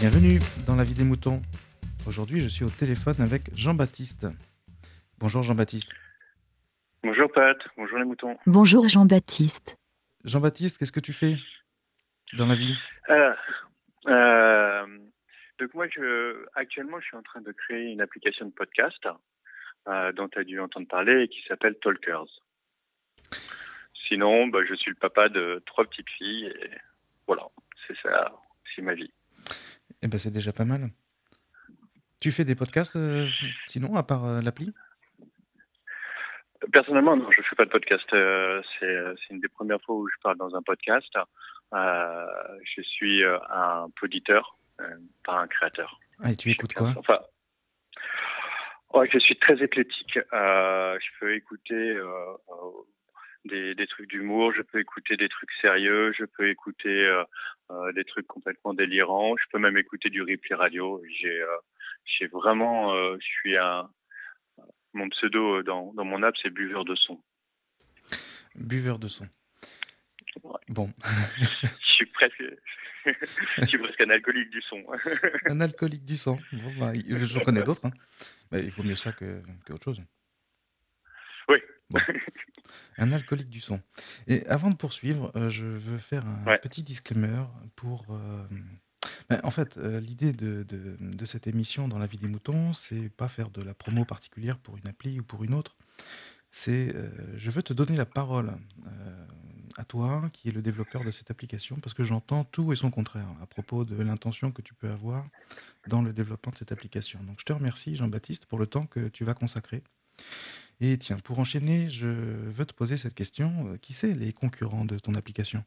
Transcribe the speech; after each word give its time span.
Bienvenue 0.00 0.38
dans 0.66 0.76
la 0.76 0.84
vie 0.84 0.94
des 0.94 1.04
moutons. 1.04 1.40
Aujourd'hui, 2.06 2.40
je 2.40 2.48
suis 2.48 2.64
au 2.64 2.70
téléphone 2.70 3.16
avec 3.20 3.54
Jean-Baptiste. 3.54 4.26
Bonjour 5.18 5.42
Jean-Baptiste. 5.42 5.90
Bonjour 7.02 7.30
Pat, 7.30 7.58
bonjour 7.76 7.98
les 7.98 8.06
moutons. 8.06 8.34
Bonjour 8.46 8.88
Jean-Baptiste. 8.88 9.76
Jean-Baptiste, 10.24 10.78
qu'est-ce 10.78 10.90
que 10.90 11.00
tu 11.00 11.12
fais 11.12 11.36
dans 12.32 12.46
la 12.46 12.54
vie? 12.54 12.74
Euh, 13.10 13.34
euh, 14.06 14.86
donc 15.58 15.74
moi, 15.74 15.86
je, 15.94 16.46
actuellement, 16.54 16.98
je 17.00 17.04
suis 17.04 17.16
en 17.18 17.22
train 17.22 17.42
de 17.42 17.52
créer 17.52 17.92
une 17.92 18.00
application 18.00 18.46
de 18.46 18.52
podcast 18.52 19.06
euh, 19.86 20.12
dont 20.12 20.30
tu 20.30 20.38
as 20.38 20.44
dû 20.44 20.58
entendre 20.60 20.88
parler 20.88 21.24
et 21.24 21.28
qui 21.28 21.42
s'appelle 21.46 21.74
Talkers. 21.74 22.40
Sinon, 24.08 24.46
bah, 24.46 24.60
je 24.66 24.74
suis 24.76 24.92
le 24.92 24.96
papa 24.96 25.28
de 25.28 25.62
trois 25.66 25.84
petites 25.84 26.08
filles 26.08 26.46
et 26.46 26.70
voilà, 27.26 27.42
c'est 27.86 27.98
ça, 28.02 28.32
c'est 28.74 28.80
ma 28.80 28.94
vie. 28.94 29.12
Eh 30.02 30.08
ben, 30.08 30.18
c'est 30.18 30.30
déjà 30.30 30.52
pas 30.52 30.64
mal. 30.64 30.90
Tu 32.20 32.32
fais 32.32 32.44
des 32.44 32.54
podcasts 32.54 32.96
euh, 32.96 33.26
sinon, 33.66 33.96
à 33.96 34.02
part 34.02 34.24
euh, 34.26 34.40
l'appli? 34.42 34.72
Personnellement, 36.72 37.16
non, 37.16 37.30
je 37.30 37.40
fais 37.42 37.56
pas 37.56 37.64
de 37.64 37.70
podcast. 37.70 38.06
Euh, 38.12 38.62
c'est 38.78 39.30
une 39.30 39.40
des 39.40 39.48
premières 39.48 39.80
fois 39.82 39.96
où 39.96 40.06
je 40.06 40.16
parle 40.22 40.36
dans 40.36 40.54
un 40.54 40.62
podcast. 40.62 41.12
Je 41.72 42.82
suis 42.82 43.24
un 43.24 43.86
poditeur, 43.98 44.58
pas 45.24 45.40
un 45.40 45.46
créateur. 45.46 45.98
Ah, 46.22 46.32
et 46.32 46.36
tu 46.36 46.50
écoutes 46.50 46.74
quoi? 46.74 46.92
Enfin, 46.96 47.20
je 49.10 49.18
suis 49.18 49.38
très 49.38 49.62
éclectique. 49.62 50.18
Je 50.32 51.18
peux 51.18 51.34
écouter 51.34 51.98
des, 53.44 53.74
des 53.74 53.86
trucs 53.86 54.08
d'humour, 54.08 54.52
je 54.52 54.62
peux 54.62 54.80
écouter 54.80 55.16
des 55.16 55.28
trucs 55.28 55.50
sérieux, 55.60 56.12
je 56.16 56.24
peux 56.24 56.48
écouter 56.48 57.04
euh, 57.06 57.24
euh, 57.70 57.92
des 57.92 58.04
trucs 58.04 58.26
complètement 58.26 58.74
délirants, 58.74 59.34
je 59.36 59.44
peux 59.50 59.58
même 59.58 59.76
écouter 59.78 60.10
du 60.10 60.22
replay 60.22 60.54
radio. 60.54 61.02
J'ai, 61.20 61.40
euh, 61.40 61.56
j'ai 62.04 62.26
vraiment, 62.26 62.94
je 63.16 63.24
suis 63.24 63.56
un, 63.56 63.88
mon 64.92 65.08
pseudo 65.10 65.62
dans, 65.62 65.92
dans 65.94 66.04
mon 66.04 66.22
app, 66.22 66.34
c'est 66.42 66.50
buveur 66.50 66.84
de 66.84 66.94
son. 66.94 67.20
Buveur 68.54 68.98
de 68.98 69.08
son. 69.08 69.26
Ouais. 70.42 70.58
Bon, 70.68 70.92
Je 71.80 71.90
suis 71.90 72.06
presque, 72.06 72.42
je 73.06 73.64
suis 73.66 73.78
presque 73.78 74.00
un 74.00 74.10
alcoolique 74.10 74.50
du 74.50 74.60
son. 74.62 74.84
un 75.46 75.60
alcoolique 75.60 76.04
du 76.04 76.16
sang. 76.16 76.38
Bon, 76.52 76.72
bah, 76.78 76.92
j'en 77.22 77.40
connais 77.44 77.62
d'autres. 77.62 77.86
hein. 77.86 77.92
Bah, 78.50 78.58
il 78.58 78.70
vaut 78.70 78.82
mieux 78.82 78.96
ça 78.96 79.12
que, 79.12 79.42
que 79.64 79.72
autre 79.72 79.84
chose. 79.84 80.02
Oui. 81.48 81.58
Bon. 81.90 82.00
Un 82.98 83.12
alcoolique 83.12 83.48
du 83.50 83.60
son. 83.60 83.80
Et 84.26 84.46
avant 84.46 84.70
de 84.70 84.76
poursuivre, 84.76 85.32
euh, 85.36 85.48
je 85.48 85.64
veux 85.64 85.98
faire 85.98 86.26
un 86.26 86.50
Ouais. 86.50 86.60
petit 86.60 86.82
disclaimer 86.82 87.44
pour. 87.76 88.06
euh, 88.10 88.46
ben, 89.30 89.40
en 89.44 89.50
fait, 89.50 89.78
euh, 89.78 90.00
l'idée 90.00 90.32
de, 90.32 90.62
de- 90.64 90.96
de 91.00 91.24
cette 91.24 91.46
émission 91.46 91.88
dans 91.88 91.98
la 91.98 92.06
vie 92.06 92.18
des 92.18 92.28
moutons, 92.28 92.72
c'est 92.74 93.08
pas 93.10 93.28
faire 93.28 93.50
de 93.50 93.62
la 93.62 93.74
promo 93.74 94.04
particulière 94.04 94.58
pour 94.58 94.76
une 94.76 94.86
appli 94.88 95.20
ou 95.20 95.24
pour 95.24 95.44
une 95.44 95.54
autre. 95.54 95.76
C'est, 96.52 96.94
euh, 96.96 97.10
je 97.38 97.50
veux 97.50 97.62
te 97.62 97.72
donner 97.72 97.96
la 97.96 98.06
parole 98.06 98.56
euh, 98.86 99.26
à 99.76 99.84
toi, 99.84 100.30
qui 100.32 100.48
est 100.48 100.52
le 100.52 100.62
développeur 100.62 101.04
de 101.04 101.10
cette 101.12 101.30
application, 101.30 101.76
parce 101.80 101.94
que 101.94 102.04
j'entends 102.04 102.44
tout 102.44 102.72
et 102.72 102.76
son 102.76 102.90
contraire 102.90 103.28
à 103.42 103.46
propos 103.46 103.84
de 103.84 103.96
l'intention 104.02 104.52
que 104.52 104.62
tu 104.62 104.74
peux 104.74 104.90
avoir 104.90 105.28
dans 105.86 106.02
le 106.02 106.12
développement 106.12 106.52
de 106.52 106.58
cette 106.58 106.72
application. 106.72 107.22
Donc, 107.24 107.40
je 107.40 107.44
te 107.46 107.52
remercie, 107.54 107.96
Jean-Baptiste, 107.96 108.46
pour 108.46 108.58
le 108.58 108.66
temps 108.66 108.86
que 108.86 109.08
tu 109.08 109.24
vas 109.24 109.34
consacrer. 109.34 109.84
Et 110.82 110.96
tiens, 110.96 111.18
pour 111.22 111.38
enchaîner, 111.38 111.90
je 111.90 112.06
veux 112.08 112.64
te 112.64 112.72
poser 112.72 112.96
cette 112.96 113.14
question. 113.14 113.52
Euh, 113.66 113.76
Qui 113.76 113.92
c'est 113.92 114.14
les 114.14 114.32
concurrents 114.32 114.86
de 114.86 114.98
ton 114.98 115.14
application? 115.14 115.62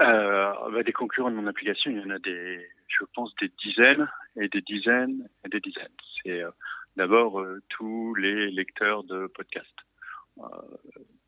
Euh, 0.00 0.52
bah, 0.70 0.82
des 0.82 0.92
concurrents 0.92 1.30
de 1.30 1.36
mon 1.36 1.46
application, 1.46 1.90
il 1.90 1.98
y 1.98 2.04
en 2.04 2.10
a 2.10 2.18
des, 2.18 2.68
je 2.88 3.04
pense, 3.14 3.34
des 3.36 3.50
dizaines 3.64 4.06
et 4.36 4.48
des 4.48 4.60
dizaines 4.60 5.28
et 5.46 5.48
des 5.48 5.60
dizaines. 5.60 5.88
C'est 6.22 6.42
euh, 6.42 6.50
d'abord 6.96 7.42
tous 7.70 8.14
les 8.16 8.50
lecteurs 8.50 9.02
de 9.04 9.26
podcasts. 9.28 9.80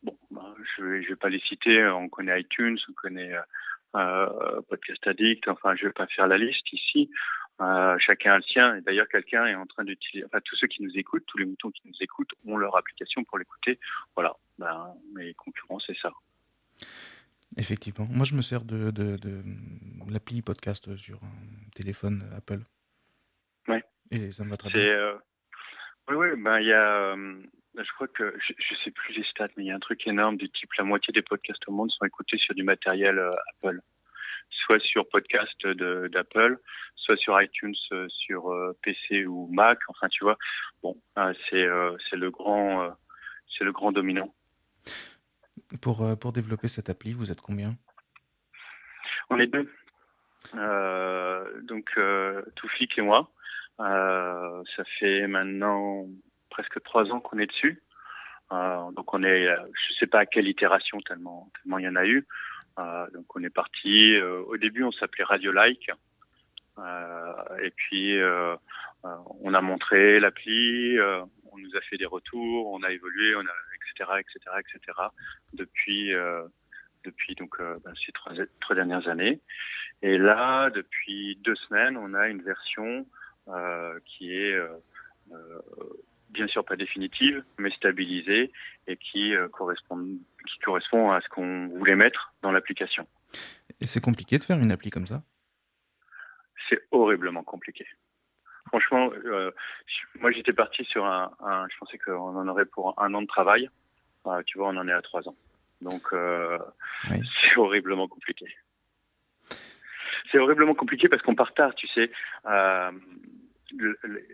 Bon, 0.02 0.18
bah, 0.30 0.54
je 0.76 0.84
vais, 0.84 1.02
je 1.02 1.08
vais 1.08 1.16
pas 1.16 1.30
les 1.30 1.40
citer. 1.40 1.86
On 1.86 2.10
connaît 2.10 2.38
iTunes, 2.38 2.78
on 2.88 2.92
connaît 2.92 3.34
Podcast 4.68 5.06
Addict. 5.06 5.48
Enfin, 5.48 5.74
je 5.74 5.86
vais 5.86 5.92
pas 5.92 6.06
faire 6.06 6.26
la 6.26 6.38
liste 6.38 6.70
ici. 6.72 7.10
Euh, 7.60 7.96
chacun 7.98 8.32
a 8.32 8.36
le 8.36 8.42
sien. 8.42 8.76
Et 8.76 8.80
d'ailleurs, 8.80 9.08
quelqu'un 9.08 9.46
est 9.46 9.54
en 9.54 9.66
train 9.66 9.84
d'utiliser. 9.84 10.24
Enfin, 10.26 10.40
tous 10.44 10.56
ceux 10.56 10.66
qui 10.66 10.82
nous 10.82 10.96
écoutent, 10.96 11.24
tous 11.26 11.38
les 11.38 11.44
moutons 11.44 11.70
qui 11.70 11.82
nous 11.84 11.94
écoutent, 12.00 12.32
ont 12.46 12.56
leur 12.56 12.76
application 12.76 13.22
pour 13.24 13.38
l'écouter. 13.38 13.78
Voilà. 14.16 14.34
Ben, 14.58 14.94
mes 15.14 15.34
concurrents, 15.34 15.78
c'est 15.80 15.96
ça. 16.00 16.10
Effectivement. 17.56 18.06
Moi, 18.10 18.24
je 18.24 18.34
me 18.34 18.42
sers 18.42 18.64
de, 18.64 18.90
de, 18.90 19.16
de 19.16 19.42
l'appli 20.10 20.40
podcast 20.42 20.96
sur 20.96 21.16
un 21.24 21.70
téléphone 21.74 22.22
Apple. 22.36 22.60
Ouais. 23.68 23.82
Et 24.10 24.30
ça 24.32 24.44
me 24.44 24.50
va 24.50 24.56
très 24.56 24.70
bien. 24.70 24.80
euh, 24.80 25.14
oui 26.08 26.16
oui 26.16 26.28
ben 26.42 26.58
il 26.58 26.66
y 26.66 26.72
a 26.72 27.14
euh, 27.14 27.42
je 27.76 27.92
crois 27.94 28.08
que 28.08 28.34
je, 28.44 28.52
je 28.58 28.74
sais 28.82 28.90
plus 28.90 29.14
les 29.14 29.22
stats 29.24 29.48
mais 29.56 29.62
il 29.64 29.66
y 29.66 29.70
a 29.70 29.76
un 29.76 29.80
truc 29.80 30.04
énorme 30.08 30.36
du 30.36 30.48
type 30.50 30.72
la 30.78 30.82
moitié 30.84 31.12
des 31.12 31.22
podcasts 31.22 31.62
au 31.68 31.72
monde 31.72 31.90
sont 31.92 32.04
écoutés 32.04 32.36
sur 32.38 32.54
du 32.54 32.64
matériel 32.64 33.18
euh, 33.18 33.30
Apple 33.58 33.80
soit 34.50 34.80
sur 34.80 35.08
podcast 35.08 35.66
d'Apple 35.66 36.58
soit 36.96 37.16
sur 37.16 37.40
iTunes 37.40 37.74
euh, 37.92 38.08
sur 38.08 38.52
euh, 38.52 38.76
PC 38.82 39.26
ou 39.26 39.48
Mac 39.52 39.78
enfin 39.88 40.08
tu 40.08 40.24
vois 40.24 40.36
bon 40.82 40.96
euh, 41.18 41.32
c'est 41.48 41.66
c'est 42.08 42.16
le 42.16 42.30
grand 42.30 42.94
c'est 43.56 43.64
le 43.64 43.72
grand 43.72 43.92
dominant 43.92 44.34
Pour, 45.80 46.18
pour 46.18 46.32
développer 46.32 46.68
cette 46.68 46.90
appli, 46.90 47.12
vous 47.12 47.30
êtes 47.30 47.40
combien? 47.40 47.76
On 49.30 49.38
est 49.38 49.46
deux. 49.46 49.70
Euh, 50.54 51.60
donc 51.62 51.90
euh, 51.96 52.42
Toufik 52.56 52.98
et 52.98 53.02
moi. 53.02 53.30
Euh, 53.80 54.62
ça 54.76 54.84
fait 54.98 55.26
maintenant 55.26 56.06
presque 56.50 56.82
trois 56.82 57.10
ans 57.12 57.20
qu'on 57.20 57.38
est 57.38 57.46
dessus. 57.46 57.82
Euh, 58.52 58.90
donc 58.92 59.14
on 59.14 59.22
est, 59.22 59.46
je 59.46 59.94
sais 59.98 60.06
pas 60.06 60.20
à 60.20 60.26
quelle 60.26 60.48
itération 60.48 61.00
tellement 61.02 61.50
tellement 61.62 61.78
il 61.78 61.84
y 61.84 61.88
en 61.88 61.96
a 61.96 62.04
eu. 62.04 62.26
Donc 63.12 63.36
on 63.36 63.42
est 63.42 63.50
parti. 63.50 64.14
euh, 64.16 64.42
au 64.42 64.56
début 64.56 64.84
on 64.84 64.92
s'appelait 64.92 65.24
Radio 65.24 65.52
Like. 65.52 65.90
Euh, 66.78 67.58
et 67.62 67.70
puis 67.70 68.18
euh, 68.18 68.56
on 69.40 69.54
a 69.54 69.60
montré 69.60 70.20
l'appli, 70.20 70.98
on 71.00 71.58
nous 71.58 71.76
a 71.76 71.80
fait 71.82 71.96
des 71.96 72.06
retours, 72.06 72.68
on 72.72 72.82
a 72.82 72.90
évolué, 72.90 73.32
etc 73.32 74.10
etc 74.18 74.38
etc 74.58 74.98
depuis 75.52 76.12
depuis 77.04 77.34
donc 77.34 77.58
ben, 77.58 77.92
ces 78.04 78.12
trois, 78.12 78.74
dernières 78.74 79.08
années. 79.08 79.40
Et 80.02 80.16
là, 80.16 80.70
depuis 80.70 81.36
deux 81.42 81.56
semaines, 81.56 81.96
on 81.96 82.14
a 82.14 82.28
une 82.28 82.42
version 82.42 83.06
qui 84.04 84.34
est 84.34 84.58
bien 86.30 86.46
sûr 86.46 86.64
pas 86.64 86.76
définitive, 86.76 87.42
mais 87.58 87.70
stabilisée 87.70 88.52
et 88.86 88.96
qui 88.96 89.34
correspond 89.52 90.06
qui 90.46 90.58
correspond 90.60 91.10
à 91.12 91.20
ce 91.20 91.28
qu'on 91.28 91.68
voulait 91.68 91.96
mettre 91.96 92.32
dans 92.42 92.52
l'application. 92.52 93.06
Et 93.80 93.86
c'est 93.86 94.00
compliqué 94.02 94.38
de 94.38 94.44
faire 94.44 94.58
une 94.58 94.72
appli 94.72 94.90
comme 94.90 95.06
ça? 95.06 95.22
C'est 96.68 96.80
horriblement 96.90 97.42
compliqué. 97.42 97.86
Franchement, 98.68 99.10
euh, 99.24 99.50
moi 100.20 100.30
j'étais 100.30 100.52
parti 100.52 100.84
sur 100.84 101.04
un, 101.04 101.32
un- 101.40 101.66
je 101.72 101.76
pensais 101.78 101.98
qu'on 101.98 102.36
en 102.36 102.46
aurait 102.48 102.66
pour 102.66 103.00
un 103.02 103.12
an 103.14 103.22
de 103.22 103.26
travail. 103.26 103.68
Euh, 104.26 104.42
tu 104.46 104.58
vois, 104.58 104.68
on 104.68 104.76
en 104.76 104.86
est 104.86 104.92
à 104.92 105.02
trois 105.02 105.26
ans. 105.28 105.36
Donc 105.80 106.02
euh, 106.12 106.58
Oui. 107.10 107.18
c'est 107.42 107.56
horriblement 107.58 108.06
compliqué. 108.06 108.46
C'est 110.30 110.38
horriblement 110.38 110.74
compliqué 110.74 111.08
parce 111.08 111.22
qu'on 111.22 111.34
part 111.34 111.54
tard, 111.54 111.74
tu 111.74 111.88
sais. 111.88 112.10
Le- 112.44 113.98
le- 114.02 114.26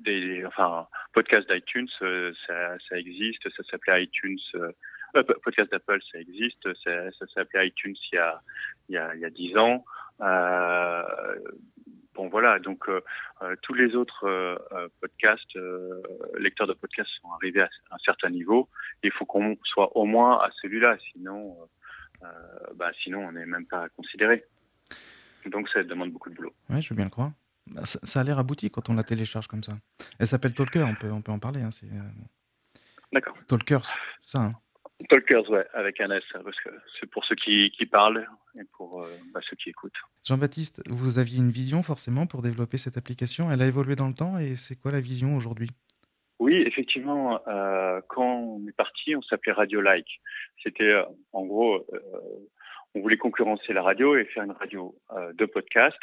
des, 0.00 0.44
enfin, 0.44 0.88
podcast 1.12 1.48
d'iTunes, 1.50 1.88
ça, 1.98 2.78
ça 2.88 2.98
existe, 2.98 3.48
ça 3.56 3.62
s'appelait 3.70 4.04
iTunes. 4.04 4.38
Podcast 5.12 5.70
d'Apple, 5.70 6.00
ça 6.10 6.18
existe, 6.18 6.68
ça, 6.84 7.10
ça 7.12 7.26
s'appelait 7.34 7.68
iTunes 7.68 7.94
il 8.12 8.16
y 8.16 8.18
a 8.18 8.42
il 8.88 8.94
y 8.94 8.98
a 8.98 9.14
il 9.14 9.20
y 9.20 9.24
a 9.24 9.30
dix 9.30 9.56
ans. 9.56 9.84
Euh, 10.20 11.02
bon 12.14 12.28
voilà, 12.28 12.58
donc 12.58 12.88
euh, 12.88 13.00
euh, 13.42 13.56
tous 13.62 13.74
les 13.74 13.94
autres 13.94 14.26
euh, 14.26 14.88
podcasts, 15.00 15.58
lecteurs 16.38 16.66
de 16.66 16.74
podcasts 16.74 17.10
sont 17.20 17.30
arrivés 17.32 17.62
à 17.62 17.68
un 17.90 17.98
certain 18.04 18.30
niveau. 18.30 18.68
Il 19.02 19.10
faut 19.12 19.24
qu'on 19.26 19.56
soit 19.64 19.96
au 19.96 20.04
moins 20.04 20.38
à 20.38 20.50
celui-là, 20.60 20.96
sinon, 21.12 21.56
bah, 22.76 22.90
sinon 23.02 23.26
on 23.26 23.32
n'est 23.32 23.46
même 23.46 23.66
pas 23.66 23.88
considéré. 23.90 24.44
Donc 25.46 25.68
ça 25.70 25.82
demande 25.82 26.12
beaucoup 26.12 26.30
de 26.30 26.34
boulot. 26.36 26.52
Oui, 26.70 26.80
je 26.82 26.90
veux 26.90 26.96
bien 26.96 27.06
le 27.06 27.10
croire. 27.10 27.32
Bah, 27.66 27.84
Ça, 27.84 27.98
ça 28.04 28.20
a 28.20 28.24
l'air 28.24 28.38
abouti 28.38 28.70
quand 28.70 28.88
on 28.90 28.94
la 28.94 29.02
télécharge 29.02 29.48
comme 29.48 29.64
ça. 29.64 29.72
Elle 30.20 30.26
s'appelle 30.28 30.54
Talker, 30.54 30.82
on 30.84 30.94
peut, 30.94 31.10
on 31.10 31.20
peut 31.22 31.32
en 31.32 31.38
parler. 31.40 31.62
Hein, 31.62 31.70
c'est, 31.72 31.88
D'accord. 33.12 33.36
Talkers, 33.48 33.84
ça. 34.22 34.38
hein. 34.40 34.52
Talkers, 35.04 35.48
ouais, 35.50 35.66
avec 35.72 36.00
un 36.00 36.10
S, 36.10 36.24
parce 36.32 36.60
que 36.60 36.70
c'est 36.98 37.10
pour 37.10 37.24
ceux 37.24 37.34
qui, 37.36 37.70
qui 37.70 37.86
parlent 37.86 38.26
et 38.58 38.64
pour 38.76 39.02
euh, 39.02 39.08
bah, 39.32 39.40
ceux 39.48 39.56
qui 39.56 39.70
écoutent. 39.70 39.96
Jean-Baptiste, 40.24 40.82
vous 40.88 41.18
aviez 41.18 41.38
une 41.38 41.50
vision 41.50 41.82
forcément 41.82 42.26
pour 42.26 42.42
développer 42.42 42.78
cette 42.78 42.96
application. 42.96 43.50
Elle 43.50 43.62
a 43.62 43.66
évolué 43.66 43.96
dans 43.96 44.08
le 44.08 44.14
temps 44.14 44.38
et 44.38 44.56
c'est 44.56 44.76
quoi 44.76 44.90
la 44.90 45.00
vision 45.00 45.36
aujourd'hui? 45.36 45.70
Oui, 46.42 46.56
effectivement, 46.66 47.40
euh, 47.46 48.00
quand 48.08 48.34
on 48.34 48.66
est 48.66 48.76
parti, 48.76 49.14
on 49.14 49.22
s'appelait 49.22 49.52
Radio 49.52 49.80
Like. 49.80 50.08
C'était, 50.60 50.82
euh, 50.82 51.04
en 51.32 51.44
gros, 51.46 51.76
euh, 51.76 52.00
on 52.96 53.00
voulait 53.00 53.16
concurrencer 53.16 53.72
la 53.72 53.80
radio 53.80 54.16
et 54.16 54.24
faire 54.24 54.42
une 54.42 54.50
radio 54.50 54.92
de 55.34 55.46
podcast 55.46 56.00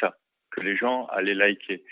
que 0.50 0.62
les 0.62 0.76
gens 0.76 1.06
allaient 1.08 1.34
liker, 1.34 1.84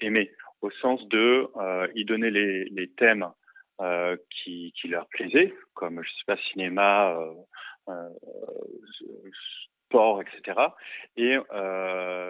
aimer, 0.00 0.30
au 0.60 0.70
sens 0.70 1.08
de 1.08 1.48
y 1.96 2.04
donner 2.04 2.30
les, 2.30 2.66
les 2.66 2.88
thèmes 2.90 3.26
qui, 4.30 4.72
qui, 4.80 4.88
leur 4.88 5.06
plaisaient, 5.08 5.52
comme 5.74 6.02
je 6.02 6.08
sais 6.10 6.24
pas 6.26 6.36
cinéma, 6.52 7.18
sport, 9.86 10.22
etc. 10.22 10.60
Et 11.16 11.36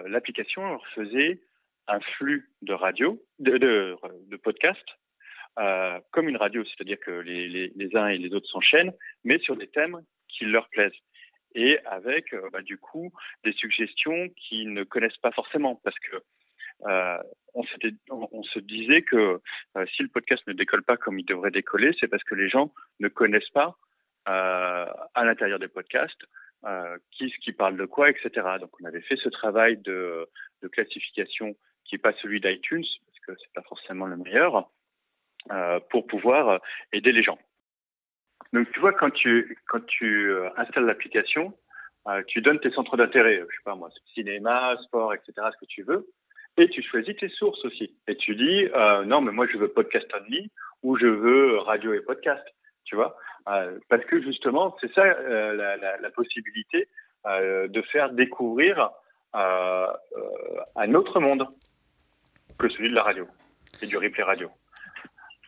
l'application 0.07 0.79
faisait 0.95 1.39
un 1.87 1.99
flux 1.99 2.49
de 2.61 2.73
radio, 2.73 3.21
de, 3.39 3.57
de, 3.57 4.37
podcast, 4.37 4.83
euh, 5.59 5.99
comme 6.11 6.29
une 6.29 6.37
radio, 6.37 6.63
c'est-à-dire 6.65 6.99
que 6.99 7.11
les, 7.11 7.95
uns 7.95 8.07
et 8.07 8.17
les 8.17 8.33
autres 8.33 8.47
s'enchaînent, 8.49 8.93
mais 9.23 9.39
sur 9.39 9.55
des 9.55 9.67
thèmes 9.67 10.01
qui 10.27 10.45
leur 10.45 10.69
plaisent. 10.69 10.91
Et 11.53 11.79
avec, 11.85 12.33
euh, 12.33 12.49
bah, 12.51 12.61
du 12.61 12.77
coup, 12.77 13.11
des 13.43 13.53
suggestions 13.53 14.29
qu'ils 14.35 14.73
ne 14.73 14.83
connaissent 14.83 15.17
pas 15.17 15.31
forcément, 15.31 15.79
parce 15.83 15.97
que 15.99 16.17
euh, 16.83 17.17
on, 17.53 17.63
se 18.43 18.59
disait 18.59 19.01
que 19.01 19.41
euh, 19.77 19.85
si 19.95 20.03
le 20.03 20.09
podcast 20.09 20.45
ne 20.47 20.53
décolle 20.53 20.83
pas 20.83 20.97
comme 20.97 21.19
il 21.19 21.25
devrait 21.25 21.51
décoller, 21.51 21.95
c'est 21.99 22.07
parce 22.07 22.23
que 22.23 22.35
les 22.35 22.49
gens 22.49 22.73
ne 22.99 23.07
connaissent 23.07 23.49
pas 23.49 23.77
euh, 24.27 24.85
à 25.13 25.23
l'intérieur 25.23 25.59
des 25.59 25.67
podcasts 25.67 26.25
qui, 27.11 27.31
qui 27.43 27.51
parle 27.51 27.77
de 27.77 27.85
quoi, 27.85 28.09
etc. 28.09 28.29
Donc 28.59 28.71
on 28.81 28.85
avait 28.85 29.01
fait 29.01 29.17
ce 29.17 29.29
travail 29.29 29.77
de, 29.77 30.27
classification 30.71 31.55
qui 31.83 31.93
n'est 31.93 31.99
pas 31.99 32.11
celui 32.13 32.41
d'iTunes, 32.41 32.83
parce 33.05 33.19
que 33.19 33.39
c'est 33.39 33.53
pas 33.53 33.61
forcément 33.69 34.07
le 34.07 34.17
meilleur, 34.17 34.71
pour 35.91 36.07
pouvoir 36.07 36.59
aider 36.91 37.11
les 37.11 37.21
gens. 37.21 37.37
Donc 38.51 38.71
tu 38.71 38.79
vois, 38.79 38.93
quand 38.93 39.11
tu, 39.11 39.59
quand 39.67 39.85
tu 39.85 40.33
installes 40.57 40.85
l'application, 40.85 41.55
tu 42.25 42.41
donnes 42.41 42.59
tes 42.59 42.71
centres 42.71 42.97
d'intérêt, 42.97 43.37
je 43.47 43.55
sais 43.57 43.63
pas 43.63 43.75
moi, 43.75 43.91
cinéma, 44.15 44.75
sport, 44.85 45.13
etc., 45.13 45.33
ce 45.53 45.57
que 45.59 45.69
tu 45.69 45.83
veux, 45.83 46.07
et 46.57 46.69
tu 46.69 46.81
choisis 46.81 47.15
tes 47.17 47.29
sources 47.29 47.63
aussi. 47.65 47.95
Et 48.07 48.15
tu 48.15 48.35
dis, 48.35 48.67
euh, 48.73 49.05
non, 49.05 49.21
mais 49.21 49.31
moi 49.31 49.47
je 49.51 49.57
veux 49.57 49.67
podcast 49.67 50.07
only 50.13 50.51
ou 50.83 50.97
je 50.97 51.07
veux 51.07 51.57
radio 51.59 51.93
et 51.93 52.01
podcast, 52.01 52.43
tu 52.83 52.95
vois, 52.95 53.17
parce 53.89 54.05
que 54.05 54.21
justement, 54.21 54.75
c'est 54.81 54.91
ça 54.93 55.03
la, 55.05 55.77
la, 55.77 55.97
la, 55.97 56.09
possibilité 56.11 56.87
de 57.25 57.81
faire 57.91 58.11
découvrir 58.11 58.91
un 59.33 60.93
autre 60.93 61.19
monde 61.19 61.47
que 62.57 62.69
celui 62.69 62.89
de 62.89 62.95
la 62.95 63.03
radio 63.03 63.27
et 63.81 63.87
du 63.87 63.97
replay 63.97 64.23
radio. 64.23 64.49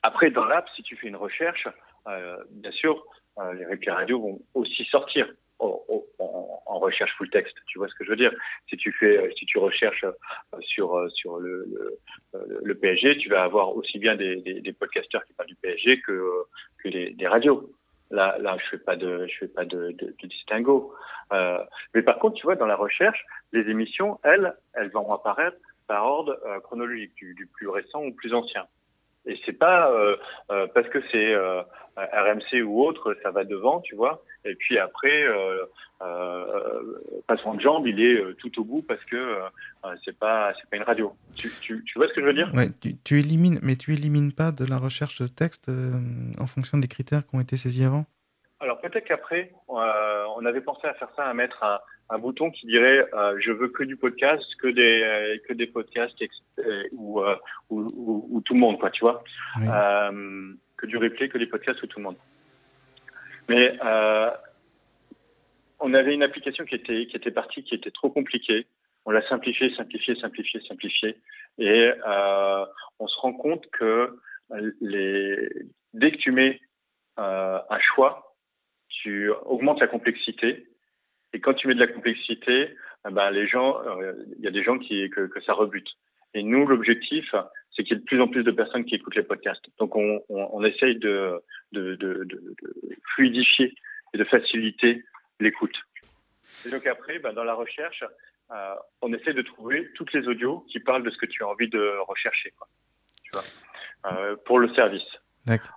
Après, 0.04 0.32
dans 0.32 0.46
l'app, 0.46 0.68
si 0.76 0.84
tu 0.84 0.96
fais 0.96 1.08
une 1.08 1.16
recherche, 1.16 1.68
euh, 2.08 2.38
bien 2.52 2.72
sûr, 2.72 3.04
euh, 3.40 3.54
les 3.54 3.66
replays 3.66 3.92
radio 3.92 4.20
vont 4.22 4.40
aussi 4.54 4.86
sortir 4.86 5.28
en, 5.60 5.84
en, 6.20 6.80
recherche 6.80 7.12
full 7.18 7.30
texte. 7.30 7.56
Tu 7.68 7.80
vois 7.80 7.88
ce 7.88 7.96
que 7.96 8.06
je 8.06 8.12
veux 8.12 8.16
dire 8.16 8.32
Si 8.70 8.78
tu 8.78 8.92
fais, 8.94 9.32
si 9.38 9.46
tu 9.46 9.58
recherches 9.58 10.04
euh, 10.04 10.60
sur 10.62 10.96
euh, 10.96 11.10
sur 11.10 11.38
le, 11.40 11.66
le, 12.34 12.60
le, 12.64 12.76
PSG, 12.76 13.18
tu 13.18 13.30
vas 13.30 13.44
avoir 13.44 13.76
aussi 13.76 14.00
bien 14.00 14.16
des, 14.16 14.38
des, 14.38 14.62
des 14.62 14.74
podcasteurs 14.74 15.24
qui 15.26 15.34
parlent 15.34 15.50
du 15.50 15.56
PSG 15.56 16.02
que 16.02 16.22
que 16.84 16.90
des, 16.90 17.28
radios. 17.28 17.72
Là, 18.10 18.38
là, 18.40 18.58
je 18.64 18.70
fais 18.70 18.84
pas 18.84 18.96
de, 18.96 19.28
je 19.28 19.38
fais 19.38 19.48
pas 19.48 19.66
de, 19.66 19.92
de, 19.92 20.16
de 20.18 20.28
distinguo. 20.28 20.94
Euh, 21.34 21.60
mais 21.94 22.02
par 22.04 22.20
contre, 22.20 22.36
tu 22.36 22.44
vois, 22.44 22.56
dans 22.56 22.66
la 22.66 22.76
recherche, 22.76 23.26
les 23.52 23.70
émissions, 23.70 24.20
elles, 24.24 24.56
elles 24.74 24.90
vont 24.92 25.12
apparaître 25.12 25.58
par 25.88 26.06
ordre 26.06 26.38
euh, 26.46 26.60
chronologique, 26.62 27.14
du, 27.16 27.34
du, 27.34 27.48
plus 27.48 27.68
récent 27.68 28.02
au 28.02 28.12
plus 28.12 28.34
ancien. 28.34 28.66
Et 29.28 29.38
c'est 29.46 29.54
pas 29.54 29.92
euh, 29.92 30.16
euh, 30.52 30.68
parce 30.74 30.88
que 30.88 31.00
c'est 31.12 31.34
euh, 31.34 31.62
RMC 31.98 32.64
ou 32.64 32.82
autre, 32.82 33.16
ça 33.22 33.32
va 33.32 33.44
devant, 33.44 33.82
tu 33.82 33.96
vois. 33.96 34.24
Et 34.46 34.56
puis 34.56 34.80
après, 34.80 35.24
euh, 35.24 35.66
passant 37.28 37.54
de 37.56 37.62
jambe, 37.62 37.86
il 37.88 38.02
est 38.02 38.34
tout 38.38 38.62
au 38.62 38.64
bout 38.64 38.82
parce 38.82 39.04
que 39.06 39.40
c'est 40.06 40.18
pas 40.18 40.54
c'est 40.54 40.70
pas 40.70 40.78
une 40.78 40.84
radio. 40.84 41.14
Tu, 41.36 41.52
tu, 41.62 41.84
tu, 41.84 42.00
vois 42.00 42.08
ce 42.08 42.14
que 42.14 42.22
je 42.22 42.26
veux 42.26 42.34
dire? 42.34 42.50
Ouais. 42.54 42.68
Tu, 42.82 42.98
tu, 43.04 43.20
élimines, 43.20 43.60
mais 43.62 43.76
tu 43.76 43.94
élimines 43.94 44.32
pas 44.32 44.52
de 44.52 44.66
la 44.66 44.78
recherche 44.78 45.22
de 45.22 45.28
texte 45.28 45.70
en 46.40 46.48
fonction 46.48 46.78
des 46.78 46.88
critères 46.88 47.26
qui 47.28 47.36
ont 47.36 47.42
été 47.42 47.58
saisis 47.58 47.84
avant? 47.84 48.06
Alors 48.60 48.80
peut-être 48.80 49.06
qu'après, 49.06 49.52
on 49.68 50.46
avait 50.46 50.62
pensé 50.62 50.88
à 50.88 50.94
faire 50.94 51.10
ça, 51.16 51.26
à 51.26 51.34
mettre 51.34 51.64
un 51.64 51.80
un 52.10 52.20
bouton 52.20 52.52
qui 52.52 52.68
dirait 52.68 53.06
euh, 53.14 53.38
je 53.40 53.52
veux 53.52 53.70
que 53.70 53.84
du 53.84 53.98
podcast, 53.98 54.44
que 54.62 54.68
des 54.68 55.02
euh, 55.04 55.38
que 55.48 55.54
des 55.54 55.68
podcasts 55.68 56.16
euh, 56.60 56.84
ou, 56.94 57.22
ou, 57.70 58.28
ou, 58.30 58.42
tout 58.42 58.54
le 58.54 58.60
monde 58.60 58.80
quoi, 58.80 58.90
tu 58.92 59.02
vois, 59.02 59.24
oui. 59.58 59.68
que 60.78 60.86
du 60.86 60.98
replay, 60.98 61.30
que 61.30 61.38
des 61.38 61.48
podcasts 61.48 61.82
ou 61.84 61.88
tout 61.88 62.00
le 62.00 62.06
monde. 62.06 62.18
Mais 63.50 63.78
on 65.80 65.94
avait 65.94 66.14
une 66.14 66.24
application 66.24 66.66
qui 66.66 66.76
était 66.76 67.08
qui 67.08 67.16
était 67.16 67.32
partie, 67.32 67.64
qui 67.64 67.76
était 67.76 67.92
trop 67.92 68.10
compliquée. 68.10 68.66
On 69.06 69.12
l'a 69.12 69.26
simplifiée, 69.30 69.74
simplifiée, 69.76 70.16
simplifiée, 70.16 70.62
simplifiée, 70.68 71.18
et 71.60 71.92
on 73.00 73.08
se 73.08 73.20
rend 73.20 73.34
compte 73.34 73.70
que 73.72 74.18
les 74.82 75.50
dès 75.94 76.12
que 76.12 76.18
tu 76.18 76.32
mets 76.32 76.60
un 77.18 77.80
choix, 77.80 78.36
tu 78.90 79.30
augmentes 79.46 79.80
la 79.80 79.88
complexité 79.88 80.68
et 81.34 81.40
quand 81.40 81.54
tu 81.54 81.68
mets 81.68 81.76
de 81.76 81.80
la 81.80 81.88
complexité, 81.88 82.76
eh 83.08 83.12
ben 83.12 83.30
les 83.32 83.48
gens, 83.48 83.82
il 84.00 84.04
euh, 84.04 84.26
y 84.40 84.48
a 84.48 84.52
des 84.52 84.64
gens 84.64 84.78
qui 84.78 85.10
que, 85.10 85.28
que 85.28 85.42
ça 85.42 85.54
rebute. 85.54 85.90
Et 86.34 86.44
nous, 86.44 86.68
l'objectif, 86.68 87.34
c'est 87.72 87.84
qu'il 87.84 87.96
y 87.96 87.98
ait 87.98 88.02
de 88.02 88.06
plus 88.06 88.22
en 88.22 88.28
plus 88.28 88.44
de 88.44 88.52
personnes 88.52 88.86
qui 88.86 88.96
écoutent 88.96 89.16
les 89.16 89.24
podcasts. 89.24 89.66
Donc, 89.80 89.96
on, 89.96 90.22
on, 90.30 90.50
on 90.52 90.64
essaye 90.64 90.98
de, 90.98 91.42
de, 91.72 91.96
de, 91.96 92.24
de, 92.26 92.42
fluidifier 93.16 93.74
et 94.14 94.18
de 94.18 94.24
faciliter 94.24 95.04
l'écoute. 95.40 95.76
Et 96.66 96.70
donc 96.70 96.86
après, 96.88 97.20
ben, 97.20 97.34
dans 97.34 97.44
la 97.44 97.54
recherche, 97.54 98.04
euh, 98.52 98.76
on 99.02 99.14
essaie 99.14 99.34
de 99.34 99.42
trouver 99.42 99.92
toutes 99.96 100.14
les 100.14 100.28
audios 100.28 100.66
qui 100.70 100.80
parlent 100.80 101.04
de 101.04 101.10
ce 101.10 101.18
que 101.18 101.26
tu 101.26 101.44
as 101.44 101.48
envie 101.48 101.70
de 101.70 101.98
rechercher, 102.08 102.52
quoi. 102.58 102.68
Tu 103.24 103.32
vois, 103.34 103.44
euh, 104.12 104.36
pour 104.46 104.60
le 104.60 104.74
service. 104.74 105.08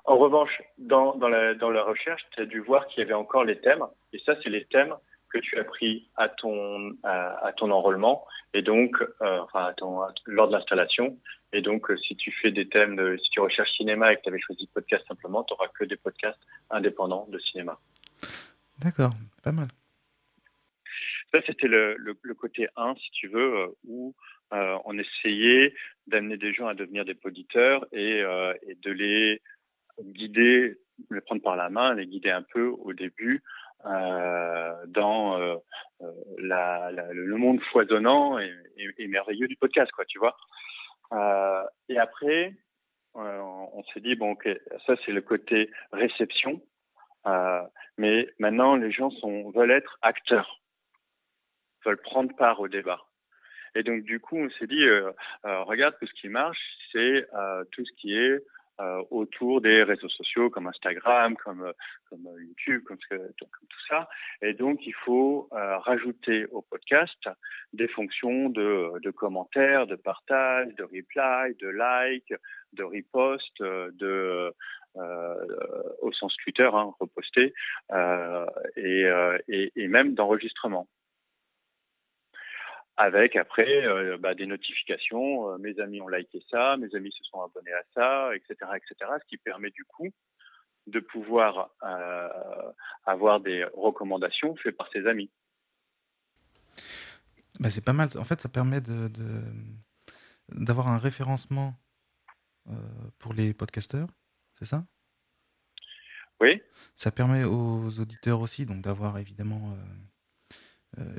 En 0.04 0.16
revanche, 0.16 0.50
dans, 0.78 1.14
dans, 1.14 1.28
la, 1.28 1.54
dans 1.54 1.70
la 1.70 1.84
recherche, 1.84 2.22
tu 2.32 2.40
as 2.40 2.46
dû 2.46 2.58
voir 2.58 2.86
qu'il 2.88 3.02
y 3.02 3.06
avait 3.06 3.14
encore 3.14 3.44
les 3.44 3.60
thèmes. 3.60 3.84
Et 4.12 4.18
ça, 4.26 4.34
c'est 4.42 4.48
les 4.48 4.64
thèmes 4.64 4.94
que 5.30 5.38
tu 5.38 5.58
as 5.58 5.64
pris 5.64 6.08
à 6.16 6.28
ton 6.28 6.92
à, 7.02 7.46
à 7.46 7.52
ton 7.52 7.70
enrôlement 7.70 8.26
et 8.52 8.62
donc 8.62 9.00
euh, 9.00 9.40
enfin 9.40 9.66
à 9.66 9.74
ton, 9.74 10.00
à, 10.00 10.12
lors 10.26 10.48
de 10.48 10.52
l'installation. 10.52 11.18
Et 11.52 11.62
donc 11.62 11.90
euh, 11.90 11.96
si 11.96 12.16
tu 12.16 12.32
fais 12.32 12.50
des 12.50 12.68
thèmes 12.68 12.96
de, 12.96 13.16
si 13.22 13.30
tu 13.30 13.40
recherches 13.40 13.70
cinéma 13.76 14.12
et 14.12 14.16
que 14.16 14.22
tu 14.22 14.28
avais 14.28 14.40
choisi 14.40 14.68
podcast 14.72 15.04
simplement 15.06 15.44
tu 15.44 15.54
auras 15.54 15.68
que 15.68 15.84
des 15.84 15.96
podcasts 15.96 16.40
indépendants 16.70 17.26
de 17.30 17.38
cinéma. 17.38 17.78
D'accord. 18.78 19.12
Pas 19.42 19.52
mal. 19.52 19.68
Ça 21.32 21.40
c'était 21.46 21.68
le, 21.68 21.96
le, 21.96 22.18
le, 22.22 22.34
côté 22.34 22.68
1 22.76 22.94
si 22.96 23.10
tu 23.12 23.28
veux 23.28 23.54
euh, 23.56 23.66
où 23.86 24.14
euh, 24.52 24.76
on 24.84 24.98
essayait 24.98 25.74
d'amener 26.08 26.36
des 26.36 26.52
gens 26.52 26.66
à 26.66 26.74
devenir 26.74 27.04
des 27.04 27.16
auditeurs 27.24 27.86
et, 27.92 28.18
et 28.66 28.74
de 28.82 28.90
les 28.90 29.40
guider 30.02 30.76
les 31.10 31.20
prendre 31.20 31.40
par 31.40 31.54
la 31.54 31.70
main 31.70 31.94
les 31.94 32.06
guider 32.06 32.30
un 32.30 32.42
peu 32.42 32.66
au 32.66 32.92
début 32.92 33.44
dans 33.84 35.40
euh, 35.40 35.56
euh, 36.02 36.12
la, 36.38 36.90
le 36.90 37.36
monde 37.36 37.60
foisonnant 37.72 38.38
et, 38.38 39.06
merveilleux 39.08 39.48
du 39.48 39.56
podcast, 39.56 39.90
quoi, 39.92 40.04
tu 40.04 40.18
vois. 40.18 40.36
Euh, 41.12 41.64
et 41.88 41.98
après, 41.98 42.54
on 43.14 43.82
s'est 43.92 44.00
dit 44.00 44.14
bon, 44.14 44.32
ok, 44.32 44.48
ça 44.86 44.94
c'est 45.04 45.12
le 45.12 45.20
côté 45.20 45.70
réception, 45.92 46.62
mais 47.98 48.28
maintenant 48.38 48.76
les 48.76 48.92
gens 48.92 49.10
sont 49.10 49.50
veulent 49.50 49.72
être 49.72 49.98
acteurs, 50.02 50.60
veulent 51.84 52.00
prendre 52.00 52.34
part 52.36 52.60
au 52.60 52.68
débat. 52.68 53.00
Et 53.74 53.82
donc 53.82 54.04
du 54.04 54.20
coup, 54.20 54.36
on 54.36 54.50
s'est 54.50 54.68
dit, 54.68 54.84
regarde, 55.42 55.96
tout 55.98 56.06
ce 56.06 56.20
qui 56.20 56.28
marche, 56.28 56.60
c'est 56.92 57.26
tout 57.72 57.84
ce 57.84 57.92
qui 58.00 58.14
est 58.14 58.38
euh, 58.38 58.44
autour 59.10 59.60
des 59.60 59.82
réseaux 59.82 60.08
sociaux 60.08 60.50
comme 60.50 60.66
Instagram, 60.66 61.36
comme, 61.36 61.72
comme 62.08 62.28
YouTube, 62.38 62.82
comme, 62.84 62.98
tout 63.08 63.86
ça. 63.88 64.08
Et 64.42 64.54
donc, 64.54 64.86
il 64.86 64.94
faut 64.94 65.48
euh, 65.52 65.78
rajouter 65.78 66.46
au 66.46 66.62
podcast 66.62 67.28
des 67.72 67.88
fonctions 67.88 68.48
de, 68.48 68.98
de, 69.02 69.10
commentaires, 69.10 69.86
de 69.86 69.96
partage, 69.96 70.74
de 70.76 70.84
reply, 70.84 71.54
de 71.60 71.68
like, 71.68 72.32
de 72.72 72.82
repost, 72.84 73.62
de 73.62 74.52
euh, 74.96 75.34
au 76.00 76.12
sens 76.12 76.34
Twitter, 76.42 76.68
hein, 76.72 76.92
reposter, 76.98 77.54
euh, 77.92 78.46
et 78.76 79.88
même 79.88 80.14
d'enregistrement 80.14 80.88
avec 83.00 83.34
après 83.34 83.86
euh, 83.86 84.18
bah, 84.18 84.34
des 84.34 84.44
notifications, 84.44 85.50
euh, 85.50 85.58
mes 85.58 85.80
amis 85.80 86.02
ont 86.02 86.08
liké 86.08 86.44
ça, 86.50 86.76
mes 86.76 86.94
amis 86.94 87.10
se 87.12 87.24
sont 87.24 87.40
abonnés 87.40 87.72
à 87.72 87.82
ça, 87.94 88.36
etc., 88.36 88.72
etc. 88.76 89.12
Ce 89.22 89.26
qui 89.26 89.38
permet 89.38 89.70
du 89.70 89.86
coup 89.86 90.10
de 90.86 91.00
pouvoir 91.00 91.70
euh, 91.82 92.72
avoir 93.06 93.40
des 93.40 93.64
recommandations 93.72 94.54
faites 94.56 94.76
par 94.76 94.90
ses 94.92 95.06
amis. 95.06 95.30
Bah, 97.58 97.70
c'est 97.70 97.82
pas 97.82 97.94
mal. 97.94 98.10
En 98.18 98.24
fait, 98.24 98.38
ça 98.38 98.50
permet 98.50 98.82
de, 98.82 99.08
d'avoir 100.50 100.88
un 100.88 100.98
référencement 100.98 101.72
pour 103.18 103.32
les 103.32 103.54
podcasteurs, 103.54 104.08
c'est 104.58 104.66
ça? 104.66 104.84
Oui. 106.40 106.62
Ça 106.96 107.10
permet 107.10 107.44
aux 107.44 107.98
auditeurs 107.98 108.40
aussi 108.40 108.66
donc 108.66 108.82
d'avoir 108.82 109.18
évidemment 109.18 109.74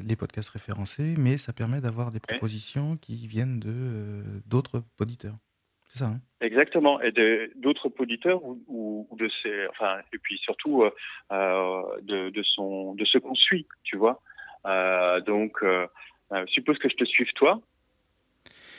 les 0.03 0.15
podcasts 0.15 0.49
référencés, 0.49 1.15
mais 1.17 1.37
ça 1.37 1.53
permet 1.53 1.81
d'avoir 1.81 2.11
des 2.11 2.19
propositions 2.19 2.97
qui 2.97 3.27
viennent 3.27 3.59
de 3.59 4.23
d'autres 4.45 4.83
auditeurs. 4.99 5.35
C'est 5.87 5.99
ça, 5.99 6.05
hein? 6.05 6.19
Exactement, 6.41 7.01
et 7.01 7.11
d'autres 7.55 7.91
auditeurs 7.99 8.41
ou, 8.43 9.07
de 9.17 9.29
ces, 9.41 9.67
enfin, 9.69 9.99
et 10.13 10.17
puis 10.17 10.37
surtout 10.37 10.83
de, 11.29 12.29
de, 12.29 12.43
son, 12.43 12.95
de 12.95 13.05
ce 13.05 13.17
qu'on 13.17 13.35
suit, 13.35 13.67
tu 13.83 13.97
vois? 13.97 14.21
donc, 15.25 15.63
suppose 16.47 16.77
que 16.77 16.89
je 16.89 16.95
te 16.95 17.05
suive 17.05 17.31
toi, 17.33 17.61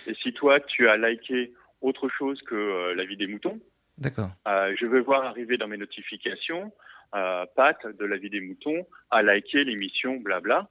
et 0.06 0.14
si 0.22 0.32
toi 0.32 0.60
tu 0.60 0.88
as 0.88 0.96
liké 0.96 1.52
autre 1.80 2.08
chose 2.08 2.40
que 2.42 2.92
la 2.94 3.04
vie 3.04 3.16
des 3.16 3.26
moutons, 3.26 3.60
D'accord. 3.98 4.30
je 4.46 4.86
vais 4.86 5.00
voir 5.00 5.24
arriver 5.24 5.56
dans 5.56 5.68
mes 5.68 5.76
notifications 5.76 6.72
euh, 7.14 7.44
Pat 7.56 7.76
de 7.86 8.04
la 8.06 8.16
vie 8.16 8.30
des 8.30 8.40
moutons 8.40 8.86
a 9.10 9.22
liké 9.22 9.64
l'émission 9.64 10.16
blabla. 10.16 10.68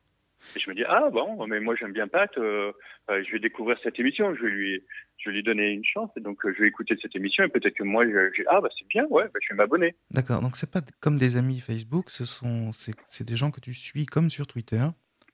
Et 0.56 0.60
je 0.60 0.70
me 0.70 0.76
dis 0.76 0.84
ah 0.88 1.10
bon 1.12 1.46
mais 1.48 1.60
moi 1.60 1.76
j'aime 1.76 1.94
bien 1.94 2.08
Pat, 2.08 2.30
euh, 2.38 2.72
euh, 3.10 3.24
je 3.26 3.32
vais 3.32 3.40
découvrir 3.40 3.78
cette 3.84 4.00
émission, 4.00 4.34
je 4.36 4.42
vais 4.42 4.50
lui 4.50 4.84
je 5.18 5.30
vais 5.30 5.36
lui 5.36 5.44
donner 5.44 5.70
une 5.70 5.86
chance 5.86 6.10
et 6.18 6.20
donc 6.20 6.46
euh, 6.46 6.54
je 6.56 6.62
vais 6.62 6.68
écouter 6.68 6.98
cette 7.02 7.16
émission 7.16 7.44
et 7.44 7.48
peut-être 7.48 7.76
que 7.76 7.84
moi 7.84 8.06
je, 8.06 8.44
ah 8.48 8.62
bah 8.62 8.70
c'est 8.78 8.88
bien 8.88 9.06
ouais 9.06 9.26
bah, 9.26 9.40
je 9.42 9.54
vais 9.54 9.58
m'abonner. 9.58 9.96
D'accord 10.10 10.42
donc 10.42 10.58
c'est 10.58 10.72
pas 10.72 10.82
comme 11.00 11.18
des 11.18 11.38
amis 11.38 11.60
Facebook, 11.60 12.10
ce 12.10 12.26
sont 12.26 12.72
c'est 12.72 13.24
des 13.24 13.36
gens 13.36 13.52
que 13.52 13.60
tu 13.60 13.74
suis 13.74 14.06
comme 14.06 14.30
sur 14.30 14.48
Twitter, 14.48 14.84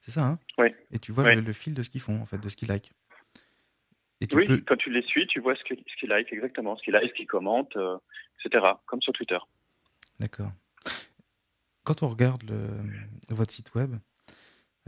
c'est 0.00 0.12
ça 0.12 0.24
hein? 0.24 0.38
Oui. 0.58 0.68
Et 0.92 0.98
tu 0.98 1.12
vois 1.12 1.34
le, 1.34 1.52
fil 1.52 1.74
de 1.74 1.82
ce 1.82 1.90
qu'ils 1.90 2.00
font 2.00 2.20
en 2.20 2.26
fait, 2.26 2.38
de 2.38 2.48
ce 2.48 2.56
qu'ils 2.56 2.68
like. 2.68 2.92
Et 4.20 4.26
oui, 4.34 4.46
quand 4.66 4.76
tu 4.76 4.90
les 4.90 5.02
suis, 5.02 5.28
tu 5.28 5.38
vois 5.38 5.54
ce 5.54 5.62
qu'ils 5.62 5.82
ce 6.00 6.06
like 6.06 6.32
exactement, 6.32 6.76
ce 6.76 6.82
qu'ils 6.82 6.92
like, 6.92 7.10
ce 7.10 7.14
qu'ils 7.14 7.26
commentent, 7.26 7.78
etc. 8.44 8.64
Comme 8.86 9.00
sur 9.00 9.12
Twitter. 9.12 9.38
D'accord 10.18 10.50
quand 11.88 12.02
on 12.02 12.08
regarde 12.10 12.42
le, 12.42 12.68
votre 13.34 13.50
site 13.50 13.74
web, 13.74 13.96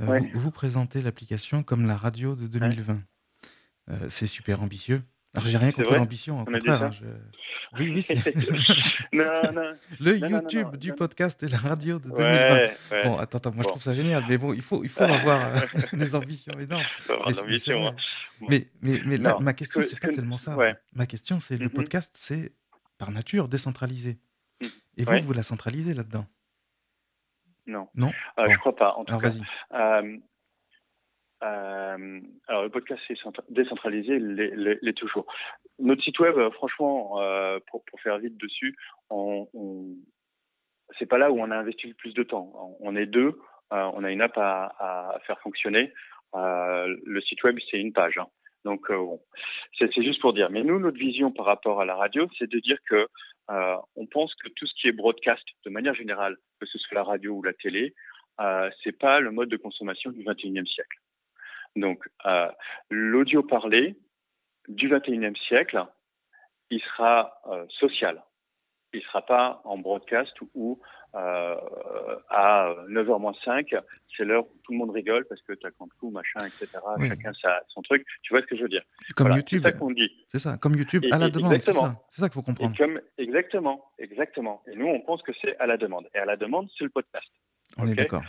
euh, 0.01 0.21
vous, 0.35 0.51
présentez 0.51 1.03
l'application 1.03 1.63
comme 1.63 1.87
la 1.87 1.97
radio 1.97 2.35
de 2.35 2.47
2020. 2.47 3.01
Euh, 3.91 4.07
c'est 4.09 4.27
super 4.27 4.63
ambitieux. 4.63 5.03
Alors, 5.35 5.47
j'ai 5.47 5.59
rien 5.59 5.71
contre 5.71 5.95
l'ambition, 5.95 6.41
au 6.41 6.45
contraire. 6.45 6.83
Hein, 6.83 6.91
oui, 7.79 7.93
oui, 7.95 8.03
c'est. 8.03 8.17
Le 9.13 10.17
YouTube 10.17 10.77
du 10.77 10.93
podcast 10.93 11.43
et 11.45 11.49
la 11.49 11.59
radio 11.59 12.01
de 12.01 12.09
2020. 12.09 13.05
Bon, 13.05 13.17
attends, 13.17 13.39
attends 13.39 13.53
moi 13.53 13.63
je 13.63 13.69
trouve 13.69 13.83
ça 13.83 13.95
génial, 13.95 14.25
mais 14.29 14.39
bon, 14.39 14.53
il 14.53 14.63
faut, 14.63 14.83
il 14.83 14.89
faut 14.91 15.05
avoir 15.05 15.57
euh, 15.57 15.61
des 15.93 16.15
ambitions 16.17 16.59
énormes. 16.59 16.83
Hein. 17.09 17.95
Mais, 18.49 18.69
mais, 18.83 19.01
mais, 19.05 19.19
ma 19.19 19.53
question, 19.53 19.83
c'est 19.83 20.01
pas 20.01 20.09
tellement 20.09 20.39
ça. 20.39 20.57
Ma 20.95 21.07
question, 21.07 21.39
c'est 21.39 21.59
le 21.59 21.67
mm-hmm. 21.67 21.71
podcast, 21.71 22.15
c'est 22.17 22.53
par 22.99 23.13
nature 23.13 23.47
décentralisé. 23.47 24.19
Mm. 24.61 24.67
Et 24.97 25.05
vous, 25.05 25.27
vous 25.27 25.33
la 25.33 25.45
centralisez 25.45 25.95
là-dedans? 25.95 26.27
Non. 27.71 27.89
Non 27.95 28.13
euh, 28.39 28.47
Je 28.51 28.57
crois 28.59 28.75
pas, 28.75 28.95
en 28.95 29.05
tout 29.05 29.19
cas. 29.19 29.31
Euh, 29.75 30.17
euh, 31.43 32.21
alors, 32.49 32.63
le 32.65 32.69
podcast 32.69 33.01
est 33.09 33.17
décentralisé, 33.49 34.19
l'est 34.19 34.97
toujours. 34.97 35.27
Notre 35.79 36.03
site 36.03 36.19
web, 36.19 36.37
franchement, 36.53 37.17
pour, 37.69 37.83
faire 38.03 38.19
vite 38.19 38.37
dessus, 38.37 38.77
on, 39.09 39.49
on 39.55 39.97
c'est 40.99 41.07
pas 41.07 41.19
là 41.19 41.31
où 41.31 41.41
on 41.41 41.51
a 41.51 41.57
investi 41.57 41.87
le 41.87 41.95
plus 41.95 42.13
de 42.13 42.25
temps. 42.25 42.77
On 42.81 42.97
est 42.97 43.07
deux, 43.07 43.39
on 43.71 44.05
a 44.05 44.11
une 44.11 44.21
app 44.21 44.37
à, 44.37 45.19
faire 45.27 45.41
fonctionner. 45.41 45.95
le 46.35 47.21
site 47.23 47.43
web, 47.45 47.59
c'est 47.71 47.79
une 47.79 47.93
page. 47.93 48.19
Hein. 48.19 48.27
Donc, 48.65 48.91
bon, 48.91 49.21
c'est 49.79 49.91
juste 50.03 50.21
pour 50.21 50.33
dire. 50.33 50.51
Mais 50.51 50.63
nous, 50.63 50.79
notre 50.79 50.99
vision 50.99 51.31
par 51.33 51.47
rapport 51.47 51.81
à 51.81 51.85
la 51.85 51.97
radio, 51.97 52.29
c'est 52.39 52.51
de 52.51 52.59
dire 52.59 52.79
que 52.89 53.09
euh, 53.51 53.77
on 53.97 54.07
pense 54.07 54.35
que 54.37 54.49
tout 54.49 54.67
ce 54.67 54.75
qui 54.81 54.89
est 54.89 54.93
broadcast, 54.93 55.43
de 55.65 55.71
manière 55.71 55.95
générale, 55.95 56.37
que 56.61 56.67
ce 56.67 56.79
soit 56.79 56.95
la 56.95 57.05
radio 57.05 57.33
ou 57.33 57.43
la 57.43 57.53
télé, 57.53 57.95
euh, 58.41 58.71
c'est 58.83 58.97
pas 58.97 59.21
le 59.21 59.33
mode 59.33 59.49
de 59.49 59.57
consommation 59.57 60.11
du 60.11 60.23
21e 60.23 60.67
siècle. 60.67 60.99
Donc, 61.77 62.09
euh, 62.27 62.51
l'audio 62.91 63.43
parlé 63.43 63.97
du 64.69 64.89
21e 64.89 65.37
siècle, 65.37 65.85
il 66.71 66.81
sera 66.81 67.41
euh, 67.47 67.67
social. 67.69 68.23
Il 68.93 69.03
sera 69.03 69.25
pas 69.25 69.61
en 69.65 69.79
broadcast 69.79 70.33
ou 70.55 70.81
euh, 71.15 71.57
à 72.29 72.73
9h-5, 72.89 73.81
c'est 74.17 74.25
l'heure 74.25 74.45
où 74.45 74.59
tout 74.65 74.73
le 74.73 74.79
monde 74.79 74.91
rigole 74.91 75.25
parce 75.27 75.43
que 75.43 75.53
tu 75.55 75.67
as 75.67 75.71
fou, 75.99 76.11
machin, 76.11 76.47
etc. 76.47 76.69
Chacun 77.09 77.33
sa, 77.41 77.63
son 77.69 77.83
truc. 77.83 78.07
Tu 78.23 78.33
vois 78.33 78.43
ce 78.43 78.47
que 78.47 78.57
je 78.57 78.63
veux 78.63 78.69
dire? 78.69 78.83
Comme 79.17 79.33
YouTube. 79.33 79.63
C'est 79.65 79.73
ça 79.73 79.79
qu'on 79.79 79.91
dit. 79.91 80.11
C'est 80.29 80.39
ça, 80.39 80.57
comme 80.59 80.75
YouTube 80.75 81.05
à 81.11 81.19
la 81.19 81.29
demande. 81.29 81.61
C'est 81.61 81.73
ça, 81.73 81.97
ça 82.11 82.29
qu'il 82.29 82.35
faut 82.35 82.43
comprendre. 82.43 82.77
comme, 82.77 83.01
exactement, 83.19 83.91
exactement. 83.99 84.63
Et 84.71 84.77
nous, 84.77 84.87
on 84.87 85.01
pense 85.01 85.23
que 85.23 85.33
c'est 85.41 85.57
à 85.59 85.67
la 85.67 85.77
demande. 85.77 86.09
Et 86.15 86.19
à 86.19 86.25
la 86.25 86.37
demande, 86.37 86.69
c'est 86.79 86.85
le 86.85 86.91
podcast. 86.91 87.29
On 87.77 87.87
est 87.87 87.95
d'accord. 87.95 88.23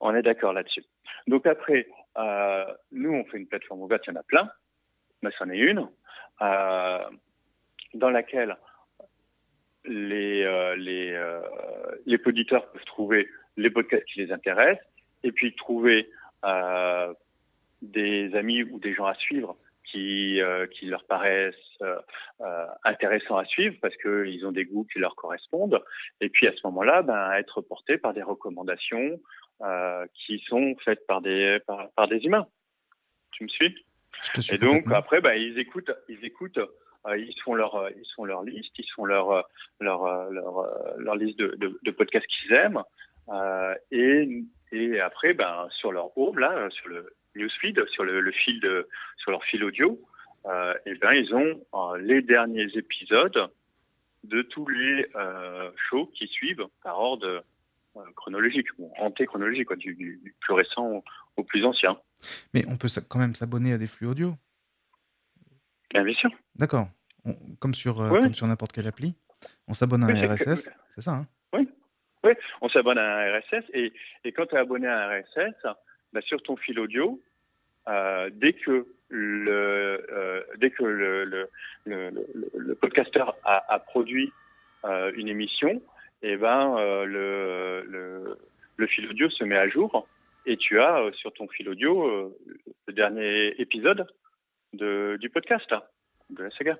On 0.00 0.14
est 0.14 0.22
d'accord 0.22 0.52
là-dessus. 0.52 0.84
Donc 1.26 1.46
après, 1.46 1.88
euh, 2.18 2.64
nous, 2.92 3.10
on 3.12 3.24
fait 3.24 3.38
une 3.38 3.48
plateforme 3.48 3.82
ouverte, 3.82 4.04
il 4.06 4.10
y 4.10 4.16
en 4.16 4.20
a 4.20 4.22
plein, 4.22 4.48
mais 5.22 5.30
c'en 5.38 5.50
est 5.50 5.58
une, 5.58 5.88
euh, 6.42 7.04
dans 7.94 8.10
laquelle 8.10 8.56
les, 9.86 10.42
euh, 10.44 10.76
les, 10.76 11.12
euh, 11.12 11.40
les 12.06 12.18
auditeurs 12.24 12.70
peuvent 12.70 12.84
trouver 12.84 13.28
les 13.56 13.70
podcasts 13.70 14.04
qui 14.06 14.20
les 14.20 14.32
intéressent 14.32 14.84
et 15.22 15.32
puis 15.32 15.54
trouver 15.54 16.10
euh, 16.44 17.12
des 17.82 18.34
amis 18.34 18.62
ou 18.62 18.78
des 18.78 18.94
gens 18.94 19.06
à 19.06 19.14
suivre 19.14 19.56
qui, 19.84 20.40
euh, 20.40 20.66
qui 20.66 20.86
leur 20.86 21.04
paraissent 21.04 21.54
intéressants 22.84 23.36
à 23.36 23.44
suivre 23.44 23.76
parce 23.82 23.94
qu'ils 23.96 24.46
ont 24.46 24.52
des 24.52 24.64
goûts 24.64 24.86
qui 24.90 24.98
leur 24.98 25.14
correspondent. 25.14 25.82
Et 26.20 26.30
puis 26.30 26.46
à 26.46 26.52
ce 26.52 26.60
moment-là, 26.64 27.02
ben, 27.02 27.32
être 27.32 27.60
portés 27.60 27.98
par 27.98 28.14
des 28.14 28.22
recommandations 28.22 29.20
qui 30.14 30.42
sont 30.48 30.74
faites 30.84 31.06
par 31.06 31.20
des, 31.20 31.58
par, 31.66 31.90
par 31.90 32.08
des 32.08 32.24
humains. 32.24 32.46
Tu 33.32 33.44
me 33.44 33.48
suis? 33.48 33.84
Et 34.50 34.56
donc 34.56 34.84
après, 34.90 35.20
ben, 35.20 35.34
ils 35.34 35.58
écoutent, 35.58 35.92
ils 36.08 36.24
écoutent 36.24 36.60
ils 37.14 37.34
font 37.44 37.54
leur 37.54 37.74
euh, 37.76 37.90
ils 37.96 38.06
font 38.14 38.24
leur 38.24 38.42
liste, 38.42 38.72
ils 38.78 38.90
font 38.94 39.04
leur 39.04 39.30
euh, 39.30 39.42
leur 39.80 40.30
leur, 40.98 41.16
liste 41.16 41.38
de, 41.38 41.78
de, 41.82 41.90
podcasts 41.90 42.26
qu'ils 42.26 42.52
aiment 42.52 42.82
et 43.90 44.42
et 44.72 45.00
après 45.00 45.34
ben 45.34 45.68
sur 45.70 45.92
leur 45.92 46.16
home 46.18 46.38
là 46.38 46.68
sur 46.70 46.88
le 46.88 47.12
newsfeed 47.34 47.84
sur 47.88 48.04
le, 48.04 48.30
fil 48.32 48.60
de 48.60 48.88
sur 49.18 49.30
leur 49.30 49.44
fil 49.44 49.62
audio 49.64 50.00
euh, 50.46 50.74
et 50.86 50.94
ben 50.94 51.12
ils 51.12 51.34
ont 51.34 51.94
les 51.94 52.22
derniers 52.22 52.68
épisodes 52.74 53.50
de 54.24 54.42
tous 54.42 54.66
les 54.66 55.06
euh, 55.14 55.70
shows 55.88 56.10
qui 56.14 56.26
suivent 56.26 56.66
par 56.82 56.98
ordre 56.98 57.44
chronologique, 58.14 58.66
bon, 58.78 58.90
chronologique, 59.26 59.66
quoi, 59.66 59.76
du, 59.76 59.94
du, 59.94 60.34
plus 60.40 60.52
récent 60.52 61.02
au, 61.36 61.44
plus 61.44 61.64
ancien. 61.64 61.96
Mais 62.52 62.64
on 62.68 62.76
peut 62.76 62.88
quand 63.08 63.18
même 63.18 63.34
s'abonner 63.34 63.72
à 63.72 63.78
des 63.78 63.86
flux 63.86 64.06
audio 64.06 64.34
Bien, 65.90 66.04
sûr. 66.14 66.30
D'accord. 66.54 66.88
Comme 67.58 67.74
sur, 67.74 68.00
euh, 68.00 68.28
sur 68.32 68.46
n'importe 68.46 68.72
quelle 68.72 68.86
appli. 68.86 69.14
On 69.68 69.74
s'abonne 69.74 70.04
à 70.04 70.06
un 70.06 70.34
RSS, 70.34 70.70
c'est 70.94 71.00
ça 71.02 71.12
hein 71.12 71.26
Oui. 71.52 71.68
Oui, 72.24 72.32
on 72.60 72.68
s'abonne 72.68 72.98
à 72.98 73.18
un 73.18 73.38
RSS 73.38 73.64
et, 73.72 73.92
et 74.24 74.32
quand 74.32 74.46
tu 74.46 74.54
es 74.54 74.58
abonné 74.58 74.86
à 74.86 75.08
un 75.08 75.20
RSS, 75.20 75.66
bah, 76.12 76.20
sur 76.22 76.42
ton 76.42 76.56
fil 76.56 76.78
audio, 76.80 77.20
euh, 77.88 78.30
dès 78.32 78.52
que 78.52 78.86
le 79.08 80.04
euh, 80.12 80.42
dès 80.58 80.70
que 80.70 80.82
le, 80.82 81.24
le, 81.24 81.48
le, 81.84 82.10
le 82.56 82.74
podcasteur 82.74 83.36
a, 83.44 83.64
a 83.72 83.78
produit 83.78 84.32
euh, 84.84 85.12
une 85.16 85.28
émission, 85.28 85.82
et 86.22 86.32
eh 86.32 86.36
ben 86.36 86.76
euh, 86.78 87.04
le, 87.04 87.86
le, 87.88 88.38
le 88.76 88.86
fil 88.86 89.08
audio 89.08 89.30
se 89.30 89.44
met 89.44 89.56
à 89.56 89.68
jour 89.68 90.08
et 90.46 90.56
tu 90.56 90.80
as 90.80 90.98
euh, 90.98 91.12
sur 91.12 91.32
ton 91.32 91.46
fil 91.48 91.68
audio 91.68 92.34
le 92.86 92.92
dernier 92.92 93.54
épisode 93.60 94.06
de, 94.72 95.16
du 95.20 95.30
podcast 95.30 95.72
de 96.30 96.42
la 96.42 96.50
saga. 96.50 96.76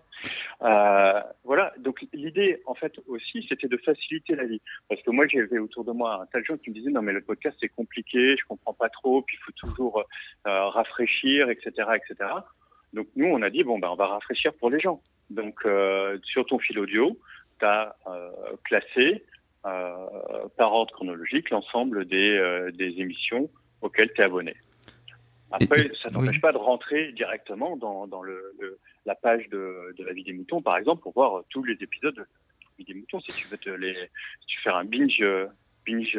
Euh, 0.62 1.22
voilà, 1.44 1.72
donc 1.78 2.04
l'idée 2.12 2.60
en 2.66 2.74
fait 2.74 2.92
aussi 3.06 3.46
c'était 3.48 3.68
de 3.68 3.76
faciliter 3.76 4.34
la 4.34 4.44
vie. 4.44 4.60
Parce 4.88 5.00
que 5.02 5.10
moi 5.10 5.26
j'avais 5.28 5.58
autour 5.58 5.84
de 5.84 5.92
moi 5.92 6.20
un 6.22 6.26
tas 6.26 6.40
de 6.40 6.44
gens 6.44 6.56
qui 6.56 6.70
me 6.70 6.74
disaient 6.74 6.90
non 6.90 7.02
mais 7.02 7.12
le 7.12 7.20
podcast 7.20 7.56
c'est 7.60 7.68
compliqué, 7.68 8.36
je 8.36 8.44
comprends 8.48 8.74
pas 8.74 8.88
trop, 8.88 9.22
puis 9.22 9.36
il 9.38 9.44
faut 9.44 9.52
toujours 9.52 10.04
euh, 10.46 10.68
rafraîchir, 10.68 11.48
etc. 11.48 11.70
etc. 11.94 12.30
Donc 12.92 13.06
nous 13.14 13.26
on 13.26 13.42
a 13.42 13.50
dit 13.50 13.62
bon 13.62 13.78
ben 13.78 13.88
on 13.88 13.96
va 13.96 14.06
rafraîchir 14.08 14.52
pour 14.54 14.70
les 14.70 14.80
gens. 14.80 15.00
Donc 15.30 15.60
euh, 15.64 16.18
sur 16.24 16.44
ton 16.46 16.58
fil 16.58 16.78
audio, 16.78 17.16
tu 17.60 17.64
as 17.64 17.94
euh, 18.08 18.30
classé 18.64 19.24
euh, 19.66 20.48
par 20.56 20.72
ordre 20.72 20.94
chronologique 20.94 21.50
l'ensemble 21.50 22.04
des, 22.04 22.36
euh, 22.36 22.70
des 22.70 23.00
émissions 23.00 23.50
auxquelles 23.82 24.12
tu 24.12 24.20
es 24.20 24.24
abonné. 24.24 24.54
Après, 25.50 25.90
ça 26.02 26.10
t'empêche 26.10 26.40
pas 26.40 26.52
de 26.52 26.58
rentrer 26.58 27.12
directement 27.12 27.76
dans, 27.76 28.06
dans 28.06 28.22
le, 28.22 28.54
le, 28.60 28.78
la 29.04 29.14
page 29.14 29.48
de, 29.48 29.94
de, 29.96 30.04
la 30.04 30.12
vie 30.12 30.24
des 30.24 30.32
moutons, 30.32 30.60
par 30.60 30.76
exemple, 30.76 31.02
pour 31.02 31.12
voir 31.12 31.44
tous 31.50 31.62
les 31.62 31.74
épisodes 31.80 32.14
de 32.14 32.20
la 32.20 32.26
vie 32.78 32.84
des 32.84 32.94
moutons. 32.94 33.20
Si 33.20 33.32
tu 33.32 33.48
veux 33.48 33.58
te 33.58 33.70
les, 33.70 33.94
si 34.40 34.46
tu 34.46 34.60
fais 34.60 34.70
un 34.70 34.84
binge, 34.84 35.24
binge 35.86 36.18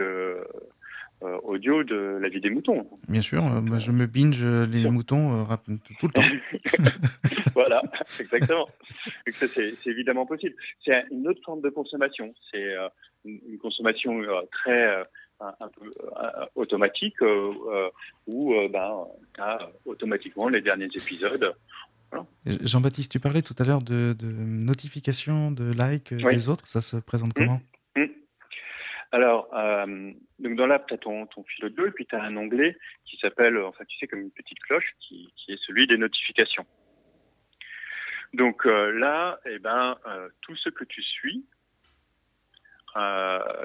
euh, 1.23 1.39
audio 1.41 1.83
de 1.83 2.19
la 2.21 2.29
vie 2.29 2.39
des 2.39 2.51
moutons. 2.51 2.87
Bien 3.07 3.21
sûr, 3.21 3.43
euh, 3.43 3.79
je 3.79 3.91
me 3.91 4.05
binge 4.05 4.45
les 4.45 4.87
moutons 4.87 5.41
euh, 5.41 5.55
tout 5.99 6.05
le 6.05 6.13
temps. 6.13 6.21
voilà, 7.55 7.81
exactement. 8.19 8.67
C'est 9.31 9.87
évidemment 9.87 10.27
possible. 10.27 10.53
C'est 10.85 11.05
une 11.09 11.27
autre 11.27 11.41
forme 11.43 11.61
de 11.61 11.69
consommation. 11.69 12.35
C'est 12.51 12.71
une, 13.25 13.39
une, 13.49 13.57
consommation 13.57 14.21
très 14.51 15.07
un, 15.39 15.69
peu 15.69 15.93
automatique 16.55 17.21
où 18.27 18.53
ben, 18.69 19.05
tu 19.33 19.41
as 19.41 19.69
automatiquement 19.85 20.49
les 20.49 20.61
derniers 20.61 20.85
épisodes. 20.85 21.53
Jean-Baptiste, 22.45 23.11
tu 23.11 23.19
parlais 23.19 23.41
tout 23.41 23.55
à 23.59 23.63
l'heure 23.63 23.81
de, 23.81 24.13
de 24.13 24.27
notifications, 24.27 25.51
de 25.51 25.71
likes 25.71 26.13
des 26.13 26.49
autres. 26.49 26.67
Ça 26.67 26.81
se 26.81 26.97
présente 26.97 27.31
mmh. 27.31 27.33
comment? 27.45 27.61
Mmh. 27.95 28.05
Alors, 29.11 29.49
donc 30.39 30.55
dans 30.55 30.67
l'app, 30.67 30.87
tu 30.87 30.93
as 30.93 30.97
ton, 30.97 31.25
ton 31.27 31.43
fil 31.43 31.65
audio 31.65 31.87
et 31.87 31.91
puis 31.91 32.05
tu 32.05 32.15
as 32.15 32.23
un 32.23 32.35
onglet 32.37 32.77
qui 33.05 33.17
s'appelle, 33.17 33.57
enfin 33.57 33.83
tu 33.87 33.97
sais, 33.97 34.07
comme 34.07 34.21
une 34.21 34.31
petite 34.31 34.59
cloche 34.59 34.93
qui, 34.99 35.31
qui 35.35 35.53
est 35.53 35.59
celui 35.65 35.87
des 35.87 35.97
notifications. 35.97 36.65
Donc 38.33 38.65
là, 38.65 39.39
eh 39.45 39.59
ben, 39.59 39.97
tout 40.41 40.55
ce 40.55 40.69
que 40.69 40.83
tu 40.83 41.01
suis, 41.01 41.45
euh, 41.45 41.56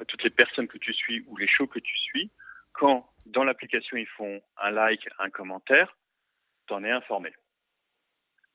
toutes 0.07 0.23
les 0.23 0.29
personnes 0.29 0.67
que 0.67 0.77
tu 0.77 0.93
suis 0.93 1.23
ou 1.27 1.37
les 1.37 1.47
shows 1.47 1.67
que 1.67 1.79
tu 1.79 1.97
suis, 1.97 2.29
quand 2.73 3.07
dans 3.25 3.43
l'application 3.43 3.97
ils 3.97 4.07
font 4.07 4.41
un 4.61 4.71
like, 4.71 5.07
un 5.19 5.29
commentaire, 5.29 5.95
t'en 6.67 6.83
es 6.83 6.91
informé. 6.91 7.33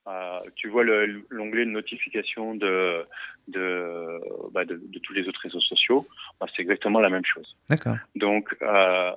Euh, 0.09 0.41
tu 0.57 0.69
vois 0.69 0.85
l'onglet 0.85 1.67
de 1.67 1.71
notification 1.71 2.55
de, 2.55 3.05
de, 3.49 4.19
bah 4.53 4.65
de, 4.65 4.81
de, 4.83 4.99
tous 5.01 5.13
les 5.13 5.29
autres 5.29 5.41
réseaux 5.43 5.61
sociaux, 5.61 6.07
bah 6.41 6.47
c'est 6.55 6.63
exactement 6.63 7.01
la 7.01 7.11
même 7.11 7.27
chose. 7.27 7.57
D'accord. 7.69 7.97
Donc, 8.15 8.57
euh, 8.63 9.13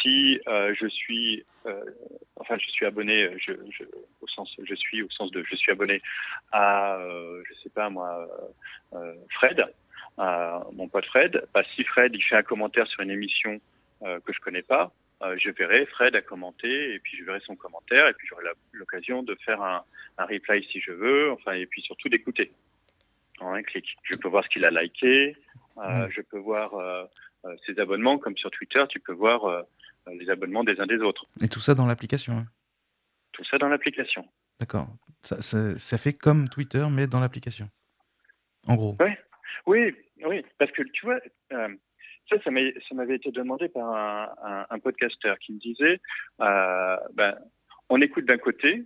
si 0.00 0.40
euh, 0.46 0.72
je 0.78 0.86
suis, 0.86 1.44
enfin, 2.36 2.56
je 2.58 2.70
suis 2.70 2.86
abonné, 2.86 3.28
je, 3.38 3.54
je, 3.70 3.82
au 4.20 4.28
sens, 4.28 4.54
je 4.62 4.74
suis 4.76 5.02
au 5.02 5.10
sens 5.10 5.32
de, 5.32 5.42
je 5.42 5.56
suis 5.56 5.72
abonné 5.72 6.00
à, 6.52 6.96
je 7.48 7.54
sais 7.62 7.70
pas 7.70 7.90
moi, 7.90 8.28
Fred, 9.30 9.66
mon 10.18 10.88
pote 10.88 11.06
Fred, 11.06 11.46
bah, 11.54 11.62
si 11.74 11.84
Fred 11.84 12.14
il 12.14 12.22
fait 12.22 12.36
un 12.36 12.42
commentaire 12.42 12.86
sur 12.86 13.00
une 13.00 13.10
émission 13.10 13.60
euh, 14.02 14.20
que 14.20 14.32
je 14.32 14.40
connais 14.40 14.62
pas, 14.62 14.92
euh, 15.22 15.36
je 15.38 15.50
verrai 15.50 15.84
Fred 15.86 16.14
a 16.16 16.22
commenté 16.22 16.94
et 16.94 16.98
puis 16.98 17.18
je 17.18 17.24
verrai 17.24 17.40
son 17.40 17.54
commentaire 17.54 18.08
et 18.08 18.14
puis 18.14 18.26
j'aurai 18.26 18.44
l'occasion 18.72 19.22
de 19.22 19.36
faire 19.44 19.62
un, 19.62 19.82
un, 20.16 20.24
reply 20.24 20.66
si 20.72 20.80
je 20.80 20.92
veux, 20.92 21.30
enfin 21.32 21.52
et 21.52 21.66
puis 21.66 21.82
surtout 21.82 22.08
d'écouter 22.08 22.52
en 23.40 23.52
un 23.52 23.62
clic. 23.62 23.84
Je 24.02 24.16
peux 24.16 24.28
voir 24.28 24.44
ce 24.44 24.48
qu'il 24.48 24.64
a 24.64 24.70
liké, 24.70 25.36
euh, 25.78 26.08
je 26.10 26.22
peux 26.22 26.38
voir 26.38 26.74
euh, 26.74 27.04
euh, 27.44 27.56
ses 27.66 27.78
abonnements 27.78 28.18
comme 28.18 28.36
sur 28.36 28.50
Twitter, 28.50 28.82
tu 28.88 29.00
peux 29.00 29.12
voir 29.12 29.64
les 30.10 30.30
abonnements 30.30 30.64
des 30.64 30.80
uns 30.80 30.86
des 30.86 30.98
autres. 30.98 31.26
Et 31.42 31.48
tout 31.48 31.60
ça 31.60 31.74
dans 31.74 31.86
l'application. 31.86 32.38
Hein. 32.38 32.46
Tout 33.32 33.44
ça 33.44 33.58
dans 33.58 33.68
l'application. 33.68 34.26
D'accord. 34.58 34.88
Ça, 35.22 35.42
ça, 35.42 35.78
ça, 35.78 35.98
fait 35.98 36.14
comme 36.14 36.48
Twitter 36.48 36.84
mais 36.90 37.06
dans 37.06 37.20
l'application. 37.20 37.68
En 38.66 38.74
gros. 38.74 38.96
Ouais. 39.00 39.18
Oui, 39.70 39.94
oui, 40.26 40.44
parce 40.58 40.72
que 40.72 40.82
tu 40.82 41.06
vois, 41.06 41.20
euh, 41.52 41.68
ça, 42.28 42.42
ça 42.42 42.50
m'avait 42.50 43.14
été 43.14 43.30
demandé 43.30 43.68
par 43.68 43.86
un, 43.94 44.66
un, 44.68 44.78
podcasteur 44.80 45.38
qui 45.38 45.52
me 45.52 45.60
disait, 45.60 46.00
euh, 46.40 46.96
ben, 47.14 47.36
on 47.88 48.00
écoute 48.00 48.24
d'un 48.24 48.38
côté, 48.38 48.82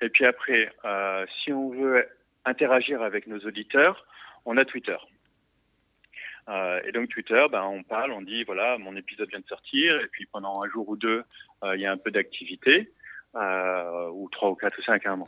et 0.00 0.08
puis 0.10 0.24
après, 0.24 0.70
euh, 0.84 1.26
si 1.42 1.52
on 1.52 1.70
veut 1.70 2.06
interagir 2.44 3.02
avec 3.02 3.26
nos 3.26 3.40
auditeurs, 3.40 4.06
on 4.44 4.56
a 4.56 4.64
Twitter. 4.64 4.98
Et 6.86 6.92
donc 6.92 7.08
Twitter, 7.08 7.44
ben, 7.50 7.64
on 7.64 7.82
parle, 7.82 8.12
on 8.12 8.22
dit 8.22 8.44
voilà, 8.44 8.78
mon 8.78 8.94
épisode 8.94 9.30
vient 9.30 9.40
de 9.40 9.46
sortir, 9.46 10.00
et 10.00 10.06
puis 10.12 10.26
pendant 10.26 10.62
un 10.62 10.68
jour 10.68 10.88
ou 10.88 10.96
deux, 10.96 11.24
il 11.64 11.80
y 11.80 11.86
a 11.86 11.90
un 11.90 11.96
peu 11.96 12.12
d'activité, 12.12 12.92
ou 13.34 14.28
trois 14.30 14.50
ou 14.50 14.54
quatre 14.54 14.78
ou 14.78 14.82
cinq, 14.82 15.06
hein, 15.06 15.18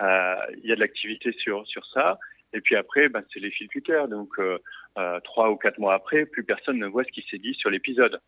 il 0.00 0.64
y 0.64 0.72
a 0.72 0.74
de 0.74 0.80
l'activité 0.80 1.30
sur 1.32 1.64
sur 1.68 1.86
ça. 1.86 2.18
Et 2.52 2.60
puis 2.60 2.76
après, 2.76 3.08
ben, 3.08 3.22
c'est 3.32 3.40
les 3.40 3.50
fils 3.50 3.68
Twitter. 3.68 4.00
Donc, 4.08 4.38
euh, 4.38 4.58
euh, 4.96 5.20
trois 5.20 5.50
ou 5.50 5.56
quatre 5.56 5.78
mois 5.78 5.94
après, 5.94 6.26
plus 6.26 6.44
personne 6.44 6.78
ne 6.78 6.86
voit 6.86 7.04
ce 7.04 7.12
qui 7.12 7.24
s'est 7.30 7.38
dit 7.38 7.54
sur 7.54 7.70
l'épisode. 7.70 8.20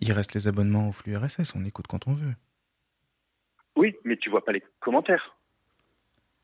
Il 0.00 0.12
reste 0.12 0.34
les 0.34 0.48
abonnements 0.48 0.88
au 0.88 0.92
flux 0.92 1.16
RSS, 1.16 1.54
on 1.54 1.64
écoute 1.64 1.86
quand 1.86 2.08
on 2.08 2.14
veut. 2.14 2.34
Oui, 3.76 3.94
mais 4.04 4.16
tu 4.16 4.30
vois 4.30 4.44
pas 4.44 4.52
les 4.52 4.62
commentaires. 4.80 5.36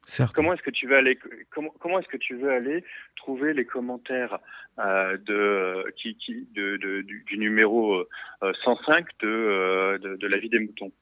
Certes. 0.04 0.34
Comment 0.34 0.52
est-ce 0.52 0.62
que 0.62 0.70
tu 0.70 0.88
veux 0.88 0.96
aller 0.96 1.18
comment, 1.50 1.72
comment 1.78 2.00
est-ce 2.00 2.08
que 2.08 2.16
tu 2.16 2.36
veux 2.36 2.50
aller 2.50 2.84
trouver 3.16 3.54
les 3.54 3.64
commentaires 3.64 4.38
euh, 4.80 5.16
de 5.16 5.92
qui, 5.96 6.16
qui 6.16 6.48
de, 6.54 6.76
de 6.76 7.02
du, 7.02 7.22
du, 7.24 7.38
numéro 7.38 8.04
105 8.64 9.06
de, 9.20 10.00
de, 10.02 10.16
de 10.16 10.26
la 10.26 10.38
vie 10.38 10.48
des 10.48 10.58
moutons? 10.58 10.92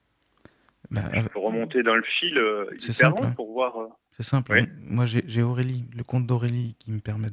Bah, 0.91 1.03
Je 1.15 1.29
peux 1.29 1.39
remonter 1.39 1.83
dans 1.83 1.97
le 1.97 2.03
fil 2.03 2.39
hyper 2.73 2.95
simple, 2.95 3.23
hein. 3.25 3.33
pour 3.35 3.53
voir. 3.53 3.89
C'est 4.21 4.29
simple. 4.29 4.53
Oui. 4.53 4.69
Moi, 4.83 5.07
j'ai 5.07 5.41
Aurélie, 5.41 5.87
le 5.97 6.05
compte 6.05 6.27
d'Aurélie 6.27 6.77
qui 6.79 6.93
me 6.93 7.01
permet 7.01 7.29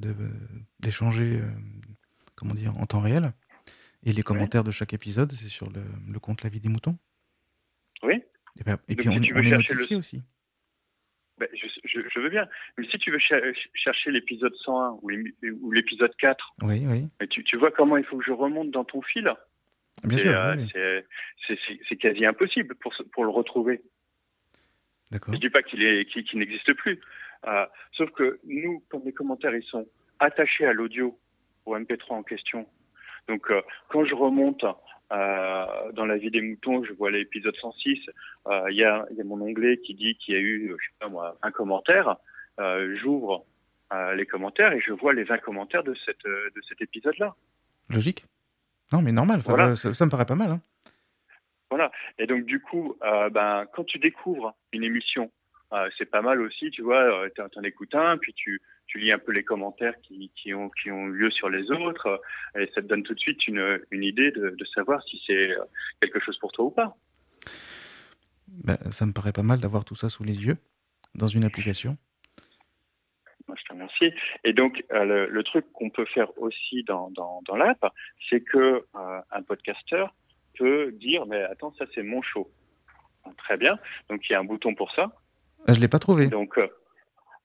d'échanger, 0.80 1.42
euh, 1.42 1.46
comment 2.36 2.54
dire, 2.54 2.78
en 2.78 2.86
temps 2.86 3.02
réel. 3.02 3.34
Et 4.06 4.14
les 4.14 4.24
commentaires 4.24 4.62
oui. 4.62 4.68
de 4.68 4.72
chaque 4.72 4.94
épisode, 4.94 5.34
c'est 5.34 5.50
sur 5.50 5.70
le, 5.70 5.82
le, 6.10 6.20
compte 6.20 6.44
La 6.44 6.50
Vie 6.50 6.62
des 6.62 6.70
Moutons. 6.70 6.98
Oui. 8.04 8.24
Et, 8.58 8.64
ben, 8.64 8.78
et 8.88 8.96
puis, 8.96 9.10
on, 9.10 9.16
on 9.16 9.16
est 9.18 9.50
notifié 9.50 9.96
le... 9.96 9.98
aussi. 9.98 10.22
Ben, 11.38 11.50
je, 11.54 11.68
je, 11.84 12.00
je, 12.10 12.20
veux 12.22 12.30
bien. 12.30 12.48
Mais 12.78 12.88
si 12.88 12.98
tu 13.00 13.12
veux 13.12 13.20
cher 13.20 13.42
chercher 13.74 14.12
l'épisode 14.12 14.56
101 14.64 15.00
ou 15.02 15.72
l'épisode 15.74 16.16
4, 16.16 16.56
oui, 16.62 16.86
oui. 16.88 17.28
Tu, 17.28 17.44
tu, 17.44 17.58
vois 17.58 17.72
comment 17.72 17.98
il 17.98 18.06
faut 18.06 18.18
que 18.18 18.24
je 18.24 18.32
remonte 18.32 18.72
dans 18.72 18.86
ton 18.86 19.02
fil? 19.02 19.30
Bien 20.06 20.18
sûr. 20.20 20.32
Euh, 20.32 21.02
oui. 21.50 21.60
C'est 21.90 21.98
quasi 21.98 22.26
impossible 22.26 22.76
pour, 22.76 22.94
pour 23.12 23.26
le 23.26 23.30
retrouver. 23.30 23.82
Je 25.12 25.38
dis 25.38 25.50
pas 25.50 25.64
qu'il 25.64 25.80
qu 26.06 26.38
n'existe 26.38 26.74
plus. 26.74 27.00
Euh, 27.48 27.66
sauf 27.94 28.10
que 28.12 28.40
nous, 28.46 28.84
comme 28.90 29.04
les 29.06 29.14
commentaires, 29.14 29.56
ils 29.56 29.64
sont 29.64 29.86
attachés 30.20 30.66
à 30.66 30.74
l'audio, 30.74 31.18
au 31.66 31.78
MP3 31.78 32.14
en 32.14 32.24
question. 32.24 32.68
Donc, 33.28 33.50
euh, 33.52 33.62
quand 33.90 34.06
je 34.06 34.16
remonte 34.16 34.66
euh, 35.12 35.92
dans 35.94 36.06
la 36.06 36.18
vie 36.18 36.32
des 36.32 36.42
moutons, 36.42 36.84
je 36.84 36.94
vois 36.94 37.12
l'épisode 37.12 37.56
106, 37.56 38.00
il 38.70 38.76
y, 38.76 38.84
a, 38.84 39.06
y 39.12 39.22
a 39.22 39.24
mon 39.24 39.42
onglet 39.42 39.78
qui 39.78 39.94
dit 39.94 40.16
qu'il 40.18 40.34
y 40.34 40.38
a 40.38 40.42
eu, 40.42 40.74
je 40.78 40.86
sais 40.86 40.94
pas 41.00 41.10
moi, 41.10 41.38
un 41.42 41.52
commentaire. 41.52 42.18
J'ouvre 43.02 43.46
les 44.16 44.26
commentaires 44.26 44.74
et 44.74 44.82
je 44.82 44.92
vois 44.92 45.14
les 45.14 45.24
20 45.24 45.38
commentaires 45.40 45.84
de, 45.84 45.96
cette, 46.06 46.26
de 46.26 46.62
cet 46.68 46.82
épisode-là. 46.82 47.36
Logique. 47.90 48.26
Non, 48.92 49.02
mais 49.02 49.12
normal, 49.12 49.44
ça, 49.44 49.50
Voilà. 49.50 49.76
ça, 49.76 49.94
ça 49.94 50.06
me 50.06 50.12
paraît 50.12 50.26
pas 50.26 50.36
mal. 50.36 50.52
Hein. 50.52 50.62
Voilà. 51.70 51.92
Et 52.18 52.28
donc 52.28 52.46
du 52.46 52.62
coup, 52.62 52.96
euh, 53.04 53.30
ben 53.30 53.66
quand 53.74 53.84
tu 53.84 54.00
découvres 54.00 54.56
une 54.72 54.84
émission, 54.84 55.32
euh, 55.74 55.90
c'est 55.98 56.10
pas 56.10 56.22
mal 56.22 56.42
aussi, 56.42 56.72
tu 56.72 56.82
vois, 56.82 57.02
euh, 57.02 57.30
t'en 57.30 57.64
écoutes 57.64 57.96
un, 57.96 58.18
puis 58.18 58.34
tu 58.34 58.62
tu 58.88 59.00
lis 59.00 59.12
un 59.12 59.20
peu 59.20 59.34
les 59.34 59.44
commentaires 59.44 60.00
qui 60.02 60.32
qui 60.36 60.54
ont 60.54 60.70
qui 60.70 60.92
ont 60.92 61.08
lieu 61.08 61.30
sur 61.30 61.50
les 61.50 61.70
autres, 61.72 62.22
et 62.58 62.68
ça 62.74 62.82
te 62.82 62.88
donne 62.88 63.04
tout 63.04 63.14
de 63.14 63.20
suite 63.20 63.48
une 63.48 63.82
une 63.92 64.04
idée 64.04 64.32
de, 64.32 64.52
de 64.52 64.66
savoir 64.66 65.04
si 65.04 65.22
c'est 65.28 65.56
quelque 66.00 66.22
chose 66.22 66.38
pour 66.40 66.52
toi 66.54 66.66
ou 66.66 66.72
pas. 66.72 66.96
Ben, 68.48 68.78
ça 68.92 69.06
me 69.06 69.12
paraît 69.12 69.34
pas 69.34 69.44
mal 69.44 69.60
d'avoir 69.60 69.84
tout 69.84 69.96
ça 69.96 70.10
sous 70.10 70.24
les 70.24 70.46
yeux 70.46 70.58
dans 71.16 71.28
une 71.28 71.44
application. 71.44 71.98
Moi, 73.48 73.56
je 73.58 73.64
te 73.64 73.74
remercie. 73.74 74.12
Et 74.44 74.54
donc, 74.54 74.84
euh, 74.92 75.06
le, 75.06 75.28
le, 75.28 75.44
truc 75.44 75.66
qu'on 75.74 75.90
peut 75.90 76.06
faire 76.06 76.38
aussi 76.38 76.84
dans, 76.84 77.10
dans, 77.12 77.42
dans 77.46 77.56
l'app, 77.56 77.86
c'est 78.30 78.42
que 78.42 78.58
euh, 78.96 79.22
un 79.32 79.42
podcasteur 79.42 80.14
peut 80.58 80.92
dire 80.94 81.26
mais 81.28 81.42
attends 81.44 81.74
ça 81.78 81.86
c'est 81.94 82.04
mon 82.04 82.22
show. 82.22 82.50
Très 83.38 83.58
bien. 83.58 83.78
Donc 84.10 84.22
il 84.30 84.34
y 84.34 84.36
a 84.36 84.40
un 84.40 84.46
bouton 84.46 84.74
pour 84.76 84.92
ça. 84.94 85.12
Ah, 85.68 85.74
je 85.74 85.80
l'ai 85.80 85.88
pas 85.88 86.00
trouvé. 86.00 86.28
Donc 86.28 86.58
euh, 86.58 86.68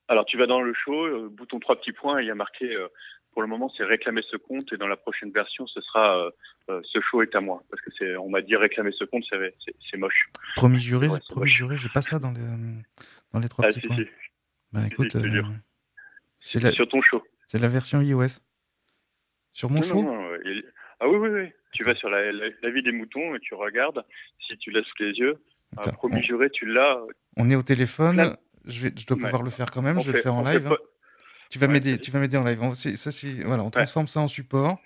alors 0.08 0.24
tu 0.24 0.36
vas 0.38 0.46
dans 0.46 0.60
le 0.60 0.74
show 0.74 1.06
euh, 1.06 1.28
bouton 1.30 1.58
trois 1.58 1.76
petits 1.76 1.92
points 1.92 2.20
il 2.20 2.26
y 2.26 2.30
a 2.30 2.34
marqué 2.34 2.72
euh, 2.74 2.88
pour 3.32 3.42
le 3.42 3.48
moment 3.48 3.70
c'est 3.76 3.84
réclamer 3.84 4.22
ce 4.30 4.36
compte 4.36 4.72
et 4.72 4.76
dans 4.76 4.86
la 4.86 4.96
prochaine 4.96 5.32
version 5.32 5.66
ce 5.66 5.80
sera 5.80 6.30
ce 6.68 7.00
show 7.00 7.22
est 7.22 7.34
à 7.34 7.40
moi. 7.40 7.62
Parce 7.70 7.82
que 7.82 7.90
c'est 7.98 8.16
on 8.16 8.28
m'a 8.28 8.42
dit 8.42 8.56
réclamer 8.56 8.92
ce 8.92 9.04
compte 9.04 9.24
c'est 9.28 9.96
moche. 9.96 10.28
Promis 10.56 10.80
juré 10.80 11.08
ouais, 11.08 11.18
promis 11.30 11.50
juré 11.50 11.76
j'ai 11.76 11.88
pas 11.88 12.02
ça 12.02 12.18
dans 12.18 12.30
les 12.30 12.40
dans 13.32 13.40
les 13.40 13.48
trois 13.48 13.64
ah, 13.64 13.68
petits 13.68 13.80
si, 13.80 13.86
points. 13.86 13.96
si. 13.96 14.06
bah 14.72 14.80
écoute 14.86 15.16
c'est 16.44 16.60
la... 16.60 16.72
sur 16.72 16.88
ton 16.88 17.00
show. 17.02 17.22
c'est 17.46 17.58
la 17.58 17.68
version 17.68 18.00
iOS. 18.00 18.40
Sur 19.52 19.70
mon 19.70 19.80
non, 19.80 19.82
show? 19.82 20.02
non, 20.02 20.14
non, 20.14 20.36
il... 20.44 20.64
ah 21.02 21.08
oui 21.08 21.18
oui 21.18 21.28
oui 21.28 21.48
tu 21.72 21.84
vas 21.84 21.94
sur 21.94 22.08
la, 22.10 22.30
la, 22.32 22.46
la, 22.62 22.70
vie 22.70 22.82
des 22.82 22.92
moutons 22.92 23.34
et 23.34 23.40
tu 23.40 23.54
regardes. 23.54 24.04
Si 24.46 24.56
tu 24.58 24.70
l'as 24.70 24.82
sous 24.82 25.02
les 25.02 25.12
yeux, 25.12 25.42
un 25.76 25.90
promis 25.90 26.18
on... 26.18 26.22
juré, 26.22 26.50
tu 26.50 26.66
l'as. 26.66 26.98
On 27.36 27.50
est 27.50 27.56
au 27.56 27.62
téléphone. 27.62 28.16
Là... 28.16 28.38
Je, 28.66 28.82
vais, 28.82 28.92
je 28.96 29.06
dois 29.06 29.16
pouvoir 29.16 29.42
le 29.42 29.50
faire 29.50 29.70
quand 29.70 29.82
même. 29.82 29.96
On 29.96 30.00
je 30.00 30.06
vais 30.06 30.12
fait, 30.12 30.18
le 30.18 30.22
faire 30.22 30.34
en 30.34 30.44
live. 30.44 30.66
Hein. 30.66 30.76
Tu 31.50 31.58
vas 31.58 31.66
ouais, 31.66 31.72
m'aider. 31.72 31.98
Tu 31.98 32.10
vas 32.10 32.20
m'aider 32.20 32.36
en 32.36 32.44
live. 32.44 32.62
On, 32.62 32.74
ça, 32.74 33.10
voilà, 33.44 33.64
on 33.64 33.70
transforme 33.70 34.06
ça 34.06 34.20
en 34.20 34.28
support. 34.28 34.78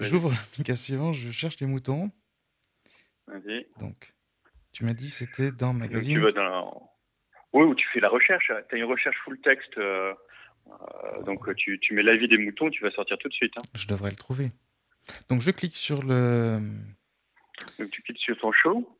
J'ouvre 0.00 0.30
l'application. 0.30 1.12
Je 1.12 1.30
cherche 1.30 1.58
les 1.60 1.66
moutons. 1.66 2.10
Vas-y. 3.26 3.66
Donc, 3.80 4.12
tu 4.72 4.84
m'as 4.84 4.92
dit 4.92 5.08
c'était 5.08 5.50
dans 5.50 5.72
magazine. 5.72 6.16
tu 6.16 6.20
vas 6.20 6.32
dans. 6.32 6.90
Oui, 7.52 7.64
où 7.64 7.74
tu 7.74 7.86
fais 7.92 8.00
la 8.00 8.08
recherche. 8.08 8.50
Tu 8.68 8.74
as 8.74 8.78
une 8.78 8.84
recherche 8.84 9.16
full 9.24 9.40
texte. 9.40 9.78
Euh, 9.78 10.12
euh, 10.66 11.22
donc, 11.22 11.54
tu, 11.56 11.78
tu 11.78 11.94
mets 11.94 12.02
l'avis 12.02 12.26
des 12.26 12.38
moutons, 12.38 12.68
tu 12.70 12.82
vas 12.82 12.90
sortir 12.90 13.16
tout 13.18 13.28
de 13.28 13.34
suite. 13.34 13.52
Hein. 13.56 13.62
Je 13.74 13.86
devrais 13.86 14.10
le 14.10 14.16
trouver. 14.16 14.50
Donc 15.28 15.40
je 15.40 15.50
clique 15.50 15.76
sur 15.76 16.02
le. 16.02 16.60
Donc 17.78 17.90
tu 17.90 18.02
cliques 18.02 18.18
sur 18.18 18.38
ton 18.38 18.52
show. 18.52 18.98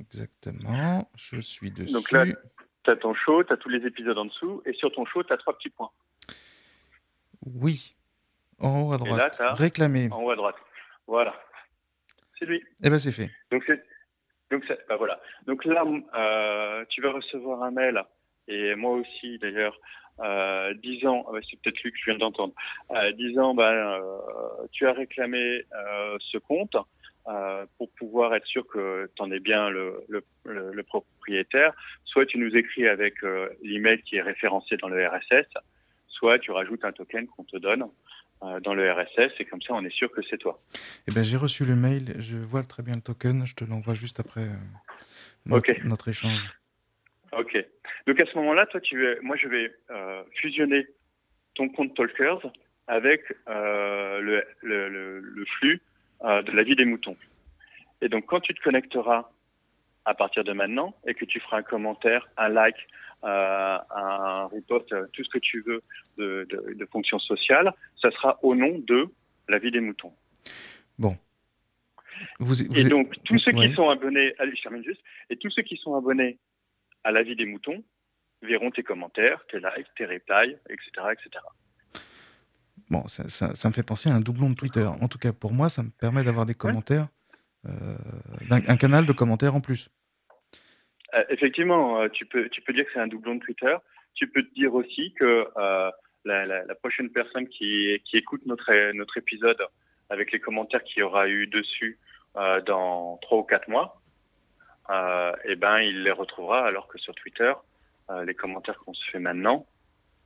Exactement. 0.00 1.08
Je 1.16 1.40
suis 1.40 1.70
dessus. 1.70 1.92
Donc 1.92 2.10
là, 2.10 2.26
tu 2.84 2.90
as 2.90 2.96
ton 2.96 3.14
show, 3.14 3.44
tu 3.44 3.52
as 3.52 3.56
tous 3.56 3.68
les 3.68 3.86
épisodes 3.86 4.18
en 4.18 4.26
dessous, 4.26 4.62
et 4.66 4.72
sur 4.74 4.92
ton 4.92 5.04
show, 5.06 5.22
tu 5.22 5.32
as 5.32 5.36
trois 5.36 5.56
petits 5.56 5.70
points. 5.70 5.90
Oui. 7.46 7.94
En 8.58 8.82
haut 8.82 8.92
à 8.92 8.98
droite. 8.98 9.38
Là, 9.38 9.54
Réclamer. 9.54 10.08
En 10.10 10.22
haut 10.22 10.30
à 10.30 10.36
droite. 10.36 10.56
Voilà. 11.06 11.34
C'est 12.38 12.46
lui. 12.46 12.62
Eh 12.82 12.90
ben 12.90 12.98
c'est 12.98 13.12
fait. 13.12 13.30
Donc, 13.50 13.62
c'est, 13.66 13.84
donc 14.50 14.64
bah, 14.88 14.96
voilà. 14.96 15.20
Donc 15.46 15.64
là, 15.64 15.84
euh, 16.14 16.84
tu 16.88 17.00
vas 17.00 17.12
recevoir 17.12 17.62
un 17.62 17.70
mail, 17.70 18.02
et 18.48 18.74
moi 18.74 18.92
aussi 18.92 19.38
d'ailleurs, 19.38 19.78
euh, 20.20 20.74
disant, 20.74 21.26
ah 21.28 21.38
c'est 21.48 21.60
peut-être 21.60 21.82
lui 21.82 21.90
que 21.90 21.98
je 21.98 22.04
viens 22.10 22.18
d'entendre, 22.18 22.54
euh, 22.92 23.12
disant, 23.12 23.54
bah, 23.54 23.72
euh, 23.72 24.66
tu 24.72 24.86
as 24.86 24.92
réclamé 24.92 25.64
euh, 25.74 26.16
ce 26.20 26.38
compte 26.38 26.76
euh, 27.26 27.66
pour 27.78 27.90
pouvoir 27.92 28.34
être 28.34 28.46
sûr 28.46 28.66
que 28.66 29.10
tu 29.16 29.22
en 29.22 29.32
es 29.32 29.40
bien 29.40 29.70
le, 29.70 30.04
le, 30.08 30.24
le, 30.44 30.82
propriétaire. 30.82 31.72
Soit 32.04 32.26
tu 32.26 32.38
nous 32.38 32.54
écris 32.54 32.86
avec 32.86 33.14
l'email 33.62 34.02
qui 34.02 34.16
est 34.16 34.22
référencé 34.22 34.76
dans 34.76 34.88
le 34.88 35.04
RSS, 35.06 35.48
soit 36.06 36.38
tu 36.38 36.52
rajoutes 36.52 36.84
un 36.84 36.92
token 36.92 37.26
qu'on 37.26 37.44
te 37.44 37.56
donne 37.56 37.86
dans 38.62 38.74
le 38.74 38.92
RSS 38.92 39.32
et 39.40 39.46
comme 39.46 39.62
ça 39.62 39.72
on 39.72 39.84
est 39.84 39.94
sûr 39.94 40.12
que 40.12 40.20
c'est 40.28 40.36
toi. 40.36 40.60
Eh 41.08 41.12
ben 41.12 41.24
j'ai 41.24 41.38
reçu 41.38 41.64
le 41.64 41.74
mail, 41.74 42.14
je 42.18 42.36
vois 42.36 42.62
très 42.62 42.82
bien 42.82 42.94
le 42.94 43.00
token, 43.00 43.46
je 43.46 43.54
te 43.54 43.64
l'envoie 43.64 43.94
juste 43.94 44.20
après 44.20 44.46
notre, 45.46 45.72
notre 45.86 46.08
échange. 46.08 46.54
Ok. 47.38 47.56
Donc 48.06 48.20
à 48.20 48.26
ce 48.26 48.36
moment-là, 48.38 48.66
toi, 48.66 48.80
tu, 48.80 49.04
moi, 49.22 49.36
je 49.36 49.48
vais 49.48 49.74
euh, 49.90 50.22
fusionner 50.34 50.86
ton 51.54 51.68
compte 51.68 51.94
Talkers 51.94 52.40
avec 52.86 53.22
euh, 53.48 54.20
le, 54.20 54.44
le, 54.62 55.20
le, 55.20 55.44
flux 55.58 55.80
euh, 56.22 56.42
de 56.42 56.52
la 56.52 56.62
vie 56.62 56.76
des 56.76 56.84
moutons. 56.84 57.16
Et 58.02 58.08
donc, 58.08 58.26
quand 58.26 58.40
tu 58.40 58.54
te 58.54 58.62
connecteras 58.62 59.30
à 60.04 60.14
partir 60.14 60.44
de 60.44 60.52
maintenant 60.52 60.94
et 61.06 61.14
que 61.14 61.24
tu 61.24 61.40
feras 61.40 61.58
un 61.58 61.62
commentaire, 61.62 62.28
un 62.36 62.48
like, 62.48 62.76
un 63.22 64.48
repost, 64.52 64.94
tout 65.12 65.24
ce 65.24 65.30
que 65.30 65.38
tu 65.38 65.62
veux 65.62 65.82
de, 66.18 66.46
de, 66.50 66.74
de 66.74 66.86
fonction 66.86 67.18
sociale, 67.18 67.72
ça 68.02 68.10
sera 68.10 68.38
au 68.42 68.54
nom 68.54 68.78
de 68.80 69.06
la 69.48 69.58
vie 69.58 69.70
des 69.70 69.80
moutons. 69.80 70.12
Bon. 70.98 71.16
Vous, 72.38 72.54
vous 72.54 72.78
et 72.78 72.84
donc, 72.84 73.14
tous 73.24 73.38
ceux 73.38 73.52
qui 73.52 73.72
sont 73.72 73.88
abonnés, 73.88 74.34
allez, 74.38 74.54
je 74.54 74.62
termine 74.62 74.84
juste, 74.84 75.00
et 75.30 75.36
tous 75.36 75.50
ceux 75.50 75.62
qui 75.62 75.76
sont 75.76 75.94
abonnés 75.94 76.38
à 77.04 77.12
la 77.12 77.22
vie 77.22 77.36
des 77.36 77.46
moutons 77.46 77.84
verront 78.44 78.70
tes 78.70 78.82
commentaires, 78.82 79.44
tes 79.50 79.58
likes, 79.58 79.88
tes 79.96 80.06
replies, 80.06 80.56
etc. 80.68 80.90
etc. 81.12 81.44
Bon, 82.90 83.06
ça, 83.08 83.28
ça, 83.28 83.68
me 83.68 83.72
fait 83.72 83.82
penser 83.82 84.10
à 84.10 84.14
un 84.14 84.20
doublon 84.20 84.50
de 84.50 84.54
Twitter. 84.54 84.84
En 84.84 85.08
tout 85.08 85.18
cas, 85.18 85.32
pour 85.32 85.52
moi, 85.52 85.68
ça 85.68 85.82
me 85.82 85.90
permet 85.90 86.22
d'avoir 86.22 86.44
des 86.44 86.54
commentaires, 86.54 87.08
euh, 87.66 87.96
un, 88.50 88.76
canal 88.76 89.06
de 89.06 89.12
commentaires 89.12 89.54
en 89.54 89.60
plus. 89.60 89.88
Euh, 91.14 91.24
effectivement, 91.30 92.02
euh, 92.02 92.08
tu 92.08 92.26
peux, 92.26 92.48
tu 92.50 92.60
peux 92.60 92.72
dire 92.72 92.84
que 92.84 92.90
c'est 92.92 93.00
un 93.00 93.06
doublon 93.06 93.36
de 93.36 93.40
Twitter. 93.40 93.74
Tu 94.14 94.28
peux 94.28 94.42
te 94.42 94.54
dire 94.54 94.74
aussi 94.74 95.14
que 95.14 95.46
la, 96.24 96.46
la, 96.46 96.74
prochaine 96.76 97.10
personne 97.10 97.48
qui, 97.48 98.00
qui 98.04 98.16
écoute 98.16 98.42
notre, 98.46 98.92
notre 98.92 99.16
épisode 99.18 99.60
avec 100.10 100.30
les 100.30 100.38
commentaires 100.38 100.84
qu'il 100.84 101.00
y 101.00 101.02
aura 101.02 101.28
eu 101.28 101.46
dessus 101.46 101.98
dans 102.66 103.18
trois 103.22 103.38
ou 103.38 103.42
quatre 103.42 103.68
mois, 103.68 104.00
euh, 104.90 105.32
eh 105.44 105.56
ben, 105.56 105.78
il 105.78 106.02
les 106.02 106.10
retrouvera 106.10 106.66
alors 106.66 106.88
que 106.88 106.98
sur 106.98 107.14
Twitter, 107.14 107.52
euh, 108.10 108.24
les 108.24 108.34
commentaires 108.34 108.78
qu'on 108.78 108.92
se 108.92 109.10
fait 109.10 109.18
maintenant 109.18 109.66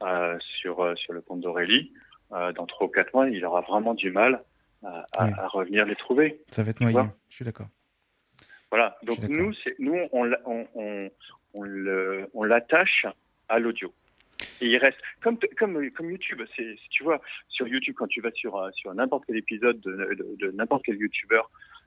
euh, 0.02 0.36
sur, 0.60 0.96
sur 0.98 1.12
le 1.12 1.20
compte 1.20 1.40
d'Aurélie, 1.40 1.92
dans 2.30 2.66
trois 2.66 2.88
ou 2.88 2.90
quatre 2.90 3.14
mois, 3.14 3.26
il 3.30 3.42
aura 3.46 3.62
vraiment 3.62 3.94
du 3.94 4.10
mal 4.10 4.42
à, 4.84 5.06
à, 5.12 5.48
revenir 5.48 5.86
les 5.86 5.96
trouver. 5.96 6.42
Ça 6.50 6.62
va 6.62 6.70
être 6.70 6.80
noyé, 6.80 6.98
je 7.30 7.36
suis 7.36 7.44
d'accord. 7.44 7.68
Voilà, 8.70 8.98
donc 9.02 9.20
nous, 9.20 9.54
nous 9.78 9.98
on, 10.12 10.30
on, 10.44 10.66
on, 10.74 11.10
on, 12.34 12.44
l'attache 12.44 13.06
à 13.48 13.58
l'audio. 13.58 13.94
Et 14.60 14.66
il 14.66 14.76
reste 14.76 14.98
comme 15.22 15.38
comme 15.56 15.90
comme 15.92 16.10
YouTube. 16.10 16.42
C'est 16.54 16.76
tu 16.90 17.02
vois 17.02 17.18
sur 17.48 17.66
YouTube 17.66 17.94
quand 17.96 18.08
tu 18.08 18.20
vas 18.20 18.30
sur 18.32 18.68
sur 18.74 18.92
n'importe 18.92 19.24
quel 19.26 19.38
épisode 19.38 19.80
de, 19.80 19.90
de, 19.90 20.36
de 20.36 20.50
n'importe 20.50 20.84
quel 20.84 20.96
YouTuber, 20.96 21.40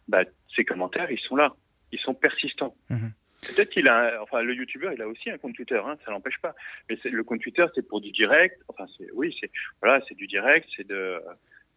bah 0.07 0.23
ces 0.55 0.65
commentaires 0.65 1.11
ils 1.11 1.19
sont 1.19 1.35
là 1.35 1.53
ils 1.91 1.99
sont 1.99 2.13
persistants. 2.13 2.75
Mhm. 2.89 3.11
Peut-être 3.41 3.71
qu'il 3.71 3.87
a, 3.87 4.21
enfin, 4.21 4.41
le 4.41 4.53
youtubeur, 4.53 4.93
il 4.93 5.01
a 5.01 5.07
aussi 5.07 5.31
un 5.31 5.37
compte 5.37 5.55
Twitter, 5.55 5.81
hein, 5.83 5.97
ça 6.05 6.11
l'empêche 6.11 6.37
pas. 6.41 6.53
Mais 6.89 6.97
le 7.03 7.23
compte 7.23 7.41
Twitter, 7.41 7.65
c'est 7.73 7.87
pour 7.87 7.99
du 7.99 8.11
direct. 8.11 8.61
Enfin, 8.67 8.85
c'est, 8.97 9.07
oui, 9.13 9.35
c'est, 9.39 9.49
voilà, 9.81 10.03
c'est 10.07 10.15
du 10.15 10.27
direct, 10.27 10.69
c'est 10.77 10.87
de, 10.87 11.19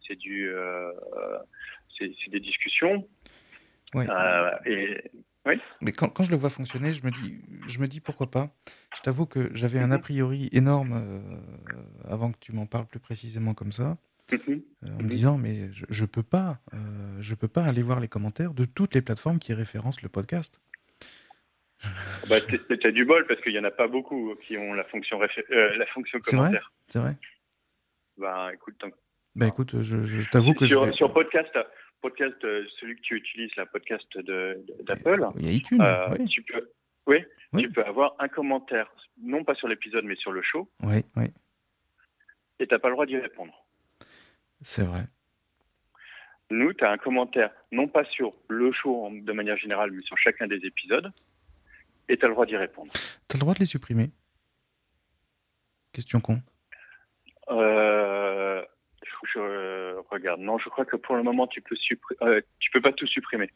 c'est 0.07 0.15
du, 0.15 0.47
euh, 0.49 0.91
c'est, 1.97 2.11
des 2.29 2.39
discussions. 2.39 3.07
Oui. 3.95 4.05
Euh, 4.07 4.51
et, 4.65 5.11
oui. 5.45 5.59
Mais 5.81 5.91
quand, 5.91 6.09
quand, 6.09 6.23
je 6.23 6.31
le 6.31 6.37
vois 6.37 6.49
fonctionner, 6.49 6.93
je 6.93 7.03
me 7.05 7.11
dis, 7.11 7.41
je 7.67 7.79
me 7.79 7.87
dis 7.87 7.99
pourquoi 7.99 8.29
pas. 8.29 8.49
Je 8.95 9.01
t'avoue 9.01 9.25
que 9.25 9.49
j'avais 9.53 9.79
un 9.79 9.91
a 9.91 9.97
mhm. 9.97 10.01
priori 10.01 10.49
énorme 10.51 10.93
euh, 10.93 12.11
avant 12.11 12.31
que 12.31 12.37
tu 12.39 12.51
m'en 12.51 12.65
parles 12.65 12.87
plus 12.87 12.99
précisément 12.99 13.53
comme 13.53 13.71
ça. 13.71 13.97
Mhm. 14.31 14.63
Euh, 14.83 14.87
en 14.87 15.03
me 15.03 15.09
disant 15.09 15.37
mais 15.37 15.71
je, 15.71 15.85
je 15.89 16.05
peux 16.05 16.23
pas 16.23 16.59
euh, 16.73 16.77
je 17.21 17.35
peux 17.35 17.47
pas 17.47 17.63
aller 17.63 17.83
voir 17.83 17.99
les 17.99 18.07
commentaires 18.07 18.53
de 18.53 18.65
toutes 18.65 18.95
les 18.95 19.01
plateformes 19.01 19.37
qui 19.39 19.53
référencent 19.53 20.01
le 20.01 20.09
podcast. 20.09 20.59
Bah, 22.27 22.41
tu 22.41 22.87
as 22.87 22.91
du 22.91 23.05
bol 23.05 23.27
parce 23.27 23.39
qu'il 23.41 23.51
y 23.51 23.59
en 23.59 23.63
a 23.63 23.71
pas 23.71 23.87
beaucoup 23.87 24.33
qui 24.47 24.57
ont 24.57 24.73
la 24.73 24.83
fonction 24.85 25.21
euh, 25.21 25.77
la 25.77 25.85
fonction 25.87 26.19
commentaire. 26.19 26.71
C'est 26.87 26.99
vrai. 26.99 27.15
Bah 28.17 28.49
écoute, 28.53 28.81
bah, 29.35 29.47
écoute, 29.47 29.81
je, 29.81 30.29
t'avoue 30.31 30.53
que 30.53 30.65
sur, 30.65 30.87
je 30.87 30.91
sur 30.93 31.13
podcast 31.13 31.51
podcast 32.01 32.37
celui 32.41 32.95
que 32.95 33.01
tu 33.01 33.15
utilises 33.15 33.55
la 33.57 33.67
podcast 33.67 34.07
de 34.17 34.65
d'Apple. 34.83 35.27
Il 35.37 35.45
y 35.45 35.49
a 35.49 35.51
iTunes. 35.51 35.83
oui. 36.17 36.25
Tu 36.27 36.41
peux 36.41 36.67
oui, 37.07 37.23
tu 37.57 37.71
peux 37.71 37.83
avoir 37.83 38.15
un 38.19 38.27
commentaire 38.27 38.91
non 39.21 39.43
pas 39.43 39.53
sur 39.53 39.67
l'épisode 39.67 40.05
mais 40.05 40.15
sur 40.15 40.31
le 40.31 40.41
show. 40.41 40.67
Oui, 40.81 41.03
oui. 41.15 41.25
Et 42.59 42.67
t'as 42.67 42.79
pas 42.79 42.87
le 42.87 42.95
droit 42.95 43.05
d'y 43.05 43.17
répondre. 43.17 43.64
C'est 44.67 44.83
vrai. 44.83 45.03
Nous, 46.49 46.73
tu 46.73 46.83
as 46.83 46.89
un 46.89 46.97
commentaire, 46.97 47.51
non 47.71 47.87
pas 47.87 48.03
sur 48.03 48.33
le 48.47 48.71
show 48.71 49.07
de 49.11 49.31
manière 49.31 49.57
générale, 49.57 49.91
mais 49.91 50.01
sur 50.01 50.17
chacun 50.17 50.47
des 50.47 50.65
épisodes, 50.65 51.11
et 52.09 52.17
tu 52.17 52.25
as 52.25 52.27
le 52.27 52.33
droit 52.33 52.47
d'y 52.47 52.57
répondre. 52.57 52.91
Tu 52.91 52.99
as 52.99 53.35
le 53.35 53.39
droit 53.41 53.53
de 53.53 53.59
les 53.59 53.67
supprimer 53.67 54.09
Question 55.93 56.19
con. 56.19 56.41
Euh, 57.51 58.63
je, 59.35 59.99
regarde. 60.09 60.41
Non, 60.41 60.57
je 60.57 60.67
crois 60.69 60.85
que 60.85 60.95
pour 60.95 61.15
le 61.15 61.21
moment, 61.21 61.45
tu 61.45 61.61
peux, 61.61 61.75
euh, 62.23 62.41
tu 62.57 62.71
peux 62.71 62.81
pas 62.81 62.91
tout 62.91 63.05
supprimer. 63.05 63.51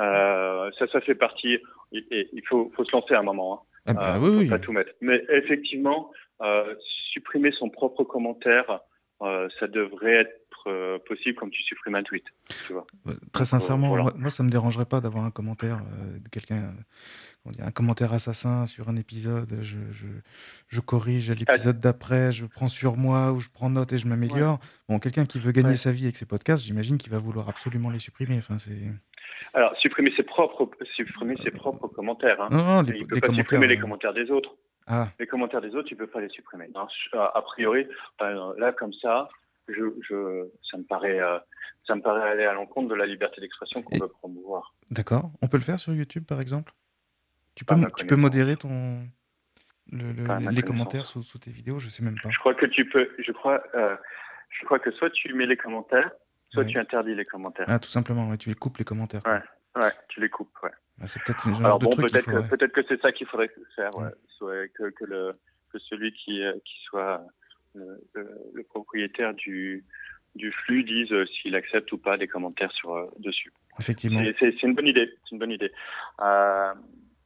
Euh, 0.00 0.72
ça, 0.76 0.88
ça 0.88 1.00
fait 1.02 1.14
partie. 1.14 1.60
Et, 1.92 2.28
il 2.32 2.44
faut, 2.48 2.72
faut, 2.74 2.84
se 2.84 2.90
lancer 2.90 3.14
à 3.14 3.20
un 3.20 3.22
moment. 3.22 3.54
Hein. 3.54 3.82
Ah 3.86 3.94
bah, 3.94 4.18
oui, 4.20 4.38
oui. 4.38 4.48
Pas 4.48 4.58
tout 4.58 4.72
mettre. 4.72 4.90
Mais 5.00 5.24
effectivement, 5.28 6.10
supprimer 7.12 7.52
son 7.52 7.70
propre 7.70 8.02
commentaire 8.02 8.80
euh, 9.24 9.48
ça 9.60 9.68
devrait 9.68 10.14
être 10.14 10.66
euh, 10.66 10.98
possible 11.06 11.36
comme 11.36 11.50
tu 11.50 11.62
supprimes 11.62 11.94
un 11.94 12.02
tweet. 12.02 12.24
Tu 12.66 12.72
vois. 12.72 12.86
Très 13.32 13.44
sincèrement, 13.44 13.96
moi, 14.16 14.30
ça 14.30 14.42
me 14.42 14.50
dérangerait 14.50 14.84
pas 14.86 15.00
d'avoir 15.00 15.24
un 15.24 15.30
commentaire 15.30 15.78
euh, 15.78 16.18
de 16.18 16.28
quelqu'un, 16.28 16.74
un 17.58 17.70
commentaire 17.70 18.12
assassin 18.12 18.66
sur 18.66 18.88
un 18.88 18.96
épisode. 18.96 19.58
Je, 19.62 19.78
je, 19.92 20.06
je 20.68 20.80
corrige 20.80 21.30
l'épisode 21.30 21.78
d'après, 21.78 22.32
je 22.32 22.46
prends 22.46 22.68
sur 22.68 22.96
moi 22.96 23.32
ou 23.32 23.40
je 23.40 23.48
prends 23.52 23.70
note 23.70 23.92
et 23.92 23.98
je 23.98 24.06
m'améliore. 24.06 24.58
Bon, 24.88 24.98
quelqu'un 24.98 25.26
qui 25.26 25.38
veut 25.38 25.52
gagner 25.52 25.76
sa 25.76 25.92
vie 25.92 26.04
avec 26.04 26.16
ses 26.16 26.26
podcasts, 26.26 26.64
j'imagine 26.64 26.98
qu'il 26.98 27.12
va 27.12 27.18
vouloir 27.18 27.48
absolument 27.48 27.90
les 27.90 27.98
supprimer. 27.98 28.38
Enfin, 28.38 28.58
c'est. 28.58 28.92
Alors, 29.54 29.76
supprimer 29.78 30.12
ses 30.16 30.22
propres, 30.22 30.70
supprimer 30.94 31.36
ses 31.42 31.50
propres 31.50 31.88
commentaires. 31.88 32.40
Hein. 32.40 32.48
Non, 32.50 32.64
non, 32.64 32.82
les, 32.82 32.98
il 32.98 33.06
peut 33.06 33.20
pas 33.20 33.32
supprimer 33.32 33.66
les 33.66 33.78
commentaires 33.78 34.14
des 34.14 34.30
autres. 34.30 34.54
Ah. 34.86 35.08
Les 35.18 35.26
commentaires 35.26 35.60
des 35.60 35.74
autres, 35.74 35.88
tu 35.88 35.96
peux 35.96 36.06
pas 36.06 36.20
les 36.20 36.28
supprimer. 36.28 36.68
a 37.12 37.42
priori, 37.42 37.86
là 38.20 38.72
comme 38.72 38.92
ça, 38.94 39.28
je, 39.68 39.84
je, 40.08 40.48
ça 40.70 40.76
me 40.76 40.82
paraît, 40.82 41.20
euh, 41.20 41.38
ça 41.86 41.94
me 41.94 42.02
paraît 42.02 42.28
aller 42.28 42.44
à 42.44 42.52
l'encontre 42.52 42.88
de 42.88 42.94
la 42.94 43.06
liberté 43.06 43.40
d'expression 43.40 43.82
qu'on 43.82 43.98
veut 43.98 44.08
promouvoir. 44.08 44.74
D'accord. 44.90 45.30
On 45.40 45.48
peut 45.48 45.56
le 45.56 45.62
faire 45.62 45.78
sur 45.78 45.94
YouTube, 45.94 46.24
par 46.24 46.40
exemple? 46.40 46.72
Tu 47.54 47.64
peux, 47.64 47.74
tu 47.96 48.06
peux 48.06 48.16
modérer 48.16 48.56
ton 48.56 49.06
le, 49.90 50.50
les 50.50 50.62
commentaires 50.62 51.06
sous, 51.06 51.22
sous, 51.22 51.38
tes 51.38 51.50
vidéos? 51.50 51.78
Je 51.78 51.90
sais 51.90 52.02
même 52.02 52.16
pas. 52.22 52.30
Je 52.30 52.38
crois 52.38 52.54
que 52.54 52.66
tu 52.66 52.88
peux. 52.88 53.10
Je 53.18 53.30
crois, 53.32 53.62
euh, 53.74 53.96
je 54.48 54.64
crois 54.64 54.78
que 54.78 54.90
soit 54.92 55.10
tu 55.10 55.34
mets 55.34 55.46
les 55.46 55.56
commentaires, 55.56 56.10
soit 56.48 56.64
tu 56.64 56.78
interdis 56.78 57.14
les 57.14 57.26
commentaires. 57.26 57.66
Ah, 57.68 57.78
tout 57.78 57.90
simplement. 57.90 58.34
tu 58.36 58.48
les 58.48 58.54
coupes 58.54 58.78
les 58.78 58.84
commentaires. 58.84 59.22
Ouais. 59.26 59.42
Ouais, 59.76 59.92
tu 60.08 60.20
les 60.20 60.28
coupes. 60.28 60.54
Ouais. 60.62 60.70
Ah, 61.00 61.08
c'est 61.08 61.22
peut-être 61.22 61.46
une 61.46 61.60
genre 61.60 61.78
de 61.78 61.86
bon, 61.86 61.96
peut-être 61.96 62.26
que, 62.26 62.48
peut-être 62.48 62.72
que 62.72 62.82
c'est 62.88 63.00
ça 63.00 63.12
qu'il 63.12 63.26
faudrait 63.26 63.50
faire. 63.74 63.96
Ouais. 63.96 64.10
Soit 64.36 64.68
que, 64.68 64.90
que, 64.90 65.04
le, 65.04 65.32
que 65.72 65.78
celui 65.78 66.12
qui, 66.12 66.42
euh, 66.42 66.52
qui 66.64 66.74
soit 66.84 67.24
le, 67.74 67.98
le, 68.14 68.62
propriétaire 68.64 69.34
du, 69.34 69.84
du 70.34 70.52
flux 70.52 70.84
dise 70.84 71.10
euh, 71.12 71.24
s'il 71.26 71.54
accepte 71.56 71.90
ou 71.92 71.98
pas 71.98 72.18
des 72.18 72.28
commentaires 72.28 72.72
sur 72.72 72.94
euh, 72.94 73.06
dessus. 73.18 73.52
Effectivement. 73.78 74.20
C'est 74.38 74.62
une 74.62 74.74
bonne 74.74 74.86
idée. 74.86 75.10
C'est 75.24 75.32
une 75.32 75.38
bonne 75.38 75.50
idée. 75.50 75.72
Euh, 76.20 76.74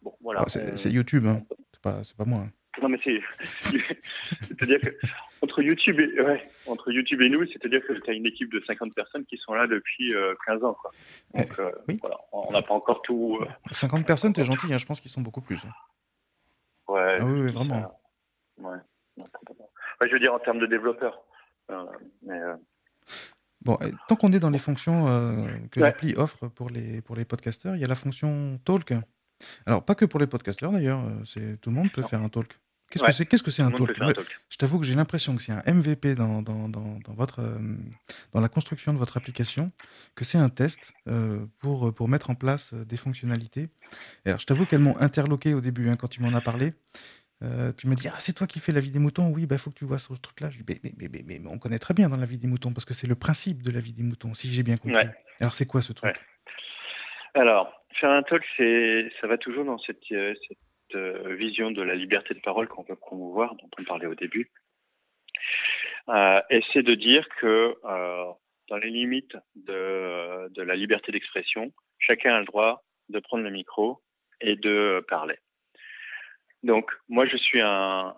bon, 0.02 0.14
voilà. 0.20 0.42
Ah, 0.44 0.48
c'est 0.48 0.90
YouTube, 0.90 1.26
hein. 1.26 1.42
c'est 1.72 1.82
pas, 1.82 2.00
pas 2.16 2.24
moi. 2.24 2.40
Hein. 2.40 2.50
Non, 2.82 2.88
mais 2.88 2.98
c'est. 3.02 3.20
C'est-à-dire 4.48 4.80
que 4.80 4.90
entre 5.42 5.62
YouTube 5.62 6.00
et, 6.00 6.20
ouais, 6.20 6.50
entre 6.66 6.90
YouTube 6.90 7.22
et 7.22 7.28
nous, 7.28 7.46
c'est-à-dire 7.46 7.80
que 7.86 7.92
tu 7.92 8.10
as 8.10 8.14
une 8.14 8.26
équipe 8.26 8.52
de 8.52 8.62
50 8.66 8.94
personnes 8.94 9.24
qui 9.26 9.36
sont 9.36 9.54
là 9.54 9.66
depuis 9.66 10.10
15 10.46 10.64
ans. 10.64 10.74
Quoi. 10.74 10.90
Donc, 11.34 11.60
oui. 11.88 11.98
voilà, 12.00 12.16
on 12.32 12.52
n'a 12.52 12.62
pas 12.62 12.74
encore 12.74 13.02
tout. 13.02 13.38
50 13.70 14.06
personnes, 14.06 14.32
t'es 14.32 14.44
gentil, 14.44 14.72
hein, 14.72 14.78
je 14.78 14.86
pense 14.86 15.00
qu'ils 15.00 15.10
sont 15.10 15.20
beaucoup 15.20 15.42
plus. 15.42 15.58
Hein. 15.64 15.72
Ouais. 16.88 17.18
Ah 17.20 17.24
oui, 17.24 17.40
oui 17.42 17.52
vraiment. 17.52 18.00
Ouais. 18.58 18.78
je 20.04 20.12
veux 20.12 20.20
dire 20.20 20.34
en 20.34 20.38
termes 20.38 20.58
de 20.58 20.66
développeurs. 20.66 21.20
Euh, 21.70 21.84
mais, 22.22 22.38
euh, 22.38 22.56
Bon, 23.62 23.76
tant 24.06 24.14
qu'on 24.14 24.32
est 24.32 24.38
dans 24.38 24.50
les 24.50 24.60
fonctions 24.60 25.06
que 25.72 25.80
l'appli 25.80 26.14
offre 26.14 26.46
pour 26.46 26.70
les, 26.70 27.02
pour 27.02 27.16
les 27.16 27.24
podcasteurs, 27.24 27.74
il 27.74 27.80
y 27.80 27.84
a 27.84 27.88
la 27.88 27.96
fonction 27.96 28.60
talk. 28.64 28.94
Alors, 29.66 29.84
pas 29.84 29.96
que 29.96 30.04
pour 30.04 30.20
les 30.20 30.28
podcasteurs 30.28 30.70
d'ailleurs, 30.70 31.02
c'est 31.24 31.60
tout 31.60 31.70
le 31.70 31.76
monde 31.76 31.90
peut 31.90 32.02
faire 32.02 32.22
un 32.22 32.28
talk. 32.28 32.56
Qu'est-ce 32.90 33.04
que 33.04 33.12
c'est 33.12 33.26
qu'est-ce 33.26 33.42
que 33.42 33.50
c'est 33.50 33.62
un 33.62 33.70
talk 33.70 33.90
Je 34.48 34.56
t'avoue 34.56 34.78
que 34.78 34.86
j'ai 34.86 34.94
l'impression 34.94 35.34
que 35.36 35.42
c'est 35.42 35.52
un 35.52 35.62
MVP 35.66 36.14
dans, 36.14 36.40
dans, 36.42 36.68
dans, 36.68 36.98
dans 37.04 37.14
votre, 37.14 37.42
dans 38.32 38.40
la 38.40 38.48
construction 38.48 38.92
de 38.92 38.98
votre 38.98 39.16
application, 39.16 39.72
que 40.14 40.24
c'est 40.24 40.38
un 40.38 40.48
test 40.48 40.92
pour, 41.58 41.92
pour 41.94 42.08
mettre 42.08 42.30
en 42.30 42.34
place 42.34 42.74
des 42.74 42.96
fonctionnalités. 42.96 43.68
alors, 44.24 44.38
je 44.38 44.46
t'avoue 44.46 44.66
qu'elles 44.66 44.80
m'ont 44.80 44.96
interloqué 44.98 45.54
au 45.54 45.60
début 45.60 45.88
hein, 45.88 45.96
quand 45.96 46.08
tu 46.08 46.22
m'en 46.22 46.32
as 46.32 46.40
parlé. 46.40 46.74
Euh, 47.42 47.72
tu 47.76 47.86
m'as 47.86 47.94
dit: 47.94 48.08
«Ah, 48.08 48.18
c'est 48.18 48.32
toi 48.32 48.46
qui 48.46 48.60
fais 48.60 48.72
la 48.72 48.80
vie 48.80 48.90
des 48.90 48.98
moutons? 48.98 49.28
Oui, 49.28 49.46
bah, 49.46 49.58
faut 49.58 49.70
que 49.70 49.78
tu 49.78 49.84
vois 49.84 49.98
ce 49.98 50.12
truc-là». 50.14 50.50
Je 50.50 50.58
dis: 50.58 50.64
«Mais 50.68 50.80
mais 50.96 51.08
mais 51.08 51.38
mais 51.38 51.48
on 51.48 51.58
connaît 51.58 51.78
très 51.78 51.94
bien 51.94 52.08
dans 52.08 52.16
la 52.16 52.26
vie 52.26 52.38
des 52.38 52.48
moutons 52.48 52.72
parce 52.72 52.84
que 52.84 52.94
c'est 52.94 53.06
le 53.06 53.14
principe 53.14 53.62
de 53.62 53.70
la 53.70 53.80
vie 53.80 53.92
des 53.92 54.02
moutons, 54.02 54.34
si 54.34 54.50
j'ai 54.50 54.62
bien 54.62 54.76
compris». 54.76 55.06
Alors 55.40 55.54
c'est 55.54 55.66
quoi 55.66 55.82
ce 55.82 55.92
truc? 55.92 56.14
Alors, 57.34 57.70
faire 58.00 58.10
un 58.10 58.22
talk, 58.22 58.42
ça 59.20 59.26
va 59.26 59.36
toujours 59.36 59.66
dans 59.66 59.78
cette, 59.78 60.00
euh, 60.12 60.34
cette 60.48 60.56
euh, 60.56 60.60
vision 60.94 61.70
de 61.70 61.82
la 61.82 61.94
liberté 61.94 62.34
de 62.34 62.40
parole 62.40 62.68
qu'on 62.68 62.82
veut 62.82 62.96
promouvoir, 62.96 63.54
dont 63.56 63.70
on 63.78 63.84
parlait 63.84 64.06
au 64.06 64.14
début. 64.14 64.50
et 66.08 66.60
c'est 66.72 66.82
de 66.82 66.94
dire 66.94 67.28
que, 67.40 67.76
dans 68.68 68.76
les 68.76 68.90
limites 68.90 69.36
de 69.54 70.62
la 70.62 70.76
liberté 70.76 71.12
d'expression, 71.12 71.72
chacun 71.98 72.34
a 72.34 72.40
le 72.40 72.46
droit 72.46 72.84
de 73.08 73.20
prendre 73.20 73.44
le 73.44 73.50
micro 73.50 74.02
et 74.40 74.56
de 74.56 75.04
parler. 75.08 75.38
Donc, 76.62 76.90
moi, 77.08 77.26
je 77.26 77.36
suis 77.36 77.60
un, 77.60 78.14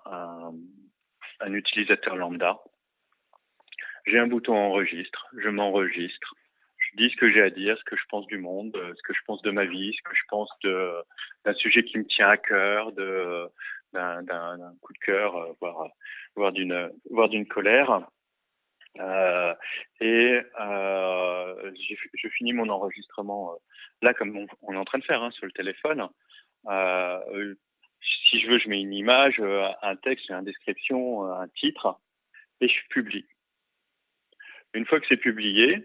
utilisateur 1.47 2.17
lambda. 2.17 2.59
J'ai 4.07 4.19
un 4.19 4.27
bouton 4.27 4.55
enregistre, 4.55 5.27
je 5.37 5.49
m'enregistre, 5.49 6.35
je 6.91 6.97
dis 6.97 7.11
ce 7.11 7.17
que 7.17 7.31
j'ai 7.31 7.43
à 7.43 7.51
dire, 7.51 7.77
ce 7.79 7.85
que 7.85 7.97
je 7.97 8.05
pense 8.09 8.27
du 8.27 8.39
monde, 8.39 8.73
ce 8.75 9.03
que 9.03 9.15
je 9.15 9.21
pense 9.27 9.43
de 9.43 9.51
ma 9.51 9.65
vie, 9.65 9.93
ce 9.95 10.03
que 10.09 10.17
je 10.17 10.23
pense 10.29 10.51
d'un 10.63 11.55
sujet 11.55 11.85
qui 11.85 11.99
me 11.99 12.07
tient 12.07 12.29
à 12.29 12.37
cœur, 12.37 12.93
d'un 13.93 14.75
coup 14.81 14.93
de 14.93 14.99
cœur, 14.99 15.37
euh, 15.37 15.89
voire, 16.37 16.53
d'une 16.53 17.47
colère. 17.49 18.07
Euh, 18.99 19.55
et 20.01 20.41
euh, 20.61 21.73
je 22.15 22.29
finis 22.31 22.53
mon 22.53 22.69
enregistrement 22.69 23.53
euh, 23.53 23.57
là 24.03 24.13
comme 24.13 24.37
on, 24.63 24.73
est 24.73 24.77
en 24.77 24.85
train 24.85 24.99
de 24.99 25.05
faire 25.05 25.23
hein, 25.23 25.31
sur 25.31 25.47
le 25.47 25.53
téléphone. 25.53 26.09
Euh, 26.67 27.55
si 28.29 28.41
je 28.41 28.49
veux, 28.49 28.59
je 28.59 28.69
mets 28.69 28.81
une 28.81 28.93
image, 28.93 29.37
euh, 29.41 29.69
un 29.83 29.97
texte, 29.97 30.31
une 30.31 30.45
description, 30.45 31.25
euh, 31.25 31.35
un 31.35 31.49
titre, 31.49 31.99
et 32.61 32.69
je 32.69 32.89
publie. 32.91 33.27
Une 34.75 34.87
fois 34.87 35.01
que 35.01 35.07
c'est 35.09 35.17
publié, 35.17 35.77
euh, 35.77 35.81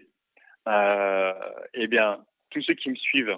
eh 0.66 1.86
bien, 1.86 2.24
tous 2.50 2.62
ceux 2.62 2.74
qui 2.74 2.90
me 2.90 2.96
suivent 2.96 3.36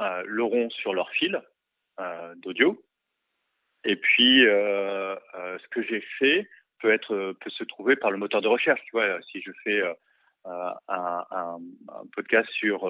euh, 0.00 0.22
l'auront 0.26 0.70
sur 0.70 0.94
leur 0.94 1.10
fil 1.10 1.40
euh, 2.00 2.34
d'audio. 2.36 2.82
Et 3.84 3.96
puis, 3.96 4.46
euh, 4.46 5.16
ce 5.58 5.68
que 5.68 5.82
j'ai 5.82 6.00
fait 6.18 6.48
peut 6.80 6.92
être 6.92 7.32
peut 7.40 7.50
se 7.50 7.64
trouver 7.64 7.96
par 7.96 8.10
le 8.10 8.18
moteur 8.18 8.40
de 8.40 8.48
recherche. 8.48 8.80
Tu 8.84 8.92
vois, 8.92 9.20
si 9.22 9.40
je 9.40 9.50
fais 9.64 9.82
un, 10.44 10.74
un, 10.88 11.58
podcast 12.12 12.48
sur 12.50 12.88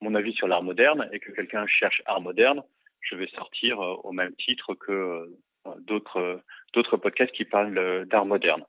mon 0.00 0.14
avis 0.14 0.32
sur 0.34 0.48
l'art 0.48 0.62
moderne 0.62 1.08
et 1.12 1.20
que 1.20 1.32
quelqu'un 1.32 1.66
cherche 1.66 2.02
art 2.06 2.20
moderne, 2.20 2.62
je 3.04 3.16
vais 3.16 3.28
sortir 3.28 3.80
euh, 3.80 3.94
au 4.02 4.12
même 4.12 4.34
titre 4.36 4.74
que 4.74 5.28
euh, 5.66 5.80
d'autres 5.80 6.96
podcasts 6.96 7.32
qui 7.32 7.44
parlent 7.44 8.06
d'art 8.06 8.26
moderne. 8.26 8.64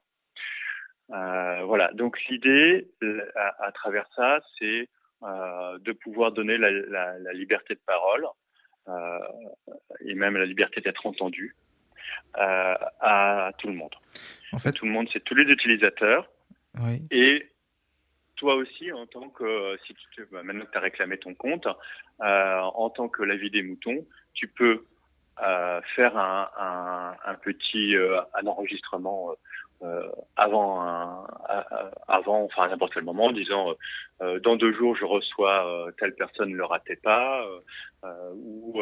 Euh, 1.11 1.63
voilà. 1.63 1.91
Donc 1.93 2.19
l'idée 2.25 2.87
à, 3.35 3.71
travers 3.71 4.07
ça, 4.15 4.39
c'est 4.59 4.89
de 5.21 5.91
pouvoir 5.91 6.31
donner 6.31 6.57
la, 6.57 6.71
la, 6.71 7.17
la, 7.19 7.33
liberté 7.33 7.73
de 7.73 7.79
parole 7.85 8.27
euh, 8.87 9.19
et 10.01 10.13
même 10.13 10.37
la 10.37 10.45
liberté 10.45 10.81
d'être 10.81 11.05
entendu 11.07 11.55
euh, 12.37 12.75
à 12.99 13.51
tout 13.57 13.67
le 13.67 13.73
monde. 13.73 13.95
En 14.51 14.59
fait, 14.59 14.71
tout 14.73 14.85
le 14.85 14.91
monde, 14.91 15.07
c'est 15.11 15.23
tous 15.23 15.35
les 15.35 15.51
utilisateurs. 15.51 16.29
Oui. 16.79 17.01
Et 17.09 17.49
toi 18.35 18.55
aussi, 18.55 18.91
en 18.91 19.07
tant 19.07 19.29
que, 19.29 19.77
si 19.87 19.95
tu, 20.13 20.27
bah, 20.31 20.43
maintenant 20.43 20.65
que 20.65 20.71
tu 20.71 20.77
as 20.77 20.81
réclamé 20.81 21.17
ton 21.17 21.33
compte, 21.33 21.67
euh, 22.21 22.59
en 22.59 22.89
tant 22.89 23.09
que 23.09 23.23
la 23.23 23.35
vie 23.35 23.49
des 23.49 23.63
moutons, 23.63 24.05
tu 24.33 24.47
peux 24.47 24.85
euh, 25.41 25.81
faire 25.95 26.15
un, 26.17 26.49
un, 26.57 27.15
un 27.25 27.35
petit 27.35 27.95
euh, 27.95 28.21
un 28.35 28.45
enregistrement 28.45 29.31
euh, 29.31 29.35
avant 30.35 30.81
un, 30.81 31.25
avant 32.07 32.43
enfin 32.43 32.63
à 32.63 32.69
n'importe 32.69 32.93
quel 32.93 33.03
moment 33.03 33.25
en 33.25 33.31
disant 33.31 33.75
euh, 34.21 34.39
dans 34.39 34.55
deux 34.55 34.73
jours 34.73 34.95
je 34.95 35.05
reçois 35.05 35.91
telle 35.99 36.15
personne 36.15 36.49
ne 36.49 36.55
le 36.55 36.65
ratez 36.65 36.95
pas 36.95 37.45
ou 38.33 38.81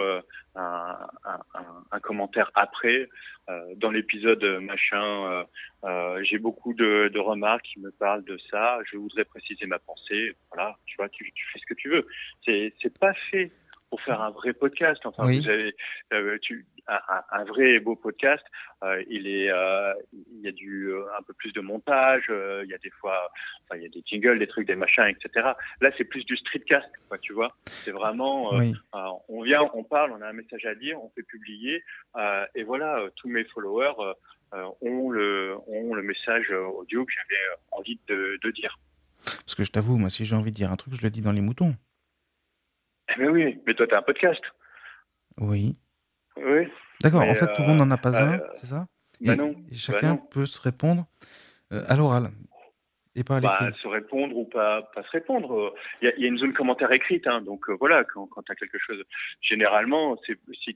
un, 0.56 2.00
commentaire 2.02 2.52
après 2.56 3.10
dans 3.76 3.92
l'épisode 3.92 4.44
machin 4.62 5.46
j'ai 6.22 6.38
beaucoup 6.38 6.74
de, 6.74 7.20
remarques 7.20 7.66
qui 7.66 7.80
me 7.80 7.92
parlent 7.92 8.24
de 8.24 8.38
ça 8.50 8.80
je 8.90 8.98
voudrais 8.98 9.26
préciser 9.26 9.66
ma 9.66 9.80
pensée 9.80 10.36
voilà 10.52 10.78
tu 10.86 10.96
vois 10.98 11.10
tu, 11.10 11.32
fais 11.52 11.60
ce 11.60 11.66
que 11.66 11.74
tu 11.74 11.90
veux. 11.90 12.08
C'est 12.46 13.00
pas 13.00 13.14
fait 13.32 13.52
pour 13.94 14.02
faire 14.02 14.24
un 14.24 14.32
vrai 14.32 14.54
podcast. 14.54 15.00
Enfin, 15.06 15.26
vous 15.26 15.48
avez 15.48 15.76
euh, 16.14 16.40
tu, 16.42 16.66
un, 16.88 16.98
un, 17.32 17.44
vrai 17.44 17.74
et 17.74 17.80
beau 17.80 17.96
podcast. 17.96 18.44
Euh, 18.84 19.04
il 19.08 19.28
est, 19.28 19.52
euh, 19.52 19.94
il 20.12 20.42
y 20.42 20.48
a 20.48 20.52
du 20.52 20.92
un 21.16 21.22
peu 21.22 21.34
plus 21.34 21.54
de 21.54 21.62
montage. 21.62 22.24
il 22.28 22.68
y 22.68 22.74
a 22.74 22.80
des 22.80 22.90
fois, 22.90 23.30
enfin, 23.64 23.78
il 23.78 23.84
y 23.84 23.86
a 23.86 23.90
des 23.90 24.02
jingles, 24.04 24.40
des 24.40 24.48
trucs, 24.48 24.66
des 24.66 24.76
machins, 24.76 25.06
etc. 25.06 25.52
Là, 25.80 25.92
c'est 25.96 26.06
plus 26.06 26.26
du 26.26 26.36
streetcast, 26.38 26.90
quoi. 27.08 27.20
Tu 27.20 27.34
vois, 27.34 27.56
c'est 27.68 27.92
vraiment, 27.92 28.50
on 29.30 29.44
vient, 29.44 29.62
on 29.76 29.84
parle, 29.84 30.12
on 30.12 30.22
a 30.24 30.28
un 30.28 30.34
message 30.34 30.66
à 30.66 30.74
dire, 30.74 31.00
on 31.00 31.12
fait 31.12 31.22
publier, 31.22 31.84
et 32.56 32.64
voilà, 32.64 33.00
tous 33.18 33.30
mes 33.30 33.44
followers 33.44 34.16
ont 34.82 35.12
le, 35.12 35.56
ont 35.68 35.94
le 35.94 36.02
message 36.02 36.50
audio 36.50 37.06
que 37.06 37.12
j'avais 37.14 37.42
envie 37.70 38.00
de, 38.08 38.40
de 38.42 38.50
dire. 38.50 38.80
Parce 39.24 39.54
que 39.54 39.64
je 39.64 39.72
t'avoue, 39.72 40.00
moi, 40.00 40.10
si 40.10 40.26
j'ai 40.26 40.36
envie 40.36 40.50
de 40.50 40.56
dire 40.56 40.72
un 40.72 40.78
truc, 40.78 40.96
je 40.96 41.04
le 41.04 41.12
dis 41.12 41.22
dans 41.22 41.32
les 41.32 41.42
moutons. 41.42 41.76
Eh 43.10 43.20
ben 43.20 43.30
oui, 43.30 43.60
mais 43.66 43.74
toi, 43.74 43.88
tu 43.88 43.96
as 43.96 44.00
un 44.00 44.02
podcast. 44.02 44.42
Oui. 45.40 45.76
Oui. 46.38 46.68
D'accord, 47.02 47.24
en 47.24 47.34
fait, 47.36 47.54
tout 47.54 47.62
le 47.62 47.68
monde 47.68 47.80
n'en 47.80 47.92
a 47.92 47.98
pas 47.98 48.16
un, 48.18 48.40
euh, 48.40 48.48
c'est 48.56 48.68
ça? 48.68 48.88
bah 49.22 49.36
non. 49.36 49.56
et 49.72 49.76
chacun 49.76 50.16
bah 50.16 50.22
peut 50.32 50.46
se 50.46 50.60
répondre 50.60 51.06
euh, 51.72 51.82
à 51.88 51.96
l'oral 51.96 52.32
et 53.16 53.24
pas 53.24 53.38
à 53.38 53.42
bah, 53.42 53.70
se 53.82 53.88
répondre 53.88 54.36
ou 54.36 54.46
pas, 54.46 54.82
pas 54.96 55.04
se 55.04 55.12
répondre. 55.12 55.74
Il 56.02 56.06
y 56.06 56.12
a, 56.12 56.16
y 56.18 56.26
a, 56.26 56.28
une 56.28 56.38
zone 56.38 56.54
commentaire 56.54 56.92
écrite, 56.92 57.28
hein, 57.28 57.42
donc 57.42 57.70
euh, 57.70 57.76
voilà, 57.80 58.04
quand, 58.04 58.28
quand 58.28 58.42
tu 58.44 58.52
as 58.52 58.56
quelque 58.56 58.80
chose, 58.80 59.04
généralement, 59.42 60.18
c'est 60.26 60.38
si 60.64 60.76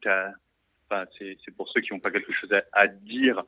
c'est 1.19 1.55
pour 1.55 1.67
ceux 1.69 1.81
qui 1.81 1.93
n'ont 1.93 1.99
pas 1.99 2.11
quelque 2.11 2.31
chose 2.31 2.51
à, 2.53 2.61
à, 2.73 2.87
dire 2.87 3.43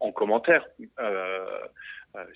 en 0.00 0.12
commentaire. 0.12 0.66
Euh, 0.80 0.84
euh, 1.00 1.58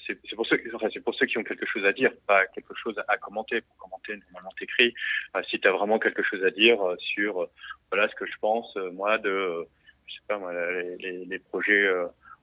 c'est 0.07 0.35
pour 0.35 0.47
ceux, 0.47 0.61
enfin, 0.75 0.89
c'est 0.93 1.01
pour 1.01 1.15
ceux 1.15 1.27
qui 1.27 1.39
ont 1.39 1.45
quelque 1.45 1.67
chose 1.67 1.85
à 1.85 1.93
dire, 1.93 2.11
pas 2.27 2.47
quelque 2.47 2.75
chose 2.75 3.01
à 3.07 3.17
commenter. 3.17 3.61
Pour 3.61 3.77
commenter, 3.77 4.17
normalement, 4.27 4.53
t'écris. 4.59 4.95
Euh, 5.37 5.43
si 5.49 5.61
tu 5.61 5.69
as 5.69 5.73
vraiment 5.73 5.99
quelque 5.99 6.23
chose 6.23 6.45
à 6.45 6.51
dire 6.51 6.83
euh, 6.83 6.97
sur, 6.99 7.43
euh, 7.43 7.51
voilà, 7.91 8.09
ce 8.09 8.15
que 8.17 8.27
je 8.27 8.37
pense, 8.41 8.77
moi, 8.93 9.19
de, 9.19 9.67
je 10.07 10.15
sais 10.15 10.21
pas, 10.27 10.39
moi, 10.39 10.53
les, 10.99 11.25
les 11.25 11.39
projets 11.39 11.89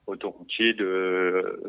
autoroutiers 0.06 0.72
de, 0.74 1.62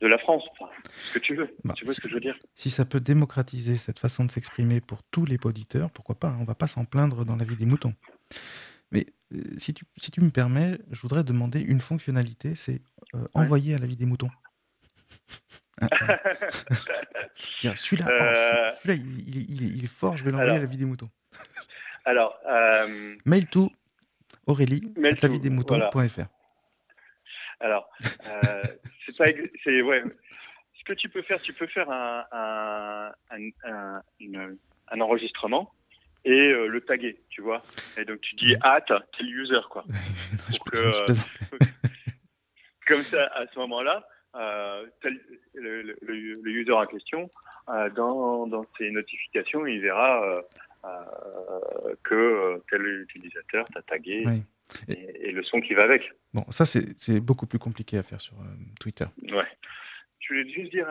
de 0.00 0.06
la 0.06 0.18
France. 0.18 0.44
Enfin, 0.52 0.70
ce 0.84 1.18
que 1.18 1.24
tu 1.24 1.34
veux. 1.34 1.54
Bah, 1.64 1.74
tu 1.76 1.84
veux 1.84 1.92
ce 1.92 2.00
que 2.00 2.08
je 2.08 2.14
veux 2.14 2.20
dire? 2.20 2.38
Si 2.54 2.70
ça 2.70 2.84
peut 2.84 3.00
démocratiser 3.00 3.76
cette 3.78 3.98
façon 3.98 4.24
de 4.24 4.30
s'exprimer 4.30 4.80
pour 4.80 5.02
tous 5.02 5.24
les 5.24 5.38
auditeurs, 5.44 5.90
pourquoi 5.90 6.14
pas 6.14 6.28
hein, 6.28 6.38
On 6.40 6.44
va 6.44 6.54
pas 6.54 6.68
s'en 6.68 6.84
plaindre 6.84 7.24
dans 7.24 7.36
la 7.36 7.44
vie 7.44 7.56
des 7.56 7.66
moutons. 7.66 7.94
Mais 8.92 9.06
si, 9.58 9.74
tu, 9.74 9.84
si 9.96 10.10
tu 10.10 10.20
me 10.20 10.30
permets, 10.30 10.78
je 10.90 11.00
voudrais 11.00 11.24
demander 11.24 11.60
une 11.60 11.80
fonctionnalité, 11.80 12.54
c'est 12.54 12.80
envoyer 13.34 13.74
à 13.74 13.78
la 13.78 13.86
vie 13.86 13.96
des 13.96 14.06
moutons. 14.06 14.30
Celui-là, 17.76 18.08
euh, 18.08 18.72
celui 18.82 18.98
il, 18.98 19.50
il, 19.50 19.76
il, 19.76 19.84
est 19.84 19.92
fort, 19.92 20.16
je 20.16 20.24
vais 20.24 20.30
l'envoyer 20.30 20.56
à 20.56 20.58
la 20.58 20.66
vie 20.66 20.76
des 20.76 20.84
moutons. 20.84 21.10
alors, 22.04 22.38
euh... 22.46 23.16
mail 23.24 23.46
to 23.48 23.70
Aurélie, 24.46 24.92
la 24.96 25.28
vie 25.28 25.40
des 25.40 25.50
moutons.fr. 25.50 26.26
Alors, 27.60 27.90
euh, 28.26 28.62
c'est 29.04 29.16
pas, 29.16 29.26
ouais. 29.26 30.04
Ce 30.78 30.84
que 30.84 30.92
tu 30.94 31.08
peux 31.08 31.22
faire, 31.22 31.40
tu 31.40 31.52
peux 31.52 31.66
faire 31.66 31.90
un, 31.90 32.24
un, 32.32 33.10
un, 33.64 34.02
un 34.90 35.00
enregistrement 35.00 35.72
et 36.24 36.30
euh, 36.30 36.66
le 36.66 36.80
taguer, 36.80 37.20
tu 37.28 37.42
vois. 37.42 37.62
Et 37.96 38.04
donc 38.04 38.20
tu 38.20 38.34
dis 38.36 38.54
at 38.62 38.84
tel 38.86 39.26
user 39.26 39.60
quoi. 39.70 39.84
comme 42.86 43.02
ça, 43.02 43.26
à 43.34 43.46
ce 43.46 43.58
moment-là, 43.58 44.06
tel, 44.32 45.20
le, 45.54 45.82
le, 45.82 45.94
le, 46.02 46.50
user 46.50 46.72
en 46.72 46.86
question, 46.86 47.30
euh, 47.68 47.90
dans, 47.90 48.46
dans 48.46 48.64
ses 48.78 48.90
notifications, 48.90 49.66
il 49.66 49.80
verra 49.80 50.24
euh, 50.24 50.42
euh 50.84 51.94
que 52.04 52.14
euh, 52.14 52.64
tel 52.70 52.86
utilisateur 52.86 53.64
t'a 53.66 53.82
tagué 53.82 54.24
et, 54.88 55.28
et, 55.28 55.32
le 55.32 55.42
son 55.42 55.60
qui 55.60 55.74
va 55.74 55.84
avec. 55.84 56.02
Bon, 56.32 56.44
ça 56.50 56.64
c'est 56.64 57.20
beaucoup 57.20 57.46
plus 57.46 57.58
compliqué 57.58 57.98
à 57.98 58.02
faire 58.02 58.20
sur 58.20 58.36
Twitter. 58.80 59.06
Ouais. 59.22 59.46
Tu, 60.20 60.34
voulais 60.34 60.50
juste 60.50 60.70
dire 60.70 60.86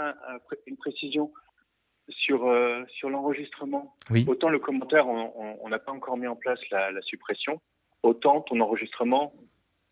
une 0.65 0.77
précision 0.77 1.31
sur, 2.09 2.51
sur 2.89 3.09
l'enregistrement. 3.09 3.95
Oui. 4.09 4.25
Autant 4.27 4.49
le 4.49 4.59
commentaire, 4.59 5.07
on 5.07 5.69
n'a 5.69 5.79
pas 5.79 5.91
encore 5.91 6.17
mis 6.17 6.27
en 6.27 6.35
place 6.35 6.59
la, 6.71 6.91
la 6.91 7.01
suppression, 7.01 7.61
autant 8.03 8.41
ton 8.41 8.59
enregistrement, 8.59 9.33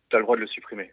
tu 0.10 0.16
as 0.16 0.20
le 0.20 0.26
droit 0.26 0.36
de 0.36 0.42
le 0.42 0.48
supprimer. 0.48 0.92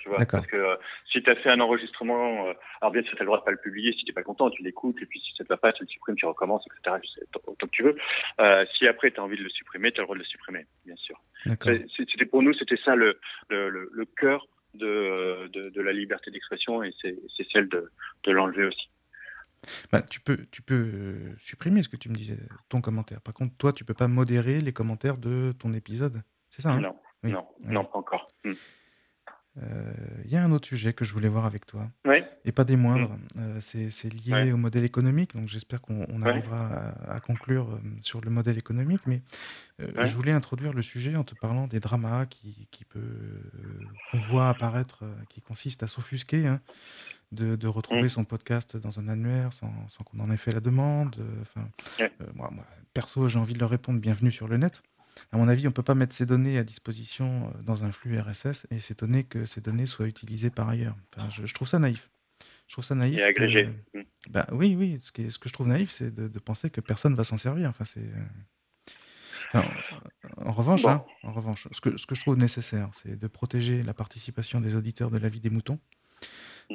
Tu 0.00 0.08
vois, 0.08 0.24
parce 0.24 0.46
que 0.46 0.56
euh, 0.56 0.76
si 1.10 1.22
tu 1.22 1.30
as 1.30 1.36
fait 1.36 1.50
un 1.50 1.60
enregistrement, 1.60 2.46
euh, 2.46 2.52
alors 2.80 2.92
bien 2.92 3.02
sûr, 3.02 3.12
tu 3.12 3.18
as 3.18 3.24
le 3.24 3.26
droit 3.26 3.38
de 3.38 3.44
pas 3.44 3.50
le 3.50 3.58
publier 3.58 3.92
si 3.92 4.04
tu 4.04 4.12
pas 4.12 4.22
content, 4.22 4.50
tu 4.50 4.62
l'écoutes, 4.62 5.00
et 5.00 5.06
puis 5.06 5.20
si 5.20 5.32
ça 5.36 5.44
te 5.44 5.48
va 5.48 5.56
pas, 5.56 5.72
tu 5.72 5.84
le 5.84 5.88
supprimes, 5.88 6.16
tu 6.16 6.26
recommences, 6.26 6.66
etc. 6.66 6.96
Autant 7.46 7.66
que 7.66 7.72
tu 7.72 7.82
veux. 7.82 7.96
Euh, 8.40 8.64
si 8.76 8.88
après 8.88 9.10
tu 9.10 9.20
as 9.20 9.22
envie 9.22 9.36
de 9.36 9.42
le 9.42 9.50
supprimer, 9.50 9.92
tu 9.92 10.00
as 10.00 10.02
le 10.02 10.06
droit 10.06 10.16
de 10.16 10.20
le 10.20 10.26
supprimer, 10.26 10.66
bien 10.84 10.96
sûr. 10.96 11.20
C'était 11.96 12.26
pour 12.26 12.42
nous, 12.42 12.52
c'était 12.54 12.78
ça 12.84 12.96
le, 12.96 13.20
le, 13.50 13.68
le, 13.68 14.04
cœur 14.04 14.46
de, 14.74 15.48
de, 15.52 15.70
de, 15.70 15.80
la 15.80 15.92
liberté 15.92 16.30
d'expression, 16.30 16.82
et 16.82 16.92
c'est 17.00 17.46
celle 17.52 17.68
de, 17.68 17.90
de 18.24 18.32
l'enlever 18.32 18.64
aussi. 18.64 18.88
Bah, 19.92 20.02
tu 20.02 20.20
peux, 20.20 20.38
tu 20.50 20.62
peux 20.62 21.34
supprimer 21.38 21.82
ce 21.82 21.88
que 21.88 21.96
tu 21.96 22.08
me 22.08 22.14
disais, 22.14 22.38
ton 22.68 22.80
commentaire. 22.80 23.20
Par 23.20 23.34
contre, 23.34 23.56
toi, 23.56 23.72
tu 23.72 23.84
peux 23.84 23.94
pas 23.94 24.08
modérer 24.08 24.60
les 24.60 24.72
commentaires 24.72 25.18
de 25.18 25.52
ton 25.58 25.72
épisode. 25.72 26.22
C'est 26.50 26.62
ça 26.62 26.72
hein? 26.72 26.80
Non, 26.80 26.96
non, 27.24 27.46
non, 27.60 27.84
pas 27.84 27.98
encore. 27.98 28.32
Hmm. 28.44 28.52
Euh, 29.62 29.92
il 30.24 30.30
y 30.30 30.36
a 30.36 30.44
un 30.44 30.52
autre 30.52 30.68
sujet 30.68 30.92
que 30.92 31.04
je 31.04 31.12
voulais 31.12 31.28
voir 31.28 31.46
avec 31.46 31.66
toi, 31.66 31.90
et 32.44 32.52
pas 32.52 32.64
des 32.64 32.76
moindres. 32.76 33.10
Mmh. 33.34 33.38
Euh, 33.38 33.60
c'est 33.60 34.12
lié 34.12 34.52
au 34.52 34.56
modèle 34.56 34.84
économique, 34.84 35.34
donc 35.34 35.48
j'espère 35.48 35.80
qu'on 35.80 36.22
arrivera 36.22 36.94
à, 37.08 37.20
conclure 37.20 37.70
euh, 37.70 37.78
sur 38.00 38.20
le 38.20 38.30
modèle 38.30 38.58
économique. 38.58 39.00
Mais 39.06 39.22
je 39.78 40.14
voulais 40.14 40.32
introduire 40.32 40.72
le 40.72 40.82
sujet 40.82 41.16
en 41.16 41.24
te 41.24 41.34
parlant 41.34 41.66
des 41.66 41.80
dramas 41.80 42.26
qui, 42.26 42.68
qui 42.70 42.84
peut 42.84 43.00
qu'on 44.10 44.18
voit 44.20 44.48
apparaître, 44.48 45.04
qui 45.28 45.40
consiste 45.40 45.82
à 45.82 45.88
s'offusquer, 45.88 46.46
hein, 46.46 46.60
de, 47.32 47.66
retrouver 47.66 48.04
mmh. 48.04 48.08
son 48.10 48.24
podcast 48.24 48.76
dans 48.76 48.98
un 49.00 49.08
annuaire 49.08 49.52
sans, 49.52 49.70
qu'on 50.04 50.20
en 50.20 50.30
ait 50.30 50.36
fait 50.36 50.52
la 50.52 50.60
demande. 50.60 51.16
Enfin, 51.42 51.68
moi, 52.34 52.50
perso, 52.92 53.28
j'ai 53.28 53.38
envie 53.38 53.54
de 53.54 53.60
leur 53.60 53.70
répondre 53.70 54.00
bienvenue 54.00 54.32
sur 54.32 54.48
le 54.48 54.56
net 54.56 54.82
à 55.32 55.36
mon 55.36 55.48
avis, 55.48 55.66
on 55.66 55.70
ne 55.70 55.74
peut 55.74 55.82
pas 55.82 55.94
mettre 55.94 56.14
ces 56.14 56.26
données 56.26 56.58
à 56.58 56.64
disposition 56.64 57.48
euh, 57.48 57.62
dans 57.62 57.84
un 57.84 57.92
flux 57.92 58.18
RSS 58.18 58.66
et 58.70 58.80
s'étonner 58.80 59.24
que 59.24 59.44
ces 59.44 59.60
données 59.60 59.86
soient 59.86 60.06
utilisées 60.06 60.50
par 60.50 60.68
ailleurs. 60.68 60.96
Enfin, 61.16 61.28
je, 61.30 61.52
trouve 61.52 61.68
ça 61.68 61.78
naïf. 61.78 62.10
Je 62.66 62.74
trouve 62.74 62.84
ça 62.84 62.94
naïf. 62.94 63.18
Et 63.18 63.22
agrégé. 63.22 63.68
Mm. 63.94 64.00
bah, 64.30 64.46
oui, 64.52 64.76
oui. 64.76 64.98
Ce, 65.02 65.30
ce, 65.30 65.38
que 65.38 65.48
je 65.48 65.52
trouve 65.52 65.68
naïf, 65.68 65.90
c'est 65.90 66.14
de, 66.14 66.38
penser 66.38 66.70
que 66.70 66.80
personne 66.80 67.14
va 67.14 67.24
s'en 67.24 67.38
servir. 67.38 67.68
Enfin, 67.70 67.84
c'est. 67.84 68.00
Euh, 69.54 69.62
en 70.36 70.52
revanche, 70.52 70.84
hein, 70.84 71.04
en 71.22 71.32
revanche, 71.32 71.68
ce 71.70 71.80
que, 71.80 71.96
ce 71.96 72.06
que 72.06 72.14
je 72.14 72.20
trouve 72.20 72.36
nécessaire, 72.36 72.90
c'est 73.02 73.16
de 73.16 73.26
protéger 73.28 73.82
la 73.82 73.94
participation 73.94 74.60
des 74.60 74.74
auditeurs 74.74 75.10
de 75.10 75.16
la 75.16 75.28
vie 75.30 75.40
des 75.40 75.48
moutons 75.48 75.78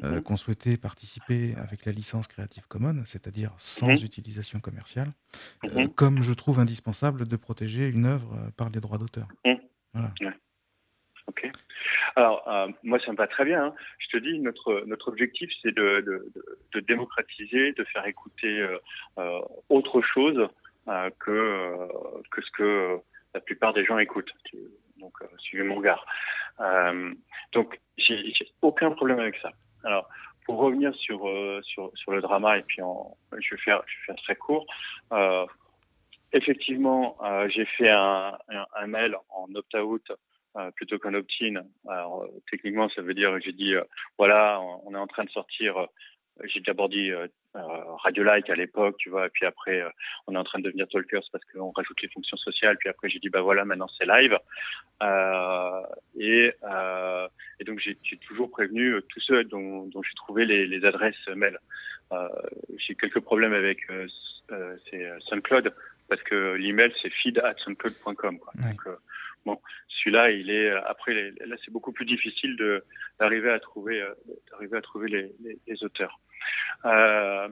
euh, 0.02 0.16
mhm. 0.16 0.24
qu'on 0.24 0.38
souhaitait 0.38 0.76
participer 0.76 1.54
avec 1.56 1.86
la 1.86 1.92
licence 1.92 2.28
Creative 2.28 2.66
Commons, 2.68 3.04
c'est-à-dire 3.06 3.52
sans 3.58 3.90
mhm. 3.90 4.04
utilisation 4.04 4.60
commerciale, 4.60 5.10
euh, 5.66 5.82
mhm. 5.82 5.94
comme 5.94 6.24
je 6.24 6.34
trouve 6.34 6.60
indispensable 6.60 7.28
de 7.28 7.36
protéger 7.36 7.90
une 7.90 8.06
œuvre 8.06 8.34
euh, 8.34 8.50
par 8.58 8.70
les 8.70 8.80
droits 8.80 8.98
d'auteur. 8.98 9.28
Voilà. 9.94 10.12
Ok. 11.28 11.48
Alors, 12.16 12.44
moi, 12.84 13.00
ça 13.06 13.12
me 13.12 13.18
va 13.18 13.28
très 13.28 13.46
bien. 13.46 13.66
Hein. 13.66 13.74
Je 14.00 14.08
te 14.08 14.18
dis, 14.18 14.40
notre, 14.40 14.84
notre 14.88 15.08
objectif, 15.10 15.50
c'est 15.62 15.74
de, 15.74 16.02
de, 16.02 16.32
de, 16.74 16.80
démocratiser, 16.80 17.74
de 17.74 17.84
faire 17.86 18.06
écouter 18.08 18.68
autre 19.70 20.02
chose 20.02 20.48
que, 21.20 21.88
que 22.30 22.42
ce 22.42 22.52
que 22.52 23.00
la 23.34 23.40
plupart 23.40 23.74
des 23.74 23.86
gens 23.86 24.00
écoutent. 24.00 24.32
Donc, 24.98 25.14
suivez 25.38 25.64
mon 25.64 25.76
regard. 25.76 26.06
donc, 27.54 27.80
j'ai 27.98 28.34
aucun 28.62 28.92
problème 28.92 29.20
avec 29.20 29.36
ça. 29.38 29.52
Alors, 29.84 30.08
pour 30.46 30.58
revenir 30.58 30.94
sur, 30.96 31.28
euh, 31.28 31.62
sur, 31.64 31.92
sur, 31.96 32.12
le 32.12 32.22
drama, 32.22 32.58
et 32.58 32.64
puis 32.64 32.78
je, 32.78 33.56
vais 33.56 33.62
faire, 33.62 33.82
je 33.86 33.94
vais 34.00 34.06
faire 34.08 34.24
très 34.24 34.36
court. 34.36 34.66
Euh, 35.12 35.46
effectivement, 36.34 37.18
euh, 37.24 37.48
j'ai 37.50 37.66
fait 37.66 37.90
un, 37.90 38.38
un, 38.76 38.88
mail 38.88 39.16
en 39.30 39.48
opt-out 39.56 40.12
plutôt 40.76 41.00
qu'un 41.00 41.16
opt-in. 41.16 41.64
Alors, 41.88 42.28
techniquement, 42.52 42.88
ça 42.90 43.02
veut 43.02 43.16
dire 43.16 43.32
que 43.32 43.40
j'ai 43.42 43.54
dit, 43.54 43.74
voilà, 44.20 44.62
on 44.86 44.94
est 44.94 45.00
en 45.00 45.08
train 45.08 45.24
de 45.24 45.30
sortir 45.32 45.88
j'ai 46.46 46.60
d'abord 46.62 46.90
dit 46.90 47.12
euh, 47.12 47.28
Radio 47.56 48.24
Like 48.24 48.50
à 48.50 48.56
l'époque, 48.56 48.96
tu 48.98 49.10
vois, 49.10 49.28
et 49.28 49.30
puis 49.30 49.46
après 49.46 49.82
euh, 49.82 49.90
on 50.28 50.34
est 50.34 50.38
en 50.38 50.44
train 50.44 50.60
de 50.60 50.66
devenir 50.66 50.88
Talkers 50.88 51.24
parce 51.32 51.44
qu'on 51.46 51.72
rajoute 51.72 52.02
les 52.02 52.10
fonctions 52.10 52.38
sociales, 52.38 52.78
puis 52.78 52.90
après 52.90 53.10
j'ai 53.10 53.20
dit 53.20 53.30
bah 53.30 53.42
voilà 53.42 53.66
maintenant 53.66 53.88
c'est 53.98 54.06
live, 54.06 54.38
euh, 55.04 55.82
et, 56.18 56.54
euh, 56.64 57.28
et 57.60 57.64
donc 57.64 57.80
j'ai 57.80 57.96
toujours 58.28 58.50
prévenu 58.50 59.00
tous 59.10 59.20
ceux 59.22 59.44
dont, 59.44 59.86
dont 59.88 60.02
j'ai 60.02 60.16
trouvé 60.16 60.46
les, 60.46 60.66
les, 60.66 60.86
adresses 60.86 61.28
mail. 61.36 61.58
j'ai 62.78 62.96
quelques 62.96 63.22
problèmes 63.22 63.54
avec 63.54 63.88
c'est 64.90 65.10
SoundCloud 65.30 65.74
parce 66.10 66.22
que 66.24 66.54
l'email 66.56 66.92
c'est 67.02 67.10
feed 67.10 67.40
at 67.40 67.56
soundcloud.com. 67.64 68.40
Donc 68.56 68.82
bon, 69.46 69.60
celui-là 69.88 70.32
il 70.32 70.50
est 70.50 70.70
après 70.72 71.34
là 71.46 71.56
c'est 71.64 71.72
beaucoup 71.72 71.92
plus 71.92 72.06
difficile 72.06 72.56
de 72.58 72.84
d'arriver 73.20 73.50
à 73.50 73.60
trouver 73.60 74.04
d'arriver 74.52 74.78
à 74.78 74.82
trouver 74.82 75.10
les, 75.10 75.32
les, 75.68 75.84
auteurs. 75.84 76.20
Euh, 76.86 77.48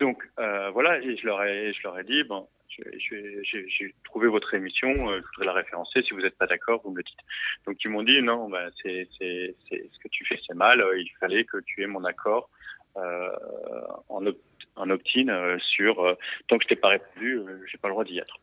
donc 0.00 0.22
euh, 0.38 0.70
voilà, 0.70 0.98
et 1.00 1.16
je 1.16 1.26
leur 1.26 1.42
ai, 1.42 1.72
je 1.72 1.82
leur 1.82 1.98
ai 1.98 2.04
dit 2.04 2.22
bon, 2.24 2.48
j'ai 2.68 3.94
trouvé 4.04 4.28
votre 4.28 4.54
émission, 4.54 5.10
euh, 5.10 5.18
je 5.18 5.26
voudrais 5.28 5.46
la 5.46 5.52
référencer. 5.52 6.02
Si 6.02 6.12
vous 6.12 6.20
n'êtes 6.20 6.38
pas 6.38 6.46
d'accord, 6.46 6.80
vous 6.84 6.92
me 6.92 6.98
le 6.98 7.02
dites. 7.02 7.18
Donc 7.66 7.82
ils 7.84 7.90
m'ont 7.90 8.02
dit 8.02 8.22
non, 8.22 8.48
bah, 8.48 8.68
c'est 8.82 9.08
ce 9.18 9.98
que 9.98 10.08
tu 10.08 10.24
fais, 10.26 10.38
c'est 10.46 10.54
mal. 10.54 10.84
Il 10.96 11.10
fallait 11.18 11.44
que 11.44 11.58
tu 11.66 11.82
aies 11.82 11.86
mon 11.86 12.04
accord 12.04 12.50
euh, 12.96 13.30
en, 14.08 14.24
en 14.76 14.90
opt-in 14.90 15.58
sur 15.58 16.16
tant 16.46 16.58
que 16.58 16.64
je 16.64 16.68
t'ai 16.68 16.76
pas 16.76 16.88
répondu, 16.88 17.40
j'ai 17.70 17.78
pas 17.78 17.88
le 17.88 17.94
droit 17.94 18.04
d'y 18.04 18.18
être. 18.18 18.38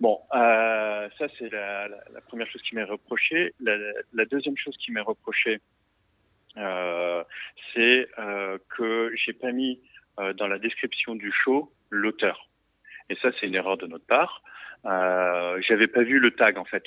Bon, 0.00 0.18
euh, 0.34 1.08
ça 1.18 1.26
c'est 1.38 1.50
la, 1.52 1.86
la, 1.88 1.98
la, 2.14 2.20
première 2.22 2.50
chose 2.50 2.62
qui 2.62 2.74
m'est 2.74 2.84
reprochée. 2.84 3.54
La, 3.60 3.76
la, 4.14 4.24
deuxième 4.24 4.56
chose 4.56 4.74
qui 4.78 4.92
m'est 4.92 5.02
reprochée, 5.02 5.60
euh, 6.56 7.22
c'est 7.74 8.08
euh, 8.18 8.56
que 8.76 9.12
j'ai 9.14 9.34
pas 9.34 9.52
mis 9.52 9.78
euh, 10.18 10.32
dans 10.32 10.46
la 10.46 10.58
description 10.58 11.14
du 11.14 11.30
show 11.30 11.70
l'auteur. 11.90 12.48
Et 13.10 13.16
ça, 13.16 13.28
c'est 13.38 13.46
une 13.46 13.54
erreur 13.54 13.76
de 13.76 13.86
notre 13.86 14.06
part. 14.06 14.42
Euh, 14.86 15.60
J'avais 15.68 15.86
pas 15.86 16.02
vu 16.02 16.18
le 16.18 16.30
tag 16.30 16.56
en 16.56 16.64
fait 16.64 16.84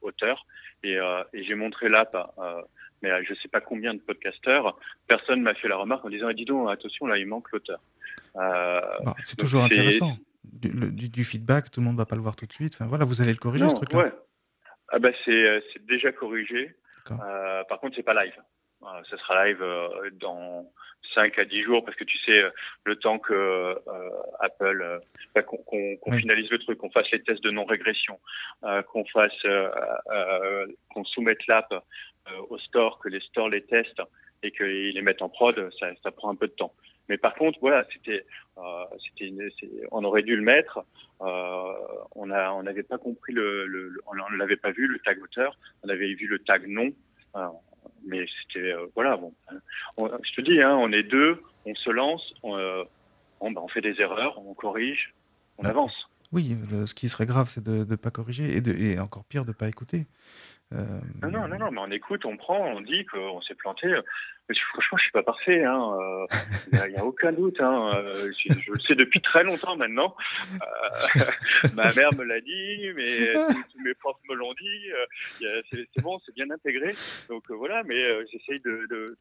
auteur 0.00 0.46
et, 0.82 0.96
et 1.34 1.44
j'ai 1.44 1.54
montré 1.54 1.90
l'app. 1.90 2.16
mais 3.02 3.10
je 3.24 3.34
sais 3.34 3.48
pas 3.48 3.60
combien 3.60 3.92
de 3.92 4.00
podcasteurs, 4.00 4.78
personne 5.06 5.42
m'a 5.42 5.52
fait 5.54 5.68
la 5.68 5.76
remarque 5.76 6.04
en 6.06 6.08
disant 6.08 6.28
ah, 6.30 6.32
dis 6.32 6.46
donc 6.46 6.70
attention 6.70 7.06
là 7.06 7.18
il 7.18 7.26
manque 7.26 7.50
l'auteur. 7.52 7.80
Bah, 8.34 9.14
c'est 9.22 9.36
toujours 9.36 9.64
intéressant. 9.64 10.16
Du, 10.52 11.08
du, 11.08 11.24
feedback, 11.24 11.70
tout 11.70 11.80
le 11.80 11.86
monde 11.86 11.96
va 11.96 12.06
pas 12.06 12.16
le 12.16 12.22
voir 12.22 12.36
tout 12.36 12.46
de 12.46 12.52
suite. 12.52 12.74
Enfin 12.74 12.86
voilà, 12.86 13.04
vous 13.04 13.20
allez 13.22 13.32
le 13.32 13.38
corriger 13.38 13.68
ce 13.68 13.74
truc-là. 13.74 13.98
Ouais. 13.98 14.12
Ah 14.88 14.98
bah 14.98 15.10
c'est 15.24 15.62
déjà 15.86 16.12
corrigé. 16.12 16.76
par 17.06 17.80
contre, 17.80 17.96
c'est 17.96 18.02
pas 18.02 18.24
live. 18.24 18.34
Euh, 18.84 19.02
ça 19.08 19.16
sera 19.18 19.46
live 19.46 19.62
euh, 19.62 20.10
dans 20.20 20.70
5 21.14 21.38
à 21.38 21.44
10 21.44 21.62
jours 21.62 21.84
parce 21.84 21.96
que 21.96 22.04
tu 22.04 22.18
sais 22.18 22.38
euh, 22.38 22.50
le 22.84 22.96
temps 22.96 23.18
que 23.18 23.76
Apple 24.40 25.00
bah, 25.34 25.42
qu'on 25.42 26.12
finalise 26.12 26.50
le 26.50 26.58
truc, 26.58 26.78
qu'on 26.78 26.90
fasse 26.90 27.10
les 27.12 27.22
tests 27.22 27.42
de 27.42 27.50
non-régression, 27.50 28.18
qu'on 28.62 29.04
fasse 29.06 29.46
qu'on 30.92 31.04
soumette 31.04 31.46
l'app 31.46 31.72
au 32.48 32.58
store, 32.58 32.98
que 32.98 33.08
les 33.08 33.20
stores 33.20 33.48
les 33.48 33.62
testent 33.62 34.02
et 34.42 34.50
qu'ils 34.50 34.94
les 34.94 35.02
mettent 35.02 35.22
en 35.22 35.28
prod, 35.28 35.70
ça, 35.78 35.88
ça 36.02 36.10
prend 36.10 36.30
un 36.30 36.36
peu 36.36 36.48
de 36.48 36.52
temps. 36.52 36.74
Mais 37.08 37.18
par 37.18 37.34
contre, 37.34 37.58
voilà, 37.60 37.86
c'était, 37.92 38.24
euh, 38.58 38.84
c'était, 39.04 39.32
on 39.92 40.04
aurait 40.04 40.22
dû 40.22 40.36
le 40.36 40.42
mettre. 40.42 40.84
Euh, 41.20 41.74
on 42.14 42.30
a, 42.30 42.52
on 42.52 42.62
n'avait 42.62 42.82
pas 42.82 42.98
compris 42.98 43.32
le, 43.32 43.66
le, 43.66 43.94
on 44.06 44.14
l'avait 44.36 44.56
pas 44.56 44.70
vu 44.70 44.86
le 44.86 44.98
tag 45.00 45.22
auteur. 45.22 45.58
On 45.82 45.88
avait 45.88 46.14
vu 46.14 46.26
le 46.26 46.38
tag 46.38 46.66
nom 46.66 46.92
mais 48.06 48.26
c'était 48.42 48.72
euh, 48.72 48.86
voilà 48.94 49.16
bon. 49.16 49.32
je 49.98 50.34
te 50.34 50.40
dis, 50.40 50.60
hein, 50.60 50.76
on 50.76 50.92
est 50.92 51.02
deux, 51.02 51.42
on 51.64 51.74
se 51.74 51.90
lance, 51.90 52.34
on, 52.42 52.56
euh, 52.56 52.84
bah, 53.40 53.60
on 53.62 53.68
fait 53.68 53.80
des 53.80 54.00
erreurs, 54.00 54.40
on 54.46 54.54
corrige, 54.54 55.14
on 55.58 55.64
avance. 55.64 55.92
Oui, 56.32 56.56
ce 56.86 56.94
qui 56.94 57.08
serait 57.08 57.26
grave, 57.26 57.48
c'est 57.48 57.62
de 57.62 57.84
ne 57.88 57.96
pas 57.96 58.10
corriger 58.10 58.56
et, 58.56 58.60
de, 58.60 58.72
et 58.72 58.98
encore 58.98 59.24
pire 59.24 59.44
de 59.44 59.50
ne 59.50 59.54
pas 59.54 59.68
écouter. 59.68 60.06
Euh, 60.74 61.30
non, 61.30 61.48
non, 61.48 61.58
non, 61.58 61.70
mais 61.70 61.80
on 61.80 61.90
écoute, 61.90 62.24
on 62.24 62.36
prend, 62.36 62.58
on 62.58 62.80
dit 62.80 63.04
qu'on 63.06 63.40
s'est 63.42 63.54
planté. 63.54 63.88
Franchement, 64.72 64.98
je 64.98 65.02
suis 65.02 65.12
pas 65.12 65.22
parfait. 65.22 65.58
Il 65.60 65.64
hein. 65.64 65.96
n'y 66.72 66.78
euh, 66.78 66.98
a, 66.98 67.00
a, 67.00 67.04
aucun 67.04 67.32
doute. 67.32 67.60
Hein. 67.60 67.92
Euh, 67.94 68.32
je, 68.32 68.54
je, 68.54 68.72
le 68.72 68.80
sais 68.80 68.94
depuis 68.94 69.20
très 69.20 69.44
longtemps 69.44 69.76
maintenant. 69.76 70.16
ma 71.74 71.92
mère 71.94 72.12
me 72.14 72.24
l'a 72.24 72.40
dit, 72.40 72.90
mais 72.96 73.32
tous, 73.34 73.82
mes 73.84 73.94
profs 73.94 74.18
me 74.28 74.34
l'ont 74.34 74.52
dit. 74.54 75.46
c'est 75.70 76.02
bon, 76.02 76.18
c'est 76.26 76.34
bien 76.34 76.50
intégré. 76.50 76.90
Donc 77.28 77.50
voilà, 77.50 77.82
mais 77.84 78.26
j'essaye 78.30 78.60
de, 78.60 78.86
de, 78.90 79.16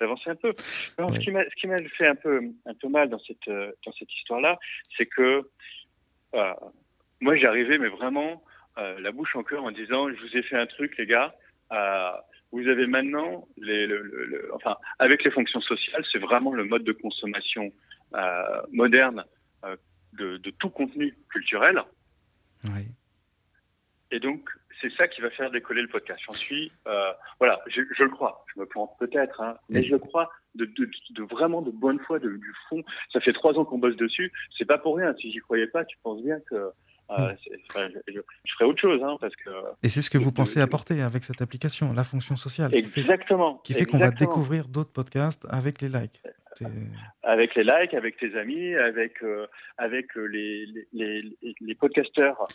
d'avancer 0.00 0.30
un 0.30 0.36
peu. 0.36 0.54
Alors, 0.96 1.14
Ce 1.14 1.20
qui 1.20 1.30
m'a, 1.30 1.44
ce 1.44 1.54
qui 1.56 1.66
m'a 1.66 1.78
fait 1.96 2.06
un 2.06 2.16
peu, 2.16 2.40
un 2.66 2.74
peu 2.74 2.88
mal 2.88 3.10
dans 3.10 3.20
cette, 3.20 3.48
dans 3.48 3.92
cette 3.92 4.12
histoire-là, 4.14 4.58
c'est 4.96 5.06
que 5.06 5.48
moi, 7.20 7.36
j'arrivais, 7.36 7.78
mais 7.78 7.88
vraiment 7.88 8.42
euh, 8.78 9.00
la 9.00 9.12
bouche 9.12 9.34
en 9.36 9.42
cœur 9.42 9.64
en 9.64 9.70
disant 9.70 10.08
je 10.08 10.20
vous 10.20 10.36
ai 10.36 10.42
fait 10.42 10.56
un 10.56 10.66
truc 10.66 10.96
les 10.98 11.06
gars, 11.06 11.34
vous 12.50 12.66
avez 12.66 12.86
maintenant, 12.86 13.46
les, 13.58 13.86
enfin, 14.54 14.76
avec 14.98 15.22
les 15.22 15.30
fonctions 15.30 15.60
sociales, 15.60 16.02
c'est 16.10 16.18
vraiment 16.18 16.52
le 16.54 16.64
mode 16.64 16.84
de 16.84 16.92
consommation 16.92 17.72
moderne 18.72 19.24
de, 20.14 20.38
de, 20.38 20.50
tout 20.50 20.70
contenu 20.70 21.14
culturel. 21.28 21.82
Oui. 22.64 22.88
Et 24.10 24.20
donc, 24.20 24.48
c'est 24.80 24.92
ça 24.94 25.08
qui 25.08 25.20
va 25.20 25.30
faire 25.30 25.50
décoller 25.50 25.82
le 25.82 25.88
podcast. 25.88 26.20
J'en 26.26 26.32
suis, 26.32 26.72
euh, 26.86 27.12
voilà, 27.38 27.60
je, 27.66 27.82
je, 27.96 28.02
le 28.02 28.10
crois. 28.10 28.44
Je 28.54 28.60
me 28.60 28.66
plante 28.66 28.92
peut-être, 28.98 29.40
hein, 29.40 29.56
mais 29.68 29.82
je 29.82 29.92
le 29.92 29.98
crois 29.98 30.30
de, 30.54 30.64
de, 30.64 30.90
de, 31.10 31.22
vraiment 31.24 31.62
de 31.62 31.70
bonne 31.70 31.98
foi, 32.00 32.18
du 32.18 32.54
fond. 32.68 32.82
Ça 33.12 33.20
fait 33.20 33.32
trois 33.32 33.58
ans 33.58 33.64
qu'on 33.64 33.78
bosse 33.78 33.96
dessus. 33.96 34.32
C'est 34.56 34.64
pas 34.64 34.78
pour 34.78 34.96
rien. 34.96 35.14
Si 35.20 35.30
j'y 35.30 35.38
croyais 35.38 35.66
pas, 35.66 35.84
tu 35.84 35.96
penses 36.02 36.22
bien 36.22 36.38
que 36.48 36.70
euh, 37.10 37.32
hmm. 37.32 37.88
je, 38.08 38.12
je, 38.44 38.52
ferais 38.54 38.64
autre 38.64 38.80
chose, 38.80 39.02
hein, 39.02 39.16
parce 39.20 39.34
que. 39.36 39.50
Et 39.82 39.88
c'est 39.88 40.02
ce 40.02 40.10
que 40.10 40.18
vous 40.18 40.32
pensez 40.32 40.60
apporter 40.60 41.00
avec 41.00 41.24
cette 41.24 41.40
application, 41.40 41.92
la 41.92 42.04
fonction 42.04 42.36
sociale. 42.36 42.74
Exactement. 42.74 43.60
Qui 43.64 43.74
fait, 43.74 43.84
qu'on 43.84 43.98
va 43.98 44.10
découvrir 44.10 44.68
d'autres 44.68 44.92
podcasts 44.92 45.46
avec 45.50 45.80
les 45.80 45.88
likes. 45.88 46.20
Avec 47.22 47.54
les 47.54 47.64
likes, 47.64 47.94
avec 47.94 48.16
tes 48.18 48.36
amis, 48.36 48.74
avec 48.74 49.22
euh, 49.22 49.46
avec 49.76 50.16
euh, 50.16 50.24
les, 50.24 50.66
les, 50.92 51.22
les, 51.22 51.54
les 51.60 51.74
podcasteurs 51.76 52.48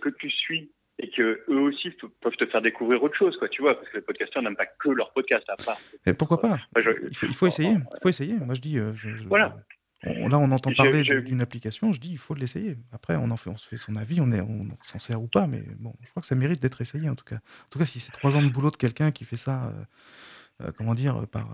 que 0.00 0.08
tu 0.08 0.30
suis 0.30 0.70
et 1.02 1.10
que 1.10 1.42
eux 1.48 1.60
aussi 1.60 1.90
peuvent 2.20 2.36
te 2.36 2.46
faire 2.46 2.60
découvrir 2.60 3.02
autre 3.02 3.16
chose, 3.16 3.36
quoi, 3.38 3.48
tu 3.48 3.62
vois, 3.62 3.74
parce 3.74 3.88
que 3.88 3.96
les 3.96 4.02
podcasteurs 4.02 4.42
n'aiment 4.42 4.56
pas 4.56 4.66
que 4.66 4.90
leur 4.90 5.12
podcast 5.12 5.44
à 5.48 5.56
part. 5.56 5.78
Pourquoi 6.18 6.40
pas? 6.40 6.58
il, 6.76 7.34
faut, 7.34 7.46
essayer, 7.46 7.70
il 7.70 7.98
faut 8.02 8.08
essayer. 8.08 8.34
Moi, 8.34 8.54
je 8.54 8.60
dis, 8.60 8.78
euh, 8.78 8.92
voilà. 9.26 9.56
Là, 10.02 10.38
on 10.38 10.50
entend 10.50 10.72
parler 10.72 11.02
d'une 11.02 11.40
application, 11.40 11.92
je 11.92 12.00
dis, 12.00 12.12
il 12.12 12.18
faut 12.18 12.34
l'essayer. 12.34 12.76
Après, 12.92 13.16
on 13.16 13.30
en 13.30 13.36
fait, 13.36 13.50
on 13.50 13.56
se 13.56 13.68
fait 13.68 13.76
son 13.76 13.96
avis, 13.96 14.20
on 14.20 14.32
est, 14.32 14.40
on, 14.40 14.68
s'en 14.82 14.98
sert 14.98 15.20
ou 15.20 15.28
pas, 15.28 15.46
mais 15.46 15.62
bon, 15.78 15.94
je 16.02 16.10
crois 16.10 16.20
que 16.20 16.26
ça 16.26 16.34
mérite 16.34 16.60
d'être 16.60 16.80
essayé 16.80 17.08
en 17.08 17.14
tout 17.14 17.24
cas. 17.24 17.36
En 17.36 17.68
tout 17.70 17.78
cas, 17.78 17.84
si 17.84 18.00
c'est 18.00 18.12
trois 18.12 18.36
ans 18.36 18.42
de 18.42 18.48
boulot 18.48 18.70
de 18.70 18.76
quelqu'un 18.76 19.10
qui 19.10 19.24
fait 19.24 19.36
ça, 19.36 19.66
euh, 19.66 20.66
euh, 20.66 20.72
comment 20.76 20.94
dire, 20.94 21.26
par 21.30 21.48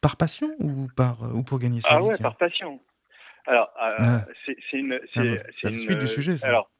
par 0.00 0.16
passion 0.16 0.50
ou 0.60 0.86
par 0.96 1.34
ou 1.34 1.42
pour 1.42 1.58
gagner 1.58 1.80
sa 1.80 1.94
ah 1.94 1.98
vie. 1.98 2.04
Ah 2.06 2.08
ouais, 2.08 2.18
par 2.18 2.36
passion. 2.36 2.80
Alors, 3.46 3.72
ah. 3.76 4.26
c'est 4.44 4.78
une, 4.78 5.00
c'est 5.10 5.40
une, 5.64 5.78
suite 5.78 5.98
du 5.98 6.06
sujet. 6.06 6.36
Ça. 6.36 6.48
Alors, 6.48 6.70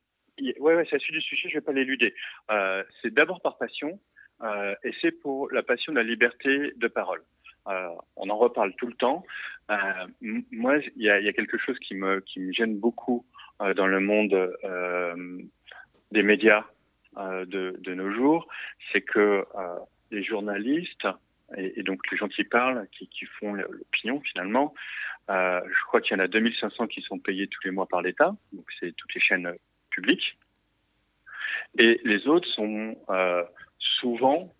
Ouais, 0.40 0.74
ouais, 0.74 0.84
c'est 0.84 0.96
la 0.96 1.00
suite 1.00 1.14
du 1.14 1.20
sujet, 1.20 1.48
je 1.48 1.54
vais 1.54 1.60
pas 1.60 1.72
l'éluder. 1.72 2.14
Euh, 2.50 2.84
c'est 3.02 3.12
d'abord 3.12 3.40
par 3.40 3.58
passion, 3.58 3.98
euh, 4.42 4.74
et 4.84 4.92
c'est 5.00 5.12
pour 5.12 5.50
la 5.50 5.62
passion 5.62 5.92
de 5.92 5.98
la 5.98 6.04
liberté 6.04 6.72
de 6.76 6.88
parole. 6.88 7.22
Euh, 7.66 7.88
on 8.16 8.30
en 8.30 8.36
reparle 8.36 8.74
tout 8.76 8.86
le 8.86 8.94
temps. 8.94 9.24
Euh, 9.70 10.06
moi, 10.50 10.78
il 10.96 11.02
y 11.02 11.10
a, 11.10 11.32
quelque 11.32 11.58
chose 11.58 11.78
qui 11.80 11.94
me, 11.94 12.22
gêne 12.52 12.78
beaucoup 12.78 13.26
euh, 13.60 13.74
dans 13.74 13.86
le 13.86 14.00
monde 14.00 14.34
des 16.12 16.22
médias 16.22 16.64
de, 17.16 17.94
nos 17.94 18.12
jours, 18.12 18.48
c'est 18.92 19.02
que 19.02 19.44
les 20.10 20.22
journalistes 20.22 21.06
et, 21.56 21.82
donc 21.82 22.00
les 22.10 22.16
gens 22.16 22.28
qui 22.28 22.44
parlent, 22.44 22.86
qui, 22.92 23.26
font 23.38 23.54
l'opinion 23.54 24.20
finalement, 24.20 24.74
je 25.28 25.84
crois 25.86 26.00
qu'il 26.00 26.16
y 26.16 26.20
en 26.20 26.24
a 26.24 26.28
2500 26.28 26.86
qui 26.86 27.02
sont 27.02 27.18
payés 27.18 27.48
tous 27.48 27.60
les 27.64 27.70
mois 27.70 27.86
par 27.86 28.00
l'État, 28.02 28.34
donc 28.52 28.64
c'est 28.78 28.92
toutes 28.96 29.14
les 29.14 29.20
chaînes 29.20 29.52
et 31.78 32.00
les 32.04 32.26
autres 32.26 32.48
sont 32.48 32.96
souvent 33.78 34.52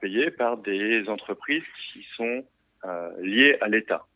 payés 0.00 0.30
par 0.30 0.56
des 0.58 1.08
entreprises 1.08 1.64
qui 1.92 2.06
sont 2.16 2.44
euh, 2.84 3.10
liées 3.20 3.56
à 3.60 3.68
l'État, 3.68 4.06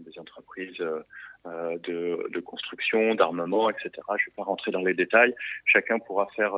des 0.00 0.18
entreprises 0.18 0.76
de, 0.78 2.28
de, 2.32 2.40
construction, 2.40 3.14
d'armement, 3.14 3.70
etc. 3.70 3.90
Je 3.94 4.12
ne 4.12 4.16
vais 4.16 4.36
pas 4.36 4.42
rentrer 4.42 4.72
dans 4.72 4.82
les 4.82 4.94
détails. 4.94 5.34
Chacun 5.64 5.98
pourra 6.00 6.26
faire 6.34 6.54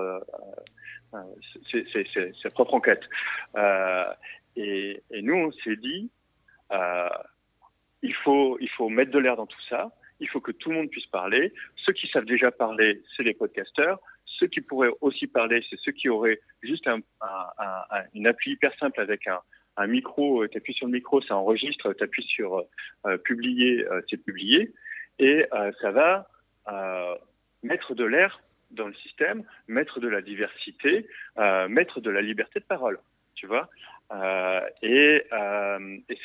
ses, 1.71 1.85
ses, 1.93 2.07
ses, 2.15 2.33
ses, 2.43 2.51
propres 2.51 2.75
enquêtes. 2.75 3.05
Et, 4.57 5.03
et, 5.11 5.23
nous, 5.23 5.35
on 5.35 5.53
s'est 5.53 5.77
dit, 5.77 6.11
il 8.03 8.15
faut, 8.25 8.57
il 8.61 8.71
faut 8.71 8.89
mettre 8.89 9.11
de 9.11 9.19
l'air 9.19 9.37
dans 9.37 9.47
tout 9.47 9.63
ça 9.69 9.93
il 10.21 10.29
faut 10.29 10.41
que 10.41 10.53
tout 10.53 10.71
le 10.71 10.77
monde 10.77 10.91
puisse 10.91 11.07
parler. 11.07 11.53
Ceux 11.77 11.93
qui 11.93 12.09
savent 12.09 12.25
déjà 12.25 12.51
parler, 12.51 13.03
c'est 13.17 13.23
les 13.23 13.35
podcasteurs. 13.35 14.01
Ceux 14.39 14.47
qui 14.47 14.61
pourraient 14.61 14.93
aussi 15.01 15.27
parler, 15.27 15.65
c'est 15.69 15.79
ceux 15.81 15.93
qui 15.93 16.09
auraient 16.09 16.41
juste 16.63 16.87
un, 16.87 17.01
appui 18.25 18.53
hyper 18.53 18.73
simple 18.79 19.01
avec 19.01 19.27
un, 19.27 19.87
micro, 19.87 20.43
euh, 20.43 20.49
tu 20.49 20.59
appuies 20.59 20.75
sur 20.75 20.87
le 20.87 20.93
micro, 20.93 21.23
ça 21.23 21.37
enregistre, 21.37 21.93
tu 21.93 22.05
appuies 22.05 22.25
sur 22.25 22.65
euh, 23.07 23.17
publier, 23.19 23.87
euh, 23.87 24.01
c'est 24.11 24.17
publié, 24.17 24.73
et 25.19 25.47
ça 25.81 25.91
va 25.91 26.29
mettre 27.63 27.95
de 27.95 28.05
l'air 28.05 28.41
dans 28.71 28.87
le 28.87 28.95
système, 28.95 29.43
mettre 29.67 30.01
de 30.01 30.07
la 30.07 30.21
diversité, 30.21 31.09
mettre 31.69 32.01
de 32.01 32.11
la 32.11 32.21
liberté 32.21 32.61
de 32.61 32.65
parole, 32.65 33.01
tu 33.35 33.47
vois. 33.47 33.69
et, 34.83 35.25
et 36.09 36.19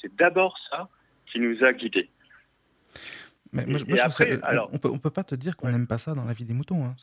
c'est 0.00 0.16
d'abord 0.16 0.56
ça 0.70 0.88
qui 1.26 1.40
nous 1.40 1.62
a 1.62 1.72
guidés. 1.74 2.08
Mais 3.52 3.64
alors, 4.42 4.70
on 4.72 4.78
peut, 4.78 4.88
on 4.88 4.98
peut 4.98 5.10
pas 5.10 5.24
te 5.24 5.34
dire 5.34 5.56
qu'on 5.56 5.70
n'aime 5.70 5.86
pas 5.86 5.98
ça 5.98 6.14
dans 6.14 6.24
la 6.24 6.32
vie 6.32 6.44
des 6.44 6.54
moutons, 6.54 6.84
hein. 6.84 6.94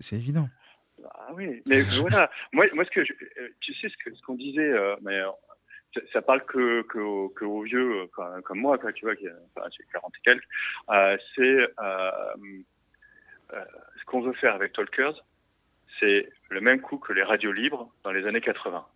c'est 0.00 0.16
évident. 0.16 0.48
Ah 1.04 1.30
oui, 1.34 1.62
mais 1.68 1.82
voilà, 1.82 2.30
moi, 2.52 2.66
moi 2.74 2.84
ce 2.84 2.90
que 2.90 3.00
euh, 3.00 3.48
tu 3.60 3.74
sais 3.74 3.88
ce 3.88 4.22
qu'on 4.22 4.34
disait, 4.34 4.70
euh, 4.70 4.96
mais 5.02 5.18
euh, 5.20 5.30
ça, 6.12 6.22
parle 6.22 6.44
que, 6.44 6.82
que, 6.82 7.32
que 7.34 7.44
aux 7.44 7.62
vieux 7.62 8.06
comme, 8.12 8.58
moi, 8.58 8.78
quoi, 8.78 8.92
tu 8.92 9.04
vois, 9.04 9.14
qui 9.16 9.26
enfin, 9.56 9.68
j'ai 9.76 9.84
40 9.92 10.12
et 10.16 10.20
quelques, 10.22 10.48
c'est 11.34 11.66
ce 13.98 14.04
qu'on 14.06 14.20
veut 14.20 14.34
faire 14.34 14.54
avec 14.54 14.72
Talkers, 14.72 15.24
c'est 16.00 16.28
le 16.50 16.60
même 16.60 16.80
coup 16.80 16.98
que 16.98 17.12
les 17.12 17.22
radios 17.22 17.52
libres 17.52 17.92
dans 18.04 18.12
les 18.12 18.26
années 18.26 18.40
80. 18.40 18.86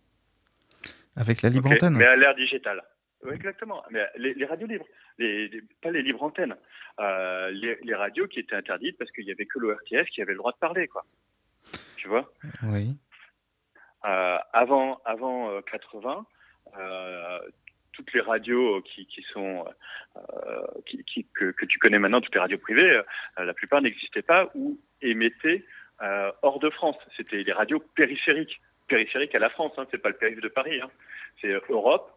Avec 1.15 1.41
la 1.41 1.49
libre 1.49 1.71
antenne 1.71 1.95
Mais 1.95 2.05
à 2.05 2.15
l'ère 2.15 2.35
digitale. 2.35 2.81
Oui, 3.25 3.33
exactement. 3.35 3.83
Mais 3.89 4.05
les, 4.17 4.33
les 4.33 4.45
radios 4.45 4.67
libres, 4.67 4.85
les, 5.17 5.49
pas 5.81 5.91
les 5.91 6.01
libres 6.01 6.23
antennes, 6.23 6.55
euh, 6.99 7.49
les, 7.51 7.95
radios 7.95 8.27
qui 8.27 8.39
étaient 8.39 8.55
interdites 8.55 8.97
parce 8.97 9.11
qu'il 9.11 9.25
y 9.25 9.31
avait 9.31 9.45
que 9.45 9.59
l'ORTF 9.59 10.09
qui 10.09 10.21
avait 10.21 10.33
le 10.33 10.39
droit 10.39 10.51
de 10.51 10.57
parler, 10.57 10.87
quoi. 10.87 11.05
Tu 11.97 12.07
vois? 12.07 12.31
Oui. 12.63 12.95
Euh, 14.05 14.37
avant, 14.51 14.99
avant 15.05 15.61
80, 15.61 16.25
euh, 16.77 17.39
toutes 17.93 18.11
les 18.13 18.21
radios 18.21 18.81
qui, 18.81 19.05
qui 19.05 19.21
sont 19.31 19.65
qui, 20.85 21.03
qui, 21.05 21.25
que, 21.33 21.51
que, 21.51 21.65
tu 21.65 21.79
connais 21.79 21.99
maintenant, 21.99 22.19
toutes 22.19 22.35
les 22.35 22.41
radios 22.41 22.57
privées, 22.57 23.01
la 23.37 23.53
plupart 23.53 23.81
n'existaient 23.81 24.21
pas 24.21 24.51
ou 24.55 24.79
émettaient 25.01 25.65
hors 25.99 26.59
de 26.59 26.69
France. 26.71 26.97
C'était 27.15 27.43
les 27.43 27.53
radios 27.53 27.79
périphériques, 27.95 28.59
périphériques 28.87 29.35
à 29.35 29.39
la 29.39 29.49
France. 29.49 29.71
Hein, 29.77 29.87
c'est 29.91 30.01
pas 30.01 30.09
le 30.09 30.17
périph' 30.17 30.41
de 30.41 30.49
Paris. 30.49 30.81
Hein. 30.81 30.89
C'est 31.39 31.53
Europe, 31.69 32.12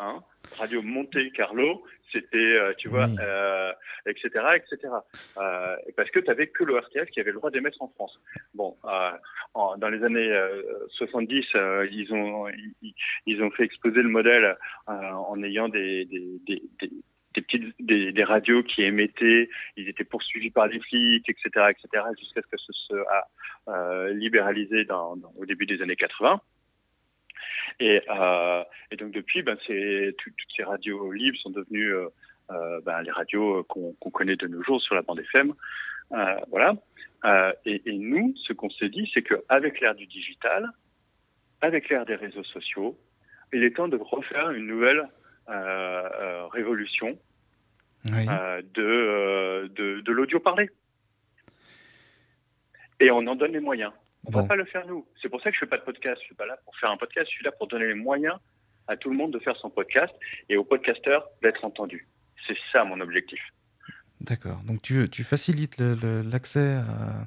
Hein, 0.00 0.22
Radio 0.56 0.80
Monte 0.82 1.32
Carlo, 1.34 1.84
c'était, 2.12 2.36
euh, 2.38 2.72
tu 2.78 2.88
vois, 2.88 3.08
euh, 3.20 3.72
etc., 4.06 4.28
etc. 4.56 4.92
Euh, 5.36 5.76
parce 5.96 6.10
que 6.10 6.20
tu 6.20 6.30
avais 6.30 6.46
que 6.46 6.64
l'ORTF 6.64 7.10
qui 7.10 7.20
avait 7.20 7.32
le 7.32 7.38
droit 7.38 7.50
d'émettre 7.50 7.82
en 7.82 7.88
France. 7.88 8.20
Bon, 8.54 8.76
euh, 8.84 9.10
en, 9.54 9.76
dans 9.76 9.88
les 9.88 10.02
années 10.04 10.32
70, 10.90 11.44
euh, 11.54 11.88
ils 11.90 12.12
ont 12.12 12.48
ils, 12.48 12.94
ils, 13.26 13.42
ont 13.42 13.50
fait 13.50 13.64
exploser 13.64 14.02
le 14.02 14.08
modèle 14.08 14.56
en 14.86 15.42
ayant 15.42 15.68
des, 15.68 16.04
des, 16.04 16.40
des, 16.46 16.62
des 16.80 16.90
des 17.34 17.42
petites 17.42 17.74
des, 17.78 18.10
des, 18.10 18.24
radios 18.24 18.62
qui 18.62 18.82
émettaient, 18.82 19.50
ils 19.76 19.88
étaient 19.88 20.02
poursuivis 20.02 20.50
par 20.50 20.66
les 20.66 20.80
flics, 20.80 21.28
etc., 21.28 21.66
etc., 21.70 22.04
jusqu'à 22.18 22.40
ce 22.40 22.46
que 22.46 22.56
ce 22.56 22.72
soit 22.72 24.12
libéralisé 24.12 24.84
dans, 24.84 25.16
dans, 25.16 25.32
au 25.36 25.44
début 25.44 25.66
des 25.66 25.82
années 25.82 25.94
80. 25.94 26.40
Et, 27.80 28.02
euh, 28.08 28.62
et 28.90 28.96
donc 28.96 29.12
depuis, 29.12 29.42
ben, 29.42 29.56
c'est 29.66 30.14
toutes 30.18 30.34
ces 30.56 30.64
radios 30.64 31.12
libres 31.12 31.38
sont 31.38 31.50
devenues 31.50 31.94
euh, 31.94 32.08
euh 32.50 32.80
ben, 32.82 33.02
les 33.02 33.10
radios 33.10 33.64
qu'on 33.64 34.10
connaît 34.10 34.36
de 34.36 34.46
nos 34.46 34.62
jours 34.62 34.80
sur 34.80 34.94
la 34.94 35.02
bande 35.02 35.20
FM. 35.20 35.54
Voilà. 36.50 36.74
Et, 37.64 37.82
et, 37.84 37.98
nous, 37.98 38.34
ce 38.46 38.52
qu'on 38.52 38.70
s'est 38.70 38.88
dit, 38.88 39.10
c'est 39.12 39.22
qu'avec 39.22 39.80
l'ère 39.80 39.94
du 39.94 40.06
digital, 40.06 40.70
avec 41.60 41.88
l'ère 41.88 42.06
des 42.06 42.14
réseaux 42.14 42.44
sociaux, 42.44 42.98
il 43.52 43.64
est 43.64 43.76
temps 43.76 43.88
de 43.88 43.96
refaire 43.96 44.50
une 44.50 44.66
nouvelle 44.66 45.08
révolution 46.52 47.18
oui. 48.06 48.26
de, 48.74 49.70
de, 49.74 50.00
de 50.00 50.12
l'audio 50.12 50.40
parlé. 50.40 50.70
Et 53.00 53.10
on 53.10 53.26
en 53.26 53.34
donne 53.34 53.52
les 53.52 53.60
moyens. 53.60 53.92
On 54.28 54.30
ne 54.30 54.34
bon. 54.34 54.42
va 54.42 54.48
pas 54.48 54.56
le 54.56 54.66
faire 54.66 54.86
nous. 54.86 55.06
C'est 55.22 55.30
pour 55.30 55.40
ça 55.40 55.50
que 55.50 55.54
je 55.54 55.60
fais 55.60 55.66
pas 55.66 55.78
de 55.78 55.84
podcast. 55.84 56.20
Je 56.20 56.26
suis 56.26 56.34
pas 56.34 56.44
là 56.44 56.58
pour 56.64 56.76
faire 56.76 56.90
un 56.90 56.98
podcast. 56.98 57.26
Je 57.30 57.36
suis 57.36 57.44
là 57.44 57.52
pour 57.52 57.66
donner 57.66 57.86
les 57.86 57.94
moyens 57.94 58.36
à 58.86 58.96
tout 58.96 59.08
le 59.08 59.16
monde 59.16 59.32
de 59.32 59.38
faire 59.38 59.56
son 59.56 59.70
podcast 59.70 60.14
et 60.50 60.56
aux 60.56 60.64
podcasteurs 60.64 61.26
d'être 61.42 61.64
entendus. 61.64 62.06
C'est 62.46 62.56
ça 62.72 62.84
mon 62.84 63.00
objectif. 63.00 63.40
D'accord. 64.20 64.60
Donc 64.64 64.82
tu, 64.82 65.08
tu 65.08 65.24
facilites 65.24 65.78
l'accès 65.78 66.76
à, 66.76 67.26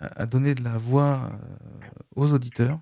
à, 0.00 0.26
donner 0.26 0.56
de 0.56 0.64
la 0.64 0.76
voix 0.76 1.30
euh, 1.32 1.88
aux 2.16 2.32
auditeurs 2.32 2.80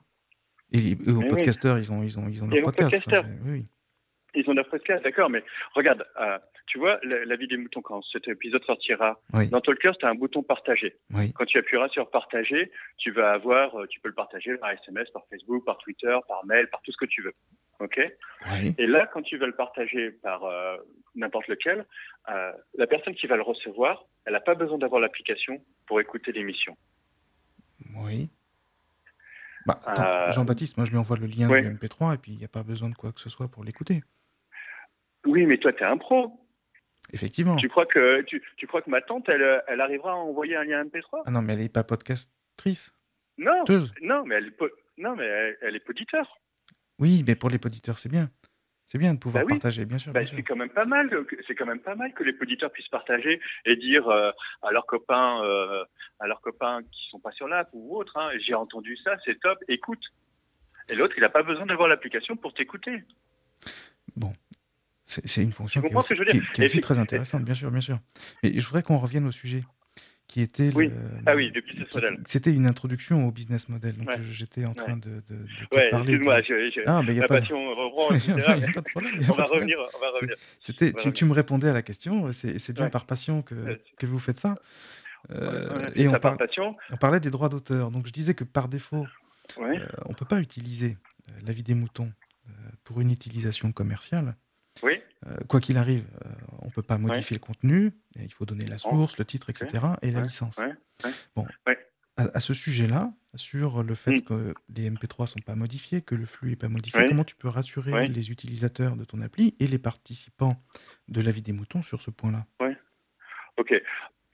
et, 0.72 0.96
aux 1.06 1.20
Mais 1.20 1.28
podcasteurs. 1.28 1.76
Oui. 1.76 1.82
Ils 1.82 1.92
ont 1.92 2.02
ils 2.02 2.18
ont 2.18 2.28
ils 2.28 2.42
ont 2.42 2.48
leur 2.48 2.62
podcast. 2.62 2.90
Podcasteurs. 2.90 3.24
Enfin, 3.24 3.50
oui. 3.50 3.66
Ils 4.34 4.48
ont 4.48 4.52
leur 4.52 4.68
podcast, 4.68 5.02
d'accord, 5.02 5.30
mais 5.30 5.42
regarde, 5.74 6.06
euh, 6.20 6.38
tu 6.66 6.78
vois, 6.78 6.98
la, 7.02 7.24
la, 7.24 7.36
vie 7.36 7.48
des 7.48 7.56
moutons, 7.56 7.80
quand 7.80 8.02
cet 8.12 8.28
épisode 8.28 8.62
sortira, 8.64 9.18
oui. 9.32 9.48
dans 9.48 9.60
Talkers, 9.60 9.96
tu 9.96 10.04
as 10.04 10.10
un 10.10 10.14
bouton 10.14 10.42
partager. 10.42 10.96
Oui. 11.14 11.32
Quand 11.32 11.46
tu 11.46 11.58
appuieras 11.58 11.88
sur 11.88 12.10
partager, 12.10 12.70
tu 12.98 13.10
vas 13.10 13.32
avoir, 13.32 13.74
euh, 13.74 13.86
tu 13.86 14.00
peux 14.00 14.08
le 14.08 14.14
partager 14.14 14.54
par 14.58 14.70
SMS, 14.70 15.08
par 15.10 15.22
Facebook, 15.30 15.64
par 15.64 15.78
Twitter, 15.78 16.14
par 16.28 16.44
mail, 16.44 16.68
par 16.68 16.82
tout 16.82 16.92
ce 16.92 16.98
que 16.98 17.06
tu 17.06 17.22
veux. 17.22 17.32
OK? 17.80 17.98
Oui. 18.50 18.74
Et 18.76 18.86
là, 18.86 19.08
quand 19.12 19.22
tu 19.22 19.38
vas 19.38 19.46
le 19.46 19.54
partager 19.54 20.10
par 20.10 20.44
euh, 20.44 20.76
n'importe 21.14 21.48
lequel, 21.48 21.86
la 22.26 22.86
personne 22.86 23.14
qui 23.14 23.26
va 23.26 23.36
le 23.36 23.42
recevoir, 23.42 24.04
elle 24.26 24.34
n'a 24.34 24.40
pas 24.40 24.54
besoin 24.54 24.76
d'avoir 24.76 25.00
l'application 25.00 25.58
pour 25.86 26.00
écouter 26.00 26.32
l'émission. 26.32 26.76
Oui. 27.96 28.28
Bah, 29.64 30.30
Jean-Baptiste, 30.30 30.76
moi 30.76 30.86
je 30.86 30.90
lui 30.90 30.98
envoie 30.98 31.16
le 31.16 31.26
lien 31.26 31.48
du 31.48 31.68
MP3 31.68 32.14
et 32.14 32.18
puis 32.18 32.32
il 32.32 32.38
n'y 32.38 32.44
a 32.44 32.48
pas 32.48 32.62
besoin 32.62 32.88
de 32.88 32.94
quoi 32.94 33.12
que 33.12 33.20
ce 33.20 33.30
soit 33.30 33.48
pour 33.48 33.64
l'écouter. 33.64 34.02
Oui, 35.28 35.46
mais 35.46 35.58
toi, 35.58 35.72
tu 35.72 35.82
es 35.82 35.86
un 35.86 35.98
pro. 35.98 36.32
Effectivement. 37.12 37.56
Tu 37.56 37.68
crois 37.68 37.86
que 37.86 38.22
tu, 38.22 38.42
tu 38.56 38.66
crois 38.66 38.82
que 38.82 38.90
ma 38.90 39.00
tante, 39.00 39.28
elle, 39.28 39.62
elle 39.66 39.80
arrivera 39.80 40.12
à 40.12 40.16
envoyer 40.16 40.56
un 40.56 40.64
lien 40.64 40.84
MP3 40.84 41.22
Ah 41.26 41.30
non, 41.30 41.42
mais 41.42 41.54
elle 41.54 41.60
n'est 41.60 41.68
pas 41.68 41.84
podcastrice. 41.84 42.92
Non, 43.38 43.64
Teuse. 43.64 43.92
non, 44.02 44.24
mais 44.26 44.34
elle, 44.36 44.52
non, 44.98 45.16
mais 45.16 45.24
elle, 45.24 45.58
elle 45.62 45.76
est 45.76 45.80
poditeur. 45.84 46.38
Oui, 46.98 47.24
mais 47.26 47.36
pour 47.36 47.48
les 47.50 47.58
poditeurs, 47.58 47.98
c'est 47.98 48.08
bien. 48.10 48.28
C'est 48.86 48.98
bien 48.98 49.12
de 49.14 49.18
pouvoir 49.18 49.42
Bah 49.44 49.46
oui. 49.46 49.54
partager, 49.58 49.84
bien 49.84 49.98
sûr. 49.98 50.12
Bah, 50.12 50.24
sûr. 50.24 50.36
c'est 50.36 50.42
quand 50.42 50.56
même 50.56 50.70
pas 50.70 50.86
mal. 50.86 51.10
C'est 51.46 51.54
quand 51.54 51.66
même 51.66 51.80
pas 51.80 51.94
mal 51.94 52.12
que 52.14 52.24
les 52.24 52.32
poditeurs 52.32 52.72
puissent 52.72 52.88
partager 52.88 53.38
et 53.66 53.76
dire 53.76 54.08
euh, 54.08 54.30
à 54.62 54.72
leurs 54.72 54.86
copains, 54.86 55.42
euh, 55.44 55.84
à 56.20 56.26
leurs 56.26 56.40
copains 56.40 56.80
qui 56.90 57.08
sont 57.10 57.20
pas 57.20 57.32
sur 57.32 57.48
l'app 57.48 57.68
ou 57.74 57.96
autres. 57.96 58.16
Hein, 58.16 58.30
J'ai 58.40 58.54
entendu 58.54 58.96
ça, 58.96 59.16
c'est 59.24 59.38
top. 59.40 59.58
Écoute. 59.68 60.02
Et 60.88 60.94
l'autre, 60.94 61.14
il 61.16 61.20
n'a 61.20 61.28
pas 61.28 61.42
besoin 61.42 61.66
d'avoir 61.66 61.86
l'application 61.88 62.34
pour 62.36 62.54
t'écouter. 62.54 63.04
C'est 63.64 64.47
c'est 65.24 65.42
une 65.42 65.52
fonction 65.52 65.80
qui 65.80 65.86
est 65.86 65.88
comprends 65.90 66.02
ce 66.02 66.12
aussi, 66.12 66.18
que 66.18 66.24
je 66.24 66.26
veux 66.28 66.32
dire 66.32 66.42
qui 66.42 66.50
est- 66.50 66.52
qui 66.54 66.62
est 66.62 66.64
aussi 66.66 66.78
Et- 66.78 66.80
très 66.80 66.98
intéressante, 66.98 67.44
bien 67.44 67.54
sûr, 67.54 67.70
bien 67.70 67.80
sûr. 67.80 67.98
Mais 68.42 68.58
je 68.58 68.64
voudrais 68.66 68.82
qu'on 68.82 68.98
revienne 68.98 69.26
au 69.26 69.32
sujet 69.32 69.64
qui 70.26 70.42
était 70.42 70.70
Oui. 70.74 70.88
le- 70.88 70.94
Ah 71.24 71.34
oui, 71.34 71.50
le 71.54 71.62
business 71.62 71.94
model. 71.94 72.18
C'était 72.26 72.52
une 72.52 72.66
introduction 72.66 73.26
au 73.26 73.32
business 73.32 73.68
model. 73.70 73.96
Donc 73.96 74.08
Ouais. 74.08 74.16
j'étais 74.30 74.66
en 74.66 74.74
train 74.74 74.94
Ouais. 74.94 75.00
de, 75.00 75.10
de, 75.28 75.36
de 75.36 75.42
Ouais, 75.74 75.88
parler. 75.90 76.12
excuse-moi, 76.12 76.34
de- 76.42 76.46
Ah, 76.86 77.02
ma 77.22 77.28
pas 77.28 77.36
de... 77.36 77.40
passion 77.40 77.56
reprend, 77.74 78.08
on 78.10 79.34
va 79.34 79.44
revenir, 79.44 79.78
on. 80.12 80.34
C'était, 80.60 80.92
On 80.94 80.98
tu, 80.98 81.24
me 81.24 81.32
répondais 81.32 81.68
à 81.70 81.72
la 81.72 81.80
question, 81.82 82.30
c'est 82.32 82.72
bien 82.74 82.90
par 82.90 83.06
passion 83.06 83.40
que, 83.40 83.54
vous 84.06 84.18
faites 84.18 84.38
ça. 84.38 84.56
Euh, 85.30 85.90
et 85.96 86.06
on, 86.08 86.12
par 86.18 86.36
on 86.90 86.96
parlait 86.96 87.20
des 87.20 87.30
droits 87.30 87.48
d'auteur. 87.48 87.90
Donc 87.90 88.06
je 88.06 88.12
disais 88.12 88.34
que 88.34 88.44
par 88.44 88.68
défaut, 88.68 89.06
euh, 89.58 89.86
on 90.04 90.10
ne 90.10 90.14
peut 90.14 90.24
pas 90.26 90.40
utiliser 90.40 90.96
euh, 91.28 91.32
la 91.44 91.52
vie 91.52 91.62
des 91.62 91.74
moutons 91.74 92.12
euh, 92.48 92.52
pour 92.84 93.00
une 93.00 93.10
utilisation 93.10 93.72
commerciale. 93.72 94.36
Oui. 94.82 95.00
Euh, 95.26 95.36
quoi 95.48 95.60
qu'il 95.60 95.76
arrive, 95.76 96.04
euh, 96.24 96.28
on 96.62 96.66
ne 96.66 96.70
peut 96.70 96.82
pas 96.82 96.98
modifier 96.98 97.36
le 97.36 97.40
contenu. 97.40 97.92
il 98.16 98.32
faut 98.32 98.44
donner 98.46 98.66
la 98.66 98.78
source, 98.78 99.18
le 99.18 99.24
titre, 99.24 99.50
etc. 99.50 99.84
et 100.02 100.10
la 100.10 100.22
licence. 100.22 100.56
Bon. 101.36 101.46
À, 102.16 102.22
à 102.36 102.40
ce 102.40 102.52
sujet-là, 102.52 103.12
sur 103.36 103.84
le 103.84 103.94
fait 103.94 104.16
Mm. 104.16 104.22
que 104.22 104.54
les 104.74 104.90
MP3 104.90 105.26
sont 105.26 105.38
pas 105.40 105.54
modifiés, 105.54 106.02
que 106.02 106.16
le 106.16 106.26
flux 106.26 106.52
est 106.52 106.56
pas 106.56 106.68
modifié, 106.68 107.00
comment 107.08 107.22
tu 107.24 107.36
peux 107.36 107.48
rassurer 107.48 108.08
les 108.08 108.30
utilisateurs 108.32 108.96
de 108.96 109.04
ton 109.04 109.20
appli 109.20 109.54
et 109.60 109.68
les 109.68 109.78
participants 109.78 110.56
de 111.06 111.20
la 111.20 111.30
vie 111.30 111.42
des 111.42 111.52
moutons 111.52 111.82
sur 111.82 112.02
ce 112.02 112.10
point-là? 112.10 112.46
Ok. 113.56 113.72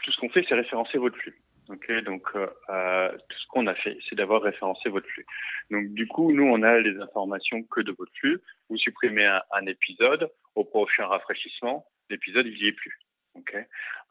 Tout 0.03 0.12
ce 0.12 0.20
qu'on 0.20 0.28
fait, 0.30 0.45
c'est 0.49 0.55
référencer 0.55 0.97
votre 0.99 1.16
flux. 1.18 1.38
Ok. 1.69 1.91
Donc, 2.05 2.29
euh, 2.35 3.11
tout 3.12 3.39
ce 3.39 3.47
qu'on 3.49 3.67
a 3.67 3.75
fait, 3.75 3.99
c'est 4.09 4.17
d'avoir 4.17 4.43
référencé 4.43 4.89
votre 4.89 5.09
flux. 5.09 5.27
Donc, 5.71 5.89
du 5.95 6.07
coup, 6.07 6.33
nous, 6.33 6.45
on 6.45 6.62
a 6.62 6.79
les 6.79 6.99
informations 7.01 7.62
que 7.62 7.81
de 7.81 7.93
votre 7.93 8.12
flux. 8.19 8.41
Vous 8.69 8.77
supprimez 8.77 9.25
un, 9.25 9.43
un 9.53 9.67
épisode. 9.67 10.31
Au 10.55 10.65
prochain 10.65 11.07
rafraîchissement, 11.07 11.87
l'épisode, 12.11 12.47
il 12.47 12.55
n'y 12.55 12.69
est 12.69 12.73
plus. 12.73 12.99
Ok. 13.35 13.57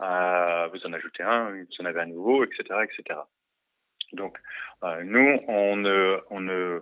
Euh, 0.01 0.68
vous 0.74 0.86
en 0.86 0.93
ajoutez 0.93 1.24
un, 1.24 1.51
vous 1.51 1.66
en 1.80 1.86
avez 1.86 2.01
un 2.01 2.08
nouveau, 2.08 2.43
etc., 2.43 2.64
etc. 2.84 3.20
Donc, 4.14 4.38
euh, 4.84 5.04
nous, 5.04 5.39
on 5.47 5.76
ne, 5.78 6.20
on 6.30 6.41
ne 6.41 6.82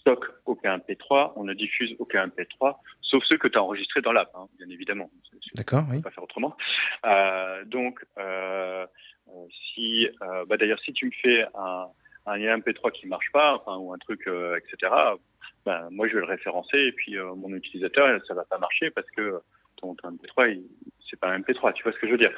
stocke 0.00 0.26
aucun 0.44 0.78
MP3, 0.78 1.32
on 1.36 1.44
ne 1.44 1.54
diffuse 1.54 1.94
aucun 1.98 2.26
MP3, 2.28 2.76
sauf 3.02 3.24
ceux 3.24 3.38
que 3.38 3.48
tu 3.48 3.58
as 3.58 3.62
enregistrés 3.62 4.00
dans 4.00 4.12
l'app, 4.12 4.30
hein, 4.34 4.46
bien 4.58 4.68
évidemment. 4.68 5.10
D'accord, 5.54 5.84
oui. 5.88 5.96
on 5.96 5.96
peut 5.96 6.02
pas 6.02 6.10
faire 6.10 6.24
autrement. 6.24 6.56
Euh, 7.04 7.64
donc, 7.64 8.04
euh, 8.18 8.86
si, 9.74 10.08
euh, 10.22 10.44
bah 10.46 10.56
d'ailleurs, 10.56 10.80
si 10.80 10.92
tu 10.92 11.06
me 11.06 11.10
fais 11.22 11.44
un, 11.54 11.86
un 12.26 12.36
lien 12.36 12.56
MP3 12.58 12.92
qui 12.92 13.06
marche 13.06 13.30
pas, 13.32 13.54
enfin, 13.54 13.76
ou 13.78 13.92
un 13.92 13.98
truc, 13.98 14.26
euh, 14.28 14.56
etc., 14.58 14.92
ben, 15.66 15.88
moi, 15.90 16.08
je 16.08 16.14
vais 16.14 16.20
le 16.20 16.26
référencer 16.26 16.78
et 16.78 16.92
puis 16.92 17.16
euh, 17.18 17.34
mon 17.34 17.52
utilisateur, 17.54 18.20
ça 18.26 18.34
va 18.34 18.44
pas 18.44 18.58
marcher 18.58 18.90
parce 18.90 19.10
que 19.10 19.40
ton, 19.76 19.94
ton 19.94 20.10
MP3, 20.12 20.50
il- 20.52 20.64
c'est 21.10 21.18
pas 21.18 21.28
un 21.28 21.38
MP3. 21.40 21.72
Tu 21.72 21.82
vois 21.82 21.92
ce 21.92 21.98
que 21.98 22.06
je 22.06 22.12
veux 22.12 22.18
dire 22.18 22.32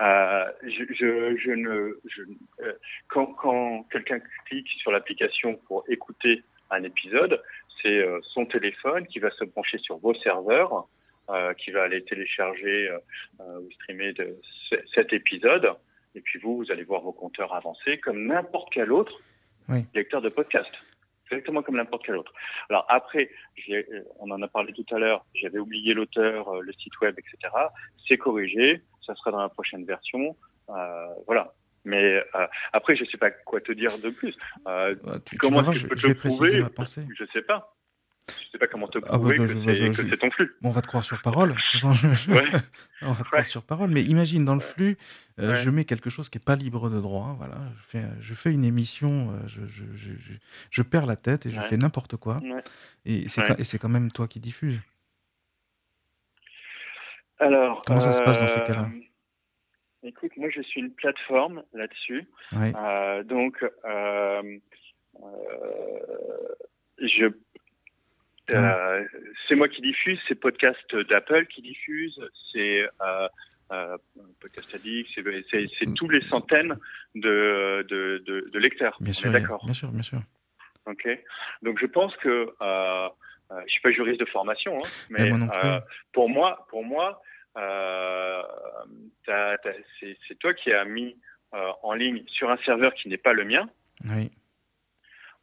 euh, 0.00 0.44
je, 0.62 0.84
je, 0.94 1.36
je 1.36 1.50
ne, 1.50 1.98
je, 2.06 2.22
euh, 2.62 2.72
quand, 3.08 3.26
quand 3.34 3.82
quelqu'un 3.90 4.20
clique 4.46 4.68
sur 4.78 4.90
l'application 4.92 5.56
pour 5.68 5.84
écouter 5.88 6.42
un 6.70 6.82
épisode, 6.84 7.42
c'est 7.82 7.98
euh, 7.98 8.18
son 8.32 8.46
téléphone 8.46 9.06
qui 9.06 9.18
va 9.18 9.30
se 9.32 9.44
brancher 9.44 9.78
sur 9.78 9.98
vos 9.98 10.14
serveurs 10.14 10.86
euh, 11.30 11.52
qui 11.54 11.70
va 11.70 11.82
aller 11.82 12.02
télécharger 12.04 12.88
euh, 12.88 12.98
euh, 13.40 13.60
ou 13.60 13.70
streamer 13.72 14.12
de 14.14 14.36
ce- 14.70 14.76
cet 14.94 15.12
épisode. 15.12 15.70
Et 16.14 16.20
puis 16.20 16.38
vous, 16.40 16.56
vous 16.58 16.70
allez 16.70 16.84
voir 16.84 17.00
vos 17.02 17.12
compteurs 17.12 17.54
avancer 17.54 17.98
comme 17.98 18.26
n'importe 18.26 18.68
quel 18.72 18.92
autre 18.92 19.20
Oui. 19.68 19.84
lecteur 19.94 20.22
de 20.22 20.28
podcast. 20.28 20.70
Exactement 21.30 21.62
comme 21.62 21.76
n'importe 21.76 22.04
quel 22.04 22.16
autre. 22.16 22.32
Alors 22.70 22.84
après, 22.88 23.30
euh, 23.70 23.82
on 24.20 24.30
en 24.30 24.40
a 24.42 24.48
parlé 24.48 24.72
tout 24.72 24.84
à 24.94 24.98
l'heure, 24.98 25.24
j'avais 25.34 25.58
oublié 25.58 25.94
l'auteur, 25.94 26.48
euh, 26.48 26.60
le 26.60 26.72
site 26.74 27.00
web, 27.00 27.18
etc. 27.18 27.52
C'est 28.06 28.18
corrigé, 28.18 28.82
ça 29.06 29.14
sera 29.14 29.30
dans 29.30 29.40
la 29.40 29.48
prochaine 29.48 29.84
version. 29.84 30.36
Euh, 30.68 31.06
voilà. 31.26 31.52
Mais 31.86 32.22
euh, 32.34 32.46
après, 32.72 32.94
je 32.96 33.04
sais 33.06 33.18
pas 33.18 33.30
quoi 33.30 33.60
te 33.60 33.72
dire 33.72 33.98
de 33.98 34.10
plus. 34.10 34.34
Euh, 34.68 34.94
Ah, 35.06 35.12
tu- 35.24 35.30
tu 35.32 35.36
comment 35.38 35.60
vas 35.62 35.72
est-ce 35.72 35.80
voir, 35.80 35.90
que 35.90 35.96
je 35.96 36.08
je, 36.08 36.08
peux 36.08 36.08
je 36.08 36.08
te 36.08 36.12
vais 36.12 36.14
prouver. 36.68 37.04
Je 37.18 37.24
sais 37.32 37.42
pas. 37.42 37.74
Je 38.54 38.58
sais 38.60 38.66
pas 38.66 38.68
comment 38.68 38.86
te 38.86 38.98
Ah 38.98 39.00
bah, 39.00 39.08
prouver 39.18 39.36
bah, 39.38 39.46
que 39.46 39.52
je- 39.52 39.58
bah, 39.58 39.62
c'est 39.66 39.92
je- 39.92 40.08
je- 40.10 40.14
ton 40.14 40.30
flux. 40.30 40.54
Bon, 40.62 40.68
on 40.68 40.72
va 40.72 40.80
te 40.80 40.86
croire 40.86 41.02
sur 41.02 41.20
parole. 41.20 41.56
Je- 41.72 41.78
je- 42.14 42.30
Ouais. 42.30 42.44
on 43.02 43.10
va 43.10 43.16
te 43.16 43.24
croire 43.24 43.40
Ouais. 43.40 43.44
sur 43.44 43.64
parole. 43.64 43.90
Mais 43.90 44.02
imagine, 44.02 44.44
dans 44.44 44.54
le 44.54 44.60
flux, 44.60 44.96
euh, 45.40 45.48
Ouais. 45.50 45.56
je 45.56 45.70
mets 45.70 45.84
quelque 45.84 46.08
chose 46.08 46.28
qui 46.28 46.38
n'est 46.38 46.44
pas 46.44 46.54
libre 46.54 46.88
de 46.88 47.00
droit. 47.00 47.26
hein, 47.30 47.34
Voilà. 47.36 47.56
Je, 47.76 47.82
fais, 47.88 48.04
je 48.20 48.32
fais 48.34 48.52
une 48.52 48.62
émission, 48.64 49.32
euh, 49.32 49.38
je, 49.48 49.66
je, 49.66 49.82
je, 49.96 50.12
je- 50.20 50.34
je 50.70 50.82
perds 50.82 51.06
la 51.06 51.16
tête 51.16 51.46
et 51.46 51.50
je 51.50 51.60
fais 51.62 51.76
n'importe 51.76 52.16
quoi. 52.16 52.40
Et 53.04 53.28
c'est 53.28 53.78
quand, 53.80 53.88
même 53.88 54.12
toi 54.12 54.28
qui 54.28 54.38
diffuses. 54.38 54.78
Alors, 57.40 57.82
Comment 57.84 58.00
ça 58.00 58.12
se 58.12 58.22
passe 58.22 58.38
dans 58.38 58.46
ces 58.46 58.60
euh, 58.60 58.66
cas-là? 58.66 58.88
Écoute, 60.04 60.30
moi 60.36 60.48
je 60.54 60.60
suis 60.62 60.80
une 60.80 60.92
plateforme 60.92 61.64
là-dessus. 61.72 62.28
Euh, 62.54 63.24
donc, 63.24 63.64
euh, 63.84 64.58
euh, 68.50 68.54
euh, 68.56 69.04
c'est 69.48 69.54
moi 69.54 69.68
qui 69.68 69.80
diffuse, 69.80 70.18
c'est 70.28 70.34
podcast 70.34 70.94
d'Apple 71.08 71.46
qui 71.46 71.62
diffuse, 71.62 72.20
c'est 72.52 72.82
euh, 73.02 73.28
euh, 73.72 73.96
Podcast 74.40 74.74
Addict, 74.74 75.08
c'est, 75.14 75.22
c'est, 75.50 75.66
c'est 75.78 75.86
Mm. 75.88 75.94
tous 75.94 76.08
les 76.10 76.20
centaines 76.28 76.76
de, 77.14 77.84
de, 77.88 78.22
de, 78.26 78.50
de 78.52 78.58
lecteurs. 78.58 78.96
Bien 79.00 79.12
sûr, 79.14 79.30
d'accord. 79.32 79.64
bien 79.64 79.72
sûr, 79.72 79.88
bien 79.88 80.02
sûr. 80.02 80.20
Ok. 80.86 81.08
Donc 81.62 81.78
je 81.80 81.86
pense 81.86 82.14
que 82.18 82.28
euh, 82.60 83.08
euh, 83.50 83.60
je 83.66 83.72
suis 83.72 83.80
pas 83.80 83.90
juriste 83.90 84.20
de 84.20 84.26
formation, 84.26 84.76
hein, 84.76 84.88
mais 85.08 85.28
moi 85.30 85.38
non 85.38 85.48
plus. 85.48 85.58
euh, 85.68 85.80
pour 86.12 86.28
moi, 86.28 86.66
pour 86.68 86.84
moi, 86.84 87.22
euh, 87.56 88.42
t'as- 89.24 89.56
t'as- 89.58 89.72
c'est 89.98 90.16
c'est 90.28 90.38
toi 90.38 90.52
qui 90.52 90.70
as 90.72 90.84
mis 90.84 91.16
euh, 91.54 91.70
en 91.82 91.94
ligne 91.94 92.22
sur 92.26 92.50
un 92.50 92.58
serveur 92.66 92.92
qui 92.94 93.08
n'est 93.08 93.16
pas 93.16 93.32
le 93.32 93.44
mien 93.44 93.66
Oui. 94.10 94.30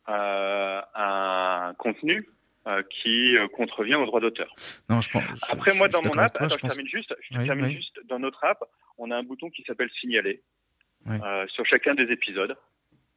euh, 0.10 0.82
un 0.96 1.74
contenu 1.78 2.28
euh, 2.68 2.84
qui 2.90 3.38
euh, 3.38 3.48
contrevient 3.48 3.96
aux 3.96 4.06
droits 4.06 4.20
d'auteur. 4.20 4.54
Non, 4.90 5.02
je 5.02 5.10
pense. 5.10 5.24
je- 5.24 5.52
Après, 5.52 5.72
je- 5.72 5.78
moi, 5.78 5.88
dans 5.88 6.02
mon 6.04 6.18
app, 6.18 6.34
toi, 6.34 6.46
attends, 6.46 6.56
je 6.56 6.60
pense- 6.62 6.74
termine 6.74 6.88
juste, 6.90 7.16
je 7.22 7.38
Oui, 7.38 7.46
termine 7.46 7.66
oui. 7.66 7.76
juste, 7.76 8.00
dans 8.06 8.20
notre 8.20 8.44
app, 8.44 8.64
on 8.98 9.10
a 9.12 9.18
un 9.18 9.24
bouton 9.24 9.50
qui 9.50 9.64
s'appelle 9.64 9.90
signaler 10.00 10.42
Oui. 11.08 11.16
euh, 11.24 11.48
sur 11.48 11.66
chacun 11.66 11.96
des 11.96 12.12
épisodes. 12.12 12.56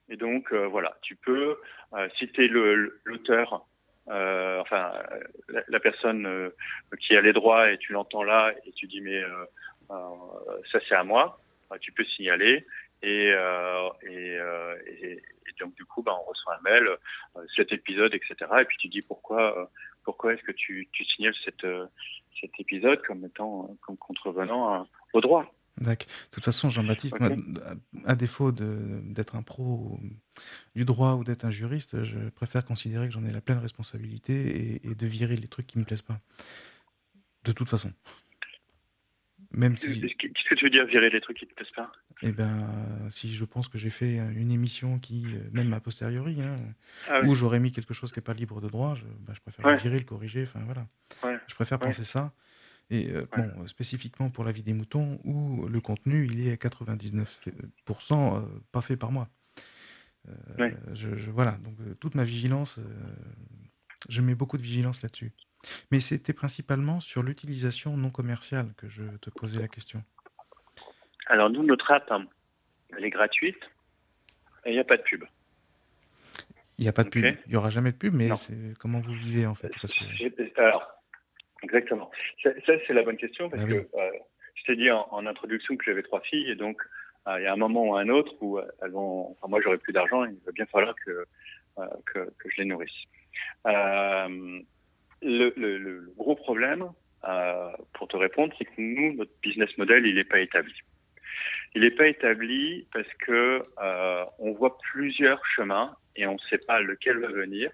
Et 0.09 0.17
donc, 0.17 0.53
euh, 0.53 0.67
voilà, 0.67 0.97
tu 1.03 1.17
peux 1.17 1.57
euh, 1.95 2.09
citer 2.19 2.49
le- 2.49 3.01
l'auteur, 3.05 3.67
euh, 4.09 4.61
enfin, 4.61 4.93
la, 5.49 5.63
la 5.69 5.81
personne 5.81 6.27
euh, 6.27 6.51
qui 7.01 7.17
a 7.17 7.21
les 7.21 7.33
droits 7.33 7.71
et 7.71 7.79
tu 7.79 7.93
l'entends 7.93 8.23
là 8.23 8.53
et 8.67 8.73
tu 8.73 8.87
dis, 8.87 9.01
mais 9.01 9.23
ça 10.73 10.81
c'est 10.89 10.95
à 10.95 11.05
moi, 11.05 11.39
tu 11.81 11.93
peux 11.93 12.05
signaler. 12.05 12.67
Et, 13.05 13.33
euh, 13.35 13.91
et, 14.03 14.39
euh, 14.39 14.77
et, 14.87 15.13
et 15.13 15.53
donc, 15.61 15.75
du 15.75 15.85
coup, 15.85 16.03
bah, 16.03 16.17
on 16.19 16.25
reçoit 16.31 16.57
un 16.57 16.63
mail, 16.63 16.89
euh, 17.37 17.45
cet 17.55 17.71
épisode, 17.71 18.15
etc. 18.15 18.35
Et 18.63 18.65
puis 18.65 18.79
tu 18.79 18.89
dis 18.89 19.03
pourquoi, 19.03 19.59
euh, 19.59 19.67
pourquoi 20.05 20.33
est-ce 20.33 20.43
que 20.43 20.53
tu, 20.53 20.89
tu 20.91 21.05
signales 21.05 21.35
cette, 21.45 21.67
cet 22.41 22.51
épisode 22.59 23.03
comme 23.03 23.23
étant 23.27 23.77
comme 23.83 23.99
contrevenant 23.99 24.89
au 25.13 25.21
droit? 25.21 25.45
D'accord. 25.77 26.07
De 26.07 26.31
toute 26.31 26.45
façon, 26.45 26.71
Jean-Baptiste, 26.71 27.17
à, 27.21 28.11
à 28.11 28.15
défaut 28.15 28.53
d'être 28.53 29.37
un 29.37 29.43
pro 29.43 29.99
du 30.75 30.87
droit 30.87 31.15
ou 31.15 31.25
d'être 31.25 31.45
un 31.45 31.51
juriste, 31.51 32.05
je 32.05 32.31
préfère 32.31 32.65
considérer 32.65 33.07
que 33.07 33.13
j'en 33.13 33.25
ai 33.25 33.33
la 33.33 33.43
pleine 33.43 33.59
responsabilité 33.59 34.33
et, 34.33 34.91
et 34.91 34.95
de 34.95 35.07
virer 35.07 35.37
les 35.37 35.49
trucs 35.49 35.67
qui 35.67 35.79
me 35.79 35.85
plaisent 35.85 36.01
pas. 36.01 36.21
De 37.45 37.53
toute 37.53 37.69
façon. 37.69 37.93
Même 39.57 39.77
Qu'est-ce 39.81 39.93
si, 39.93 40.01
qu'est-ce 40.19 40.49
que 40.51 40.55
tu 40.55 40.65
veux 40.65 40.71
dire, 40.71 40.87
virer 40.87 41.11
les 41.11 41.21
trucs 41.21 41.39
qui 41.39 41.47
te 41.47 41.55
plaisent 41.55 41.71
pas? 41.75 41.93
Eh 42.23 42.33
ben, 42.33 43.09
si 43.11 43.35
je 43.35 43.45
pense 43.45 43.69
que 43.69 43.77
j'ai 43.77 43.91
fait 43.91 44.17
une 44.17 44.51
émission 44.53 44.99
qui, 44.99 45.35
euh, 45.35 45.51
même 45.53 45.73
a 45.73 45.81
posteriori, 45.81 46.41
hein, 46.43 46.57
Ah 47.07 47.21
oui, 47.21 47.29
où 47.29 47.35
j'aurais 47.35 47.61
mis 47.61 47.73
quelque 47.73 47.93
chose 47.93 48.13
qui 48.13 48.19
n'est 48.19 48.23
pas 48.25 48.35
libre 48.35 48.61
de 48.61 48.69
droit, 48.69 48.95
je, 48.95 49.05
bah, 49.21 49.33
je 49.35 49.41
préfère 49.41 49.67
le 49.67 49.75
virer, 49.75 49.99
le 49.99 50.05
corriger, 50.05 50.45
enfin 50.45 50.61
voilà. 50.65 50.87
ouais, 51.23 51.39
Je 51.49 51.55
préfère 51.55 51.81
ouais, 51.81 51.81
penser 51.81 52.05
ça. 52.05 52.35
Et 52.91 53.11
euh, 53.11 53.27
bon, 53.37 53.67
spécifiquement 53.69 54.31
pour 54.31 54.45
la 54.45 54.53
vie 54.53 54.63
des 54.65 54.75
moutons, 54.75 55.21
où 55.25 55.69
le 55.69 55.81
contenu, 55.81 56.27
il 56.27 56.47
est 56.49 56.53
à 56.53 56.57
99% 56.59 58.39
euh, 58.39 58.47
pas 58.73 58.83
fait 58.83 58.97
par 58.99 59.13
moi. 59.13 59.31
Euh, 60.29 60.33
je, 60.95 61.17
je- 61.17 61.31
voilà, 61.31 61.53
donc 61.53 61.77
toute 62.01 62.15
ma 62.15 62.25
vigilance, 62.25 62.79
je 64.09 64.21
mets 64.23 64.35
beaucoup 64.35 64.57
de 64.57 64.63
vigilance 64.63 65.03
là-dessus. 65.03 65.33
Mais 65.91 66.01
c'était 66.01 66.33
principalement 66.33 67.01
sur 67.01 67.23
l'utilisation 67.23 67.97
non 67.97 68.11
commerciale 68.11 68.73
que 68.77 68.89
je 68.89 69.03
te 69.21 69.31
posais 69.31 69.61
la 69.61 69.69
question. 69.69 70.03
Alors 71.27 71.51
nous, 71.51 71.63
notre 71.63 71.91
app, 71.91 72.11
hein, 72.11 72.27
elle 72.97 73.05
est 73.05 73.11
gratuite 73.11 73.59
et 74.65 74.71
il 74.71 74.75
n'y 74.75 74.81
a 74.81 74.85
pas 74.85 74.97
de 74.97 75.03
pub. 75.03 75.25
Il 76.79 76.83
n'y 76.83 76.89
a 76.89 76.93
pas 76.93 77.05
de 77.05 77.09
pub, 77.09 77.25
il 77.25 77.51
n'y 77.51 77.57
aura 77.57 77.71
jamais 77.71 77.93
de 77.93 77.97
pub, 77.97 78.15
mais 78.15 78.29
comment 78.81 79.01
vous 79.01 79.13
vivez 79.13 79.47
en 79.47 79.55
fait. 79.55 79.71
Parce 79.81 79.95
que... 79.95 80.05
J'ai- 80.17 80.35
Alors, 80.57 80.87
exactement. 81.63 82.11
Ça, 82.43 82.51
ça, 82.67 82.73
c'est 82.87 82.93
la 82.93 83.03
bonne 83.05 83.17
question 83.17 83.49
parce 83.49 83.63
Ah 83.63 83.67
oui. 83.67 83.75
que 83.75 83.97
euh, 83.97 84.11
je 84.57 84.65
t'ai 84.65 84.77
dit 84.77 84.91
en, 84.91 85.07
en 85.11 85.25
introduction 85.27 85.77
que 85.77 85.85
j'avais 85.85 86.03
trois 86.03 86.21
filles 86.23 86.51
et 86.51 86.57
donc 86.57 86.83
euh, 87.29 87.39
il 87.41 87.45
y 87.45 87.47
a 87.47 87.53
un 87.53 87.57
moment 87.57 87.85
ou 87.85 87.97
un 87.97 88.09
autre 88.09 88.35
où 88.41 88.59
euh, 88.59 88.67
elles 88.83 88.91
vont. 88.91 89.31
Enfin, 89.31 89.47
moi, 89.49 89.61
j'aurai 89.63 89.79
plus 89.79 89.93
d'argent 89.93 90.25
et 90.25 90.31
il 90.31 90.45
va 90.45 90.53
bien 90.53 90.67
falloir 90.67 90.95
que, 91.07 91.25
euh, 91.79 91.87
que, 92.07 92.19
que 92.39 92.51
je 92.51 92.57
les 92.59 92.65
nourrisse. 92.67 92.91
Le, 95.23 95.53
le, 95.57 95.79
le- 95.79 96.13
gros 96.17 96.35
problème, 96.37 96.89
euh, 97.27 97.71
pour 97.95 98.09
te 98.09 98.17
répondre, 98.17 98.53
c'est 98.59 98.65
que 98.67 98.73
nous, 98.79 99.15
notre 99.15 99.33
business 99.43 99.77
model, 99.79 100.07
il 100.07 100.17
n'est 100.17 100.25
pas 100.25 100.41
établi. 100.41 100.75
Il 101.75 101.83
n'est 101.83 101.91
pas 101.91 102.07
établi 102.09 102.87
parce 102.93 103.13
que 103.21 103.65
euh, 103.83 104.25
on 104.39 104.53
voit 104.53 104.77
plusieurs 104.93 105.45
chemins 105.57 105.97
et 106.17 106.27
on 106.27 106.35
ne 106.35 106.39
sait 106.51 106.59
pas 106.59 106.81
lequel 106.81 107.19
va 107.19 107.29
venir. 107.29 107.71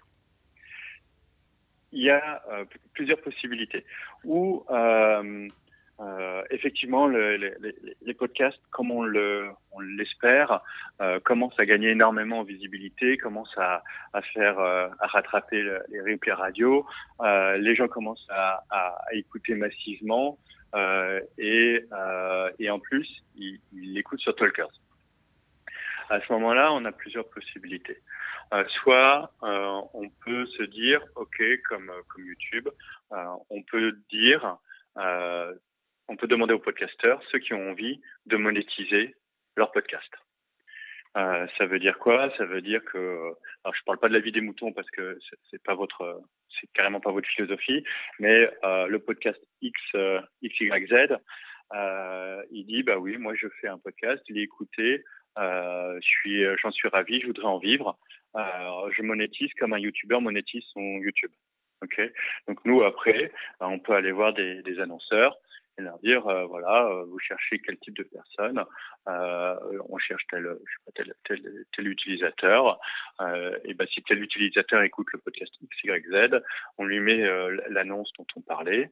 Il 1.91 2.03
y 2.03 2.09
a 2.09 2.41
euh, 2.51 2.65
plusieurs 2.93 3.19
possibilités. 3.21 3.85
Ou 4.23 4.65
euh, 4.69 5.47
euh, 6.01 6.41
effectivement, 6.49 7.05
le- 7.07 7.37
le- 7.37 7.55
les, 8.01 8.13
podcasts, 8.13 8.59
comme 8.71 8.91
on 8.91 9.03
le, 9.03 9.49
on 9.71 9.79
l'espère, 9.81 10.61
euh, 11.01 11.19
commencent 11.19 11.59
à 11.59 11.65
gagner 11.65 11.89
énormément 11.89 12.39
en 12.39 12.43
visibilité, 12.43 13.17
commencent 13.17 13.57
à, 13.57 13.83
à 14.13 14.21
faire, 14.21 14.59
euh, 14.59 14.87
à 14.99 15.07
rattraper 15.07 15.61
le- 15.61 15.83
les 15.89 16.01
replays 16.01 16.33
radio. 16.33 16.85
Euh, 17.21 17.57
les 17.57 17.75
gens 17.75 17.87
commencent 17.87 18.27
à, 18.29 18.63
à, 18.71 18.97
à 19.09 19.13
écouter 19.13 19.53
massivement 19.55 20.37
euh, 20.73 21.19
et, 21.37 21.85
euh, 21.91 22.49
et 22.59 22.69
en 22.69 22.79
plus, 22.79 23.07
ils 23.35 23.59
ils 23.73 23.93
l'écoutent 23.93 24.21
sur 24.21 24.35
Talkers. 24.35 24.71
À 26.09 26.19
ce 26.21 26.33
moment-là, 26.33 26.73
on 26.73 26.83
a 26.85 26.91
plusieurs 26.91 27.29
possibilités. 27.29 27.97
Euh, 28.53 28.63
soit 28.81 29.31
euh, 29.43 29.81
on 29.93 30.09
peut 30.25 30.45
se 30.47 30.63
dire, 30.63 31.01
ok, 31.15 31.41
comme 31.69 31.91
comme 32.09 32.25
YouTube, 32.25 32.67
euh, 33.13 33.25
on 33.49 33.61
peut 33.63 33.93
dire, 34.09 34.57
on 36.11 36.17
peut 36.17 36.27
demander 36.27 36.53
aux 36.53 36.59
podcasteurs, 36.59 37.21
ceux 37.31 37.39
qui 37.39 37.53
ont 37.53 37.69
envie, 37.69 38.01
de 38.25 38.35
monétiser 38.35 39.15
leur 39.55 39.71
podcast. 39.71 40.11
Euh, 41.15 41.47
ça 41.57 41.65
veut 41.65 41.79
dire 41.79 41.97
quoi? 41.99 42.29
Ça 42.37 42.43
veut 42.43 42.61
dire 42.61 42.83
que, 42.83 43.31
alors 43.63 43.73
je 43.73 43.83
parle 43.85 43.97
pas 43.97 44.09
de 44.09 44.13
la 44.13 44.19
vie 44.19 44.33
des 44.33 44.41
moutons 44.41 44.73
parce 44.73 44.89
que 44.91 45.17
c'est- 45.49 45.63
pas 45.63 45.73
votre, 45.73 46.21
c'est 46.59 46.67
carrément 46.73 46.99
pas 46.99 47.11
votre 47.13 47.29
philosophie, 47.29 47.85
mais 48.19 48.49
euh, 48.65 48.87
le 48.87 48.99
podcast 48.99 49.39
X 49.61 49.79
euh, 49.95 50.19
XYZ, 50.43 51.15
euh, 51.73 52.43
il 52.51 52.65
dit 52.65 52.83
bah 52.83 52.97
oui, 52.97 53.17
moi 53.17 53.33
je 53.33 53.47
fais 53.61 53.69
un 53.69 53.77
podcast, 53.77 54.21
il 54.27 54.37
est 54.37 54.43
écouté, 54.43 55.03
je 55.37 55.99
suis, 56.01 56.43
j'en 56.61 56.71
suis 56.71 56.89
ravi, 56.89 57.21
je 57.21 57.27
voudrais 57.27 57.45
en 57.45 57.57
vivre, 57.57 57.97
je 58.35 59.01
monétise 59.01 59.53
comme 59.53 59.71
un 59.71 59.79
YouTuber 59.79 60.19
monétise 60.19 60.63
son 60.73 60.97
YouTube. 60.97 61.31
Ok? 61.83 61.99
Donc 62.47 62.63
nous 62.65 62.83
après, 62.83 63.31
ben, 63.59 63.67
on 63.67 63.79
peut 63.79 63.93
aller 63.93 64.11
voir 64.11 64.33
des, 64.33 64.79
annonceurs 64.79 65.37
leur 65.83 65.99
dire 65.99 66.27
euh, 66.27 66.45
voilà, 66.45 66.87
euh, 66.87 67.05
vous 67.05 67.19
cherchez 67.19 67.59
quel 67.59 67.77
type 67.77 67.97
de 67.97 68.03
personne, 68.03 68.63
euh, 69.07 69.55
on 69.89 69.97
cherche 69.97 70.23
tel, 70.29 70.47
tel, 70.95 71.13
tel, 71.75 71.87
utilisateur, 71.87 72.79
et 73.65 73.73
ben 73.73 73.87
si 73.87 74.01
tel 74.03 74.21
utilisateur 74.21 74.81
écoute 74.81 75.07
le 75.13 75.19
podcast 75.19 75.53
XYZ, 75.63 76.41
on 76.77 76.85
lui 76.85 76.99
met 76.99 77.23
l'annonce 77.69 78.11
dont 78.17 78.27
on 78.35 78.41
parlait. 78.41 78.91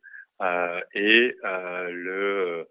Et 0.94 1.36
le, 1.44 2.68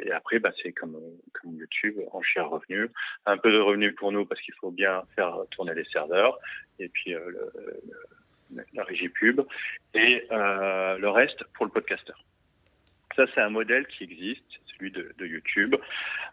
et 0.00 0.12
après 0.12 0.38
bah, 0.38 0.52
c'est 0.62 0.72
comme 0.72 0.98
comme 1.32 1.54
YouTube 1.54 2.00
en 2.12 2.22
cher 2.22 2.48
revenu 2.48 2.88
un 3.26 3.36
peu 3.36 3.52
de 3.52 3.58
revenus 3.58 3.94
pour 3.94 4.10
nous 4.10 4.24
parce 4.24 4.40
qu'il 4.40 4.54
faut 4.54 4.70
bien 4.70 5.02
faire 5.14 5.36
tourner 5.50 5.74
les 5.74 5.84
serveurs 5.84 6.38
et 6.78 6.88
puis 6.88 7.14
la 8.72 8.84
régie 8.84 9.08
pub 9.08 9.42
et 9.94 10.26
le 10.30 11.08
reste 11.08 11.44
pour 11.54 11.66
le 11.66 11.72
podcasteur 11.72 12.24
ça 13.16 13.24
c'est 13.34 13.40
un 13.40 13.50
modèle 13.50 13.86
qui 13.86 14.04
existe 14.04 14.44
celui 14.76 14.90
de, 14.90 15.26
YouTube 15.26 15.76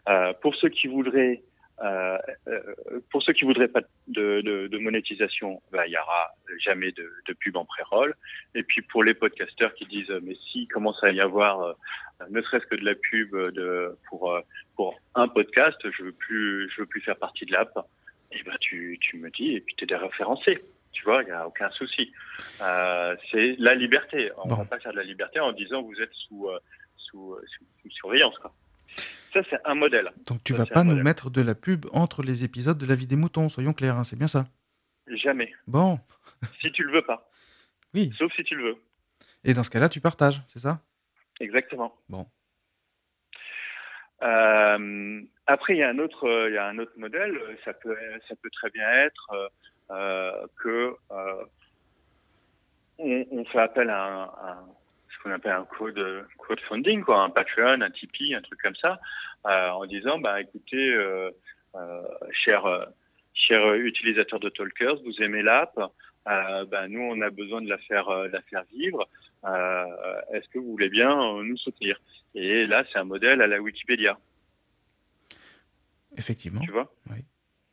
euh, 0.08 0.32
pour 0.40 0.54
ceux 0.56 0.68
qui 0.68 0.88
voudraient 0.88 1.42
euh, 1.82 2.18
euh, 2.46 3.00
pour 3.10 3.22
ceux 3.22 3.32
qui 3.32 3.44
voudraient 3.44 3.66
pas 3.66 3.80
de, 4.06 4.78
monétisation, 4.78 5.60
bah, 5.72 5.86
il 5.86 5.92
y 5.92 5.96
aura 5.96 6.30
jamais 6.60 6.92
de, 6.92 7.32
pub 7.40 7.56
en 7.56 7.64
pré-roll. 7.64 8.14
Et 8.54 8.62
puis 8.62 8.82
pour 8.82 9.02
les 9.02 9.14
podcasteurs 9.14 9.74
qui 9.74 9.86
disent 9.86 10.12
mais 10.22 10.36
si 10.52 10.68
commence 10.68 11.02
à 11.02 11.10
y 11.10 11.20
avoir 11.20 11.74
ne 12.30 12.40
serait-ce 12.42 12.66
que 12.66 12.76
de 12.76 12.84
la 12.84 12.94
pub 12.94 13.34
pour 14.08 15.00
un 15.14 15.28
podcast, 15.28 15.78
je 15.90 16.04
veux 16.04 16.12
plus 16.12 16.70
je 16.70 16.82
veux 16.82 16.86
plus 16.86 17.00
faire 17.00 17.16
partie 17.16 17.46
de 17.46 17.52
l'app. 17.52 17.76
Et 18.30 18.42
ben 18.44 18.56
tu 18.60 18.98
me 19.14 19.30
dis 19.30 19.54
et 19.56 19.60
puis 19.60 19.74
tu 19.76 19.92
es 19.92 19.96
référencé. 19.96 20.62
Tu 20.92 21.04
vois, 21.04 21.22
il 21.22 21.26
n'y 21.26 21.32
a 21.32 21.46
aucun 21.46 21.70
souci. 21.70 22.12
Euh, 22.60 23.16
c'est 23.30 23.56
la 23.58 23.74
liberté. 23.74 24.30
On 24.36 24.48
Bon. 24.48 24.56
va 24.56 24.64
pas 24.64 24.78
faire 24.78 24.92
de 24.92 24.98
la 24.98 25.04
liberté 25.04 25.40
en 25.40 25.52
disant 25.52 25.82
vous 25.82 26.00
êtes 26.00 26.12
sous 26.12 26.48
euh, 26.48 26.58
sous, 26.96 27.36
sous, 27.46 27.64
sous 27.82 27.90
surveillance 27.90 28.38
quoi. 28.38 28.52
Ça, 29.32 29.40
c'est 29.48 29.58
un 29.64 29.74
modèle. 29.74 30.10
Donc 30.26 30.44
tu 30.44 30.52
Ça, 30.52 30.60
vas 30.60 30.66
pas 30.66 30.82
nous 30.84 30.90
modèle. 30.90 31.04
mettre 31.04 31.30
de 31.30 31.40
la 31.40 31.54
pub 31.54 31.86
entre 31.92 32.22
les 32.22 32.44
épisodes 32.44 32.76
de 32.76 32.84
La 32.86 32.94
vie 32.94 33.06
des 33.06 33.16
moutons, 33.16 33.48
soyons 33.48 33.72
clairs, 33.72 33.96
hein, 33.96 34.04
c'est 34.04 34.16
bien 34.18 34.28
ça. 34.28 34.44
Jamais. 35.08 35.52
Bon, 35.66 35.98
Si 36.60 36.70
tu 36.72 36.82
le 36.84 36.92
veux 36.92 37.02
pas. 37.02 37.30
oui. 37.94 38.12
Sauf 38.18 38.30
si 38.34 38.44
tu 38.44 38.54
le 38.54 38.64
veux. 38.64 38.76
Et 39.44 39.54
dans 39.54 39.64
ce 39.64 39.70
cas-là, 39.70 39.88
tu 39.88 40.00
partages, 40.00 40.42
c'est 40.48 40.58
ça? 40.60 40.80
Exactement. 41.40 41.94
Bon. 42.08 42.26
Euh, 44.22 45.20
après, 45.46 45.74
il 45.74 45.78
y 45.78 45.82
a 45.82 45.88
un 45.88 45.98
autre, 45.98 46.28
euh, 46.28 46.48
il 46.50 46.54
y 46.54 46.58
a 46.58 46.66
un 46.66 46.78
autre 46.78 46.92
modèle. 46.96 47.36
Ça 47.64 47.72
peut, 47.74 47.96
ça 48.28 48.34
peut 48.40 48.50
très 48.50 48.70
bien 48.70 48.88
être 48.88 49.30
euh, 49.32 49.36
euh, 49.44 49.48
que 50.62 50.96
euh, 51.10 51.44
on, 52.98 53.26
on 53.30 53.44
fait 53.46 53.60
appel 53.60 53.90
à, 53.90 54.04
un, 54.04 54.22
à 54.24 54.64
ce 55.10 55.22
qu'on 55.22 55.30
appelle 55.30 55.52
un 55.52 55.64
code, 55.64 56.26
crowdfunding, 56.38 57.02
quoi, 57.02 57.22
un 57.22 57.30
Patreon, 57.30 57.80
un 57.80 57.90
Tipeee, 57.90 58.34
un 58.34 58.42
truc 58.42 58.60
comme 58.62 58.76
ça, 58.76 59.00
euh, 59.46 59.68
en 59.70 59.86
disant, 59.86 60.18
bah, 60.18 60.40
écoutez, 60.40 60.94
euh, 60.94 61.30
euh, 61.74 62.02
cher, 62.30 62.66
euh, 62.66 62.84
cher 63.34 63.74
utilisateur 63.74 64.40
de 64.40 64.48
Talkers, 64.48 65.02
vous 65.02 65.22
aimez 65.22 65.42
l'app, 65.42 65.78
euh, 66.28 66.64
bah, 66.66 66.86
nous, 66.88 67.00
on 67.00 67.20
a 67.20 67.30
besoin 67.30 67.62
de 67.62 67.68
la 67.68 67.78
faire, 67.78 68.08
euh, 68.08 68.28
de 68.28 68.32
la 68.32 68.42
faire 68.42 68.62
vivre. 68.72 69.08
Euh, 69.44 70.20
Est-ce 70.32 70.48
que 70.50 70.58
vous 70.58 70.70
voulez 70.70 70.88
bien 70.88 71.10
euh, 71.10 71.42
nous 71.42 71.56
soutenir? 71.56 71.98
Et 72.34 72.64
là, 72.66 72.84
c'est 72.92 72.98
un 72.98 73.04
modèle 73.04 73.42
à 73.42 73.48
la 73.48 73.60
Wikipédia. 73.60 74.16
Effectivement. 76.16 76.60
Tu 76.60 76.70
vois? 76.70 76.94
Oui. 77.10 77.24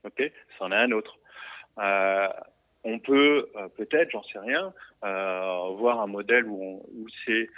Ok, 0.04 0.32
c'en 0.58 0.72
a 0.72 0.78
un 0.78 0.92
autre. 0.92 1.19
Euh, 1.80 2.28
on 2.84 3.00
peut 3.00 3.48
euh, 3.56 3.68
peut-être, 3.78 4.12
j'en 4.12 4.24
sais 4.24 4.40
rien, 4.40 4.74
euh, 5.04 5.70
voir 5.78 6.02
un 6.02 6.08
modèle 6.08 6.46
où, 6.46 6.82
où 6.96 7.08
c'est 7.26 7.50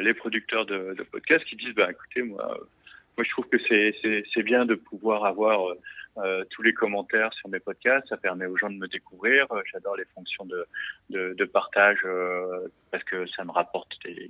les 0.00 0.14
producteurs 0.14 0.64
de, 0.64 0.94
de 0.96 1.02
podcasts 1.02 1.44
qui 1.44 1.56
disent, 1.56 1.74
bah 1.74 1.90
écoutez, 1.90 2.22
moi, 2.22 2.58
moi 3.16 3.24
je 3.24 3.30
trouve 3.30 3.46
que 3.48 3.58
c'est 3.68 4.42
bien 4.42 4.64
de 4.64 4.74
pouvoir 4.74 5.26
avoir 5.26 5.74
euh, 6.18 6.44
tous 6.50 6.62
les 6.62 6.72
commentaires 6.72 7.32
sur 7.34 7.48
mes 7.48 7.60
podcasts. 7.60 8.08
Ça 8.08 8.16
permet 8.16 8.46
aux 8.46 8.56
gens 8.56 8.70
de 8.70 8.76
me 8.76 8.88
découvrir. 8.88 9.46
J'adore 9.72 9.96
les 9.96 10.04
fonctions 10.14 10.44
de 10.46 10.66
de, 11.10 11.34
de 11.34 11.44
partage 11.44 11.98
euh, 12.04 12.66
parce 12.90 13.04
que 13.04 13.26
ça 13.28 13.44
me 13.44 13.52
rapporte 13.52 13.92
des, 14.04 14.28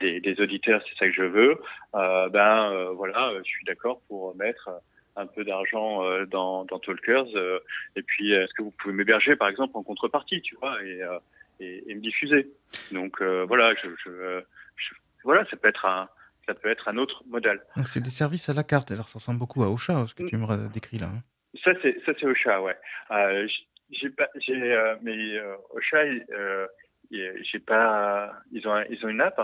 des, 0.00 0.20
des, 0.20 0.40
auditeurs. 0.40 0.82
C'est 0.86 0.98
ça 0.98 1.06
que 1.06 1.14
je 1.14 1.22
veux. 1.22 1.58
Euh, 1.94 2.28
ben 2.28 2.90
voilà, 2.96 3.32
je 3.38 3.48
suis 3.48 3.64
d'accord 3.64 4.02
pour 4.08 4.36
mettre 4.36 4.68
un 5.16 5.26
peu 5.26 5.44
d'argent 5.44 6.04
euh, 6.04 6.24
dans, 6.26 6.64
dans 6.64 6.78
Talkers. 6.78 7.26
euh, 7.36 7.58
et 7.96 8.02
puis, 8.02 8.32
est-ce 8.32 8.52
que 8.54 8.62
vous 8.62 8.70
pouvez 8.72 8.94
m'héberger, 8.94 9.36
par 9.36 9.48
exemple, 9.48 9.76
en 9.76 9.82
contrepartie, 9.82 10.40
tu 10.42 10.54
vois, 10.56 10.82
et, 10.82 11.02
euh, 11.02 11.18
et, 11.60 11.90
et 11.90 11.94
me 11.94 12.00
diffuser. 12.00 12.50
Donc 12.90 13.20
euh, 13.20 13.44
voilà, 13.46 13.74
je, 13.74 13.88
je, 14.04 14.40
je- 14.76 14.94
voilà, 15.24 15.44
ça 15.50 15.56
peut 15.56 15.68
être 15.68 15.84
un, 15.84 16.08
ça 16.46 16.54
peut 16.54 16.70
être 16.70 16.88
un 16.88 16.96
autre 16.96 17.22
modèle. 17.28 17.60
Donc 17.76 17.88
c'est 17.88 18.00
des 18.00 18.10
services 18.10 18.48
à 18.48 18.54
la 18.54 18.64
carte, 18.64 18.90
alors 18.90 19.08
ça 19.08 19.18
ressemble 19.18 19.38
beaucoup 19.38 19.62
à 19.62 19.68
Ocha, 19.70 20.06
ce 20.06 20.14
que 20.14 20.24
tu 20.24 20.36
me 20.36 20.44
ra- 20.46 20.56
décris 20.56 20.98
là. 20.98 21.06
hein. 21.06 21.22
Ça 21.62 21.72
c'est, 21.82 22.00
ça 22.06 22.12
c'est 22.18 22.26
Ocha, 22.26 22.60
ouais. 22.62 22.76
Euh, 23.10 23.46
j- 23.46 23.68
j'ai 23.90 24.08
pas, 24.10 24.28
j'ai, 24.40 24.54
euh, 24.54 24.96
mais 25.02 25.36
euh, 25.38 25.54
Ocha, 25.74 25.98
euh, 26.32 26.66
j'ai 27.10 27.58
pas, 27.60 28.32
ils 28.50 28.66
ont, 28.66 28.82
ils 28.88 29.04
ont 29.04 29.08
une 29.10 29.20
app. 29.20 29.38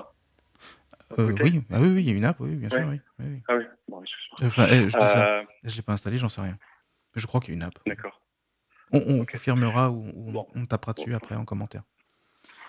Euh, 1.18 1.32
oui, 1.42 1.62
ah 1.70 1.80
oui, 1.80 1.88
oui, 1.88 2.02
il 2.02 2.08
y 2.08 2.12
a 2.12 2.14
une 2.16 2.24
app, 2.24 2.38
oui, 2.40 2.54
bien 2.56 2.68
sûr, 2.68 2.80
oui. 2.86 3.00
oui, 3.18 3.42
Ah 3.48 3.56
oui, 3.56 3.64
bon. 3.88 4.02
Enfin, 4.42 4.66
eh, 4.70 4.80
je 4.80 4.84
dis 4.86 4.90
ça. 4.92 5.38
Euh, 5.38 5.44
Je 5.64 5.76
l'ai 5.76 5.82
pas 5.82 5.92
installé, 5.94 6.18
j'en 6.18 6.28
sais 6.28 6.40
rien. 6.42 6.58
Mais 7.14 7.20
je 7.22 7.26
crois 7.26 7.40
qu'il 7.40 7.50
y 7.50 7.52
a 7.52 7.56
une 7.56 7.62
app. 7.62 7.74
D'accord, 7.86 8.20
On, 8.92 9.24
confirmera 9.24 9.90
ou, 9.90 10.10
ou 10.14 10.32
Bon. 10.32 10.46
on 10.54 10.66
tapera 10.66 10.92
dessus 10.92 11.10
Bon. 11.10 11.16
après 11.16 11.34
en 11.34 11.44
commentaire. 11.46 11.82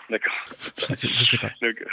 d'accord. 0.09 0.33
Je 0.77 0.95
sais, 0.95 1.07
je 1.07 1.23
sais 1.23 1.37
pas. 1.37 1.49
Donc, 1.61 1.81
euh, 1.81 1.85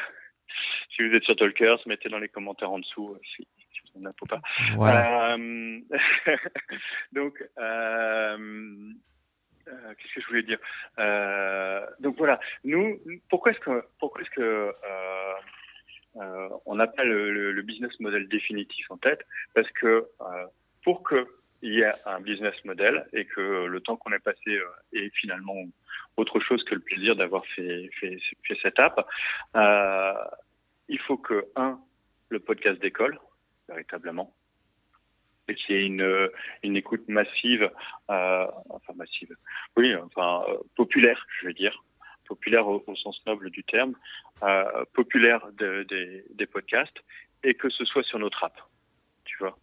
si 0.95 1.07
vous 1.07 1.15
êtes 1.15 1.25
sur 1.25 1.35
Talkers, 1.37 1.79
mettez 1.87 2.09
dans 2.09 2.19
les 2.21 2.29
commentaires 2.29 2.71
en 2.71 2.79
dessous 2.79 3.19
si, 3.35 3.47
si 3.73 3.81
vous 3.95 4.01
en 4.01 4.05
avez 4.07 4.15
ou 4.23 4.27
pas. 4.27 4.41
Voilà. 4.77 5.37
Donc, 7.13 7.43
euh, 7.59 8.93
qu'est-ce 9.99 10.15
que 10.15 10.21
je 10.21 10.27
voulais 10.29 10.43
dire? 10.45 10.59
Euh, 10.99 11.85
Donc 12.01 12.17
voilà, 12.19 12.39
nous, 12.65 12.99
pourquoi 13.29 13.51
est-ce 13.53 13.61
que, 13.61 13.85
pourquoi 13.99 14.23
est-ce 14.23 14.31
que 14.31 14.41
euh, 14.41 15.33
euh, 16.19 16.49
on 16.65 16.77
n'a 16.77 16.87
pas 16.87 17.05
le, 17.05 17.61
business 17.63 17.99
model 18.01 18.29
définitif 18.29 18.91
en 18.91 18.97
tête 18.97 19.21
Parce 19.55 19.71
que 19.73 19.87
euh, 20.21 20.47
pour 20.85 21.03
que 21.03 21.27
il 21.63 21.73
y 21.73 21.81
ait 21.81 21.93
un 22.05 22.21
business 22.21 22.55
model 22.65 23.07
et 23.13 23.25
que 23.25 23.67
le 23.67 23.81
temps 23.81 23.97
qu'on 23.97 24.13
ait 24.13 24.19
passé 24.19 24.51
euh, 24.51 24.65
est 24.93 25.11
finalement 25.17 25.57
autre 26.17 26.39
chose 26.41 26.63
que 26.65 26.75
le 26.75 26.81
plaisir 26.81 27.17
d'avoir 27.17 27.45
fait, 27.47 27.91
cette 28.63 28.79
app, 28.79 29.07
il 30.89 30.99
faut 31.01 31.17
que 31.19 31.47
un 31.57 31.81
le 32.29 32.41
podcast 32.41 32.81
décolle 32.81 33.19
véritablement 33.69 34.35
et 35.49 35.55
qu'il 35.55 35.77
y 35.77 35.79
ait 35.79 35.87
une, 35.87 36.77
écoute 36.77 37.07
massive, 37.09 37.71
enfin 38.09 38.93
massive, 38.95 39.35
oui, 39.77 39.95
enfin 39.95 40.45
populaire, 40.77 41.25
je 41.41 41.47
veux 41.47 41.53
dire, 41.53 41.85
populaire 42.27 42.67
au 42.67 42.83
sens 42.97 43.21
noble 43.27 43.51
du 43.51 43.63
terme, 43.65 43.95
euh, 44.43 44.85
populaire 44.95 45.47
de- 45.53 45.85
des- 45.89 46.25
des 46.35 46.47
podcasts, 46.47 46.99
et 47.43 47.55
que 47.55 47.69
ce 47.71 47.85
soit 47.85 48.03
sur 48.03 48.19
notre 48.19 48.43
app, 48.45 48.57
tu 49.25 49.37
vois. 49.39 49.57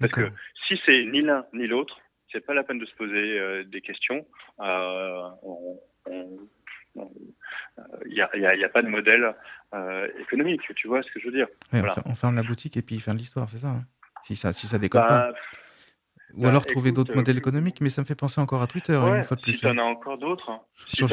Parce 0.00 0.12
que 0.12 0.30
si 0.66 0.80
c'est 0.84 1.04
ni 1.04 1.22
l'un 1.22 1.44
ni 1.52 1.66
l'autre, 1.66 1.98
c'est 2.32 2.44
pas 2.44 2.54
la 2.54 2.64
peine 2.64 2.78
de 2.78 2.86
se 2.86 2.94
poser 2.94 3.38
euh, 3.38 3.64
des 3.64 3.80
questions. 3.80 4.26
On- 4.58 5.38
on- 5.42 5.80
on- 6.06 6.48
euh, 6.98 7.02
Il 8.06 8.14
n'y 8.14 8.20
a, 8.20 8.30
il 8.34 8.60
il 8.60 8.68
pas 8.68 8.82
de 8.82 8.88
modèle 8.88 9.34
économique, 10.20 10.62
tu 10.76 10.86
vois 10.88 11.02
ce 11.02 11.10
que 11.10 11.18
je 11.20 11.26
veux 11.26 11.32
dire. 11.32 11.48
Ouais, 11.72 11.78
on 11.78 11.78
voilà. 11.80 11.94
fer- 11.94 12.02
on 12.06 12.14
ferme 12.14 12.36
la 12.36 12.42
boutique 12.42 12.76
et 12.76 12.82
puis 12.82 13.00
fin 13.00 13.14
de 13.14 13.18
l'histoire, 13.18 13.48
c'est 13.50 13.58
ça 13.58 13.68
hein 13.68 13.84
si 14.22 14.36
ça, 14.36 14.52
si 14.52 14.66
ça 14.66 14.78
décolle 14.78 15.06
pas. 15.06 15.32
Bah, 16.34 16.40
Ou 16.40 16.42
bah, 16.42 16.48
alors 16.48 16.66
trouver 16.66 16.88
écoute, 16.88 16.96
d'autres 16.96 17.12
euh, 17.12 17.16
modèles 17.16 17.36
plus- 17.36 17.40
économiques, 17.42 17.80
mais 17.80 17.90
ça 17.90 18.02
me 18.02 18.06
fait 18.06 18.16
penser 18.16 18.40
encore 18.40 18.60
à 18.60 18.66
Twitter, 18.66 18.96
ouais, 18.96 19.18
une 19.18 19.24
fois 19.24 19.36
de 19.36 19.42
plus. 19.42 19.52
si 19.52 19.60
tu 19.60 19.66
en 19.68 19.78
as 19.78 19.82
encore 19.82 20.18
d'autres, 20.18 20.50
hein. 20.50 20.60
si 20.88 20.96
tu 20.96 21.04
en 21.04 21.06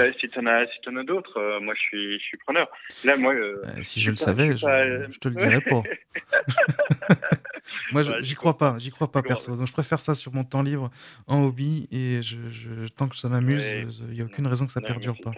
as, 0.48 0.66
si 0.68 0.82
t'en 0.82 0.96
as 0.96 1.04
d'autres, 1.04 1.38
euh, 1.40 1.60
moi 1.60 1.76
je 1.76 1.80
suis, 1.80 2.14
je 2.20 2.24
suis 2.24 2.38
preneur. 2.38 2.68
Là, 3.04 3.18
moi, 3.18 3.34
euh, 3.36 3.62
Euh, 3.66 3.84
si 3.84 4.00
je 4.00 4.06
je 4.06 4.12
le 4.12 4.16
savais, 4.18 4.58
je 4.58 4.66
pas- 4.66 5.12
je 5.12 5.20
te 5.20 5.28
le 5.28 5.36
dirais 5.36 5.62
pas. 5.62 5.84
Moi, 7.92 8.04
je- 8.04 8.12
Ouais, 8.12 8.18
j'y 8.24 8.36
crois 8.36 8.58
pas, 8.58 8.76
j'y 8.80 8.90
crois 8.92 9.12
pas 9.12 9.22
perso. 9.22 9.56
Donc, 9.56 9.68
je 9.68 9.74
préfère 9.74 10.00
ça 10.00 10.16
sur 10.16 10.34
mon 10.34 10.44
temps 10.44 10.62
libre 10.64 10.90
en 11.28 11.44
hobby 11.44 11.88
et 11.92 12.22
je, 12.22 12.38
tant 12.98 13.08
que 13.08 13.16
ça 13.16 13.30
m'amuse, 13.30 13.62
Ouais. 13.62 13.86
il 14.10 14.14
n'y 14.16 14.22
a 14.22 14.26
aucune 14.26 14.48
raison 14.48 14.66
que 14.66 14.72
ça 14.72 14.82
Non, 14.82 14.88
perdure 14.88 15.16
pas. 15.24 15.32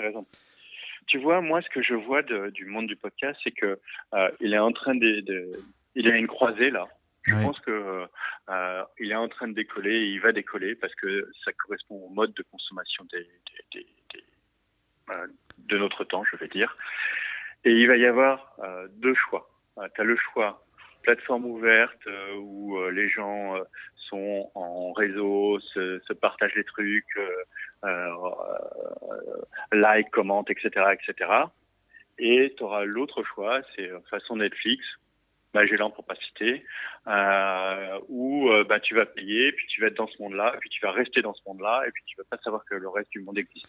Tu 1.07 1.19
vois, 1.19 1.41
moi, 1.41 1.61
ce 1.61 1.69
que 1.69 1.83
je 1.83 1.93
vois 1.93 2.23
de- 2.23 2.49
du 2.51 2.65
monde 2.65 2.87
du 2.87 2.95
podcast, 2.95 3.39
c'est 3.43 3.51
que 3.51 3.77
euh, 4.13 4.29
il 4.39 4.53
est 4.53 4.57
en 4.59 4.71
train 4.71 4.95
de, 4.95 5.19
de- 5.21 5.59
il 5.95 6.05
y 6.07 6.11
a 6.11 6.15
une 6.15 6.27
croisée 6.27 6.69
là. 6.71 6.87
Je 7.23 7.33
pense 7.43 7.59
que 7.61 8.05
euh, 8.49 8.83
il 8.99 9.11
est 9.11 9.15
en 9.15 9.29
train 9.29 9.47
de 9.47 9.53
décoller, 9.53 9.91
et 9.95 10.05
il 10.07 10.19
va 10.19 10.31
décoller 10.31 10.75
parce 10.75 10.93
que 10.95 11.29
ça 11.45 11.51
correspond 11.53 11.95
au 11.95 12.09
mode 12.09 12.33
de 12.33 12.43
consommation 12.43 13.05
des, 13.05 13.19
des- 13.23 13.79
des- 13.81 13.87
des- 14.13 15.13
euh, 15.15 15.27
de 15.57 15.77
notre 15.77 16.03
temps, 16.03 16.23
je 16.25 16.35
vais 16.37 16.47
dire. 16.49 16.75
Et 17.65 17.71
il 17.71 17.87
va 17.87 17.95
y 17.97 18.05
avoir 18.05 18.53
euh, 18.59 18.87
deux 18.91 19.15
choix. 19.15 19.49
tu 19.95 20.01
as 20.01 20.03
le 20.03 20.17
choix 20.17 20.65
plateforme 21.03 21.45
ouverte 21.45 22.05
euh, 22.07 22.35
où 22.37 22.77
euh, 22.77 22.89
les 22.91 23.09
gens 23.09 23.55
euh, 23.57 23.63
sont 24.09 24.49
en 24.55 24.91
réseau, 24.93 25.59
se, 25.59 25.99
se 26.07 26.13
partagent 26.13 26.55
les 26.55 26.63
trucs, 26.63 27.05
euh, 27.17 27.29
euh, 27.85 28.13
euh, 29.11 29.41
like, 29.73 30.09
commentent, 30.11 30.49
etc., 30.49 30.69
etc. 30.93 31.29
Et 32.19 32.53
tu 32.57 32.63
auras 32.63 32.85
l'autre 32.85 33.23
choix, 33.23 33.61
c'est 33.75 33.89
euh, 33.89 33.99
façon 34.09 34.37
Netflix, 34.37 34.85
Magellan 35.53 35.91
pour 35.91 36.05
pas 36.05 36.15
citer, 36.15 36.65
euh, 37.07 37.99
où 38.07 38.49
euh, 38.49 38.63
bah, 38.63 38.79
tu 38.79 38.95
vas 38.95 39.05
payer, 39.05 39.51
puis 39.51 39.67
tu 39.67 39.81
vas 39.81 39.87
être 39.87 39.97
dans 39.97 40.07
ce 40.07 40.21
monde-là, 40.21 40.55
puis 40.59 40.69
tu 40.69 40.81
vas 40.81 40.91
rester 40.91 41.21
dans 41.21 41.33
ce 41.33 41.41
monde-là, 41.47 41.83
et 41.87 41.91
puis 41.91 42.03
tu 42.05 42.15
vas 42.17 42.23
pas 42.29 42.37
savoir 42.43 42.63
que 42.65 42.75
le 42.75 42.89
reste 42.89 43.11
du 43.11 43.21
monde 43.21 43.37
existe. 43.37 43.67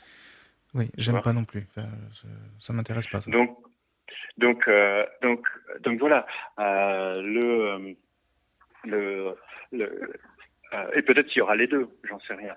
Oui, 0.75 0.91
j'aime 0.97 1.21
pas 1.23 1.33
non 1.33 1.45
plus. 1.45 1.67
Enfin, 1.71 1.89
ça 2.59 2.73
m'intéresse 2.73 3.07
pas. 3.07 3.21
Ça. 3.21 3.31
Donc, 3.31 3.57
donc, 4.39 4.67
euh, 4.67 5.07
donc, 5.23 5.47
donc 5.81 6.01
voilà. 6.01 6.27
Euh, 6.59 7.15
le, 7.15 7.97
le, 8.85 9.37
le 9.73 10.13
et 10.95 11.03
peut-être 11.03 11.29
qu'il 11.29 11.39
y 11.39 11.43
aura 11.43 11.55
les 11.55 11.69
deux, 11.69 11.89
j'en 12.03 12.19
sais 12.21 12.35
rien. 12.35 12.57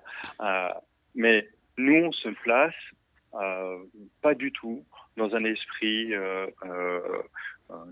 Mais 1.14 1.48
nous, 1.76 2.06
on 2.06 2.12
se 2.12 2.30
place 2.42 2.74
pas 4.20 4.34
du 4.34 4.50
tout 4.50 4.84
dans 5.18 5.34
un 5.34 5.44
esprit 5.44 6.14
euh, 6.14 6.46
euh, 6.64 6.68
euh, 6.68 7.22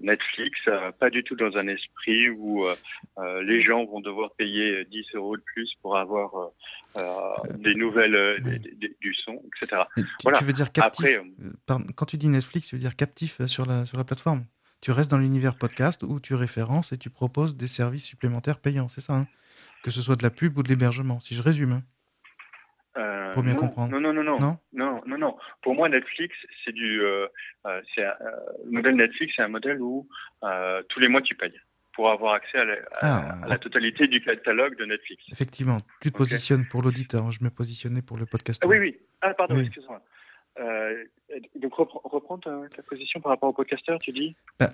Netflix, 0.01 0.59
euh, 0.69 0.91
pas 0.93 1.11
du 1.11 1.23
tout 1.25 1.37
dans 1.37 1.57
un 1.57 1.69
esprit 1.69 2.31
où 2.31 2.65
euh, 2.65 2.75
euh, 3.19 3.43
les 3.43 3.63
gens 3.63 3.85
vont 3.85 4.01
devoir 4.01 4.31
payer 4.37 4.85
10 4.87 5.05
euros 5.15 5.37
de 5.37 5.43
plus 5.43 5.71
pour 5.83 5.97
avoir 5.99 6.35
euh, 6.37 6.49
euh, 6.99 7.53
des 7.59 7.75
nouvelles, 7.75 8.15
euh, 8.15 8.39
oui. 8.45 8.59
des- 8.61 8.75
des- 8.75 8.97
du 9.01 9.15
son, 9.15 9.41
etc. 9.61 9.83
Et 9.99 10.03
tu, 10.03 10.09
voilà. 10.25 10.39
tu 10.39 10.45
veux 10.45 10.53
dire 10.53 10.73
captif 10.73 11.05
Après, 11.05 11.17
euh, 11.19 11.23
euh, 11.45 11.53
pardon, 11.67 11.87
Quand 11.95 12.07
tu 12.07 12.17
dis 12.17 12.29
Netflix, 12.29 12.69
tu 12.69 12.77
veux 12.77 12.81
dire 12.81 12.97
captif 12.97 13.41
euh, 13.41 13.47
sur 13.47 13.67
la, 13.67 13.85
sur 13.85 13.99
la 13.99 14.05
plateforme 14.05 14.45
Tu 14.81 14.91
restes 14.93 15.11
dans 15.11 15.19
l'univers 15.19 15.57
podcast 15.57 16.03
où 16.03 16.21
tu 16.21 16.35
références 16.35 16.93
et 16.93 16.99
tu 16.99 17.11
proposes 17.11 17.57
des 17.57 17.69
services 17.69 18.05
supplémentaires 18.05 18.59
payants, 18.61 18.89
c'est 18.89 19.01
ça 19.01 19.15
hein? 19.15 19.27
Que 19.83 19.91
ce 19.91 20.01
soit 20.03 20.17
de 20.17 20.23
la 20.23 20.31
pub 20.31 20.57
ou 20.59 20.63
de 20.63 20.69
l'hébergement, 20.69 21.21
si 21.21 21.35
je 21.35 21.43
résume. 21.43 21.83
Hein. 22.97 23.01
Euh, 23.01 23.35
Pour 23.35 23.43
bien 23.43 23.55
non, 23.55 23.61
comprendre. 23.61 23.93
Non, 23.93 24.01
non, 24.01 24.13
non, 24.13 24.23
non, 24.25 24.39
Non 24.41 24.59
non, 24.73 25.01
non, 25.07 25.19
non. 25.19 25.37
Pour 25.63 25.75
moi, 25.75 25.89
Netflix, 25.89 26.35
c'est 26.65 26.73
du, 26.73 27.03
euh, 27.03 27.27
euh, 27.67 27.83
euh, 27.99 28.11
le 28.65 28.71
modèle 28.71 28.97
Netflix, 28.97 29.35
c'est 29.37 29.43
un 29.43 29.49
modèle 29.49 29.81
où 29.81 30.09
tous 30.89 31.01
les 31.01 31.09
mois 31.09 31.23
tu 31.23 31.35
payes 31.35 31.59
pour 31.95 32.11
avoir 32.11 32.35
accès 32.35 32.59
à 32.59 32.65
la, 32.65 32.75
Ah, 33.01 33.39
à 33.43 33.49
la 33.49 33.59
totalité 33.59 34.07
du 34.07 34.21
catalogue 34.23 34.77
de 34.79 34.85
Netflix. 34.85 35.23
Effectivement, 35.33 35.79
tu 36.03 36.11
te 36.13 36.17
positionnes 36.19 36.67
pour 36.69 36.83
l'auditeur. 36.83 37.31
Je 37.33 37.43
me 37.43 37.49
positionnais 37.51 38.03
pour 38.03 38.19
le 38.19 38.27
podcast. 38.27 38.63
Ah 38.65 38.69
oui, 38.69 38.79
oui. 38.79 38.99
Ah, 39.23 39.33
pardon, 39.35 39.55
Oui. 39.57 39.63
excuse-moi. 39.63 40.03
Euh, 40.59 41.05
donc 41.57 41.75
reprends, 41.75 42.39
ta, 42.39 42.51
ta 42.75 42.83
position 42.83 43.21
par 43.21 43.31
rapport 43.31 43.51
au 43.51 43.53
podcasteur, 43.53 43.99
tu 43.99 44.11
dis? 44.13 44.37
Bah, 44.59 44.71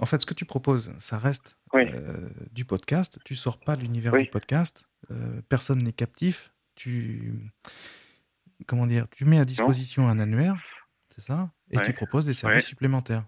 en 0.00 0.06
fait, 0.06 0.20
ce 0.20 0.26
que 0.26 0.34
tu 0.34 0.44
proposes, 0.44 0.92
ça 0.98 1.16
reste 1.18 1.56
Oui. 1.72 1.84
euh, 1.94 2.28
du 2.52 2.64
podcast. 2.66 3.18
Tu 3.24 3.34
sors 3.34 3.58
pas 3.58 3.76
de 3.76 3.82
l'univers 3.82 4.12
Oui. 4.12 4.24
du 4.24 4.30
podcast. 4.30 4.84
Euh, 5.10 5.40
personne 5.48 5.78
n'est 5.82 5.92
captif. 5.92 6.52
Tu 6.78 7.32
comment 8.68 8.86
dire 8.86 9.08
Tu 9.10 9.24
mets 9.24 9.40
à 9.40 9.44
disposition 9.44 10.08
un 10.08 10.20
annuaire, 10.20 10.54
c'est 11.10 11.22
ça 11.22 11.50
Et 11.72 11.76
Ouais. 11.78 11.84
tu 11.84 11.92
proposes 11.92 12.24
des 12.24 12.34
services 12.34 12.64
Ouais. 12.64 12.68
supplémentaires, 12.68 13.24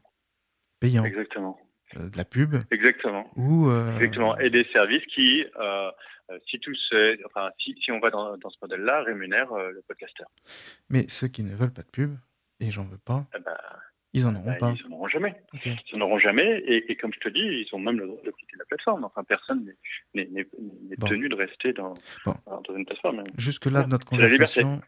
payants, 0.78 1.04
Exactement. 1.04 1.58
Euh, 1.96 2.08
de 2.08 2.16
la 2.16 2.24
pub 2.24 2.54
Exactement. 2.70 3.28
ou 3.34 3.68
euh, 3.68 3.96
Exactement. 3.96 4.38
Et 4.38 4.50
des 4.50 4.64
services 4.72 5.04
qui, 5.12 5.44
euh, 5.58 5.90
si 6.48 6.60
tous, 6.60 6.78
euh, 6.92 7.16
enfin, 7.26 7.50
si, 7.58 7.74
si 7.82 7.90
on 7.90 7.98
va 7.98 8.10
dans, 8.10 8.36
dans 8.36 8.50
ce 8.50 8.58
modèle-là, 8.62 9.02
rémunèrent 9.02 9.52
le 9.52 9.82
podcasteur. 9.88 10.28
Mais 10.88 11.06
ceux 11.08 11.26
qui 11.26 11.42
ne 11.42 11.52
veulent 11.56 11.72
pas 11.72 11.82
de 11.82 11.90
pub 11.90 12.16
et 12.60 12.70
j'en 12.70 12.84
veux 12.84 12.98
pas, 12.98 13.26
Eh 13.36 13.40
ben, 13.40 13.56
ils 14.12 14.26
en 14.26 14.34
auront 14.34 14.50
bah, 14.50 14.56
pas. 14.58 14.74
ils 14.76 14.88
n'en 14.88 14.96
auront 14.96 15.08
jamais. 15.08 15.34
Ils 15.64 15.76
n'en 15.98 16.06
auront 16.06 16.18
jamais, 16.18 16.58
et, 16.66 16.90
et 16.90 16.96
comme 16.96 17.12
je 17.14 17.20
te 17.20 17.28
dis, 17.28 17.40
ils 17.40 17.68
ont 17.72 17.78
même 17.78 17.98
le 17.98 18.06
droit 18.06 18.20
de 18.24 18.30
quitter 18.30 18.56
la 18.58 18.64
plateforme. 18.64 19.04
Enfin, 19.04 19.22
personne 19.24 19.64
n'est- 20.14 20.28
Bon. 20.98 21.06
tenu 21.08 21.28
de 21.28 21.34
rester 21.34 21.72
dans, 21.72 21.94
Bon. 22.24 22.34
dans 22.46 22.76
une 22.76 22.84
plateforme. 22.86 23.22
Jusque 23.38 23.66
là 23.66 23.82
de 23.82 23.88
notre 23.88 24.04
conversation, 24.06 24.80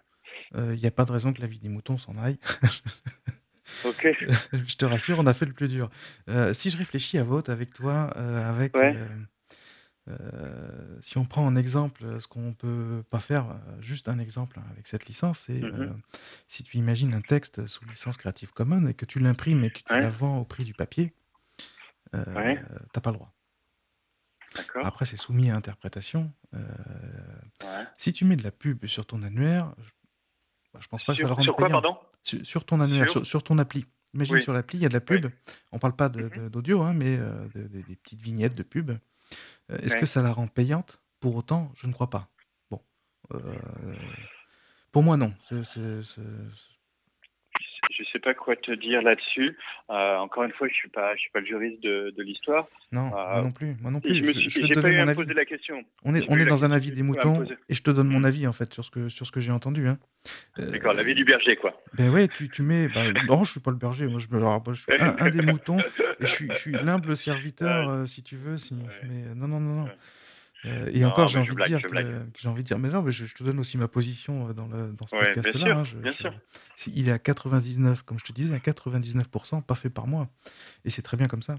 il 0.54 0.62
n'y 0.80 0.86
a 0.86 0.90
pas 0.90 1.04
de 1.04 1.12
raison 1.12 1.32
que 1.32 1.40
la 1.40 1.46
vie 1.46 1.60
des 1.60 1.68
moutons 1.68 1.98
s'en 1.98 2.16
aille. 2.18 2.38
Ok. 3.86 4.06
je 4.66 4.76
te 4.76 4.84
rassure, 4.84 5.18
on 5.18 5.26
a 5.26 5.32
fait 5.32 5.46
le 5.46 5.52
plus 5.54 5.68
dur. 5.68 5.88
Euh, 6.28 6.52
si 6.52 6.68
je 6.68 6.76
réfléchis 6.76 7.16
à 7.16 7.24
vote 7.24 7.48
avec 7.48 7.72
toi, 7.72 8.10
euh, 8.16 8.42
avec 8.50 8.76
Ouais. 8.76 8.94
Euh, 10.08 10.98
si 11.00 11.16
on 11.18 11.24
prend 11.24 11.46
en 11.46 11.54
exemple 11.54 12.04
euh, 12.04 12.18
ce 12.20 12.26
qu'on 12.26 12.54
peut 12.54 13.04
pas 13.10 13.20
faire, 13.20 13.50
euh, 13.50 13.80
juste 13.80 14.08
un 14.08 14.18
exemple 14.18 14.58
hein, 14.58 14.64
avec 14.72 14.86
cette 14.88 15.06
licence, 15.06 15.40
c'est 15.46 15.60
Mhm. 15.62 15.80
euh, 15.80 15.88
si 16.48 16.62
tu 16.64 16.76
imagines 16.76 17.14
un 17.14 17.20
texte 17.20 17.66
sous 17.66 17.84
licence 17.84 18.16
Creative 18.16 18.52
Commons 18.52 18.86
et 18.86 18.94
que 18.94 19.04
tu 19.04 19.20
l'imprimes 19.20 19.62
et 19.64 19.70
que 19.70 19.78
tu 19.78 19.92
Ouais. 19.92 20.00
la 20.00 20.10
vends 20.10 20.38
au 20.38 20.44
prix 20.44 20.64
du 20.64 20.74
papier, 20.74 21.12
euh, 22.14 22.24
Ouais. 22.34 22.62
t'as 22.92 23.00
pas 23.00 23.10
le 23.10 23.16
droit. 23.16 23.32
Après, 24.82 25.06
c'est 25.06 25.16
soumis 25.16 25.50
à 25.50 25.56
interprétation. 25.56 26.32
Ouais. 26.52 26.58
si 27.96 28.12
tu 28.12 28.24
mets 28.26 28.36
de 28.36 28.42
la 28.42 28.50
pub 28.50 28.84
sur 28.86 29.06
ton 29.06 29.22
annuaire, 29.22 29.72
je, 29.78 29.88
bah, 30.74 30.80
pense 30.90 31.04
pas 31.04 31.14
que 31.14 31.20
ça 31.22 31.26
le 31.28 31.32
rende 31.32 31.44
sur 31.44 31.56
quoi, 31.56 31.68
payant. 31.68 31.80
pardon? 31.80 31.98
Sur, 32.22 32.44
sur 32.44 32.64
ton 32.66 32.80
annuaire, 32.80 33.08
Sur 33.24 33.42
ton 33.42 33.56
appli. 33.58 33.86
Imagine 34.14 34.34
Oui. 34.34 34.42
sur 34.42 34.52
l'appli, 34.52 34.78
il 34.78 34.82
y 34.82 34.84
a 34.84 34.88
de 34.90 34.94
la 34.94 35.00
pub. 35.00 35.26
On 35.70 35.78
parle 35.78 35.96
pas 35.96 36.08
Mhm. 36.10 36.28
de- 36.28 36.48
d'audio, 36.48 36.82
hein, 36.82 36.92
mais 36.92 37.16
de- 37.16 37.48
de- 37.54 37.80
des 37.82 37.96
petites 37.96 38.20
vignettes 38.20 38.54
de 38.54 38.62
pub. 38.62 38.92
Euh, 39.70 39.78
Est-ce 39.78 39.94
Ouais. 39.94 40.00
que 40.00 40.06
ça 40.06 40.22
la 40.22 40.32
rend 40.32 40.46
payante? 40.48 41.00
Pour 41.20 41.36
autant, 41.36 41.70
je 41.76 41.86
ne 41.86 41.92
crois 41.92 42.10
pas. 42.10 42.28
Bon. 42.70 42.80
Euh, 43.34 43.38
pour 44.90 45.02
moi, 45.02 45.16
non. 45.16 45.32
Je 48.04 48.10
sais 48.10 48.18
pas 48.18 48.34
quoi 48.34 48.56
te 48.56 48.72
dire 48.72 49.02
là-dessus. 49.02 49.56
Euh, 49.90 50.16
encore 50.18 50.44
une 50.44 50.52
fois, 50.52 50.68
je 50.68 50.74
suis 50.74 50.88
pas, 50.88 51.14
je 51.14 51.20
suis 51.20 51.30
pas 51.30 51.40
le 51.40 51.46
juriste 51.46 51.82
de, 51.82 52.12
de 52.16 52.22
l'histoire. 52.22 52.66
Non, 52.92 53.04
moi 53.08 53.38
Euh, 53.38 53.42
non 53.42 53.52
plus, 53.52 53.76
moi 53.80 53.90
non 53.90 54.00
plus. 54.00 54.14
je 54.16 54.20
me 54.20 54.26
Je, 54.26 54.32
suis, 54.32 54.50
je 54.50 54.60
j'ai 54.60 54.68
te 54.68 54.74
pas 54.74 54.82
donner 54.82 54.94
eu 54.96 54.98
à 54.98 55.04
mon 55.04 55.08
avis. 55.10 55.16
poser 55.22 55.34
la 55.34 55.44
question. 55.44 55.82
On 56.04 56.14
est, 56.14 56.24
on 56.28 56.36
est 56.38 56.44
dans 56.44 56.64
un 56.64 56.70
avis 56.72 56.92
des 56.92 57.02
moutons 57.02 57.44
et 57.68 57.74
je 57.74 57.82
te 57.82 57.90
donne 57.90 58.08
mon 58.08 58.20
Hmm. 58.20 58.24
avis 58.26 58.46
en 58.46 58.52
fait 58.52 58.72
sur 58.74 58.84
ce 58.84 58.90
que, 58.90 59.08
sur 59.08 59.26
ce 59.26 59.32
que 59.32 59.40
j'ai 59.40 59.52
entendu. 59.52 59.86
Hein. 59.88 59.98
Euh, 60.58 60.70
D'accord, 60.70 60.92
la 60.94 61.02
vie 61.02 61.14
du 61.14 61.24
berger, 61.24 61.56
quoi. 61.56 61.80
ben 61.94 62.10
ouais, 62.10 62.28
tu, 62.28 62.48
tu 62.48 62.62
mets. 62.62 62.88
bah, 62.88 63.02
non, 63.26 63.44
je 63.44 63.52
suis 63.52 63.60
pas 63.60 63.70
le 63.72 63.76
berger, 63.76 64.06
moi 64.06 64.20
je, 64.20 64.28
me, 64.28 64.36
alors, 64.36 64.62
je 64.68 64.82
suis 64.82 64.92
un, 65.00 65.16
un 65.18 65.30
des 65.30 65.42
moutons 65.42 65.78
et 65.80 65.84
je 66.20 66.26
suis, 66.26 66.48
je 66.48 66.54
suis 66.58 66.72
l'humble 66.72 67.16
serviteur, 67.16 68.06
si 68.06 68.22
tu 68.22 68.36
veux. 68.36 68.56
Si, 68.58 68.74
Ouais. 68.74 69.08
mais 69.08 69.34
non, 69.34 69.48
non, 69.48 69.60
non, 69.60 69.74
non. 69.74 69.84
Ouais. 69.84 69.96
Euh, 70.64 70.88
et 70.92 71.00
Non, 71.00 71.08
encore, 71.08 71.26
j'ai 71.28 71.40
envie 71.40 71.48
de 71.56 71.62
dire 71.64 71.80
j'ai 72.36 72.48
envie 72.48 72.62
de 72.62 72.66
dire, 72.66 72.78
mais 72.78 72.88
non, 72.88 73.02
mais 73.02 73.10
je, 73.10 73.24
je 73.24 73.34
te 73.34 73.42
donne 73.42 73.58
aussi 73.58 73.76
ma 73.78 73.88
position 73.88 74.48
euh, 74.48 74.52
dans, 74.52 74.68
le, 74.68 74.92
dans 74.92 75.06
ce 75.08 75.16
Ouais, 75.16 75.32
podcast-là. 75.34 75.78
hein, 75.78 76.30
il 76.86 77.08
est 77.08 77.12
à 77.12 77.18
99, 77.18 78.02
comme 78.04 78.18
je 78.20 78.24
te 78.24 78.32
disais, 78.32 78.54
à 78.54 78.58
99%, 78.58 79.62
pas 79.62 79.74
fait 79.74 79.90
par 79.90 80.06
moi. 80.06 80.28
Et 80.84 80.90
c'est 80.90 81.02
très 81.02 81.16
bien 81.16 81.26
comme 81.26 81.42
ça. 81.42 81.56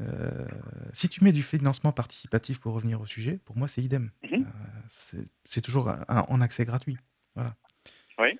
Euh, 0.00 0.46
si 0.92 1.08
tu 1.08 1.22
mets 1.22 1.32
du 1.32 1.42
financement 1.42 1.92
participatif 1.92 2.60
pour 2.60 2.72
revenir 2.74 3.00
au 3.00 3.06
sujet, 3.06 3.38
pour 3.44 3.56
moi 3.58 3.68
c'est 3.68 3.82
idem. 3.82 4.10
Mhm. 4.24 4.46
Euh, 5.14 5.22
c'est 5.44 5.60
toujours 5.60 5.88
un- 5.90 6.04
un- 6.08 6.24
en 6.28 6.40
accès 6.40 6.64
gratuit. 6.64 6.96
Voilà. 7.34 7.54
Oui. 8.18 8.38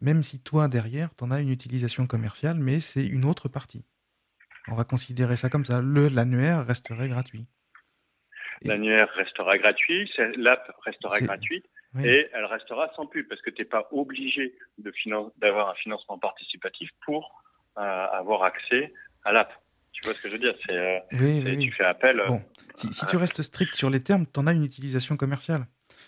Même 0.00 0.22
si 0.22 0.38
toi 0.38 0.68
derrière, 0.68 1.14
tu 1.14 1.24
en 1.24 1.30
as 1.30 1.40
une 1.40 1.48
utilisation 1.48 2.06
commerciale, 2.06 2.58
mais 2.58 2.80
c'est 2.80 3.04
une 3.06 3.24
autre 3.24 3.48
partie. 3.48 3.84
On 4.68 4.74
va 4.74 4.84
considérer 4.84 5.36
ça 5.36 5.48
comme 5.48 5.64
ça. 5.64 5.80
Le 5.80 6.08
L'annuaire 6.08 6.66
resterait 6.66 7.08
gratuit. 7.08 7.46
L'annuaire 8.62 9.08
restera 9.14 9.58
gratuit, 9.58 10.10
l'app 10.36 10.70
restera 10.84 11.20
gratuite 11.20 11.64
oui. 11.94 12.06
et 12.08 12.28
elle 12.32 12.44
restera 12.46 12.90
sans 12.96 13.06
pub 13.06 13.28
parce 13.28 13.40
que 13.42 13.50
tu 13.50 13.62
n'es 13.62 13.68
pas 13.68 13.88
obligé 13.92 14.56
d'avoir 15.36 15.70
un 15.70 15.74
financement 15.74 16.18
participatif 16.18 16.90
pour 17.04 17.42
euh, 17.78 17.80
avoir 17.80 18.42
accès 18.44 18.92
à 19.24 19.32
l'app. 19.32 19.52
Tu 19.92 20.02
vois 20.04 20.14
ce 20.14 20.22
que 20.22 20.28
je 20.28 20.34
veux 20.34 20.38
dire? 20.40 20.54
C'est 20.66 20.76
euh, 20.76 20.98
Oui, 21.12 21.58
tu 21.58 21.72
fais 21.72 21.84
appel. 21.84 22.18
euh, 22.20 22.28
Bon, 22.28 22.42
si, 22.74 22.92
si 22.92 23.06
tu 23.06 23.16
restes 23.16 23.42
strict 23.42 23.74
sur 23.74 23.90
les 23.90 24.00
termes, 24.00 24.26
tu 24.26 24.40
en 24.40 24.46
as 24.46 24.52
une 24.52 24.64
utilisation 24.64 25.16
commerciale. 25.16 25.66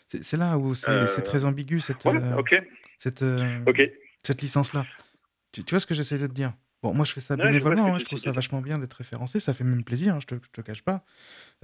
C'est 0.08 0.36
là 0.36 0.56
où 0.58 0.74
c'est 0.74 1.22
très 1.22 1.44
ambigu 1.44 1.80
cette, 1.80 2.04
Ouais, 2.04 2.18
ok, 2.36 2.62
cette, 2.98 3.22
ok. 3.66 3.82
cette 4.22 4.42
licence-là. 4.42 4.86
Tu, 5.52 5.64
tu 5.64 5.70
vois 5.74 5.80
ce 5.80 5.86
que 5.86 5.94
j'essaie 5.94 6.18
de 6.18 6.26
te 6.26 6.32
dire? 6.32 6.52
Bon, 6.86 6.94
moi 6.94 7.04
je 7.04 7.12
fais 7.12 7.20
ça 7.20 7.36
Ouais, 7.36 7.50
bénévolement, 7.50 7.94
hein, 7.94 7.98
je 7.98 8.04
trouve 8.04 8.18
ça 8.18 8.32
vachement 8.32 8.60
bien 8.62 8.78
d'être 8.78 8.94
référencé, 8.94 9.40
ça 9.40 9.54
fait 9.54 9.64
même 9.64 9.84
plaisir, 9.84 10.14
hein, 10.14 10.20
je 10.20 10.26
te, 10.26 10.34
je 10.36 10.50
te 10.52 10.60
cache 10.60 10.82
pas. 10.82 11.04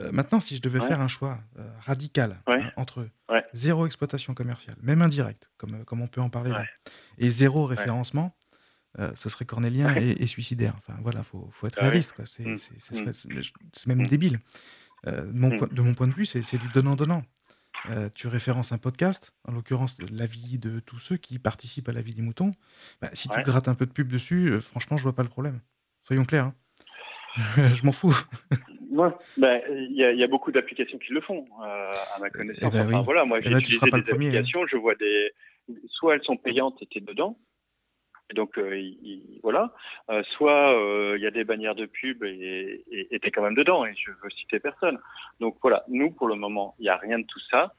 Euh, 0.01 0.13
maintenant, 0.13 0.41
si 0.41 0.57
je 0.57 0.63
devais 0.63 0.81
Ouais. 0.81 0.89
faire 0.89 1.01
un 1.01 1.09
choix 1.09 1.41
euh, 1.59 1.71
radical 1.81 2.45
Ouais. 2.47 2.63
hein, 2.63 2.73
entre 2.77 3.09
zéro 3.55 3.87
exploitation 3.87 4.35
commerciale, 4.35 4.77
même 4.83 5.03
indirect, 5.03 5.51
comme, 5.59 5.75
euh, 5.83 5.85
comme 5.85 6.03
on 6.03 6.09
peut 6.09 6.21
en 6.23 6.31
parler 6.31 6.55
là, 6.55 6.69
et 7.19 7.31
zéro 7.31 7.67
référencement, 7.67 8.37
euh, 9.01 9.13
ce 9.17 9.29
serait 9.31 9.47
cornélien 9.47 9.97
et, 9.97 10.11
et 10.23 10.27
suicidaire. 10.29 10.75
Enfin 10.79 10.99
voilà, 11.03 11.25
faut, 11.25 11.51
faut 11.53 11.67
être 11.69 11.77
réaliste. 11.77 12.15
C'est 12.27 13.87
même 13.87 14.07
Mm. 14.07 14.09
débile. 14.09 14.41
Euh, 15.07 15.27
de, 15.27 15.33
mon 15.33 15.53
point, 15.53 15.69
de 15.71 15.83
mon 15.83 15.95
point 15.95 16.09
de 16.09 16.15
vue, 16.15 16.27
c'est 16.27 16.59
du 16.59 16.71
donnant-donnant. 16.71 17.25
Euh, 17.91 18.09
tu 18.15 18.29
références 18.29 18.71
un 18.73 18.79
podcast, 18.79 19.33
en 19.45 19.53
l'occurrence 19.53 19.97
l'avis 20.11 20.59
de 20.59 20.79
tous 20.81 20.99
ceux 20.99 21.17
qui 21.17 21.39
participent 21.39 21.89
à 21.89 21.93
la 21.93 22.03
vie 22.03 22.15
des 22.15 22.23
moutons. 22.23 22.53
Bah, 23.01 23.09
si 23.13 23.29
tu 23.29 23.43
grattes 23.43 23.67
un 23.69 23.75
peu 23.75 23.87
de 23.87 23.93
pub 23.93 24.09
dessus, 24.09 24.51
euh, 24.53 24.61
franchement, 24.61 24.97
je 24.97 25.03
vois 25.03 25.15
pas 25.15 25.23
le 25.25 25.29
problème. 25.29 25.61
Soyons 26.05 26.25
clairs. 26.25 26.47
hein. 26.47 26.55
je 27.75 27.85
m'en 27.85 27.93
fous. 27.93 28.15
Ouais. 28.91 29.09
Ben, 29.39 29.61
il 29.71 29.97
y, 29.97 30.05
a, 30.05 30.13
il 30.13 30.19
y 30.19 30.23
a 30.23 30.27
beaucoup 30.29 30.53
d'applications 30.53 30.99
qui 30.99 31.13
le 31.13 31.21
font, 31.23 31.45
euh, 31.65 31.93
à 32.15 32.19
ma 32.21 32.29
connaissance. 32.31 32.71
ben 32.71 32.87
enfin, 32.87 32.99
oui. 32.99 33.05
voilà, 33.05 33.25
moi 33.25 33.39
Eh 33.41 33.47
j'ai 33.47 33.51
ben, 33.55 33.61
tu 33.63 33.73
seras 33.73 33.87
utilisé 33.87 33.91
pas 33.91 33.97
le 33.97 34.03
des 34.05 34.11
premier, 34.11 34.27
hein. 34.27 34.29
applications, 34.31 34.67
je 34.67 34.77
vois 34.77 34.95
des. 34.97 35.31
Soit 35.89 36.15
elles 36.17 36.23
sont 36.25 36.37
payantes 36.37 36.77
et 36.83 36.87
t'es 36.87 37.01
dedans, 37.01 37.39
et 37.41 37.52
donc 38.35 38.59
euh, 38.59 38.77
il- 38.79 38.99
il- 39.03 39.41
voilà. 39.43 39.73
Euh, 40.11 40.23
soit 40.37 40.75
euh, 40.79 41.15
il 41.17 41.23
y 41.23 41.27
a 41.27 41.31
des 41.31 41.45
bannières 41.45 41.75
de 41.75 41.87
pub 41.87 42.25
et 42.25 42.85
et 43.11 43.19
t'es 43.21 43.31
quand 43.31 43.43
même 43.43 43.55
dedans, 43.55 43.85
et 43.85 43.95
je 43.95 44.11
veux 44.11 44.31
citer 44.31 44.59
personne. 44.61 44.99
Donc 45.41 45.57
voilà, 45.63 45.85
nous 45.89 46.11
pour 46.11 46.29
le 46.29 46.35
moment, 46.35 46.75
il 46.79 46.83
n'y 46.83 46.89
a 46.89 46.97
rien 46.97 47.19
de 47.19 47.27
tout 47.27 47.41
ça. 47.51 47.73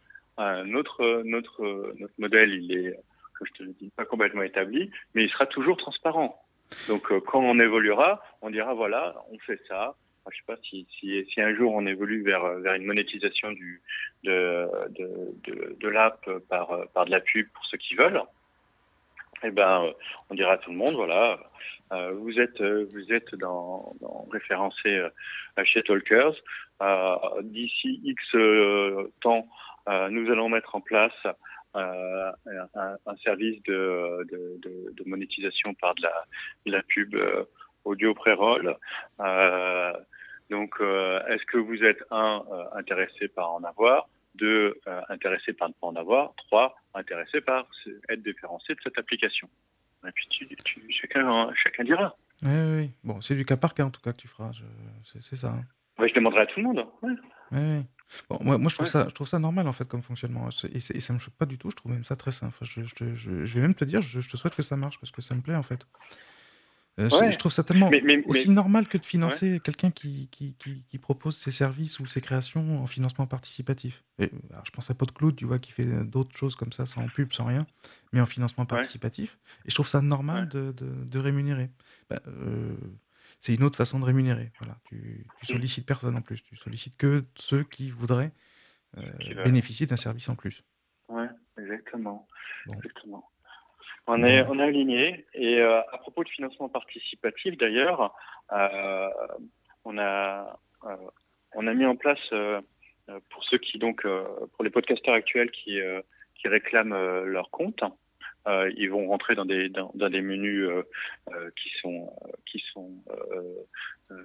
Notre, 0.65 1.21
notre, 1.25 1.93
notre 1.99 2.13
modèle, 2.17 2.51
il 2.55 2.75
est, 2.75 2.99
comme 3.37 3.47
je 3.47 3.53
te 3.53 3.63
le 3.63 3.73
dis, 3.73 3.91
pas 3.95 4.03
complètement 4.05 4.41
établi, 4.41 4.89
mais 5.13 5.23
il 5.25 5.29
sera 5.29 5.45
toujours 5.45 5.77
transparent. 5.77 6.41
Donc 6.87 7.03
quand 7.27 7.39
on 7.39 7.59
évoluera, 7.59 8.19
on 8.41 8.49
dira 8.49 8.73
voilà, 8.73 9.15
on 9.31 9.37
fait 9.39 9.59
ça. 9.67 9.95
Je 10.31 10.37
sais 10.37 10.43
pas 10.47 10.55
si, 10.63 10.87
si, 10.99 11.23
si 11.25 11.41
un 11.41 11.53
jour 11.53 11.73
on 11.75 11.85
évolue 11.85 12.23
vers, 12.23 12.47
vers 12.59 12.73
une 12.73 12.85
monétisation 12.85 13.51
du, 13.51 13.81
de, 14.23 14.65
de, 14.97 15.07
de, 15.43 15.75
de 15.79 15.87
l'app 15.89 16.27
par, 16.49 16.87
par 16.93 17.05
de 17.05 17.11
la 17.11 17.19
pub 17.19 17.47
pour 17.53 17.65
ceux 17.65 17.77
qui 17.77 17.93
veulent. 17.95 18.21
Eh 19.45 19.51
ben, 19.51 19.83
euh, 19.83 19.91
on 20.29 20.35
dira 20.35 20.53
à 20.53 20.57
tout 20.57 20.71
le 20.71 20.77
monde, 20.77 20.95
voilà, 20.95 21.37
euh, 21.91 22.11
vous 22.13 22.39
êtes, 22.39 22.61
euh, 22.61 22.87
vous 22.93 23.11
êtes 23.11 23.35
dans, 23.35 23.93
dans 23.99 24.25
référencé 24.31 24.87
euh, 24.87 25.09
chez 25.65 25.83
Talkers. 25.83 26.35
Euh, 26.81 27.15
D'ici 27.43 27.99
X 28.03 28.23
euh, 28.35 29.11
temps, 29.21 29.47
nous 30.09 30.31
allons 30.31 30.47
mettre 30.47 30.75
en 30.75 30.81
place 30.81 31.27
un, 31.73 32.31
un 33.05 33.15
service 33.17 33.61
de, 33.63 34.25
de, 34.31 34.59
de, 34.61 34.93
de 34.93 35.03
monétisation 35.05 35.73
par 35.73 35.93
de 35.95 36.03
la, 36.03 36.25
la 36.65 36.83
pub 36.83 37.15
audio 37.83 38.13
pré-roll. 38.13 38.77
Donc, 40.49 40.75
est-ce 40.79 41.45
que 41.45 41.57
vous 41.57 41.83
êtes 41.83 42.01
un 42.11 42.43
intéressé 42.73 43.27
par 43.27 43.51
en 43.51 43.63
avoir, 43.65 44.07
deux 44.35 44.79
intéressé 45.09 45.51
par 45.51 45.67
ne 45.67 45.73
pas 45.73 45.87
en 45.87 45.97
avoir, 45.97 46.33
trois 46.47 46.75
intéressé 46.93 47.41
par 47.41 47.67
être 48.09 48.23
différencié 48.23 48.75
de 48.75 48.79
cette 48.83 48.97
application. 48.97 49.49
Et 50.07 50.11
puis 50.11 50.27
tu, 50.29 50.47
tu, 50.65 50.81
chacun, 50.91 51.49
chacun 51.55 51.83
dira. 51.83 52.15
Oui, 52.41 52.51
oui. 52.77 52.91
Bon, 53.03 53.21
c'est 53.21 53.35
du 53.35 53.45
cas 53.45 53.55
par 53.57 53.73
cas 53.73 53.85
en 53.85 53.89
tout 53.91 54.01
cas 54.01 54.11
que 54.11 54.17
tu 54.17 54.27
feras. 54.27 54.51
Je... 54.51 54.63
C'est 55.21 55.35
ça. 55.37 55.49
hein. 55.53 55.63
Ouais, 55.97 56.09
je 56.09 56.13
demanderai 56.15 56.41
à 56.41 56.45
tout 56.45 56.59
le 56.59 56.65
monde. 56.65 56.85
Ouais. 57.01 57.11
Oui, 57.51 57.59
oui. 57.61 57.85
Bon, 58.29 58.37
moi, 58.41 58.57
moi, 58.57 58.69
je 58.69 58.75
trouve 58.75 58.85
Ouais. 58.87 58.91
ça, 58.91 59.05
je 59.07 59.13
trouve 59.13 59.27
ça 59.27 59.39
normal 59.39 59.67
en 59.67 59.73
fait 59.73 59.87
comme 59.87 60.01
fonctionnement. 60.01 60.49
Et, 60.65 60.77
et 60.77 60.99
ça 60.99 61.13
me 61.13 61.19
choque 61.19 61.35
pas 61.35 61.45
du 61.45 61.57
tout. 61.57 61.69
Je 61.71 61.75
trouve 61.75 61.93
même 61.93 62.03
ça 62.03 62.15
très. 62.15 62.31
Enfin, 62.43 62.65
je, 62.65 62.81
je, 62.83 63.15
je- 63.15 63.53
vais 63.55 63.61
même 63.61 63.75
te 63.75 63.85
dire, 63.85 64.01
je, 64.01 64.19
je 64.19 64.29
te 64.29 64.35
souhaite 64.37 64.55
que 64.55 64.61
ça 64.63 64.75
marche 64.75 64.99
parce 64.99 65.11
que 65.11 65.21
ça 65.21 65.33
me 65.35 65.41
plaît 65.41 65.55
en 65.55 65.63
fait. 65.63 65.87
Euh, 66.99 67.09
je- 67.09 67.15
Ouais. 67.15 67.31
je, 67.31 67.37
trouve 67.39 67.51
ça 67.51 67.63
tellement 67.63 67.89
Mais, 67.89 68.01
mais, 68.01 68.23
aussi 68.25 68.49
mais- 68.49 68.53
normal 68.53 68.87
que 68.87 68.99
de 68.99 69.05
financer 69.05 69.59
quelqu'un 69.63 69.89
qui, 69.89 70.27
qui, 70.29 70.53
qui, 70.59 70.83
qui 70.87 70.97
propose 70.99 71.35
ses 71.35 71.51
services 71.51 71.99
ou 71.99 72.05
ses 72.05 72.21
créations 72.21 72.83
en 72.83 72.85
financement 72.87 73.25
participatif. 73.25 74.03
Et, 74.19 74.29
alors, 74.51 74.63
je 74.65 74.69
pense 74.71 74.91
à 74.91 74.93
PodCloud, 74.93 75.35
tu 75.35 75.45
vois, 75.45 75.57
qui 75.57 75.71
fait 75.71 75.87
euh, 75.87 76.03
d'autres 76.03 76.37
choses 76.37 76.55
comme 76.55 76.71
ça, 76.71 76.85
sans 76.85 77.07
pub, 77.07 77.33
sans 77.33 77.45
rien, 77.45 77.65
mais 78.11 78.21
en 78.21 78.27
financement 78.27 78.65
participatif. 78.67 79.39
Et 79.65 79.69
je 79.69 79.73
trouve 79.73 79.87
ça 79.87 80.01
normal 80.01 80.47
de, 80.49 80.71
de, 80.71 80.85
de 81.03 81.19
rémunérer. 81.19 81.71
Bah, 82.11 82.21
euh, 82.27 82.75
c'est 83.39 83.55
une 83.55 83.63
autre 83.63 83.77
façon 83.77 83.99
de 83.99 84.05
rémunérer. 84.05 84.51
Voilà. 84.59 84.77
Tu, 84.83 85.25
tu 85.41 85.51
Mm. 85.51 85.55
sollicites 85.55 85.85
personne 85.87 86.15
en 86.15 86.21
plus. 86.21 86.43
Tu 86.43 86.55
sollicites 86.57 86.95
que 86.97 87.25
ceux 87.35 87.63
qui 87.63 87.89
voudraient 87.89 88.31
euh, 88.99 89.43
bénéficier 89.43 89.87
d'un 89.87 89.97
service 89.97 90.29
en 90.29 90.35
plus. 90.35 90.63
Ouais, 91.09 91.27
exactement. 91.57 92.27
Bon. 92.67 92.73
exactement. 92.75 93.29
On 94.07 94.23
est, 94.23 94.41
on 94.47 94.59
est 94.59 94.63
aligné. 94.63 95.25
Et 95.33 95.59
euh, 95.59 95.79
à 95.91 95.97
propos 95.97 96.23
de 96.23 96.29
financement 96.29 96.69
participatif, 96.69 97.57
d'ailleurs, 97.57 98.13
euh, 98.51 99.09
on 99.85 99.97
a, 99.97 100.59
euh, 100.85 100.95
on 101.55 101.67
a 101.67 101.73
mis 101.73 101.85
en 101.85 101.95
place 101.95 102.19
euh, 102.33 102.61
euh, 103.09 103.19
pour 103.29 103.43
ceux 103.45 103.57
qui 103.57 103.77
donc, 103.77 104.05
euh, 104.05 104.23
pour 104.53 104.63
les 104.63 104.69
podcasteurs 104.69 105.13
actuels 105.13 105.51
qui, 105.51 105.79
euh, 105.79 106.01
qui 106.35 106.47
réclament 106.47 107.23
leur 107.23 107.49
compte, 107.49 107.83
euh, 108.47 108.69
ils 108.75 108.89
vont 108.89 109.07
rentrer 109.07 109.35
dans 109.35 109.45
des, 109.45 109.69
dans, 109.69 109.91
dans 109.95 110.09
des 110.09 110.21
menus 110.21 110.67
euh, 110.67 110.83
euh, 111.31 111.49
qui 111.55 111.69
sont, 111.81 112.11
qui 112.45 112.61
sont, 112.73 112.91
euh, 113.09 113.53
euh, 114.11 114.23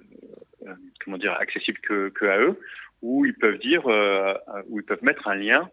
euh, 0.67 0.75
comment 1.03 1.17
dire, 1.17 1.33
accessibles 1.33 1.79
que, 1.79 2.09
que 2.09 2.25
à 2.25 2.37
eux, 2.39 2.59
où 3.01 3.25
ils 3.25 3.33
peuvent 3.33 3.59
dire, 3.59 3.87
euh, 3.87 4.33
où 4.67 4.79
ils 4.79 4.85
peuvent 4.85 5.03
mettre 5.03 5.29
un 5.29 5.35
lien 5.35 5.69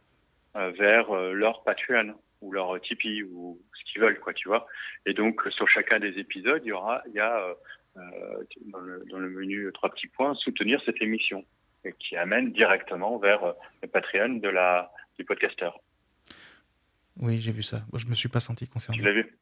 euh, 0.56 0.70
vers 0.70 1.12
leur 1.12 1.64
Patreon 1.64 2.14
ou 2.40 2.52
leur 2.52 2.80
Tipeee 2.80 3.24
ou 3.24 3.58
qu'ils 3.96 4.02
veulent, 4.02 4.20
quoi, 4.20 4.34
tu 4.34 4.48
vois. 4.48 4.66
Et 5.06 5.14
donc, 5.14 5.42
sur 5.50 5.68
chacun 5.68 5.98
des 5.98 6.18
épisodes, 6.18 6.62
il 6.64 6.68
y 6.68 6.72
aura, 6.72 7.02
il 7.06 7.14
y 7.14 7.20
a 7.20 7.36
euh, 7.38 7.54
euh, 7.96 8.44
dans, 8.66 8.78
le, 8.80 9.04
dans 9.10 9.18
le 9.18 9.30
menu 9.30 9.70
trois 9.72 9.90
petits 9.90 10.08
points, 10.08 10.34
soutenir 10.34 10.80
cette 10.84 11.00
émission, 11.00 11.44
et 11.84 11.92
qui 11.98 12.16
amène 12.16 12.52
directement 12.52 13.18
vers 13.18 13.42
euh, 13.44 13.52
le 13.82 13.88
Patreon 13.88 14.34
de 14.34 14.48
la 14.48 14.90
du 15.18 15.24
podcasteur. 15.24 15.78
Oui, 17.20 17.40
j'ai 17.40 17.52
vu 17.52 17.62
ça. 17.62 17.78
Moi, 17.90 17.98
je 17.98 18.06
me 18.06 18.14
suis 18.14 18.28
pas 18.28 18.40
senti 18.40 18.66
Tu 18.66 18.72
concerné. 18.72 19.02
l'as 19.02 19.12
vu? 19.12 19.38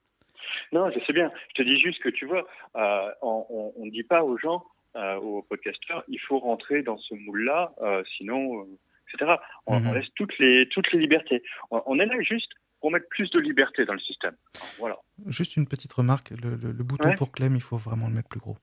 Non, 0.73 0.91
je 0.91 1.01
sais 1.05 1.13
bien. 1.13 1.33
Je 1.49 1.55
te 1.55 1.63
dis 1.63 1.81
juste 1.81 2.01
que 2.01 2.09
tu 2.09 2.27
vois, 2.27 2.47
euh, 2.77 3.11
on 3.23 3.73
ne 3.79 3.91
dit 3.91 4.05
pas 4.05 4.23
aux 4.23 4.39
gens, 4.39 4.65
euh, 4.97 5.17
aux 5.17 5.43
podcasteurs, 5.43 6.05
il 6.09 6.21
faut 6.21 6.39
rentrer 6.39 6.83
dans 6.83 6.97
ce 6.99 7.15
moule-là, 7.15 7.73
euh, 7.83 8.05
sinon, 8.17 8.67
etc. 9.13 9.33
On, 9.67 9.81
Mhm. 9.81 9.89
on 9.89 9.93
laisse 9.95 10.07
toutes 10.15 10.39
les 10.39 10.69
toutes 10.69 10.93
les 10.93 11.01
libertés. 11.01 11.43
On, 11.73 11.83
on 11.87 11.99
est 11.99 12.07
là 12.07 12.21
juste 12.21 12.53
pour 12.85 12.91
mettre 12.91 13.09
plus 13.09 13.31
de 13.31 13.39
liberté 13.41 13.87
dans 13.87 13.95
le 13.95 13.99
système. 14.01 14.37
Voilà. 14.79 14.99
Juste 15.29 15.57
une 15.57 15.67
petite 15.67 15.91
remarque, 15.95 16.29
le, 16.33 16.51
le- 16.57 16.73
le 16.73 16.85
bouton 16.85 17.09
Ouais. 17.09 17.15
pour 17.15 17.33
Clem, 17.33 17.55
il 17.57 17.63
faut 17.63 17.79
vraiment 17.79 18.09
le 18.09 18.13
mettre 18.13 18.29
plus 18.29 18.41
gros. 18.41 18.59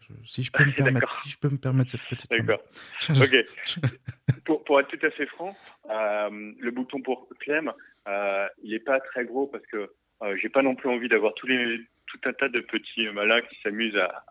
Je- 0.00 0.26
si, 0.26 0.42
je 0.42 0.50
peux 0.50 0.64
me 0.64 0.72
permettre, 1.04 1.22
si 1.22 1.28
je 1.28 1.36
peux 1.38 1.50
me 1.50 1.58
permettre 1.58 1.90
cette 1.90 2.00
petite 2.08 2.30
D'accord. 2.30 2.58
remarque. 3.06 3.20
Ok. 4.32 4.40
pour, 4.46 4.64
pour 4.64 4.80
être 4.80 4.88
tout 4.88 5.04
à 5.06 5.10
fait 5.10 5.26
franc, 5.26 5.54
euh, 5.90 6.52
le 6.58 6.70
bouton 6.70 7.02
pour 7.02 7.28
Clem, 7.40 7.70
euh, 8.08 8.48
il 8.62 8.70
n'est 8.70 8.78
pas 8.80 8.98
très 8.98 9.26
gros 9.26 9.46
parce 9.46 9.66
que 9.66 9.92
j'ai 10.40 10.48
pas 10.48 10.62
non 10.62 10.74
plus 10.74 10.88
envie 10.88 11.10
d'avoir 11.10 11.34
tous 11.34 11.46
les 11.46 11.78
tout 12.06 12.20
un 12.24 12.32
tas 12.32 12.48
de 12.48 12.60
petits 12.60 13.06
malins 13.12 13.42
qui 13.42 13.58
s'amusent 13.62 13.98
à, 13.98 14.24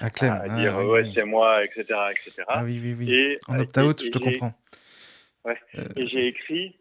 à, 0.00 0.06
à, 0.06 0.48
dire 0.58 0.74
ah, 0.76 0.88
ouais 0.88 1.12
c'est 1.14 1.22
moi, 1.24 1.62
etc., 1.64 1.84
etc. 2.10 2.42
Ah 2.48 2.64
oui 2.64 2.80
oui 2.82 2.96
oui. 2.98 3.12
Et, 3.14 3.38
en 3.46 3.56
opt-out, 3.56 4.02
je 4.02 4.10
te 4.10 4.18
comprends. 4.18 4.52
Ouais. 5.44 5.60
Et 5.94 6.08
j'ai 6.08 6.26
écrit, 6.26 6.76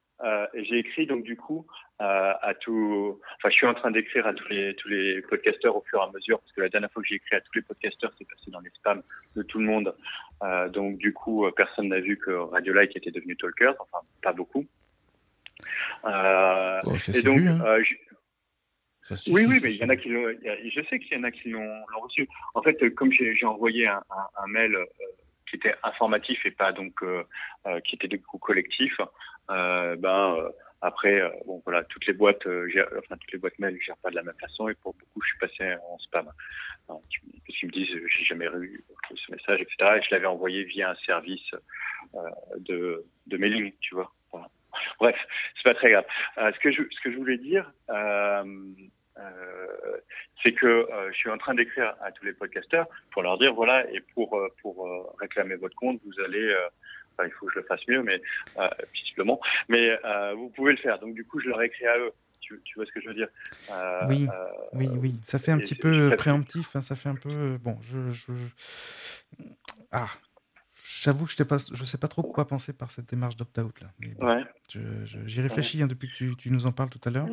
j'ai 0.56 0.78
écrit 0.80 1.06
donc 1.06 1.24
du 1.24 1.36
coup 1.36 1.68
à, 2.00 2.54
tout. 2.60 3.20
Enfin, 3.38 3.50
je 3.50 3.56
suis 3.56 3.66
en 3.66 3.74
train 3.74 3.92
d'écrire 3.92 4.28
à 4.28 4.34
tous 4.34 4.48
les 4.50 4.76
tous 4.76 4.90
les 4.90 5.22
podcasteurs 5.22 5.76
au 5.76 5.84
fur 5.90 6.00
et 6.00 6.04
à 6.04 6.12
mesure 6.12 6.40
parce 6.40 6.52
que 6.52 6.62
la 6.62 6.70
dernière 6.70 6.92
fois 6.92 7.02
que 7.02 7.08
j'ai 7.08 7.16
écrit 7.16 7.36
à 7.36 7.42
tous 7.42 7.54
les 7.56 7.62
podcasteurs, 7.62 8.12
c'est 8.18 8.28
passé 8.28 8.52
dans 8.52 8.60
les 8.60 8.70
spams 8.72 9.04
de 9.36 9.44
tout 9.44 9.60
le 9.60 9.66
monde. 9.66 9.96
Euh, 10.44 10.70
donc 10.70 10.98
du 10.98 11.14
coup, 11.14 11.46
personne 11.56 11.90
n'a 11.90 12.00
vu 12.00 12.18
que 12.18 12.32
Radio 12.32 12.74
Like 12.74 12.96
était 12.96 13.12
devenu 13.12 13.36
Talker, 13.38 13.72
enfin 13.80 14.06
pas 14.22 14.34
beaucoup. 14.34 14.66
Euh, 16.06 16.82
et 17.14 17.22
donc, 17.22 17.40
hein. 17.40 17.62
euh, 17.66 17.84
oui, 19.28 19.46
oui, 19.48 19.60
mais 19.62 19.74
il 19.74 19.78
y 19.78 19.84
en 19.84 19.90
a 19.90 19.96
qui 19.96 20.10
l'ont. 20.10 20.28
Je 20.44 20.82
sais 20.90 21.00
qu'il 21.00 21.18
y 21.18 21.20
en 21.20 21.24
a 21.24 21.32
qui 21.32 21.50
l'ont 21.50 21.84
reçu. 22.02 22.28
En 22.54 22.62
fait, 22.62 22.90
comme 22.96 23.12
j'ai 23.12 23.46
envoyé 23.46 23.88
un, 23.88 24.04
un, 24.38 24.48
mail 24.48 24.78
qui 25.50 25.58
était 25.58 25.76
informatif 25.84 26.46
et 26.46 26.52
pas 26.52 26.72
donc 26.72 27.04
qui 27.86 27.96
était 27.96 28.08
du 28.08 28.22
coup 28.22 28.40
collectif, 28.40 29.00
ben 29.48 30.50
après, 30.84 31.22
euh, 31.22 31.30
bon 31.46 31.62
voilà, 31.64 31.86
toutes 31.86 32.06
les 32.08 32.14
boîtes, 32.14 32.46
euh, 32.46 32.68
enfin 33.00 33.16
toutes 33.16 33.32
les 33.32 33.40
boîtes 33.40 33.58
mail, 33.58 33.78
je 33.80 33.86
gère 33.86 33.98
pas 33.98 34.10
de 34.10 34.16
la 34.16 34.24
même 34.24 34.36
façon 34.38 34.68
et 34.68 34.74
pour 34.76 34.94
beaucoup, 34.94 35.22
je 35.22 35.30
suis 35.30 35.38
passé 35.40 35.76
en 35.90 35.98
spam. 36.00 36.30
parce 36.88 37.00
qu'ils 37.58 37.70
me 37.70 37.74
disent, 37.74 37.88
j'ai 38.06 38.26
jamais 38.26 38.48
eu 38.60 38.84
ce 39.16 39.32
message, 39.32 39.62
etc. 39.62 39.76
Et 39.98 40.02
je 40.02 40.14
l'avais 40.14 40.26
envoyé 40.26 40.66
via 40.66 40.90
un 40.90 40.96
service 41.06 41.54
euh, 42.16 42.20
de, 42.58 43.06
de 43.28 43.38
mailing, 43.38 43.72
tu 43.80 43.96
vois. 43.96 44.12
Voilà. 44.34 44.50
Bref, 45.00 45.16
c'est 45.56 45.64
pas 45.64 45.74
très 45.74 45.92
grave. 45.92 46.06
ce 46.36 46.60
que 46.60 46.70
je 46.70 46.84
ce 46.92 47.02
que 47.02 47.12
je 47.12 47.18
voulais 47.18 47.38
dire. 47.38 47.72
c'est 50.44 50.52
que 50.52 50.90
je 51.12 51.16
suis 51.16 51.30
en 51.30 51.38
train 51.38 51.54
d'écrire 51.54 51.96
à 52.02 52.12
tous 52.12 52.26
les 52.26 52.34
podcasteurs 52.34 52.88
pour 53.12 53.22
leur 53.22 53.38
dire 53.38 53.54
voilà 53.54 53.90
et 53.90 54.02
pour 54.14 54.38
pour 54.62 55.16
réclamer 55.22 55.56
votre 55.56 55.76
compte 55.76 56.02
vous 56.04 56.20
allez 56.26 56.54
il 57.26 57.32
faut 57.32 57.46
que 57.48 57.54
je 57.54 57.60
le 57.60 57.66
fasse 57.66 57.82
mieux, 57.88 58.04
mais 58.04 58.22
euh, 58.58 58.68
visiblement. 58.94 59.40
Mais 59.70 59.98
euh, 60.04 60.34
vous 60.34 60.50
pouvez 60.50 60.72
le 60.72 60.78
faire. 60.78 61.00
Donc 61.00 61.14
du 61.14 61.26
coup, 61.26 61.40
je 61.40 61.50
leur 61.50 61.62
ai 61.62 61.68
écrit 61.68 61.86
à 61.86 61.98
eux. 61.98 62.12
Tu, 62.42 62.60
vois 62.76 62.86
ce 62.86 62.92
que 62.92 63.00
je 63.02 63.08
veux 63.08 63.16
dire? 63.16 63.30
Euh, 63.72 64.02
Oui, 64.10 64.28
oui, 64.74 64.88
oui. 65.02 65.16
Ça 65.26 65.40
fait 65.40 65.52
un 65.52 65.58
petit 65.58 65.76
peu 65.76 66.14
préemptif. 66.18 66.76
Hein, 66.76 66.82
ça 66.82 66.96
fait 66.96 67.10
un 67.10 67.16
peu. 67.16 67.58
Bon, 67.58 67.78
je. 67.82 68.34
Ah, 69.92 70.10
J'avoue 71.04 71.26
que 71.26 71.32
je 71.32 71.82
ne 71.82 71.86
sais 71.86 71.98
pas 71.98 72.08
trop 72.08 72.24
quoi 72.24 72.48
penser 72.48 72.72
par 72.72 72.90
cette 72.90 73.10
démarche 73.10 73.36
d'opt-out 73.36 73.76
là. 73.82 73.88
ouais. 74.22 74.44
J'y 75.26 75.42
réfléchis 75.42 75.84
hein, 75.84 75.88
depuis 75.88 76.08
que 76.08 76.14
tu, 76.16 76.34
tu, 76.38 76.50
nous 76.50 76.66
en 76.66 76.72
parles 76.72 76.90
tout 76.90 77.02
à 77.04 77.10
l'heure. 77.10 77.28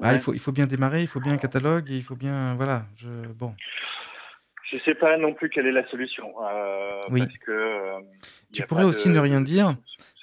Ah, 0.00 0.14
il, 0.14 0.20
faut, 0.20 0.32
il 0.32 0.40
faut 0.40 0.52
bien 0.52 0.66
démarrer, 0.66 1.02
il 1.02 1.06
faut 1.06 1.20
bien 1.20 1.34
un 1.34 1.38
catalogue, 1.38 1.90
et 1.90 1.96
il 1.96 2.02
faut 2.02 2.16
bien. 2.16 2.54
Voilà. 2.54 2.86
Je, 2.96 3.08
bon. 3.34 3.54
Je 4.70 4.78
sais 4.78 4.94
pas 4.94 5.16
non 5.16 5.32
plus 5.32 5.48
quelle 5.48 5.66
est 5.66 5.72
la 5.72 5.86
solution. 5.88 6.32
Euh, 6.42 7.00
oui. 7.10 7.20
Parce 7.20 7.38
que, 7.38 7.52
euh, 7.52 8.00
tu 8.52 8.62
pourrais 8.64 8.84
aussi 8.84 9.08
ne 9.08 9.18
rien 9.18 9.40
dire, 9.40 9.76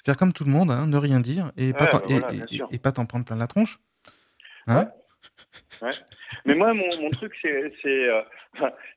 faire 0.04 0.16
comme 0.16 0.32
tout 0.32 0.44
le 0.44 0.50
monde, 0.50 0.70
hein, 0.70 0.86
ne 0.86 0.96
rien 0.96 1.20
dire 1.20 1.52
et 1.56 1.72
pas 1.72 1.86
t'en, 1.86 2.00
et, 2.70 2.78
pas 2.78 2.92
t'en 2.92 3.06
prendre 3.06 3.24
plein 3.24 3.36
la 3.36 3.46
tronche. 3.46 3.78
Hein 4.66 4.90
ouais. 5.80 5.90
Mais 6.44 6.54
moi, 6.54 6.74
mon, 6.74 6.84
mon 7.00 7.10
truc, 7.10 7.34
c'est. 7.40 7.72
euh, 7.86 8.22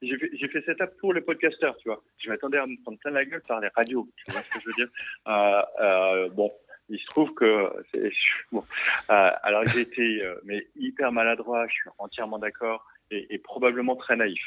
j'ai, 0.01 0.47
fait, 0.49 0.63
cette 0.65 0.81
app 0.81 0.95
pour 0.97 1.13
les 1.13 1.21
podcasteurs, 1.21 1.77
tu 1.77 1.87
vois. 1.89 2.03
Je 2.17 2.29
m'attendais 2.29 2.57
à 2.57 2.65
me 2.65 2.75
prendre 2.83 2.99
plein 2.99 3.11
la 3.11 3.25
gueule 3.25 3.41
par 3.47 3.61
les 3.61 3.69
radios, 3.75 4.07
tu 4.17 4.31
vois 4.31 4.41
ce 4.41 4.49
que 4.49 4.59
je 4.59 4.67
veux 4.67 4.73
dire. 4.73 6.35
Bon, 6.35 6.51
il 6.89 6.99
se 6.99 7.05
trouve 7.05 7.33
que. 7.35 7.71
Alors 9.07 9.65
j'ai 9.67 9.81
été 9.81 10.21
mais 10.43 10.67
hyper 10.75 11.13
maladroit, 11.13 11.67
je 11.67 11.73
suis 11.73 11.89
entièrement 11.99 12.37
d'accord, 12.37 12.85
et, 13.11 13.33
et 13.33 13.37
probablement 13.37 13.95
très 13.95 14.17
naïf. 14.17 14.41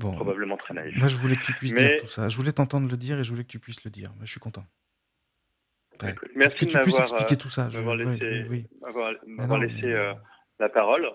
Bon, 0.00 0.12
probablement 0.12 0.56
très 0.56 0.72
naïf. 0.72 0.96
Moi, 0.96 1.08
je 1.08 1.16
voulais 1.16 1.36
que 1.36 1.44
tu 1.44 1.52
puisses 1.52 1.74
dire 1.74 2.00
tout 2.00 2.08
ça. 2.08 2.30
Je 2.30 2.36
voulais 2.36 2.52
t'entendre 2.52 2.88
le 2.88 2.96
dire 2.96 3.18
et 3.18 3.24
je 3.24 3.30
voulais 3.30 3.44
que 3.44 3.50
tu 3.50 3.58
puisses 3.58 3.84
le 3.84 3.90
dire. 3.90 4.10
Je 4.22 4.30
suis 4.30 4.40
content. 4.40 4.64
Merci 6.34 6.58
que 6.58 6.64
tu 6.64 6.80
puisses 6.80 7.00
expliquer 7.00 7.36
tout 7.36 7.50
ça? 7.50 7.68
M'avoir 7.68 7.94
laissé, 7.94 8.46
oui, 8.48 8.66
laissé 9.60 9.92
euh, 9.92 10.14
la 10.58 10.70
parole. 10.70 11.06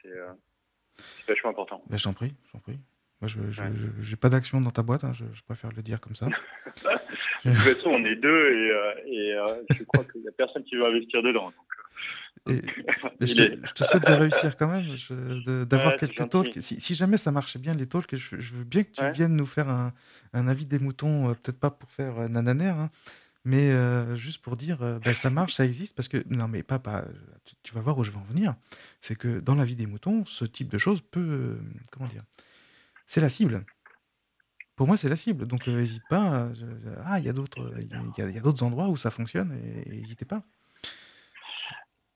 C'est 0.00 0.08
euh, 0.08 0.32
vachement 1.28 1.50
important. 1.50 1.82
Ben, 1.90 1.98
j'en 1.98 2.14
prie, 2.14 2.34
j'en 2.52 2.60
prie. 2.60 2.78
Moi, 3.20 3.28
je 3.28 3.62
n'ai 3.62 4.16
pas 4.16 4.30
d'action 4.30 4.62
dans 4.62 4.70
ta 4.70 4.82
boîte, 4.82 5.04
hein, 5.04 5.12
je, 5.12 5.42
préfère 5.42 5.70
le 5.76 5.82
dire 5.82 6.00
comme 6.00 6.14
ça. 6.14 6.28
de 7.44 7.50
toute 7.50 7.60
façon, 7.76 7.90
on 7.90 8.04
est 8.04 8.16
deux 8.16 8.52
et, 8.52 8.70
euh, 8.70 8.92
et 9.06 9.34
euh, 9.34 9.62
je 9.70 9.84
crois 9.84 10.04
qu'il 10.04 10.22
n'y 10.22 10.28
a 10.28 10.32
personne 10.32 10.64
qui 10.64 10.76
veut 10.76 10.86
investir 10.86 11.22
dedans. 11.22 11.46
Donc, 11.46 11.54
et, 12.48 12.62
je, 13.20 13.72
te, 13.72 13.84
souhaite 13.84 14.06
de 14.06 14.12
réussir 14.12 14.56
quand 14.56 14.68
même, 14.68 14.94
d'avoir 15.66 15.96
quelques 15.96 16.28
talks. 16.30 16.52
Si, 16.56 16.80
si, 16.80 16.94
jamais 16.94 17.16
ça 17.16 17.30
marchait 17.32 17.58
bien 17.58 17.74
les 17.74 17.86
talks, 17.86 18.14
je, 18.14 18.36
je 18.38 18.54
veux 18.54 18.64
bien 18.64 18.84
que 18.84 18.92
tu 18.92 19.10
viennes 19.12 19.36
nous 19.36 19.46
faire 19.46 19.68
un, 19.68 19.92
un 20.32 20.48
avis 20.48 20.66
des 20.66 20.78
moutons, 20.78 21.28
euh, 21.28 21.34
peut-être 21.34 21.58
pas 21.58 21.70
pour 21.70 21.90
faire 21.90 22.18
euh, 22.18 22.28
nananaire, 22.28 22.76
hein, 22.76 22.90
mais 23.44 23.70
euh, 23.70 24.16
juste 24.16 24.42
pour 24.42 24.56
dire 24.56 24.78
bah, 25.04 25.14
ça 25.14 25.30
marche, 25.30 25.54
ça 25.54 25.64
existe, 25.64 25.96
parce 25.96 26.08
que 26.08 26.22
non 26.28 26.48
mais 26.48 26.62
papa, 26.62 27.06
tu, 27.62 27.74
vas 27.74 27.80
voir 27.80 27.96
où 27.96 28.04
je 28.04 28.10
veux 28.10 28.18
en 28.18 28.24
venir. 28.24 28.54
C'est 29.00 29.16
que 29.16 29.40
dans 29.40 29.54
la 29.54 29.64
vie 29.64 29.76
des 29.76 29.86
moutons, 29.86 30.24
ce 30.26 30.44
type 30.44 30.68
de 30.68 30.78
choses 30.78 31.00
peut, 31.00 31.58
comment 31.90 32.08
dire, 32.08 32.24
c'est 33.06 33.20
la 33.20 33.28
cible. 33.28 33.64
Pour 34.78 34.86
moi, 34.86 34.96
c'est 34.96 35.08
la 35.08 35.16
cible, 35.16 35.48
donc 35.48 35.66
n'hésite 35.66 36.04
pas. 36.08 36.50
ah, 37.04 37.18
il 37.18 37.24
y 37.24 37.28
a 37.28 37.32
d'autres, 37.32 37.58
il 37.80 38.34
y, 38.34 38.38
a 38.38 38.40
d'autres 38.40 38.62
endroits 38.62 38.86
où 38.86 38.96
ça 38.96 39.10
fonctionne, 39.10 39.58
et 39.84 39.90
n'hésitez 39.90 40.24
pas. 40.24 40.44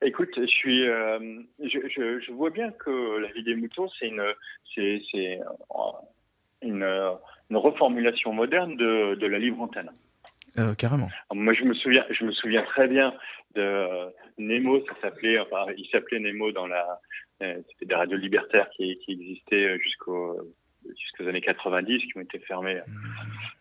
Écoute, 0.00 0.30
je 0.36 0.46
suis, 0.46 0.86
euh, 0.86 1.42
je, 1.58 1.80
je, 1.88 2.20
je, 2.20 2.30
vois 2.30 2.50
bien 2.50 2.70
que 2.70 3.18
la 3.18 3.32
vie 3.32 3.42
des 3.42 3.56
moutons, 3.56 3.88
c'est 3.98 4.06
une, 4.06 4.22
c'est, 4.72 5.02
c'est 5.10 5.40
une, 6.62 6.84
une, 7.50 7.56
reformulation 7.56 8.32
moderne 8.32 8.76
de, 8.76 9.16
de 9.16 9.26
la 9.26 9.40
libre 9.40 9.60
antenne. 9.60 9.90
Euh, 10.60 10.74
carrément. 10.76 11.08
Moi, 11.34 11.54
je 11.54 11.64
me 11.64 11.74
souviens, 11.74 12.04
je 12.10 12.24
me 12.24 12.30
souviens 12.30 12.62
très 12.62 12.86
bien 12.86 13.12
de 13.56 13.88
Nemo. 14.38 14.86
Ça 14.86 14.94
s'appelait, 15.02 15.40
enfin, 15.40 15.66
il 15.76 15.88
s'appelait 15.88 16.20
Nemo 16.20 16.52
dans 16.52 16.68
la, 16.68 17.00
euh, 17.42 17.60
c'était 17.72 17.86
des 17.86 17.94
radios 17.96 18.18
libertaires 18.18 18.70
qui, 18.76 18.98
qui 18.98 19.12
existaient 19.12 19.80
jusqu'au 19.80 20.54
jusqu'aux 20.98 21.28
années 21.28 21.40
90, 21.40 21.98
qui 21.98 22.18
ont 22.18 22.20
été 22.20 22.38
fermées 22.40 22.80
mmh. 22.86 22.92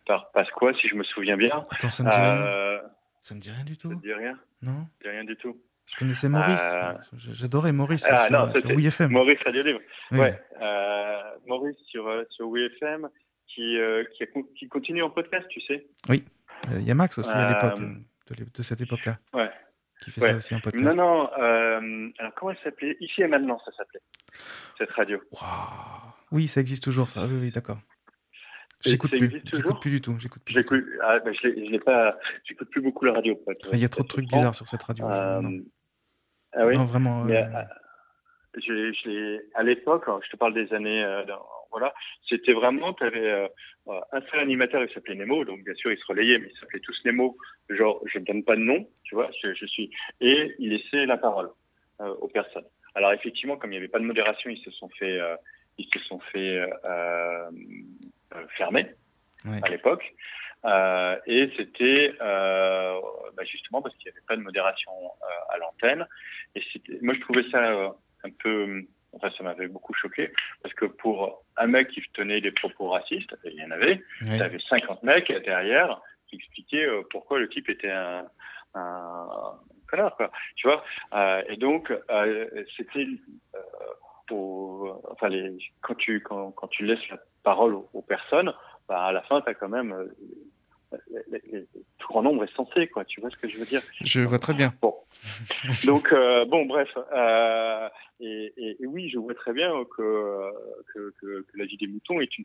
par 0.06 0.30
Pasqua, 0.32 0.72
si 0.74 0.88
je 0.88 0.94
me 0.94 1.04
souviens 1.04 1.36
bien. 1.36 1.66
Attends, 1.70 1.90
ça 1.90 2.02
me 2.02 2.10
dit 2.10 2.16
rien. 2.16 2.80
Ça 3.20 3.34
me 3.34 3.40
dit 3.40 3.50
rien 3.50 3.64
du 3.64 3.76
tout. 3.76 3.88
Ça 3.88 3.94
me 3.94 4.00
dit 4.00 4.12
rien. 4.12 4.38
Non. 4.62 4.72
Ça 4.72 4.78
me 4.78 5.02
dit 5.02 5.08
rien 5.08 5.24
du 5.24 5.36
tout. 5.36 5.56
Je 5.86 5.96
connaissais 5.96 6.28
Maurice. 6.28 6.62
Euh, 6.62 6.94
j'adorais 7.32 7.72
Maurice 7.72 8.06
ah, 8.08 8.26
sur, 8.26 8.38
non, 8.38 8.52
sur 8.52 8.76
WeFM. 8.76 9.10
Maurice 9.10 9.40
Radio 9.44 9.62
Libre. 9.62 9.80
Ouais. 10.10 10.40
Euh, 10.60 11.20
Maurice 11.46 11.76
sur, 11.86 12.06
euh, 12.08 12.24
sur 12.30 12.48
WeFM 12.48 13.08
qui, 13.46 13.76
qui, 14.16 14.24
qui, 14.56 14.68
continue 14.68 15.02
en 15.02 15.10
podcast, 15.10 15.46
tu 15.48 15.60
sais. 15.60 15.86
Oui. 16.08 16.24
Il 16.70 16.82
y 16.82 16.90
a 16.90 16.94
Max 16.94 17.18
aussi 17.18 17.30
à 17.30 17.52
l'époque, 17.52 17.80
de, 17.80 18.44
de, 18.54 18.62
cette 18.62 18.80
époque-là. 18.80 19.18
Ouais. 19.34 19.50
Qui 20.02 20.10
faisait 20.10 20.28
ouais. 20.28 20.34
aussi 20.34 20.54
un 20.54 20.60
podcast. 20.60 20.84
Non, 20.84 20.94
non. 20.94 21.26
alors, 22.18 22.34
comment 22.34 22.52
elle 22.52 22.58
s'appelait? 22.64 22.96
Ici 23.00 23.22
et 23.22 23.26
maintenant, 23.26 23.60
ça 23.64 23.72
s'appelait. 23.72 24.00
Cette 24.78 24.90
radio. 24.92 25.20
Wow. 25.32 25.42
Oui, 26.32 26.48
ça 26.48 26.60
existe 26.60 26.82
toujours, 26.82 27.10
ça. 27.10 27.26
Oui, 27.26 27.38
oui, 27.40 27.50
d'accord. 27.50 27.78
J'écoute 28.84 29.10
plus. 29.10 29.42
J'écoute 29.52 29.80
plus 29.80 29.90
du 29.90 30.00
tout. 30.00 30.18
J'écoute 30.18 30.42
plus. 30.44 30.98
Ah, 31.04 31.20
ben, 31.20 31.32
je 31.40 31.70
n'ai 31.70 31.78
pas. 31.78 32.18
J'écoute 32.44 32.68
plus 32.70 32.80
beaucoup 32.80 33.04
la 33.04 33.12
radio. 33.12 33.40
Il 33.72 33.78
y 33.78 33.84
a 33.84 33.88
trop 33.88 34.02
de 34.02 34.08
trucs 34.08 34.26
bizarres 34.26 34.54
sur 34.54 34.66
cette 34.66 34.82
radio. 34.82 35.04
Euh, 35.06 35.60
ah 36.54 36.66
oui? 36.66 36.74
Non, 36.74 36.84
vraiment. 36.84 37.22
Mais, 37.24 37.44
euh... 37.44 37.62
je, 38.56 39.40
à 39.54 39.62
l'époque, 39.62 40.04
je 40.24 40.30
te 40.30 40.36
parle 40.36 40.54
des 40.54 40.72
années. 40.74 41.04
Euh, 41.04 41.22
voilà, 41.70 41.94
c'était 42.28 42.54
vraiment. 42.54 42.92
Tu 42.94 43.04
avais 43.04 43.48
un 43.86 44.20
seul 44.30 44.40
animateur, 44.40 44.82
il 44.82 44.92
s'appelait 44.92 45.14
Nemo. 45.14 45.44
Donc 45.44 45.62
bien 45.64 45.74
sûr, 45.74 45.92
il 45.92 45.98
se 45.98 46.06
relayait, 46.08 46.38
mais 46.38 46.48
ils 46.52 46.58
s'appelaient 46.58 46.80
tous 46.80 46.98
Nemo. 47.04 47.36
Genre, 47.68 48.02
je 48.12 48.18
ne 48.18 48.24
donne 48.24 48.42
pas 48.42 48.56
de 48.56 48.62
nom, 48.62 48.88
tu 49.04 49.14
vois. 49.14 49.30
Je, 49.42 49.54
je 49.54 49.66
suis. 49.66 49.90
Et 50.20 50.54
il 50.58 50.70
laissait 50.70 51.06
la 51.06 51.18
parole 51.18 51.50
aux 52.00 52.28
personnes. 52.28 52.66
Alors 52.96 53.12
effectivement, 53.12 53.56
comme 53.56 53.70
il 53.70 53.74
n'y 53.74 53.78
avait 53.78 53.88
pas 53.88 54.00
de 54.00 54.04
modération, 54.04 54.50
ils 54.50 54.62
se 54.64 54.72
sont 54.72 54.88
fait. 54.98 55.20
Se 55.92 55.98
sont 56.00 56.20
fait 56.20 56.60
euh, 58.36 58.46
fermé 58.56 58.86
à 59.62 59.68
l'époque. 59.68 60.14
Euh, 60.64 61.16
et 61.26 61.50
c'était 61.56 62.14
euh, 62.20 63.00
bah 63.36 63.42
justement 63.44 63.82
parce 63.82 63.96
qu'il 63.96 64.06
n'y 64.10 64.16
avait 64.16 64.26
pas 64.26 64.36
de 64.36 64.42
modération 64.42 64.92
à 65.50 65.58
l'antenne. 65.58 66.06
Et 66.54 66.62
moi, 67.02 67.14
je 67.14 67.20
trouvais 67.20 67.44
ça 67.50 67.94
un 68.24 68.30
peu, 68.38 68.84
enfin, 69.12 69.30
ça 69.36 69.42
m'avait 69.42 69.66
beaucoup 69.66 69.92
choqué 69.94 70.32
parce 70.62 70.74
que 70.74 70.86
pour 70.86 71.44
un 71.56 71.66
mec 71.66 71.88
qui 71.88 72.00
tenait 72.14 72.40
des 72.40 72.52
propos 72.52 72.90
racistes, 72.90 73.34
il 73.44 73.54
y 73.54 73.64
en 73.64 73.72
avait, 73.72 74.02
il 74.20 74.36
y 74.36 74.42
avait 74.42 74.60
50 74.68 75.02
mecs 75.02 75.32
derrière 75.44 76.00
qui 76.28 76.36
expliquaient 76.36 76.86
pourquoi 77.10 77.40
le 77.40 77.48
type 77.48 77.68
était 77.68 77.90
un, 77.90 78.24
un 78.74 79.26
connard, 79.88 80.16
quoi. 80.16 80.30
Tu 80.54 80.68
vois. 80.68 80.84
et 81.48 81.56
donc, 81.56 81.92
c'était 82.76 83.06
enfin, 84.30 85.28
les, 85.28 85.56
quand 85.80 85.94
tu 85.94 86.20
quand, 86.20 86.52
quand 86.52 86.68
tu 86.68 86.84
laisses 86.84 87.08
la 87.10 87.18
parole 87.42 87.74
aux, 87.92 88.02
personnes, 88.02 88.52
bah, 88.88 89.04
à 89.04 89.12
la 89.12 89.22
fin, 89.22 89.40
tu 89.40 89.50
as 89.50 89.54
quand 89.54 89.68
même 89.68 89.92
euh, 89.92 91.66
tout 91.98 92.08
grand 92.08 92.22
nombre 92.22 92.44
est 92.44 92.54
censé, 92.54 92.88
quoi. 92.88 93.04
Tu 93.04 93.20
vois 93.20 93.30
ce 93.30 93.36
que 93.36 93.48
je 93.48 93.58
veux 93.58 93.64
dire? 93.64 93.82
Je 94.02 94.20
vois 94.20 94.38
très 94.38 94.54
bien. 94.54 94.74
Bon, 94.80 94.94
Donc, 95.84 96.12
euh, 96.12 96.44
bon, 96.44 96.66
bref. 96.66 96.88
Euh, 97.14 97.88
et, 98.20 98.52
et, 98.56 98.76
et, 98.82 98.86
oui, 98.86 99.08
je 99.10 99.18
vois 99.18 99.34
très 99.34 99.52
bien 99.52 99.70
que, 99.96 100.50
que, 100.92 101.14
que, 101.20 101.42
que 101.42 101.58
la 101.58 101.64
vie 101.64 101.76
des 101.76 101.86
moutons 101.86 102.20
est 102.20 102.38
une, 102.38 102.44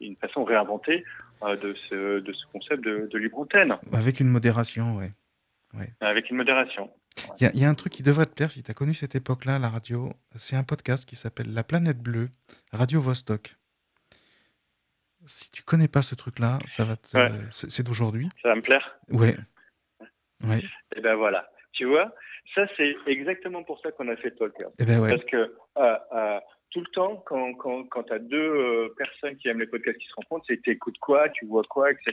une 0.00 0.16
façon 0.16 0.44
réinventée 0.44 1.04
euh, 1.42 1.56
de, 1.56 1.74
ce, 1.88 2.20
de 2.20 2.32
ce 2.32 2.46
concept 2.52 2.84
de, 2.84 3.08
de 3.10 3.18
libre 3.18 3.38
antenne. 3.38 3.76
Avec 3.92 4.20
une 4.20 4.28
modération, 4.28 4.96
oui. 4.96 5.06
Ouais. 5.78 5.92
Avec 6.00 6.30
une 6.30 6.36
modération. 6.36 6.90
Il 7.40 7.50
y, 7.54 7.58
y, 7.60 7.64
a 7.64 7.68
un 7.68 7.74
truc 7.74 7.92
qui 7.92 8.02
devrait 8.02 8.26
te 8.26 8.34
plaire 8.34 8.50
si 8.50 8.62
tu 8.62 8.70
as 8.70 8.74
connu 8.74 8.94
cette 8.94 9.14
époque-là, 9.14 9.58
la 9.58 9.68
radio. 9.68 10.12
C'est 10.34 10.56
un 10.56 10.64
podcast 10.64 11.08
qui 11.08 11.16
s'appelle 11.16 11.52
La 11.54 11.62
planète 11.62 11.98
bleue, 11.98 12.28
Radio 12.72 13.00
Vostok. 13.00 13.54
Si 15.26 15.50
tu 15.50 15.62
connais 15.62 15.88
pas 15.88 16.02
ce 16.02 16.14
truc-là, 16.14 16.58
ça 16.66 16.84
va 16.84 16.96
te... 16.96 17.16
Ouais. 17.16 17.30
C'est 17.50 17.82
d'aujourd'hui. 17.82 18.28
Ça 18.42 18.48
va 18.48 18.56
me 18.56 18.62
plaire 18.62 18.98
Ouais. 19.08 19.36
Ouais. 20.46 20.62
Et 20.96 21.00
ben 21.00 21.14
voilà. 21.14 21.48
Tu 21.72 21.86
vois, 21.86 22.12
ça 22.54 22.66
c'est 22.76 22.94
exactement 23.06 23.62
pour 23.62 23.80
ça 23.80 23.90
qu'on 23.92 24.08
a 24.08 24.16
fait 24.16 24.32
Talker. 24.32 24.66
Et 24.78 24.84
ben 24.84 25.00
ouais. 25.00 25.10
Parce 25.10 25.24
que 25.24 25.54
euh, 25.78 25.96
euh, 26.12 26.40
tout 26.74 26.80
le 26.80 26.86
temps, 26.86 27.22
quand, 27.24 27.54
quand, 27.54 27.84
quand 27.84 28.02
tu 28.02 28.12
as 28.12 28.18
deux 28.18 28.36
euh, 28.36 28.88
personnes 28.98 29.36
qui 29.36 29.46
aiment 29.46 29.60
les 29.60 29.66
podcasts 29.68 29.96
qui 29.96 30.08
se 30.08 30.14
rencontrent, 30.16 30.44
c'est 30.48 30.60
t'écoutes 30.60 30.98
quoi, 30.98 31.28
tu 31.28 31.46
vois 31.46 31.62
quoi, 31.62 31.92
etc. 31.92 32.12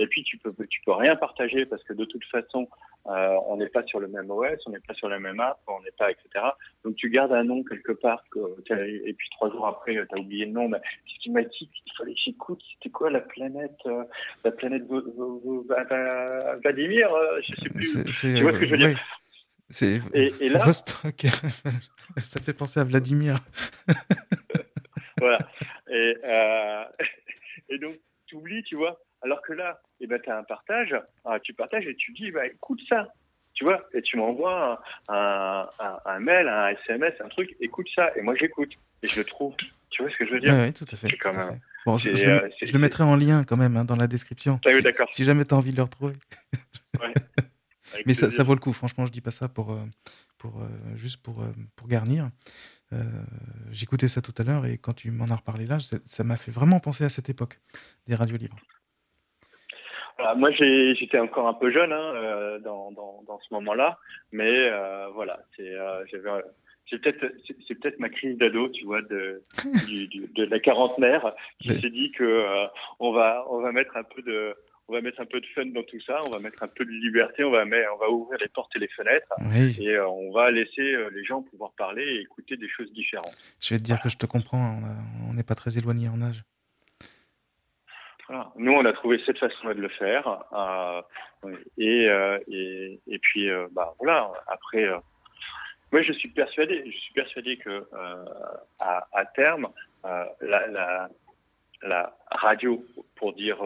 Et 0.00 0.08
puis 0.08 0.24
tu 0.24 0.36
peux, 0.36 0.52
tu 0.68 0.80
peux 0.84 0.92
rien 0.92 1.14
partager 1.14 1.64
parce 1.64 1.82
que 1.84 1.92
de 1.92 2.04
toute 2.04 2.24
façon, 2.24 2.68
euh, 3.06 3.36
on 3.46 3.56
n'est 3.56 3.68
pas 3.68 3.84
sur 3.84 4.00
le 4.00 4.08
même 4.08 4.28
OS, 4.28 4.58
on 4.66 4.70
n'est 4.70 4.80
pas 4.80 4.94
sur 4.94 5.08
la 5.08 5.20
même 5.20 5.38
app, 5.38 5.60
on 5.68 5.80
n'est 5.82 5.92
pas, 5.96 6.10
etc. 6.10 6.44
Donc 6.84 6.96
tu 6.96 7.08
gardes 7.08 7.32
un 7.32 7.44
nom 7.44 7.62
quelque 7.62 7.92
part, 7.92 8.24
que, 8.32 8.40
et 8.68 9.12
puis 9.12 9.28
trois 9.30 9.48
jours 9.50 9.68
après, 9.68 9.92
tu 9.92 10.00
as 10.00 10.18
oublié 10.18 10.46
le 10.46 10.52
nom. 10.52 10.68
Mais 10.68 10.80
ce 11.06 11.18
qui 11.20 11.30
m'a 11.30 11.42
dit 11.42 11.70
qu'il 11.70 11.92
fallait 11.96 12.14
que 12.14 12.20
j'écoute, 12.24 12.60
c'était 12.72 12.90
quoi 12.90 13.10
la 13.10 13.20
planète, 13.20 13.78
euh, 13.86 14.02
la 14.42 14.50
planète 14.50 14.82
Vladimir, 16.64 17.14
euh, 17.14 17.40
je 17.42 17.54
sais 17.62 17.68
plus. 17.68 18.04
Tu 18.20 18.42
vois 18.42 18.54
ce 18.54 18.58
que 18.58 18.66
je 18.66 18.70
veux 18.72 18.78
dire? 18.78 18.98
C'est 19.70 20.00
et, 20.12 20.32
et 20.40 20.48
là, 20.48 20.64
Vostok. 20.64 21.26
ça 22.22 22.40
fait 22.40 22.52
penser 22.52 22.80
à 22.80 22.84
Vladimir. 22.84 23.38
voilà. 25.18 25.38
Et, 25.90 26.16
euh, 26.24 26.84
et 27.70 27.78
donc, 27.78 27.94
tu 28.26 28.36
oublies, 28.36 28.62
tu 28.64 28.76
vois. 28.76 29.00
Alors 29.22 29.40
que 29.42 29.52
là, 29.52 29.80
eh 30.00 30.06
ben, 30.06 30.20
tu 30.20 30.30
as 30.30 30.38
un 30.38 30.44
partage, 30.44 30.94
ah, 31.24 31.40
tu 31.40 31.54
partages 31.54 31.86
et 31.86 31.94
tu 31.96 32.12
dis, 32.12 32.30
bah, 32.30 32.46
écoute 32.46 32.80
ça. 32.88 33.08
Tu 33.54 33.64
vois, 33.64 33.86
et 33.94 34.02
tu 34.02 34.16
m'envoies 34.16 34.82
un, 35.08 35.14
un, 35.14 35.68
un, 35.78 35.98
un, 36.04 36.18
mail, 36.18 36.48
un 36.48 36.68
SMS, 36.70 37.14
un 37.20 37.28
truc, 37.28 37.54
écoute 37.60 37.86
ça. 37.94 38.10
Et 38.16 38.20
moi, 38.20 38.34
j'écoute. 38.34 38.72
Et 39.02 39.06
je 39.06 39.20
le 39.20 39.24
trouve. 39.24 39.54
Tu 39.90 40.02
vois 40.02 40.10
ce 40.10 40.16
que 40.16 40.26
je 40.26 40.32
veux 40.32 40.40
dire? 40.40 40.52
Oui, 40.52 40.58
ouais, 40.58 40.72
tout 40.72 40.86
à 40.90 40.96
fait. 40.96 41.06
Même. 41.06 41.60
Bon, 41.86 41.96
je, 41.96 42.14
je, 42.14 42.26
le, 42.26 42.50
je, 42.60 42.72
le, 42.72 42.78
mettrai 42.80 43.04
en 43.04 43.14
lien 43.14 43.44
quand 43.44 43.56
même 43.56 43.76
hein, 43.76 43.84
dans 43.84 43.94
la 43.94 44.08
description. 44.08 44.58
Ah, 44.64 44.70
oui, 44.74 44.82
d'accord. 44.82 45.06
Si, 45.10 45.18
si, 45.18 45.24
jamais 45.24 45.44
tu 45.44 45.54
as 45.54 45.56
envie 45.56 45.70
de 45.70 45.76
le 45.76 45.82
retrouver. 45.84 46.14
Ouais. 47.00 47.12
Mais 48.06 48.14
ça, 48.14 48.30
ça, 48.30 48.42
vaut 48.42 48.54
le 48.54 48.60
coup, 48.60 48.72
franchement, 48.72 49.06
je 49.06 49.12
dis 49.12 49.20
pas 49.20 49.30
ça 49.30 49.48
pour, 49.48 49.72
euh, 49.72 49.84
pour, 50.38 50.60
euh, 50.60 50.96
juste 50.96 51.22
pour, 51.22 51.42
euh, 51.42 51.52
pour 51.76 51.88
garnir. 51.88 52.30
J'écoutais 53.72 54.06
ça 54.06 54.22
tout 54.22 54.34
à 54.38 54.44
l'heure 54.44 54.66
et 54.66 54.78
quand 54.78 54.92
tu 54.92 55.10
m'en 55.10 55.24
as 55.24 55.34
reparlé 55.34 55.66
là, 55.66 55.78
ça 56.04 56.22
m'a 56.22 56.36
fait 56.36 56.52
vraiment 56.52 56.78
penser 56.78 57.02
à 57.02 57.08
cette 57.08 57.28
époque 57.28 57.58
des 58.06 58.14
radios 58.14 58.36
libres. 58.36 58.56
Voilà, 60.16 60.36
moi, 60.36 60.52
j'étais 60.52 61.18
encore 61.18 61.48
un 61.48 61.54
peu 61.54 61.72
jeune 61.72 61.92
hein, 61.92 62.60
dans, 62.62 62.92
dans, 62.92 63.24
dans, 63.26 63.40
ce 63.40 63.52
moment-là, 63.52 63.98
mais 64.30 64.70
voilà, 65.12 65.40
j'avais 65.58 66.30
c'est 66.90 67.00
peut-être 67.00 67.34
c'est 67.66 67.74
peut-être 67.80 67.98
ma 67.98 68.08
crise 68.08 68.36
d'ado, 68.36 68.68
tu 68.68 68.84
vois, 68.84 69.02
de 69.02 69.42
du, 69.86 70.06
du, 70.08 70.26
de 70.26 70.44
la 70.44 70.60
quarantenaire 70.60 71.34
qui 71.60 71.72
s'est 71.74 71.90
dit 71.90 72.12
que 72.12 72.24
euh, 72.24 72.66
on 73.00 73.12
va 73.12 73.44
on 73.48 73.60
va 73.60 73.72
mettre 73.72 73.96
un 73.96 74.02
peu 74.02 74.22
de 74.22 74.54
on 74.88 74.92
va 74.92 75.00
mettre 75.00 75.20
un 75.20 75.26
peu 75.26 75.40
de 75.40 75.46
fun 75.54 75.66
dans 75.66 75.82
tout 75.82 76.00
ça, 76.00 76.20
on 76.26 76.30
va 76.30 76.38
mettre 76.38 76.62
un 76.62 76.68
peu 76.68 76.84
de 76.84 76.90
liberté, 76.90 77.42
on 77.42 77.50
va 77.50 77.64
mettre, 77.64 77.90
on 77.94 77.98
va 77.98 78.10
ouvrir 78.10 78.38
les 78.38 78.48
portes 78.48 78.74
et 78.76 78.78
les 78.78 78.88
fenêtres 78.88 79.32
oui. 79.40 79.76
et 79.80 79.90
euh, 79.90 80.06
on 80.08 80.30
va 80.32 80.50
laisser 80.50 80.94
euh, 80.94 81.10
les 81.10 81.24
gens 81.24 81.42
pouvoir 81.42 81.72
parler 81.72 82.02
et 82.02 82.20
écouter 82.20 82.56
des 82.56 82.68
choses 82.68 82.92
différentes. 82.92 83.36
Je 83.60 83.74
vais 83.74 83.78
te 83.78 83.84
dire 83.84 83.94
voilà. 83.96 84.02
que 84.02 84.08
je 84.10 84.18
te 84.18 84.26
comprends, 84.26 84.78
on 85.28 85.34
n'est 85.34 85.42
pas 85.42 85.54
très 85.54 85.78
éloigné 85.78 86.08
en 86.08 86.20
âge. 86.20 86.42
Voilà. 88.28 88.52
Nous, 88.56 88.72
on 88.72 88.84
a 88.84 88.92
trouvé 88.92 89.20
cette 89.26 89.38
façon 89.38 89.68
de 89.68 89.72
le 89.74 89.88
faire 89.88 90.44
euh, 90.52 91.02
et, 91.76 92.08
et, 92.48 93.00
et 93.06 93.18
puis 93.18 93.50
bah 93.72 93.94
voilà 93.98 94.32
après 94.46 94.88
moi, 95.92 96.02
je 96.02 96.12
suis 96.14 96.30
persuadé, 96.30 96.82
je 96.86 96.96
suis 96.96 97.12
persuadé 97.12 97.56
que 97.58 97.86
à, 98.80 99.06
à, 99.12 99.24
terme, 99.26 99.68
la, 100.02 100.66
la, 100.66 101.08
la, 101.82 102.16
radio, 102.32 102.84
pour 103.14 103.34
dire 103.34 103.58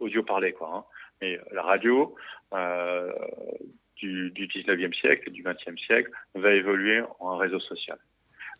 audio 0.00 0.22
parlé, 0.22 0.52
quoi, 0.52 0.70
hein, 0.74 0.84
mais 1.20 1.38
la 1.52 1.62
radio 1.62 2.14
euh, 2.54 3.12
du, 3.96 4.30
du 4.30 4.46
19e 4.48 4.94
siècle, 4.98 5.30
du 5.30 5.42
20e 5.42 5.78
siècle, 5.78 6.10
va 6.34 6.52
évoluer 6.52 7.02
en 7.18 7.36
réseau 7.36 7.60
social. 7.60 7.98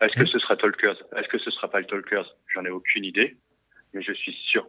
Est-ce 0.01 0.15
que 0.15 0.27
ce 0.27 0.39
sera 0.39 0.57
Talkers 0.57 0.97
Est-ce 1.17 1.29
que 1.29 1.39
ce 1.39 1.51
sera 1.51 1.69
pas 1.69 1.81
le 1.81 1.87
Talkers 1.87 2.35
J'en 2.55 2.65
ai 2.65 2.71
aucune 2.71 3.05
idée, 3.05 3.37
mais 3.93 4.03
je 4.03 4.13
suis 4.13 4.33
sûr 4.33 4.67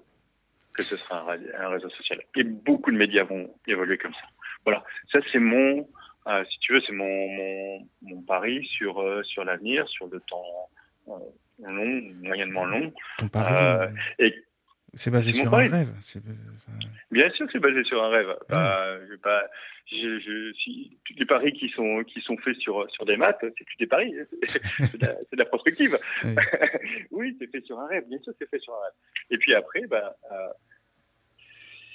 que 0.73 0.83
ce 0.83 0.97
sera 0.97 1.33
un, 1.33 1.39
un 1.59 1.69
réseau 1.69 1.89
social. 1.89 2.21
Et 2.35 2.43
beaucoup 2.43 2.91
de 2.91 2.97
médias 2.97 3.23
vont 3.23 3.53
évoluer 3.67 3.97
comme 3.97 4.13
ça. 4.13 4.27
Voilà, 4.65 4.83
ça 5.11 5.19
c'est 5.31 5.39
mon 5.39 5.87
euh, 6.27 6.43
si 6.51 6.59
tu 6.59 6.73
veux, 6.73 6.81
c'est 6.85 6.93
mon, 6.93 7.27
mon, 7.29 7.87
mon, 8.03 8.21
pari 8.21 8.63
sur, 8.77 9.01
euh, 9.01 9.23
sur 9.23 9.43
l'avenir, 9.43 9.87
sur 9.89 10.07
le 10.07 10.19
temps 10.19 10.69
euh, 11.07 11.13
long, 11.67 12.01
moyennement 12.21 12.65
long. 12.65 12.93
Ton 13.17 13.27
pari, 13.27 13.93
et 14.19 14.35
c'est 14.95 15.11
basé 15.11 15.31
sur 15.31 15.53
un 15.53 15.57
rêve. 15.57 15.89
Enfin... 15.97 16.19
Bien 17.11 17.29
sûr 17.31 17.45
que 17.45 17.51
c'est 17.53 17.59
basé 17.59 17.83
sur 17.83 18.01
un 18.03 18.09
rêve. 18.09 18.27
Ouais. 18.27 18.35
Bah, 18.49 18.97
je, 19.09 19.15
pas, 19.15 19.43
je, 19.89 20.19
je, 20.19 20.53
si, 20.53 20.97
tous 21.05 21.13
les 21.17 21.25
paris 21.25 21.53
qui 21.53 21.69
sont, 21.69 22.03
qui 22.03 22.21
sont 22.21 22.37
faits 22.37 22.57
sur, 22.57 22.89
sur 22.91 23.05
des 23.05 23.17
maths, 23.17 23.37
c'est 23.41 23.63
plus 23.63 23.77
des 23.79 23.87
paris. 23.87 24.13
c'est 24.43 24.97
de, 24.97 25.07
de, 25.07 25.37
la 25.37 25.45
prospective. 25.45 25.97
Oui, 26.23 26.35
oui 27.11 27.37
c'est 27.39 27.47
fait 27.51 27.65
sur 27.65 27.79
un 27.79 27.87
rêve. 27.87 28.05
Bien 28.07 28.19
sûr, 28.19 28.33
c'est 28.39 28.49
fait 28.49 28.59
sur 28.59 28.73
un 28.73 28.83
rêve. 28.83 28.93
Et 29.29 29.37
puis 29.37 29.53
après, 29.53 29.81
bah, 29.87 30.15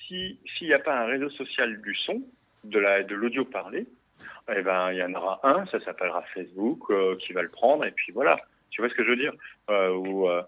s'il 0.06 0.38
n'y 0.62 0.72
a 0.72 0.78
pas 0.78 0.98
un 0.98 1.06
réseau 1.06 1.30
social 1.30 1.80
du 1.82 1.94
son, 1.94 2.22
de 2.64 2.78
la 2.78 3.02
de 3.02 3.14
l'audio 3.14 3.44
parlé, 3.44 3.86
eh 4.54 4.62
ben, 4.62 4.92
il 4.92 4.98
y 4.98 5.02
en 5.02 5.14
aura 5.14 5.40
un, 5.42 5.66
ça 5.66 5.80
s'appellera 5.80 6.22
Facebook, 6.34 6.90
euh, 6.90 7.16
qui 7.16 7.32
va 7.32 7.42
le 7.42 7.48
prendre, 7.48 7.84
et 7.84 7.90
puis 7.90 8.12
voilà. 8.12 8.36
Tu 8.70 8.80
vois 8.80 8.90
ce 8.90 8.94
que 8.94 9.04
je 9.04 9.10
veux 9.10 9.16
dire? 9.16 9.32
Euh, 9.70 9.92
ou, 9.94 10.28
euh, 10.28 10.42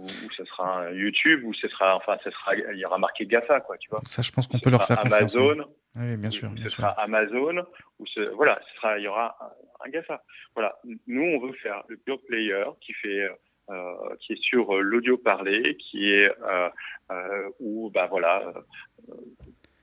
ou, 0.00 0.04
ou, 0.04 0.30
ce 0.36 0.44
sera 0.44 0.86
un 0.86 0.90
YouTube, 0.92 1.44
ou 1.44 1.54
ce 1.54 1.68
sera, 1.68 1.96
enfin, 1.96 2.16
ce 2.24 2.30
sera, 2.30 2.54
il 2.56 2.78
y 2.78 2.84
aura 2.84 2.98
marqué 2.98 3.26
GAFA, 3.26 3.60
quoi, 3.60 3.76
tu 3.78 3.90
vois. 3.90 4.00
Ça, 4.04 4.22
je 4.22 4.30
pense 4.32 4.46
qu'on 4.46 4.58
peut 4.58 4.70
leur 4.70 4.86
faire 4.86 4.98
Amazon, 5.00 5.48
confiance. 5.48 5.66
Oui, 5.96 6.16
bien 6.16 6.30
sûr. 6.30 6.48
Ou, 6.50 6.54
bien 6.54 6.64
ce 6.64 6.70
sûr. 6.70 6.82
sera 6.82 6.90
Amazon, 7.00 7.64
ou 7.98 8.06
ce, 8.06 8.20
voilà, 8.34 8.60
ce 8.68 8.76
sera, 8.76 8.98
il 8.98 9.04
y 9.04 9.08
aura 9.08 9.36
un, 9.40 9.86
un, 9.86 9.90
GAFA. 9.90 10.22
Voilà. 10.54 10.78
Nous, 11.06 11.22
on 11.22 11.46
veut 11.46 11.52
faire 11.54 11.82
le 11.88 11.96
pure 11.96 12.20
player 12.26 12.64
qui 12.80 12.92
fait, 12.94 13.28
euh, 13.70 13.94
qui 14.20 14.32
est 14.32 14.42
sur 14.42 14.80
l'audio 14.80 15.16
parlé, 15.18 15.76
qui 15.76 16.10
est, 16.10 16.30
où, 17.60 17.90
bah 17.90 18.06
voilà, 18.06 18.52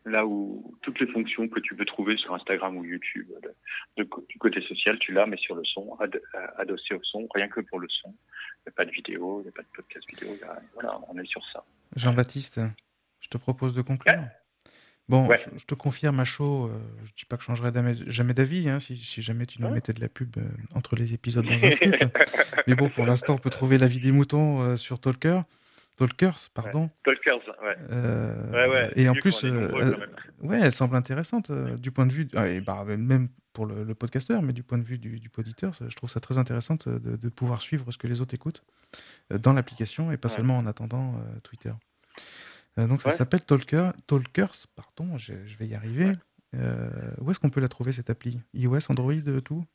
là 0.08 0.26
où 0.26 0.78
toutes 0.82 1.00
les 1.00 1.08
fonctions 1.08 1.48
que 1.48 1.60
tu 1.60 1.76
peux 1.76 1.86
trouver 1.86 2.18
sur 2.18 2.34
Instagram 2.34 2.78
ou 2.78 2.86
YouTube 2.86 3.28
de, 3.44 4.04
de, 4.04 4.10
du 4.30 4.38
côté 4.40 4.62
social, 4.62 4.98
tu 5.00 5.12
l'as, 5.12 5.26
mais 5.26 5.38
sur 5.38 5.56
le 5.56 5.64
son, 5.66 5.96
ad, 6.00 6.20
adossé 6.58 6.96
au 6.96 7.04
son, 7.04 7.28
rien 7.34 7.48
que 7.48 7.62
pour 7.62 7.80
le 7.80 7.88
son. 7.90 8.14
Il 8.68 8.72
n'y 8.72 8.74
a 8.74 8.76
pas 8.76 8.86
de 8.86 8.92
vidéo, 8.92 9.40
il 9.40 9.44
n'y 9.44 9.50
a 9.50 9.52
pas 9.54 9.62
de 9.62 9.68
podcast 9.74 10.06
vidéo, 10.10 10.36
a, 10.46 10.60
voilà, 10.74 11.00
on 11.08 11.18
est 11.18 11.26
sur 11.26 11.42
ça. 11.54 11.64
Jean-Baptiste, 11.96 12.60
je 13.22 13.30
te 13.30 13.38
propose 13.38 13.74
de 13.74 13.82
conclure. 13.82 14.14
Ouais. 14.14 14.28
Bon, 15.08 15.26
ouais. 15.26 15.38
je, 15.38 15.60
je, 15.60 15.66
te 15.66 15.74
confirme 15.74 16.20
à 16.20 16.26
chaud, 16.26 16.66
euh, 16.66 16.78
je 17.06 17.12
ne 17.12 17.16
dis 17.16 17.24
pas 17.24 17.38
que 17.38 17.44
je 17.44 17.48
changerai 17.48 17.72
jamais 18.08 18.34
d'avis, 18.34 18.68
hein, 18.68 18.82
si, 18.82 18.98
si, 18.98 19.22
jamais 19.22 19.46
tu 19.46 19.62
nous 19.62 19.70
ouais. 19.70 19.76
mettais 19.76 19.94
de 19.94 20.02
la 20.02 20.10
pub 20.10 20.36
euh, 20.38 20.42
entre 20.76 20.98
les 20.98 21.14
épisodes 21.14 21.46
dans 21.46 21.54
un 21.54 21.72
flux. 21.72 21.94
mais 22.68 22.76
bon, 22.76 22.90
pour 22.90 23.06
l'instant, 23.06 23.36
on 23.36 23.38
peut 23.38 23.50
trouver 23.50 23.78
la 23.78 23.88
vie 23.88 24.02
des 24.02 24.12
moutons 24.12 24.60
euh, 24.60 24.76
sur 24.76 25.00
Talker. 25.00 25.40
Talkers, 25.98 26.50
pardon. 26.54 26.84
Ouais. 26.84 26.90
Talkers, 27.04 27.42
ouais. 27.64 27.76
Euh, 27.92 28.52
ouais, 28.52 28.70
ouais. 28.70 28.92
Et 28.96 29.10
en 29.10 29.14
plus, 29.14 29.44
euh, 29.44 29.96
ouais, 30.42 30.60
elle 30.62 30.72
semble 30.72 30.96
intéressante 30.96 31.50
euh, 31.50 31.76
du 31.76 31.92
point 31.92 32.06
de 32.06 32.14
vue, 32.14 32.28
et 32.48 32.62
bah, 32.62 32.86
même 32.86 33.30
pour 33.54 33.66
le, 33.66 33.84
le, 33.84 33.96
podcasteur, 33.96 34.44
mais 34.44 34.54
du 34.54 34.62
point 34.62 34.78
de 34.78 34.84
vue 34.84 35.00
du, 35.00 35.20
du 35.20 35.30
poditeur, 35.30 35.74
je 35.74 35.96
trouve 35.96 36.10
ça 36.10 36.20
très 36.20 36.38
intéressant 36.38 36.76
de, 36.86 37.00
de, 37.18 37.30
pouvoir 37.30 37.62
suivre 37.62 37.92
ce 37.92 37.98
que 37.98 38.06
les 38.06 38.22
autres 38.22 38.36
écoutent 38.36 38.64
dans 39.32 39.54
l'application 39.54 40.12
et 40.12 40.18
pas 40.18 40.30
seulement 40.30 40.58
en 40.58 40.68
attendant 40.68 41.20
Twitter. 41.42 41.72
donc 42.78 43.02
ça 43.02 43.12
s'appelle 43.12 43.44
Talker, 43.44 43.90
Talkers, 44.06 44.68
pardon, 44.76 45.18
je, 45.18 45.34
je 45.48 45.58
vais 45.58 45.66
y 45.66 45.74
arriver. 45.74 46.14
où 46.54 47.32
est-ce 47.32 47.40
qu'on 47.40 47.50
peut 47.50 47.62
la 47.62 47.68
trouver 47.68 47.92
cette 47.92 48.12
appli? 48.12 48.40
iOS, 48.54 48.92
Android, 48.92 49.42
tout? 49.44 49.66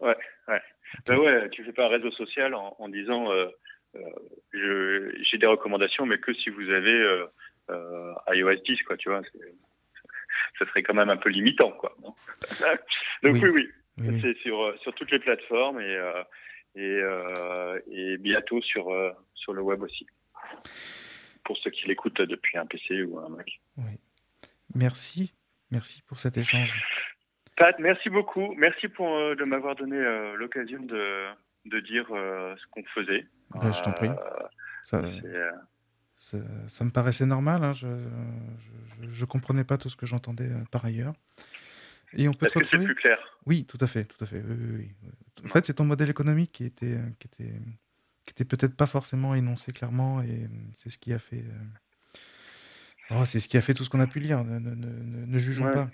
Ouais, 0.00 0.16
ouais. 0.48 0.60
Okay. 0.98 1.02
Ben 1.06 1.18
ouais, 1.18 1.48
tu 1.50 1.64
fais 1.64 1.72
pas 1.72 1.86
un 1.86 1.88
réseau 1.88 2.10
social 2.12 2.54
en, 2.54 2.74
en 2.78 2.88
disant 2.88 3.30
euh, 3.30 3.46
j'ai 4.52 5.38
des 5.38 5.46
recommandations, 5.46 6.06
mais 6.06 6.18
que 6.18 6.32
si 6.34 6.50
vous 6.50 6.68
avez 6.70 6.90
euh, 6.90 7.26
euh, 7.70 8.14
iOS 8.28 8.62
10, 8.64 8.82
quoi, 8.82 8.96
tu 8.96 9.08
vois. 9.08 9.22
Ça 10.58 10.66
serait 10.66 10.82
quand 10.82 10.94
même 10.94 11.10
un 11.10 11.16
peu 11.16 11.30
limitant, 11.30 11.72
quoi. 11.72 11.96
Donc 13.22 13.34
oui, 13.34 13.40
oui, 13.42 13.50
oui. 13.50 13.70
oui. 13.98 14.20
c'est 14.20 14.36
sur, 14.38 14.74
sur 14.80 14.94
toutes 14.94 15.10
les 15.10 15.18
plateformes 15.18 15.80
et, 15.80 16.22
et, 16.76 17.00
et 17.90 18.16
bientôt 18.18 18.60
sur, 18.62 18.90
sur 19.34 19.52
le 19.52 19.62
web 19.62 19.82
aussi. 19.82 20.06
Pour 21.44 21.56
ceux 21.58 21.70
qui 21.70 21.88
l'écoutent 21.88 22.20
depuis 22.20 22.58
un 22.58 22.66
PC 22.66 23.02
ou 23.02 23.18
un 23.18 23.28
Mac. 23.28 23.60
Oui. 23.76 23.98
Merci. 24.74 25.32
Merci 25.70 26.02
pour 26.02 26.18
cet 26.18 26.36
échange. 26.36 26.80
Pat, 27.56 27.78
merci 27.78 28.08
beaucoup. 28.08 28.54
Merci 28.56 28.88
pour 28.88 29.08
de 29.08 29.44
m'avoir 29.44 29.76
donné 29.76 29.98
l'occasion 30.36 30.80
de, 30.82 31.26
de 31.64 31.80
dire 31.80 32.06
ce 32.08 32.66
qu'on 32.70 32.84
faisait. 32.94 33.26
Je 33.54 33.82
t'en 33.82 33.92
prie. 33.92 34.10
Ça, 34.84 35.02
ça, 36.68 36.84
me 36.84 36.90
paraissait 36.90 37.26
normal. 37.26 37.64
Hein. 37.64 37.72
Je, 37.74 37.86
je, 39.10 39.24
comprenais 39.24 39.64
pas 39.64 39.78
tout 39.78 39.88
ce 39.88 39.96
que 39.96 40.06
j'entendais 40.06 40.50
par 40.70 40.84
ailleurs. 40.84 41.14
Et 42.14 42.28
on 42.28 42.32
peut 42.32 42.46
Est-ce 42.46 42.54
que 42.54 42.66
c'est 42.66 42.84
plus 42.84 42.94
clair? 42.94 43.18
Oui, 43.46 43.64
tout 43.64 43.78
à 43.80 43.86
fait, 43.86 44.04
tout 44.04 44.22
à 44.22 44.26
fait. 44.26 44.42
En 45.44 45.48
fait, 45.48 45.64
c'est 45.64 45.74
ton 45.74 45.84
modèle 45.84 46.10
économique 46.10 46.52
qui 46.52 46.64
était, 46.64 46.98
qui 47.18 47.28
était, 47.28 47.52
qui 48.26 48.32
était 48.32 48.44
peut-être 48.44 48.76
pas 48.76 48.86
forcément 48.86 49.34
énoncé 49.34 49.72
clairement, 49.72 50.20
et 50.22 50.48
c'est 50.74 50.90
ce 50.90 50.98
qui 50.98 51.12
a 51.12 51.18
fait. 51.18 51.44
Oh, 53.10 53.24
c'est 53.24 53.40
ce 53.40 53.48
qui 53.48 53.56
a 53.56 53.60
fait 53.60 53.74
tout 53.74 53.84
ce 53.84 53.90
qu'on 53.90 54.00
a 54.00 54.06
pu 54.06 54.20
lire. 54.20 54.44
Ne, 54.44 54.58
ne, 54.58 54.74
ne, 54.74 55.26
ne 55.26 55.38
jugeons 55.38 55.70
pas. 55.72 55.88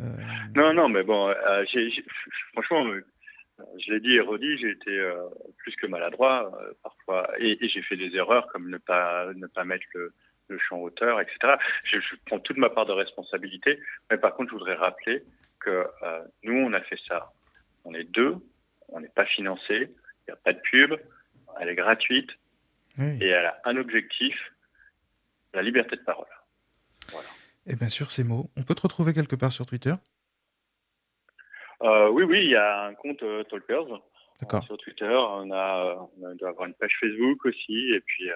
Euh, 0.00 0.16
non, 0.54 0.74
non, 0.74 0.88
mais 0.88 1.02
bon, 1.02 1.28
euh, 1.28 1.64
franchement, 2.52 2.86
euh, 2.86 3.04
je 3.78 3.92
l'ai 3.92 4.00
dit 4.00 4.14
et 4.14 4.20
redit, 4.20 4.58
j'ai 4.58 4.70
été 4.70 5.12
plus 5.58 5.74
que 5.76 5.86
maladroit 5.86 6.50
parfois, 6.82 7.30
et, 7.38 7.58
j'ai 7.68 7.82
fait 7.82 7.96
des 7.96 8.14
erreurs 8.14 8.46
comme 8.48 8.70
ne 8.70 8.78
pas 8.78 9.32
ne 9.34 9.46
pas 9.46 9.64
mettre 9.64 9.86
le, 9.94 10.12
le 10.48 10.58
champ 10.58 10.78
hauteur, 10.78 11.20
etc. 11.20 11.54
Je, 11.84 11.98
je, 11.98 12.16
prends 12.26 12.38
toute 12.38 12.58
ma 12.58 12.70
part 12.70 12.86
de 12.86 12.92
responsabilité, 12.92 13.80
mais 14.10 14.18
par 14.18 14.34
contre, 14.34 14.50
je 14.50 14.56
voudrais 14.56 14.74
rappeler 14.74 15.22
que 15.60 15.86
nous, 16.42 16.54
on 16.54 16.72
a 16.72 16.80
fait 16.82 16.98
ça. 17.08 17.32
On 17.84 17.94
est 17.94 18.04
deux, 18.04 18.36
on 18.88 19.00
n'est 19.00 19.08
pas 19.08 19.26
financé, 19.26 19.64
il 19.70 20.28
n'y 20.28 20.32
a 20.32 20.36
pas 20.36 20.52
de 20.52 20.60
pub, 20.70 20.94
elle 21.60 21.68
est 21.68 21.74
gratuite, 21.74 22.30
et 22.98 23.26
elle 23.26 23.46
a 23.46 23.60
un 23.64 23.76
objectif, 23.76 24.34
la 25.52 25.62
liberté 25.62 25.96
de 25.96 26.02
parole. 26.02 26.26
Voilà. 27.10 27.28
Et 27.66 27.76
bien 27.76 27.88
sûr, 27.88 28.10
ces 28.10 28.24
mots. 28.24 28.50
On 28.56 28.62
peut 28.62 28.74
te 28.74 28.82
retrouver 28.82 29.12
quelque 29.12 29.36
part 29.36 29.52
sur 29.52 29.66
Twitter 29.66 29.90
euh, 29.90 30.15
Oui, 31.80 32.24
oui, 32.24 32.44
il 32.44 32.50
y 32.50 32.56
a 32.56 32.86
un 32.86 32.94
compte 32.94 33.22
euh, 33.22 33.44
Talkers 33.44 33.86
euh, 33.92 34.60
sur 34.62 34.76
Twitter. 34.78 35.12
On, 35.14 35.50
a, 35.50 36.08
on 36.20 36.34
doit 36.34 36.50
avoir 36.50 36.66
une 36.68 36.74
page 36.74 36.96
Facebook 37.00 37.44
aussi, 37.46 37.92
et 37.94 38.00
puis, 38.00 38.28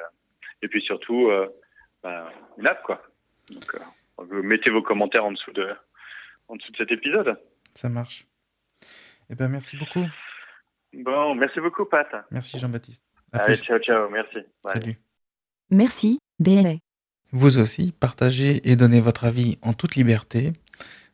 et 0.62 0.68
puis 0.68 0.82
surtout 0.82 1.30
ben, 2.02 2.26
une 2.58 2.66
app, 2.66 2.82
quoi. 2.82 3.02
Donc, 3.52 4.30
mettez 4.30 4.70
vos 4.70 4.82
commentaires 4.82 5.24
en 5.24 5.32
dessous 5.32 5.52
de, 5.52 5.68
en 6.48 6.56
dessous 6.56 6.72
de 6.72 6.76
cet 6.76 6.92
épisode. 6.92 7.38
Ça 7.74 7.88
marche. 7.88 8.26
Eh 9.30 9.34
bien, 9.34 9.48
merci 9.48 9.76
beaucoup. 9.76 10.04
Bon, 10.92 11.34
merci 11.34 11.60
beaucoup, 11.60 11.84
Pat. 11.84 12.08
Merci, 12.30 12.58
Jean-Baptiste. 12.58 13.02
Allez, 13.32 13.56
ciao, 13.56 13.78
ciao, 13.78 14.08
merci. 14.10 14.38
Salut. 14.66 14.96
Merci, 15.70 16.18
BLA. 16.40 16.74
Vous 17.32 17.58
aussi, 17.58 17.92
partagez 17.92 18.68
et 18.68 18.74
donnez 18.74 19.00
votre 19.00 19.24
avis 19.24 19.56
en 19.62 19.72
toute 19.72 19.94
liberté. 19.94 20.52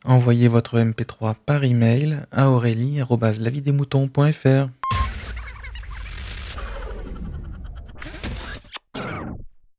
Envoyez 0.05 0.47
votre 0.47 0.79
MP3 0.79 1.35
par 1.45 1.63
email 1.63 2.19
à 2.31 2.49
aurélie.lavidemouton.fr. 2.49 4.69